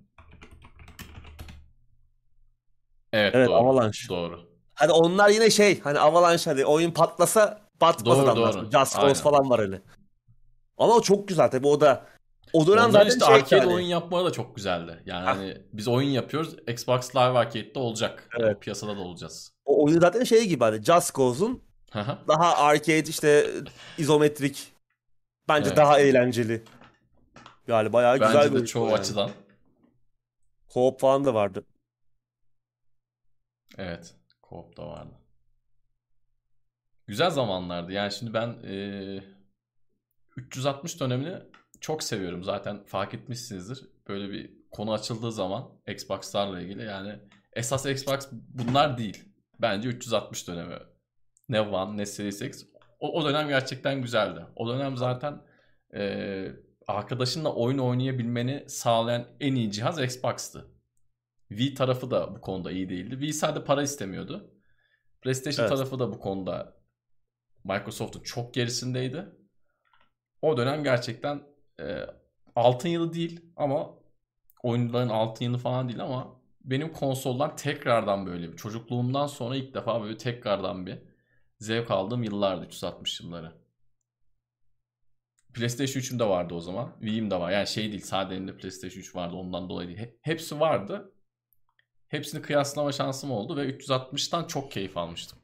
Evet, 3.13 3.35
evet 3.35 3.49
doğru. 3.49 3.57
Avalanche. 3.57 4.09
Doğru. 4.09 4.41
Hani 4.75 4.93
onlar 4.93 5.29
yine 5.29 5.51
şey 5.51 5.81
hani 5.81 5.99
Avalanche 5.99 6.51
hani 6.51 6.65
oyun 6.65 6.91
patlasa 6.91 7.61
batmaz 7.81 8.19
doğru. 8.19 8.37
Doğru. 8.37 8.71
Just 8.71 9.01
Cause 9.01 9.23
falan 9.23 9.51
var 9.51 9.59
öyle. 9.59 9.83
Ama 10.79 10.95
o 10.95 11.03
çok 11.03 11.29
güzel 11.29 11.51
tabii 11.51 11.67
o 11.67 11.81
da 11.81 12.07
o 12.53 12.67
dönem 12.67 12.85
Onlar 12.85 12.91
zaten 12.91 13.09
işte 13.09 13.25
şey 13.25 13.35
arcade 13.35 13.57
yani. 13.57 13.75
oyun 13.75 13.87
yapmaları 13.87 14.27
da 14.27 14.33
çok 14.33 14.57
güzeldi. 14.57 15.03
Yani 15.07 15.25
hani 15.25 15.57
biz 15.73 15.89
oyun 15.89 16.09
yapıyoruz. 16.09 16.57
Xbox 16.69 17.17
Live 17.17 17.39
Arcade'de 17.39 17.79
olacak. 17.79 18.29
Evet. 18.41 18.61
Piyasada 18.61 18.97
da 18.97 19.01
olacağız. 19.01 19.53
O 19.65 19.85
oyun 19.85 20.01
zaten 20.01 20.25
şey 20.25 20.47
gibi 20.47 20.65
hani 20.65 20.83
Just 20.83 21.17
Cause'un 21.17 21.63
daha 22.29 22.57
arcade 22.57 23.09
işte 23.09 23.51
izometrik 23.99 24.73
bence 25.49 25.69
evet. 25.69 25.77
daha 25.77 25.99
eğlenceli. 25.99 26.65
Yani 27.69 27.93
bayağı 27.93 28.21
bence 28.21 28.27
güzel 28.27 28.55
bir 28.55 28.61
de 28.61 28.67
çoğu 28.67 28.89
yani. 28.89 28.99
açıdan. 28.99 29.31
Co-op 30.75 31.01
falan 31.01 31.25
da 31.25 31.35
vardı. 31.35 31.65
Evet. 33.79 34.15
Co-op 34.43 34.77
da 34.77 34.87
vardı. 34.87 35.15
Güzel 37.07 37.31
zamanlardı. 37.31 37.93
Yani 37.93 38.13
şimdi 38.13 38.35
ben 38.35 38.49
e, 38.65 39.23
360 40.37 41.01
dönemini 41.01 41.37
çok 41.81 42.03
seviyorum. 42.03 42.45
Zaten 42.45 42.85
fark 42.85 43.15
etmişsinizdir. 43.15 43.87
Böyle 44.09 44.31
bir 44.31 44.59
konu 44.71 44.93
açıldığı 44.93 45.33
zaman 45.33 45.69
Xbox'larla 45.89 46.61
ilgili 46.61 46.85
yani 46.85 47.19
esas 47.53 47.87
Xbox 47.87 48.29
bunlar 48.33 48.99
değil. 48.99 49.25
Bence 49.61 49.89
360 49.89 50.49
dönemi. 50.49 50.75
Ne 51.49 51.61
One 51.61 51.97
ne 51.97 52.07
Series 52.07 52.43
X. 52.43 52.65
O, 53.01 53.21
o 53.21 53.25
dönem 53.25 53.49
gerçekten 53.49 54.03
güzeldi. 54.03 54.47
O 54.57 54.69
dönem 54.69 54.97
zaten 54.97 55.43
e, 55.95 56.53
arkadaşınla 56.87 57.55
oyun 57.55 57.79
oynayabilmeni 57.79 58.65
sağlayan 58.69 59.27
en 59.41 59.55
iyi 59.55 59.73
cihaz 59.73 60.03
Xbox'tı. 60.03 60.78
Wii 61.49 61.75
tarafı 61.75 62.11
da 62.11 62.35
bu 62.37 62.41
konuda 62.41 62.71
iyi 62.71 62.89
değildi. 62.89 63.11
Wii 63.11 63.33
sadece 63.33 63.65
para 63.65 63.83
istemiyordu. 63.83 64.55
PlayStation 65.23 65.67
evet. 65.67 65.77
tarafı 65.77 65.99
da 65.99 66.13
bu 66.13 66.21
konuda 66.21 66.77
Microsoft'un 67.65 68.21
çok 68.21 68.55
gerisindeydi. 68.55 69.27
O 70.43 70.57
dönem 70.57 70.85
gerçekten 70.85 71.43
e, 71.81 72.07
altın 72.57 72.89
yılı 72.89 73.13
değil 73.13 73.41
ama 73.57 73.99
oyuncuların 74.63 75.09
altın 75.09 75.45
yılı 75.45 75.59
falan 75.59 75.89
değil 75.89 76.03
ama 76.03 76.41
benim 76.65 76.93
konsoldan 76.93 77.57
tekrardan 77.57 78.27
böyle 78.27 78.53
bir 78.53 78.57
çocukluğumdan 78.57 79.27
sonra 79.27 79.57
ilk 79.57 79.75
defa 79.75 80.03
böyle 80.03 80.17
tekrardan 80.17 80.87
bir 80.87 80.99
zevk 81.59 81.91
aldığım 81.91 82.23
yıllardı 82.23 82.65
360 82.67 83.21
yılları. 83.21 83.53
PlayStation 85.55 86.03
3'üm 86.03 86.19
de 86.19 86.25
vardı 86.25 86.55
o 86.55 86.61
zaman. 86.61 86.97
Wii'm 87.01 87.31
de 87.31 87.41
var. 87.41 87.51
Yani 87.51 87.67
şey 87.67 87.91
değil 87.91 88.03
sadece 88.03 88.35
elimde 88.35 88.57
PlayStation 88.57 89.01
3 89.01 89.15
vardı 89.15 89.37
ondan 89.37 89.69
dolayı 89.69 89.89
değil. 89.89 90.09
Hepsi 90.21 90.61
vardı. 90.61 91.13
Hepsini 92.09 92.43
kıyaslama 92.43 92.93
şansım 92.93 93.31
oldu 93.31 93.57
ve 93.57 93.71
360'tan 93.71 94.47
çok 94.47 94.73
keyif 94.73 94.97
almıştım. 94.97 95.39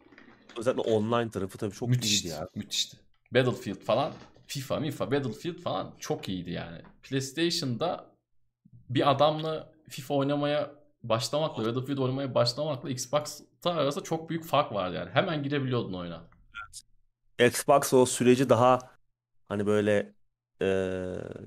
Özellikle 0.58 0.82
online 0.82 1.30
tarafı 1.30 1.58
tabii 1.58 1.74
çok 1.74 1.88
müthişti, 1.88 2.28
iyiydi 2.28 2.40
ya. 2.40 2.48
Müthişti. 2.54 2.96
Battlefield 3.34 3.80
falan 3.80 4.12
FIFA, 4.46 4.80
FIFA, 4.80 5.10
Battlefield 5.10 5.58
falan 5.58 5.94
çok 5.98 6.28
iyiydi 6.28 6.50
yani. 6.50 6.82
PlayStation'da 7.02 8.14
bir 8.90 9.10
adamla 9.10 9.72
FIFA 9.88 10.14
oynamaya 10.14 10.70
başlamakla, 11.02 11.66
Battlefield 11.66 11.98
oynamaya 11.98 12.34
başlamakla 12.34 12.90
Xbox'ta 12.90 13.70
arasında 13.70 14.04
çok 14.04 14.30
büyük 14.30 14.44
fark 14.44 14.72
vardı 14.72 14.94
yani. 14.94 15.10
Hemen 15.10 15.42
girebiliyordun 15.42 15.92
oyuna. 15.92 16.24
Xbox 17.38 17.92
o 17.92 18.06
süreci 18.06 18.48
daha 18.48 18.78
hani 19.48 19.66
böyle 19.66 20.13
e, 20.62 20.66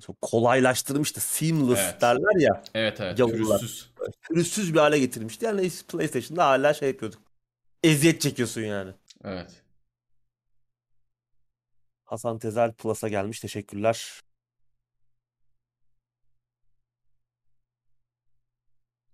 çok 0.05 0.21
kolaylaştırmıştı. 0.21 1.21
Seamless 1.21 1.79
evet. 1.79 2.01
derler 2.01 2.39
ya. 2.39 2.63
Evet 2.73 3.01
evet. 3.01 3.17
Pürüzsüz. 3.17 3.91
Pürüzsüz 4.21 4.73
bir 4.73 4.79
hale 4.79 4.99
getirmişti. 4.99 5.45
Yani 5.45 5.71
PlayStation'da 5.87 6.45
hala 6.45 6.73
şey 6.73 6.89
yapıyorduk. 6.89 7.21
eziyet 7.83 8.21
çekiyorsun 8.21 8.61
yani. 8.61 8.93
Evet. 9.23 9.63
Hasan 12.05 12.39
Tezel 12.39 12.73
Plus'a 12.73 13.07
gelmiş. 13.07 13.39
Teşekkürler. 13.39 14.21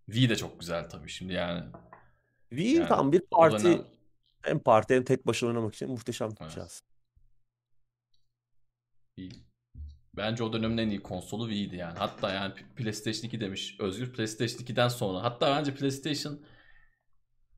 V 0.09 0.29
de 0.29 0.35
çok 0.35 0.59
güzel 0.59 0.89
tabii 0.89 1.09
şimdi 1.09 1.33
yani. 1.33 1.63
V 2.51 2.61
yani, 2.61 2.87
tam 2.87 3.11
bir 3.11 3.21
parti 3.31 3.63
dönem... 3.63 3.85
hem 4.41 4.59
parti 4.59 4.95
hem 4.95 5.03
tek 5.03 5.27
başına 5.27 5.49
oynamak 5.49 5.75
için 5.75 5.89
muhteşem 5.89 6.31
bir 6.31 6.37
evet. 6.41 6.51
cihaz. 6.51 6.81
Bence 10.17 10.43
o 10.43 10.53
dönemin 10.53 10.77
en 10.77 10.89
iyi 10.89 11.03
konsolu 11.03 11.49
Wii'ydi 11.49 11.75
yani. 11.75 11.97
Hatta 11.97 12.33
yani 12.33 12.53
PlayStation 12.75 13.27
2 13.27 13.39
demiş 13.39 13.75
Özgür. 13.79 14.13
PlayStation 14.13 14.59
2'den 14.59 14.87
sonra. 14.87 15.23
Hatta 15.23 15.57
bence 15.57 15.75
PlayStation 15.75 16.39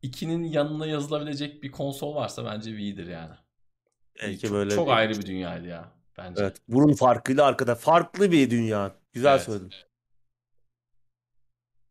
2'nin 0.03 0.43
yanına 0.43 0.85
yazılabilecek 0.85 1.63
bir 1.63 1.71
konsol 1.71 2.15
varsa 2.15 2.45
bence 2.45 2.69
Wii'dir 2.69 3.07
yani. 3.07 3.35
Belki 4.21 4.39
çok, 4.39 4.51
böyle 4.51 4.75
çok 4.75 4.89
ayrı 4.89 5.19
bir 5.19 5.25
dünyaydı 5.25 5.67
ya 5.67 5.91
bence. 6.17 6.43
Evet. 6.43 6.57
Bunun 6.67 6.93
farkıyla 6.93 7.45
arkada 7.45 7.75
farklı 7.75 8.31
bir 8.31 8.49
dünya. 8.49 8.95
Güzel 9.13 9.35
evet. 9.35 9.45
söyledin. 9.45 9.73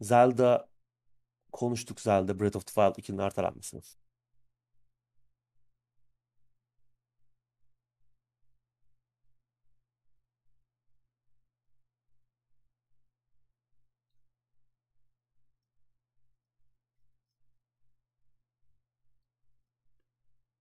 Zelda 0.01 0.69
konuştuk 1.53 2.01
Zelda 2.01 2.41
Breath 2.41 2.57
of 2.57 2.67
the 2.67 2.73
Wild 2.73 3.05
2'nin 3.05 3.19
ertelenmesini. 3.19 3.81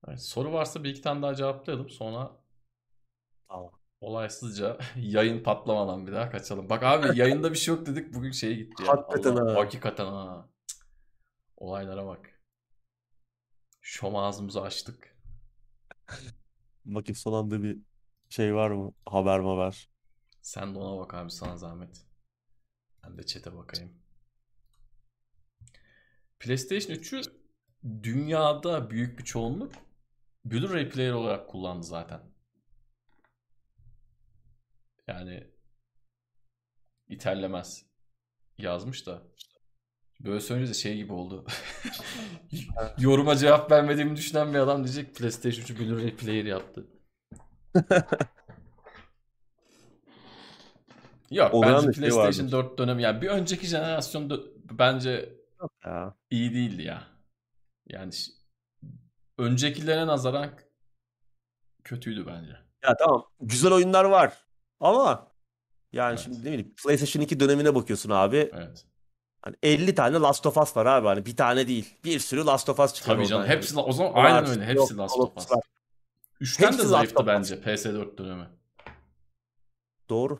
Evet, 0.07 0.21
soru 0.21 0.53
varsa 0.53 0.84
bir 0.84 0.89
iki 0.89 1.01
tane 1.01 1.21
daha 1.21 1.35
cevaplayalım. 1.35 1.89
Sonra 1.89 2.31
tamam. 3.47 3.71
olaysızca 4.01 4.77
yayın 4.95 5.43
patlamadan 5.43 6.07
bir 6.07 6.11
daha 6.11 6.30
kaçalım. 6.30 6.69
Bak 6.69 6.84
abi 6.84 7.19
yayında 7.19 7.51
bir 7.51 7.57
şey 7.57 7.75
yok 7.75 7.85
dedik. 7.85 8.13
Bugün 8.13 8.31
şeye 8.31 8.53
gitti 8.53 8.84
ya. 8.84 8.89
Hakikaten 8.89 9.35
Allah, 9.35 9.53
ha. 9.53 9.59
Hakikaten 9.59 10.05
ha. 10.05 10.49
Olaylara 11.57 12.05
bak. 12.05 12.39
Şom 13.81 14.15
ağzımızı 14.15 14.61
açtık. 14.61 15.17
Bakayım 16.85 17.15
son 17.15 17.34
anda 17.34 17.63
bir 17.63 17.77
şey 18.30 18.55
var 18.55 18.71
mı? 18.71 18.93
Haber 19.05 19.39
mi 19.39 19.47
haber? 19.47 19.89
Sen 20.41 20.75
de 20.75 20.80
ona 20.80 20.99
bak 20.99 21.13
abi 21.13 21.31
sana 21.31 21.57
zahmet. 21.57 22.05
Ben 23.03 23.17
de 23.17 23.25
chat'e 23.25 23.57
bakayım. 23.57 23.93
PlayStation 26.39 26.95
3'ü 26.95 27.21
dünyada 28.03 28.89
büyük 28.89 29.19
bir 29.19 29.23
çoğunluk 29.23 29.73
Blu-ray 30.45 30.90
player 30.90 31.11
olarak 31.11 31.49
kullandı 31.49 31.86
zaten. 31.86 32.22
Yani 35.07 35.48
iterlemez 37.07 37.86
yazmış 38.57 39.07
da 39.07 39.22
böyle 40.20 40.40
söyleyince 40.40 40.74
şey 40.74 40.95
gibi 40.95 41.14
oldu. 41.14 41.45
Yoruma 42.99 43.36
cevap 43.36 43.72
vermediğimi 43.72 44.15
düşünen 44.15 44.53
bir 44.53 44.60
adam 44.60 44.84
diyecek 44.84 45.15
PlayStation 45.15 45.65
3'ü 45.65 45.78
Blu-ray 45.78 46.15
player 46.15 46.45
yaptı. 46.45 46.88
Yok 51.32 51.53
o 51.53 51.61
bence 51.61 51.91
PlayStation 51.91 52.52
4 52.52 52.78
dönemi 52.78 53.02
yani 53.02 53.22
bir 53.22 53.28
önceki 53.28 53.68
jenerasyon 53.68 54.53
bence 54.72 55.36
ya. 55.86 56.15
iyi 56.30 56.53
değildi 56.53 56.82
ya. 56.82 57.07
Yani 57.88 58.11
öncekilere 59.38 60.07
nazaran 60.07 60.49
kötüydü 61.84 62.26
bence. 62.27 62.57
Ya 62.84 62.97
tamam 62.97 63.26
güzel 63.41 63.72
oyunlar 63.73 64.05
var 64.05 64.34
ama 64.80 65.31
yani 65.93 66.10
evet. 66.10 66.19
şimdi 66.19 66.39
ne 66.39 66.45
bileyim 66.45 66.76
PlayStation 66.84 67.23
2 67.23 67.39
dönemine 67.39 67.76
bakıyorsun 67.76 68.10
abi. 68.10 68.51
Evet. 68.53 68.85
Hani 69.41 69.55
50 69.64 69.95
tane 69.95 70.18
Last 70.18 70.45
of 70.45 70.57
Us 70.57 70.77
var 70.77 70.85
abi 70.85 71.07
hani 71.07 71.26
bir 71.26 71.35
tane 71.35 71.68
değil. 71.68 71.95
Bir 72.03 72.19
sürü 72.19 72.45
Last 72.45 72.69
of 72.69 72.80
Us 72.80 72.93
çıkıyor. 72.93 73.18
Tabii 73.18 73.27
canım 73.27 73.45
yani. 73.45 73.55
hepsi 73.55 73.80
o 73.80 73.91
zaman 73.91 74.14
var, 74.14 74.26
aynen 74.26 74.49
öyle 74.49 74.65
hepsi 74.65 74.77
yok, 74.77 74.97
Last 74.97 75.19
of 75.19 75.38
Us. 75.38 75.51
Var. 75.51 75.60
Üçten 76.39 76.77
de 76.77 76.84
zayıftı 76.84 77.27
bence 77.27 77.55
PS4 77.55 78.18
dönemi. 78.18 78.47
Doğru. 80.10 80.39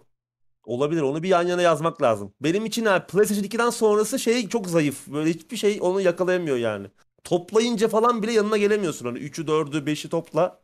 Olabilir. 0.66 1.02
Onu 1.02 1.24
bir 1.24 1.30
yan 1.30 1.48
yana 1.48 1.62
yazmak 1.62 2.02
lazım. 2.02 2.34
Benim 2.42 2.66
için 2.66 2.86
yani 2.86 3.04
PlayStation 3.06 3.44
2'den 3.44 3.70
sonrası 3.70 4.20
şey 4.20 4.50
çok 4.50 4.68
zayıf. 4.68 5.08
Böyle 5.08 5.30
hiçbir 5.30 5.58
şey 5.58 5.78
onu 5.82 6.02
yakalayamıyor 6.02 6.58
yani 6.58 6.88
toplayınca 7.24 7.88
falan 7.88 8.24
bile 8.24 8.32
yanına 8.32 8.58
gelemiyorsun. 8.58 9.06
Hani 9.06 9.20
3'ü 9.20 9.46
4'ü 9.46 9.86
5'i 9.86 10.10
topla. 10.10 10.60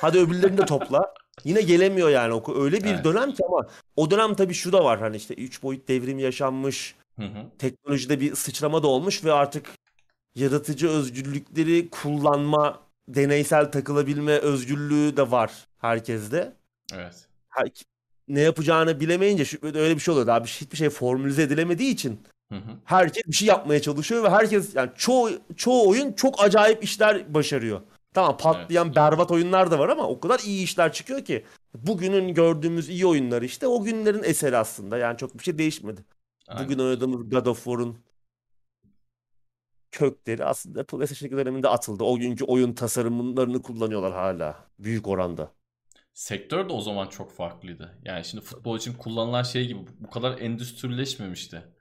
Hadi 0.00 0.18
öbürlerini 0.18 0.58
de 0.58 0.66
topla. 0.66 1.14
Yine 1.44 1.62
gelemiyor 1.62 2.10
yani. 2.10 2.42
Öyle 2.56 2.84
bir 2.84 2.94
evet. 2.94 3.04
dönem 3.04 3.34
ki 3.34 3.42
ama 3.48 3.66
o 3.96 4.10
dönem 4.10 4.34
tabii 4.34 4.54
şu 4.54 4.72
da 4.72 4.84
var. 4.84 5.00
Hani 5.00 5.16
işte 5.16 5.34
3 5.34 5.62
boyut 5.62 5.88
devrim 5.88 6.18
yaşanmış. 6.18 6.94
Hı 7.16 7.22
hı. 7.22 7.46
Teknolojide 7.58 8.20
bir 8.20 8.34
sıçrama 8.34 8.82
da 8.82 8.86
olmuş 8.86 9.24
ve 9.24 9.32
artık 9.32 9.70
yaratıcı 10.34 10.88
özgürlükleri 10.88 11.90
kullanma, 11.90 12.80
deneysel 13.08 13.72
takılabilme 13.72 14.32
özgürlüğü 14.32 15.16
de 15.16 15.30
var 15.30 15.52
herkeste. 15.78 16.56
Evet. 16.94 17.28
Her, 17.48 17.68
ne 18.28 18.40
yapacağını 18.40 19.00
bilemeyince 19.00 19.58
öyle 19.62 19.94
bir 19.94 20.00
şey 20.00 20.12
oluyor. 20.12 20.26
Daha 20.26 20.44
bir, 20.44 20.48
hiçbir 20.48 20.76
şey 20.76 20.90
formülize 20.90 21.42
edilemediği 21.42 21.92
için 21.92 22.20
Hı 22.52 22.54
hı. 22.54 22.78
Herkes 22.84 23.26
bir 23.26 23.32
şey 23.32 23.48
yapmaya 23.48 23.82
çalışıyor 23.82 24.24
ve 24.24 24.30
herkes 24.30 24.74
yani 24.74 24.90
çoğu 24.96 25.30
çoğu 25.56 25.88
oyun 25.88 26.12
çok 26.12 26.44
acayip 26.44 26.84
işler 26.84 27.34
başarıyor. 27.34 27.80
Tamam 28.14 28.36
patlayan 28.36 28.86
evet. 28.86 28.96
berbat 28.96 29.30
oyunlar 29.30 29.70
da 29.70 29.78
var 29.78 29.88
ama 29.88 30.08
o 30.08 30.20
kadar 30.20 30.38
iyi 30.38 30.64
işler 30.64 30.92
çıkıyor 30.92 31.24
ki. 31.24 31.44
Bugünün 31.74 32.34
gördüğümüz 32.34 32.88
iyi 32.88 33.06
oyunlar 33.06 33.42
işte 33.42 33.66
o 33.66 33.82
günlerin 33.84 34.22
eseri 34.22 34.56
aslında. 34.56 34.98
Yani 34.98 35.18
çok 35.18 35.38
bir 35.38 35.44
şey 35.44 35.58
değişmedi. 35.58 36.04
Aynen. 36.48 36.64
Bugün 36.64 36.78
oynadığımız 36.78 37.30
God 37.30 37.46
of 37.46 37.64
War'un 37.64 37.98
kökleri 39.90 40.44
aslında 40.44 40.84
PlayStation 40.84 41.38
döneminde 41.38 41.68
atıldı. 41.68 42.04
O 42.04 42.18
günkü 42.18 42.44
oyun 42.44 42.72
tasarımlarını 42.72 43.62
kullanıyorlar 43.62 44.12
hala 44.12 44.56
büyük 44.78 45.08
oranda. 45.08 45.52
Sektör 46.14 46.68
de 46.68 46.72
o 46.72 46.80
zaman 46.80 47.08
çok 47.08 47.32
farklıydı. 47.32 47.98
Yani 48.04 48.24
şimdi 48.24 48.44
futbol 48.44 48.78
için 48.78 48.94
kullanılan 48.94 49.42
şey 49.42 49.66
gibi 49.66 49.80
bu 50.00 50.10
kadar 50.10 50.38
endüstrileşmemişti 50.38 51.75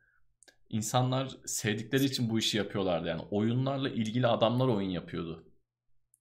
insanlar 0.70 1.38
sevdikleri 1.46 2.06
için 2.06 2.30
bu 2.30 2.40
işi 2.40 2.58
yapıyorlardı. 2.58 3.08
Yani 3.08 3.22
oyunlarla 3.32 3.90
ilgili 3.90 4.28
adamlar 4.28 4.68
oyun 4.68 4.90
yapıyordu. 4.90 5.44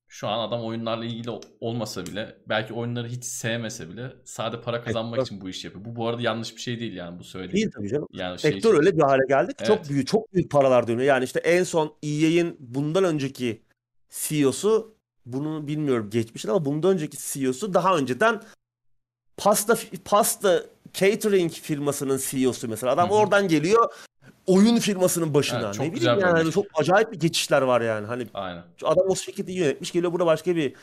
Şu 0.09 0.29
an 0.29 0.49
adam 0.49 0.65
oyunlarla 0.65 1.05
ilgili 1.05 1.31
olmasa 1.61 2.07
bile 2.07 2.37
belki 2.49 2.75
oyunları 2.75 3.09
hiç 3.09 3.25
sevmese 3.25 3.89
bile 3.89 4.13
sade 4.25 4.61
para 4.61 4.83
kazanmak 4.83 5.19
evet. 5.19 5.27
için 5.27 5.41
bu 5.41 5.49
işi 5.49 5.67
yapıyor. 5.67 5.85
Bu 5.85 5.97
bu 5.97 6.09
arada 6.09 6.23
yanlış 6.23 6.57
bir 6.57 6.61
şey 6.61 6.81
değil 6.81 6.93
yani 6.93 7.19
bu 7.19 7.25
söylediğim. 7.25 7.57
Değil 7.57 7.73
tabii 7.77 7.89
canım. 7.89 8.09
Yani 8.13 8.41
şey 8.41 8.53
Sektör 8.53 8.71
şey... 8.71 8.79
öyle 8.79 8.97
bir 8.97 9.03
hale 9.03 9.23
geldik. 9.29 9.57
Evet. 9.59 9.67
Çok 9.67 9.89
büyük 9.89 10.07
çok 10.07 10.35
büyük 10.35 10.51
paralar 10.51 10.87
dönüyor. 10.87 11.09
Yani 11.09 11.25
işte 11.25 11.41
en 11.41 11.63
son 11.65 11.95
EA'in 12.03 12.57
bundan 12.59 13.05
önceki 13.05 13.63
CEO'su 14.11 14.97
bunu 15.27 15.67
bilmiyorum 15.67 16.11
geçmişten 16.11 16.51
ama 16.51 16.65
bundan 16.65 16.93
önceki 16.93 17.17
CEO'su 17.21 17.75
daha 17.75 17.97
önceden 17.97 18.43
pasta 19.37 19.77
pasta 20.05 20.63
catering 20.93 21.53
firmasının 21.53 22.21
CEO'su 22.31 22.69
mesela. 22.69 22.93
Adam 22.93 23.09
Hı-hı. 23.09 23.19
oradan 23.19 23.49
geliyor 23.49 23.95
oyun 24.47 24.79
firmasının 24.79 25.35
başına. 25.35 25.61
Evet, 25.61 25.75
çok 25.75 25.87
ne 25.87 25.95
bileyim 25.95 26.19
yani 26.21 26.53
çok 26.53 26.67
acayip 26.75 27.13
bir 27.13 27.21
geçişler 27.21 27.63
var 27.63 27.81
yani. 27.81 28.07
Hani 28.07 28.27
Aynen. 28.35 28.63
adam 28.83 29.07
o 29.09 29.17
şirketi 29.17 29.53
yönetmiş 29.53 29.93
geliyor 29.93 30.13
burada 30.13 30.27
başka 30.27 30.57
bir 30.57 30.75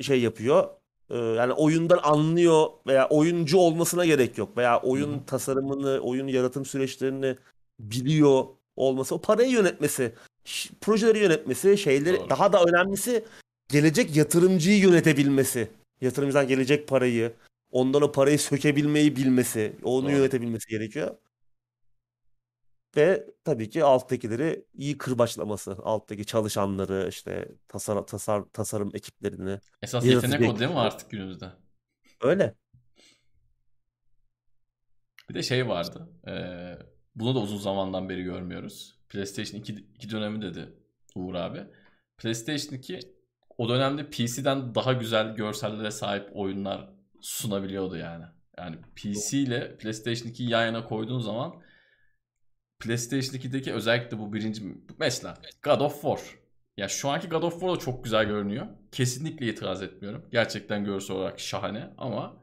şey 0.00 0.20
yapıyor. 0.20 0.68
Ee, 1.10 1.18
yani 1.18 1.52
oyundan 1.52 2.00
anlıyor 2.02 2.66
veya 2.86 3.08
oyuncu 3.08 3.58
olmasına 3.58 4.06
gerek 4.06 4.38
yok 4.38 4.56
veya 4.56 4.80
oyun 4.80 5.12
Hı-hı. 5.12 5.26
tasarımını, 5.26 6.00
oyun 6.00 6.26
yaratım 6.26 6.64
süreçlerini 6.64 7.36
biliyor 7.80 8.44
olması, 8.76 9.14
o 9.14 9.20
parayı 9.20 9.50
yönetmesi, 9.50 10.12
projeleri 10.80 11.18
yönetmesi, 11.18 11.78
şeyleri 11.78 12.18
Doğru. 12.18 12.30
daha 12.30 12.52
da 12.52 12.64
önemlisi 12.64 13.24
gelecek 13.68 14.16
yatırımcıyı 14.16 14.78
yönetebilmesi. 14.78 15.68
Yatırımcıdan 16.00 16.48
gelecek 16.48 16.88
parayı, 16.88 17.32
ondan 17.70 18.02
o 18.02 18.12
parayı 18.12 18.38
sökebilmeyi 18.38 19.16
bilmesi, 19.16 19.72
onu 19.82 20.04
Doğru. 20.04 20.12
yönetebilmesi 20.12 20.68
gerekiyor. 20.68 21.10
Ve 22.96 23.26
tabii 23.44 23.70
ki 23.70 23.84
alttakileri 23.84 24.64
iyi 24.74 24.98
kırbaçlaması. 24.98 25.76
Alttaki 25.82 26.26
çalışanları 26.26 27.06
işte 27.08 27.48
tasar, 27.68 28.06
tasar, 28.06 28.42
tasarım 28.52 28.90
ekiplerini. 28.94 29.58
Esas 29.82 30.04
yetenek 30.04 30.50
o 30.50 30.58
değil 30.58 30.70
mi 30.70 30.78
artık 30.78 31.10
günümüzde? 31.10 31.46
Öyle. 32.20 32.54
Bir 35.28 35.34
de 35.34 35.42
şey 35.42 35.68
vardı. 35.68 36.08
E, 36.28 36.32
bunu 37.14 37.34
da 37.34 37.38
uzun 37.38 37.58
zamandan 37.58 38.08
beri 38.08 38.22
görmüyoruz. 38.22 38.98
PlayStation 39.08 39.60
2, 39.60 39.72
2 39.72 40.10
dönemi 40.10 40.42
dedi 40.42 40.72
Uğur 41.14 41.34
abi. 41.34 41.66
PlayStation 42.18 42.78
2 42.78 43.00
o 43.58 43.68
dönemde 43.68 44.10
PC'den 44.10 44.74
daha 44.74 44.92
güzel 44.92 45.34
görsellere 45.34 45.90
sahip 45.90 46.30
oyunlar 46.34 46.90
sunabiliyordu 47.20 47.96
yani. 47.96 48.24
Yani 48.58 48.76
PC 48.96 49.38
ile 49.38 49.76
PlayStation 49.76 50.32
2'yi 50.32 50.50
yan 50.50 50.66
yana 50.66 50.84
koyduğun 50.84 51.20
zaman 51.20 51.62
PlayStation 52.82 53.34
2'deki 53.34 53.72
özellikle 53.72 54.18
bu 54.18 54.32
birinci 54.32 54.62
mesela 54.98 55.38
God 55.62 55.80
of 55.80 56.02
War 56.02 56.18
Ya 56.76 56.88
şu 56.88 57.08
anki 57.08 57.28
God 57.28 57.42
of 57.42 57.52
War 57.52 57.70
da 57.70 57.76
çok 57.78 58.04
güzel 58.04 58.24
görünüyor. 58.24 58.66
Kesinlikle 58.92 59.46
itiraz 59.46 59.82
etmiyorum. 59.82 60.26
Gerçekten 60.30 60.84
görsel 60.84 61.16
olarak 61.16 61.40
şahane 61.40 61.90
ama 61.98 62.42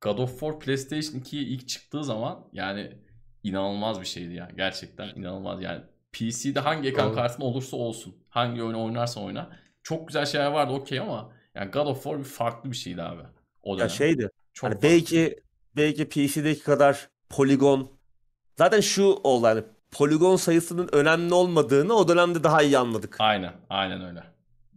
God 0.00 0.18
of 0.18 0.30
War 0.30 0.60
PlayStation 0.60 1.20
2'ye 1.20 1.42
ilk 1.42 1.68
çıktığı 1.68 2.04
zaman 2.04 2.48
yani 2.52 2.92
inanılmaz 3.42 4.00
bir 4.00 4.06
şeydi 4.06 4.34
ya. 4.34 4.48
Gerçekten 4.56 5.08
inanılmaz 5.08 5.62
yani. 5.62 5.82
PC'de 6.12 6.60
hangi 6.60 6.88
ekran 6.88 7.14
kartın 7.14 7.42
olursa 7.42 7.76
olsun. 7.76 8.16
Hangi 8.28 8.62
oyunu 8.62 8.84
oynarsan 8.84 9.24
oyna. 9.24 9.50
Çok 9.82 10.08
güzel 10.08 10.26
şeyler 10.26 10.46
vardı 10.46 10.72
okey 10.72 11.00
ama 11.00 11.32
yani 11.54 11.70
God 11.70 11.86
of 11.86 12.02
War 12.02 12.18
bir 12.18 12.24
farklı 12.24 12.70
bir 12.70 12.76
şeydi 12.76 13.02
abi. 13.02 13.22
O 13.62 13.76
dönem. 13.76 13.84
Ya 13.84 13.88
şeydi. 13.88 14.30
Çok 14.52 14.70
hani 14.70 14.82
belki 14.82 15.40
belki 15.76 16.08
PC'deki 16.08 16.62
kadar 16.62 17.08
poligon 17.28 17.90
zaten 18.58 18.80
şu 18.80 19.04
oldu 19.04 19.46
hani 19.46 19.62
poligon 19.92 20.36
sayısının 20.36 20.88
önemli 20.92 21.34
olmadığını 21.34 21.94
o 21.94 22.08
dönemde 22.08 22.44
daha 22.44 22.62
iyi 22.62 22.78
anladık. 22.78 23.16
Aynen. 23.18 23.52
Aynen 23.70 24.04
öyle. 24.04 24.24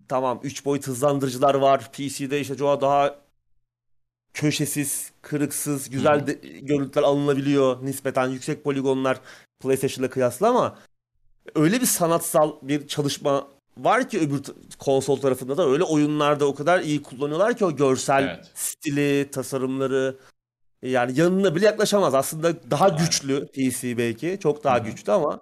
Tamam 0.07 0.39
3 0.43 0.65
boyut 0.65 0.87
hızlandırıcılar 0.87 1.55
var. 1.55 1.91
PC'de 1.91 2.39
işte 2.39 2.57
çoğu 2.57 2.81
daha 2.81 3.15
köşesiz, 4.33 5.11
kırıksız, 5.21 5.89
güzel 5.89 6.27
de, 6.27 6.33
görüntüler 6.61 7.03
alınabiliyor. 7.03 7.85
Nispeten 7.85 8.27
yüksek 8.27 8.63
poligonlar 8.63 9.19
PlayStation'la 9.59 10.09
kıyasla 10.09 10.49
ama 10.49 10.77
öyle 11.55 11.81
bir 11.81 11.85
sanatsal 11.85 12.53
bir 12.61 12.87
çalışma 12.87 13.47
var 13.77 14.09
ki 14.09 14.19
öbür 14.19 14.41
konsol 14.79 15.17
tarafında 15.17 15.57
da 15.57 15.67
öyle 15.67 15.83
oyunlarda 15.83 16.45
o 16.45 16.55
kadar 16.55 16.79
iyi 16.79 17.01
kullanıyorlar 17.01 17.57
ki 17.57 17.65
o 17.65 17.75
görsel 17.75 18.23
evet. 18.23 18.51
stili, 18.53 19.31
tasarımları 19.31 20.17
yani 20.89 21.19
yanına 21.19 21.55
bile 21.55 21.65
yaklaşamaz. 21.65 22.15
Aslında 22.15 22.71
daha 22.71 22.85
Aynen. 22.85 22.97
güçlü 22.97 23.47
PC 23.47 23.97
belki. 23.97 24.37
Çok 24.41 24.63
daha 24.63 24.77
Hı-hı. 24.77 24.85
güçlü 24.85 25.11
ama 25.11 25.41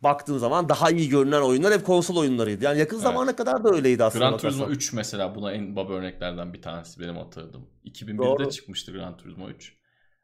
baktığın 0.00 0.38
zaman 0.38 0.68
daha 0.68 0.90
iyi 0.90 1.08
görünen 1.08 1.40
oyunlar 1.40 1.74
hep 1.74 1.86
konsol 1.86 2.16
oyunlarıydı. 2.16 2.64
Yani 2.64 2.78
yakın 2.78 2.96
evet. 2.96 3.02
zamana 3.02 3.36
kadar 3.36 3.64
da 3.64 3.70
öyleydi 3.70 4.04
aslında. 4.04 4.28
Gran 4.28 4.38
Turismo 4.38 4.66
3 4.66 4.92
mesela 4.92 5.34
buna 5.34 5.52
en 5.52 5.76
baba 5.76 5.92
örneklerden 5.92 6.52
bir 6.52 6.62
tanesi 6.62 7.00
benim 7.00 7.16
hatırladığım. 7.16 7.70
2001'de 7.84 8.18
Doğru. 8.18 8.50
çıkmıştı 8.50 8.92
Gran 8.92 9.16
Turismo 9.16 9.48
3. 9.48 9.76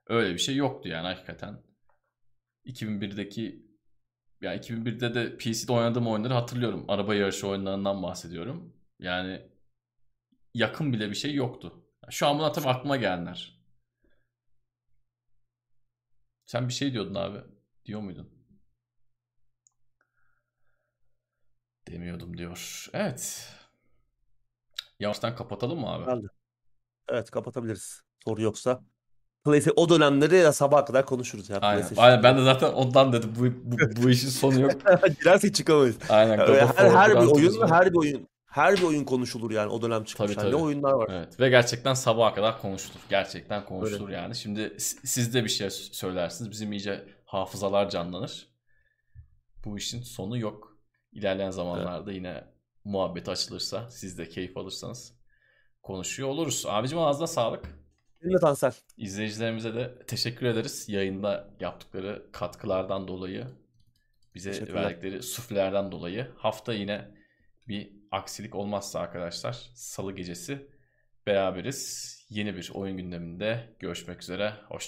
Öyle 0.06 0.34
bir 0.34 0.38
şey 0.38 0.56
yoktu 0.56 0.88
yani 0.88 1.06
hakikaten. 1.06 1.62
2001'deki 2.66 3.68
yani 4.40 4.60
2001'de 4.60 5.14
de 5.14 5.36
PC'de 5.36 5.72
oynadığım 5.72 6.06
oyunları 6.06 6.34
hatırlıyorum. 6.34 6.84
Araba 6.88 7.14
yarışı 7.14 7.48
oyunlarından 7.48 8.02
bahsediyorum. 8.02 8.74
Yani 8.98 9.42
yakın 10.54 10.92
bile 10.92 11.10
bir 11.10 11.14
şey 11.14 11.34
yoktu. 11.34 11.84
Şu 12.10 12.26
an 12.26 12.38
buna 12.38 12.52
tabii 12.52 12.68
aklıma 12.68 12.96
gelenler. 12.96 13.57
Sen 16.48 16.68
bir 16.68 16.72
şey 16.72 16.92
diyordun 16.92 17.14
abi. 17.14 17.38
Diyor 17.84 18.00
muydun? 18.00 18.28
Demiyordum 21.88 22.38
diyor. 22.38 22.86
Evet. 22.92 23.48
Yavaştan 25.00 25.36
kapatalım 25.36 25.80
mı 25.80 25.88
abi? 25.88 26.28
Evet 27.08 27.30
kapatabiliriz. 27.30 28.02
Soru 28.24 28.42
yoksa. 28.42 28.84
PlayStation 29.44 29.84
o 29.84 29.88
dönemleri 29.88 30.36
ya 30.36 30.52
sabah 30.52 30.86
kadar 30.86 31.06
konuşuruz 31.06 31.50
ya. 31.50 31.58
Aynen. 31.58 31.86
Aynen. 31.96 32.22
Ben 32.22 32.38
de 32.38 32.42
zaten 32.42 32.72
ondan 32.72 33.12
dedim. 33.12 33.34
Bu, 33.38 33.44
bu, 33.72 34.02
bu 34.02 34.10
işin 34.10 34.28
sonu 34.28 34.60
yok. 34.60 34.72
Girersek 35.20 35.54
çıkamayız. 35.54 35.96
Aynen. 36.08 36.38
Yani 36.38 36.68
her, 36.76 36.90
her 36.90 37.10
bir 37.10 37.26
oyun 37.26 37.68
her 37.68 37.92
bir 37.92 37.98
oyun 37.98 38.28
her 38.59 38.76
bir 38.76 38.82
oyun 38.82 39.05
konuşulur 39.05 39.51
yani 39.51 39.72
o 39.72 39.82
dönem 39.82 40.05
çıkmış. 40.05 40.35
Tabii, 40.35 40.40
tabii. 40.40 40.51
Ne 40.51 40.56
oyunlar 40.56 40.93
var. 40.93 41.10
Evet. 41.12 41.40
Ve 41.40 41.48
gerçekten 41.48 41.94
sabaha 41.94 42.35
kadar 42.35 42.60
konuşulur. 42.60 43.01
Gerçekten 43.10 43.64
konuşulur 43.64 44.09
Öyle. 44.09 44.16
yani. 44.16 44.36
Şimdi 44.36 44.76
siz 45.05 45.35
de 45.35 45.44
bir 45.44 45.48
şey 45.48 45.70
söylersiniz. 45.70 46.51
Bizim 46.51 46.72
iyice 46.72 47.05
hafızalar 47.24 47.90
canlanır. 47.90 48.48
Bu 49.64 49.78
işin 49.78 50.02
sonu 50.02 50.39
yok. 50.39 50.78
İlerleyen 51.12 51.51
zamanlarda 51.51 52.10
evet. 52.10 52.16
yine 52.16 52.44
muhabbet 52.85 53.28
açılırsa 53.28 53.90
siz 53.90 54.18
de 54.18 54.28
keyif 54.28 54.56
alırsanız 54.56 55.14
konuşuyor 55.82 56.28
oluruz. 56.28 56.64
Abicim 56.66 56.98
ağzına 56.98 57.26
sağlık. 57.26 57.64
Seninle 58.22 58.39
Tansel. 58.39 58.72
İzleyicilerimize 58.97 59.74
de 59.74 59.98
teşekkür 60.06 60.47
ederiz. 60.47 60.89
Yayında 60.89 61.51
yaptıkları 61.60 62.26
katkılardan 62.32 63.09
dolayı, 63.09 63.47
bize 64.35 64.74
verdikleri 64.74 65.22
suflerden 65.22 65.93
dolayı. 65.93 66.26
Hafta 66.36 66.72
yine 66.72 67.09
bir 67.68 67.97
aksilik 68.12 68.55
olmazsa 68.55 69.01
arkadaşlar 69.01 69.70
salı 69.74 70.12
gecesi 70.12 70.68
beraberiz. 71.26 72.14
Yeni 72.30 72.56
bir 72.56 72.70
oyun 72.74 72.97
gündeminde 72.97 73.76
görüşmek 73.78 74.22
üzere. 74.22 74.52
Hoşçakalın. 74.68 74.86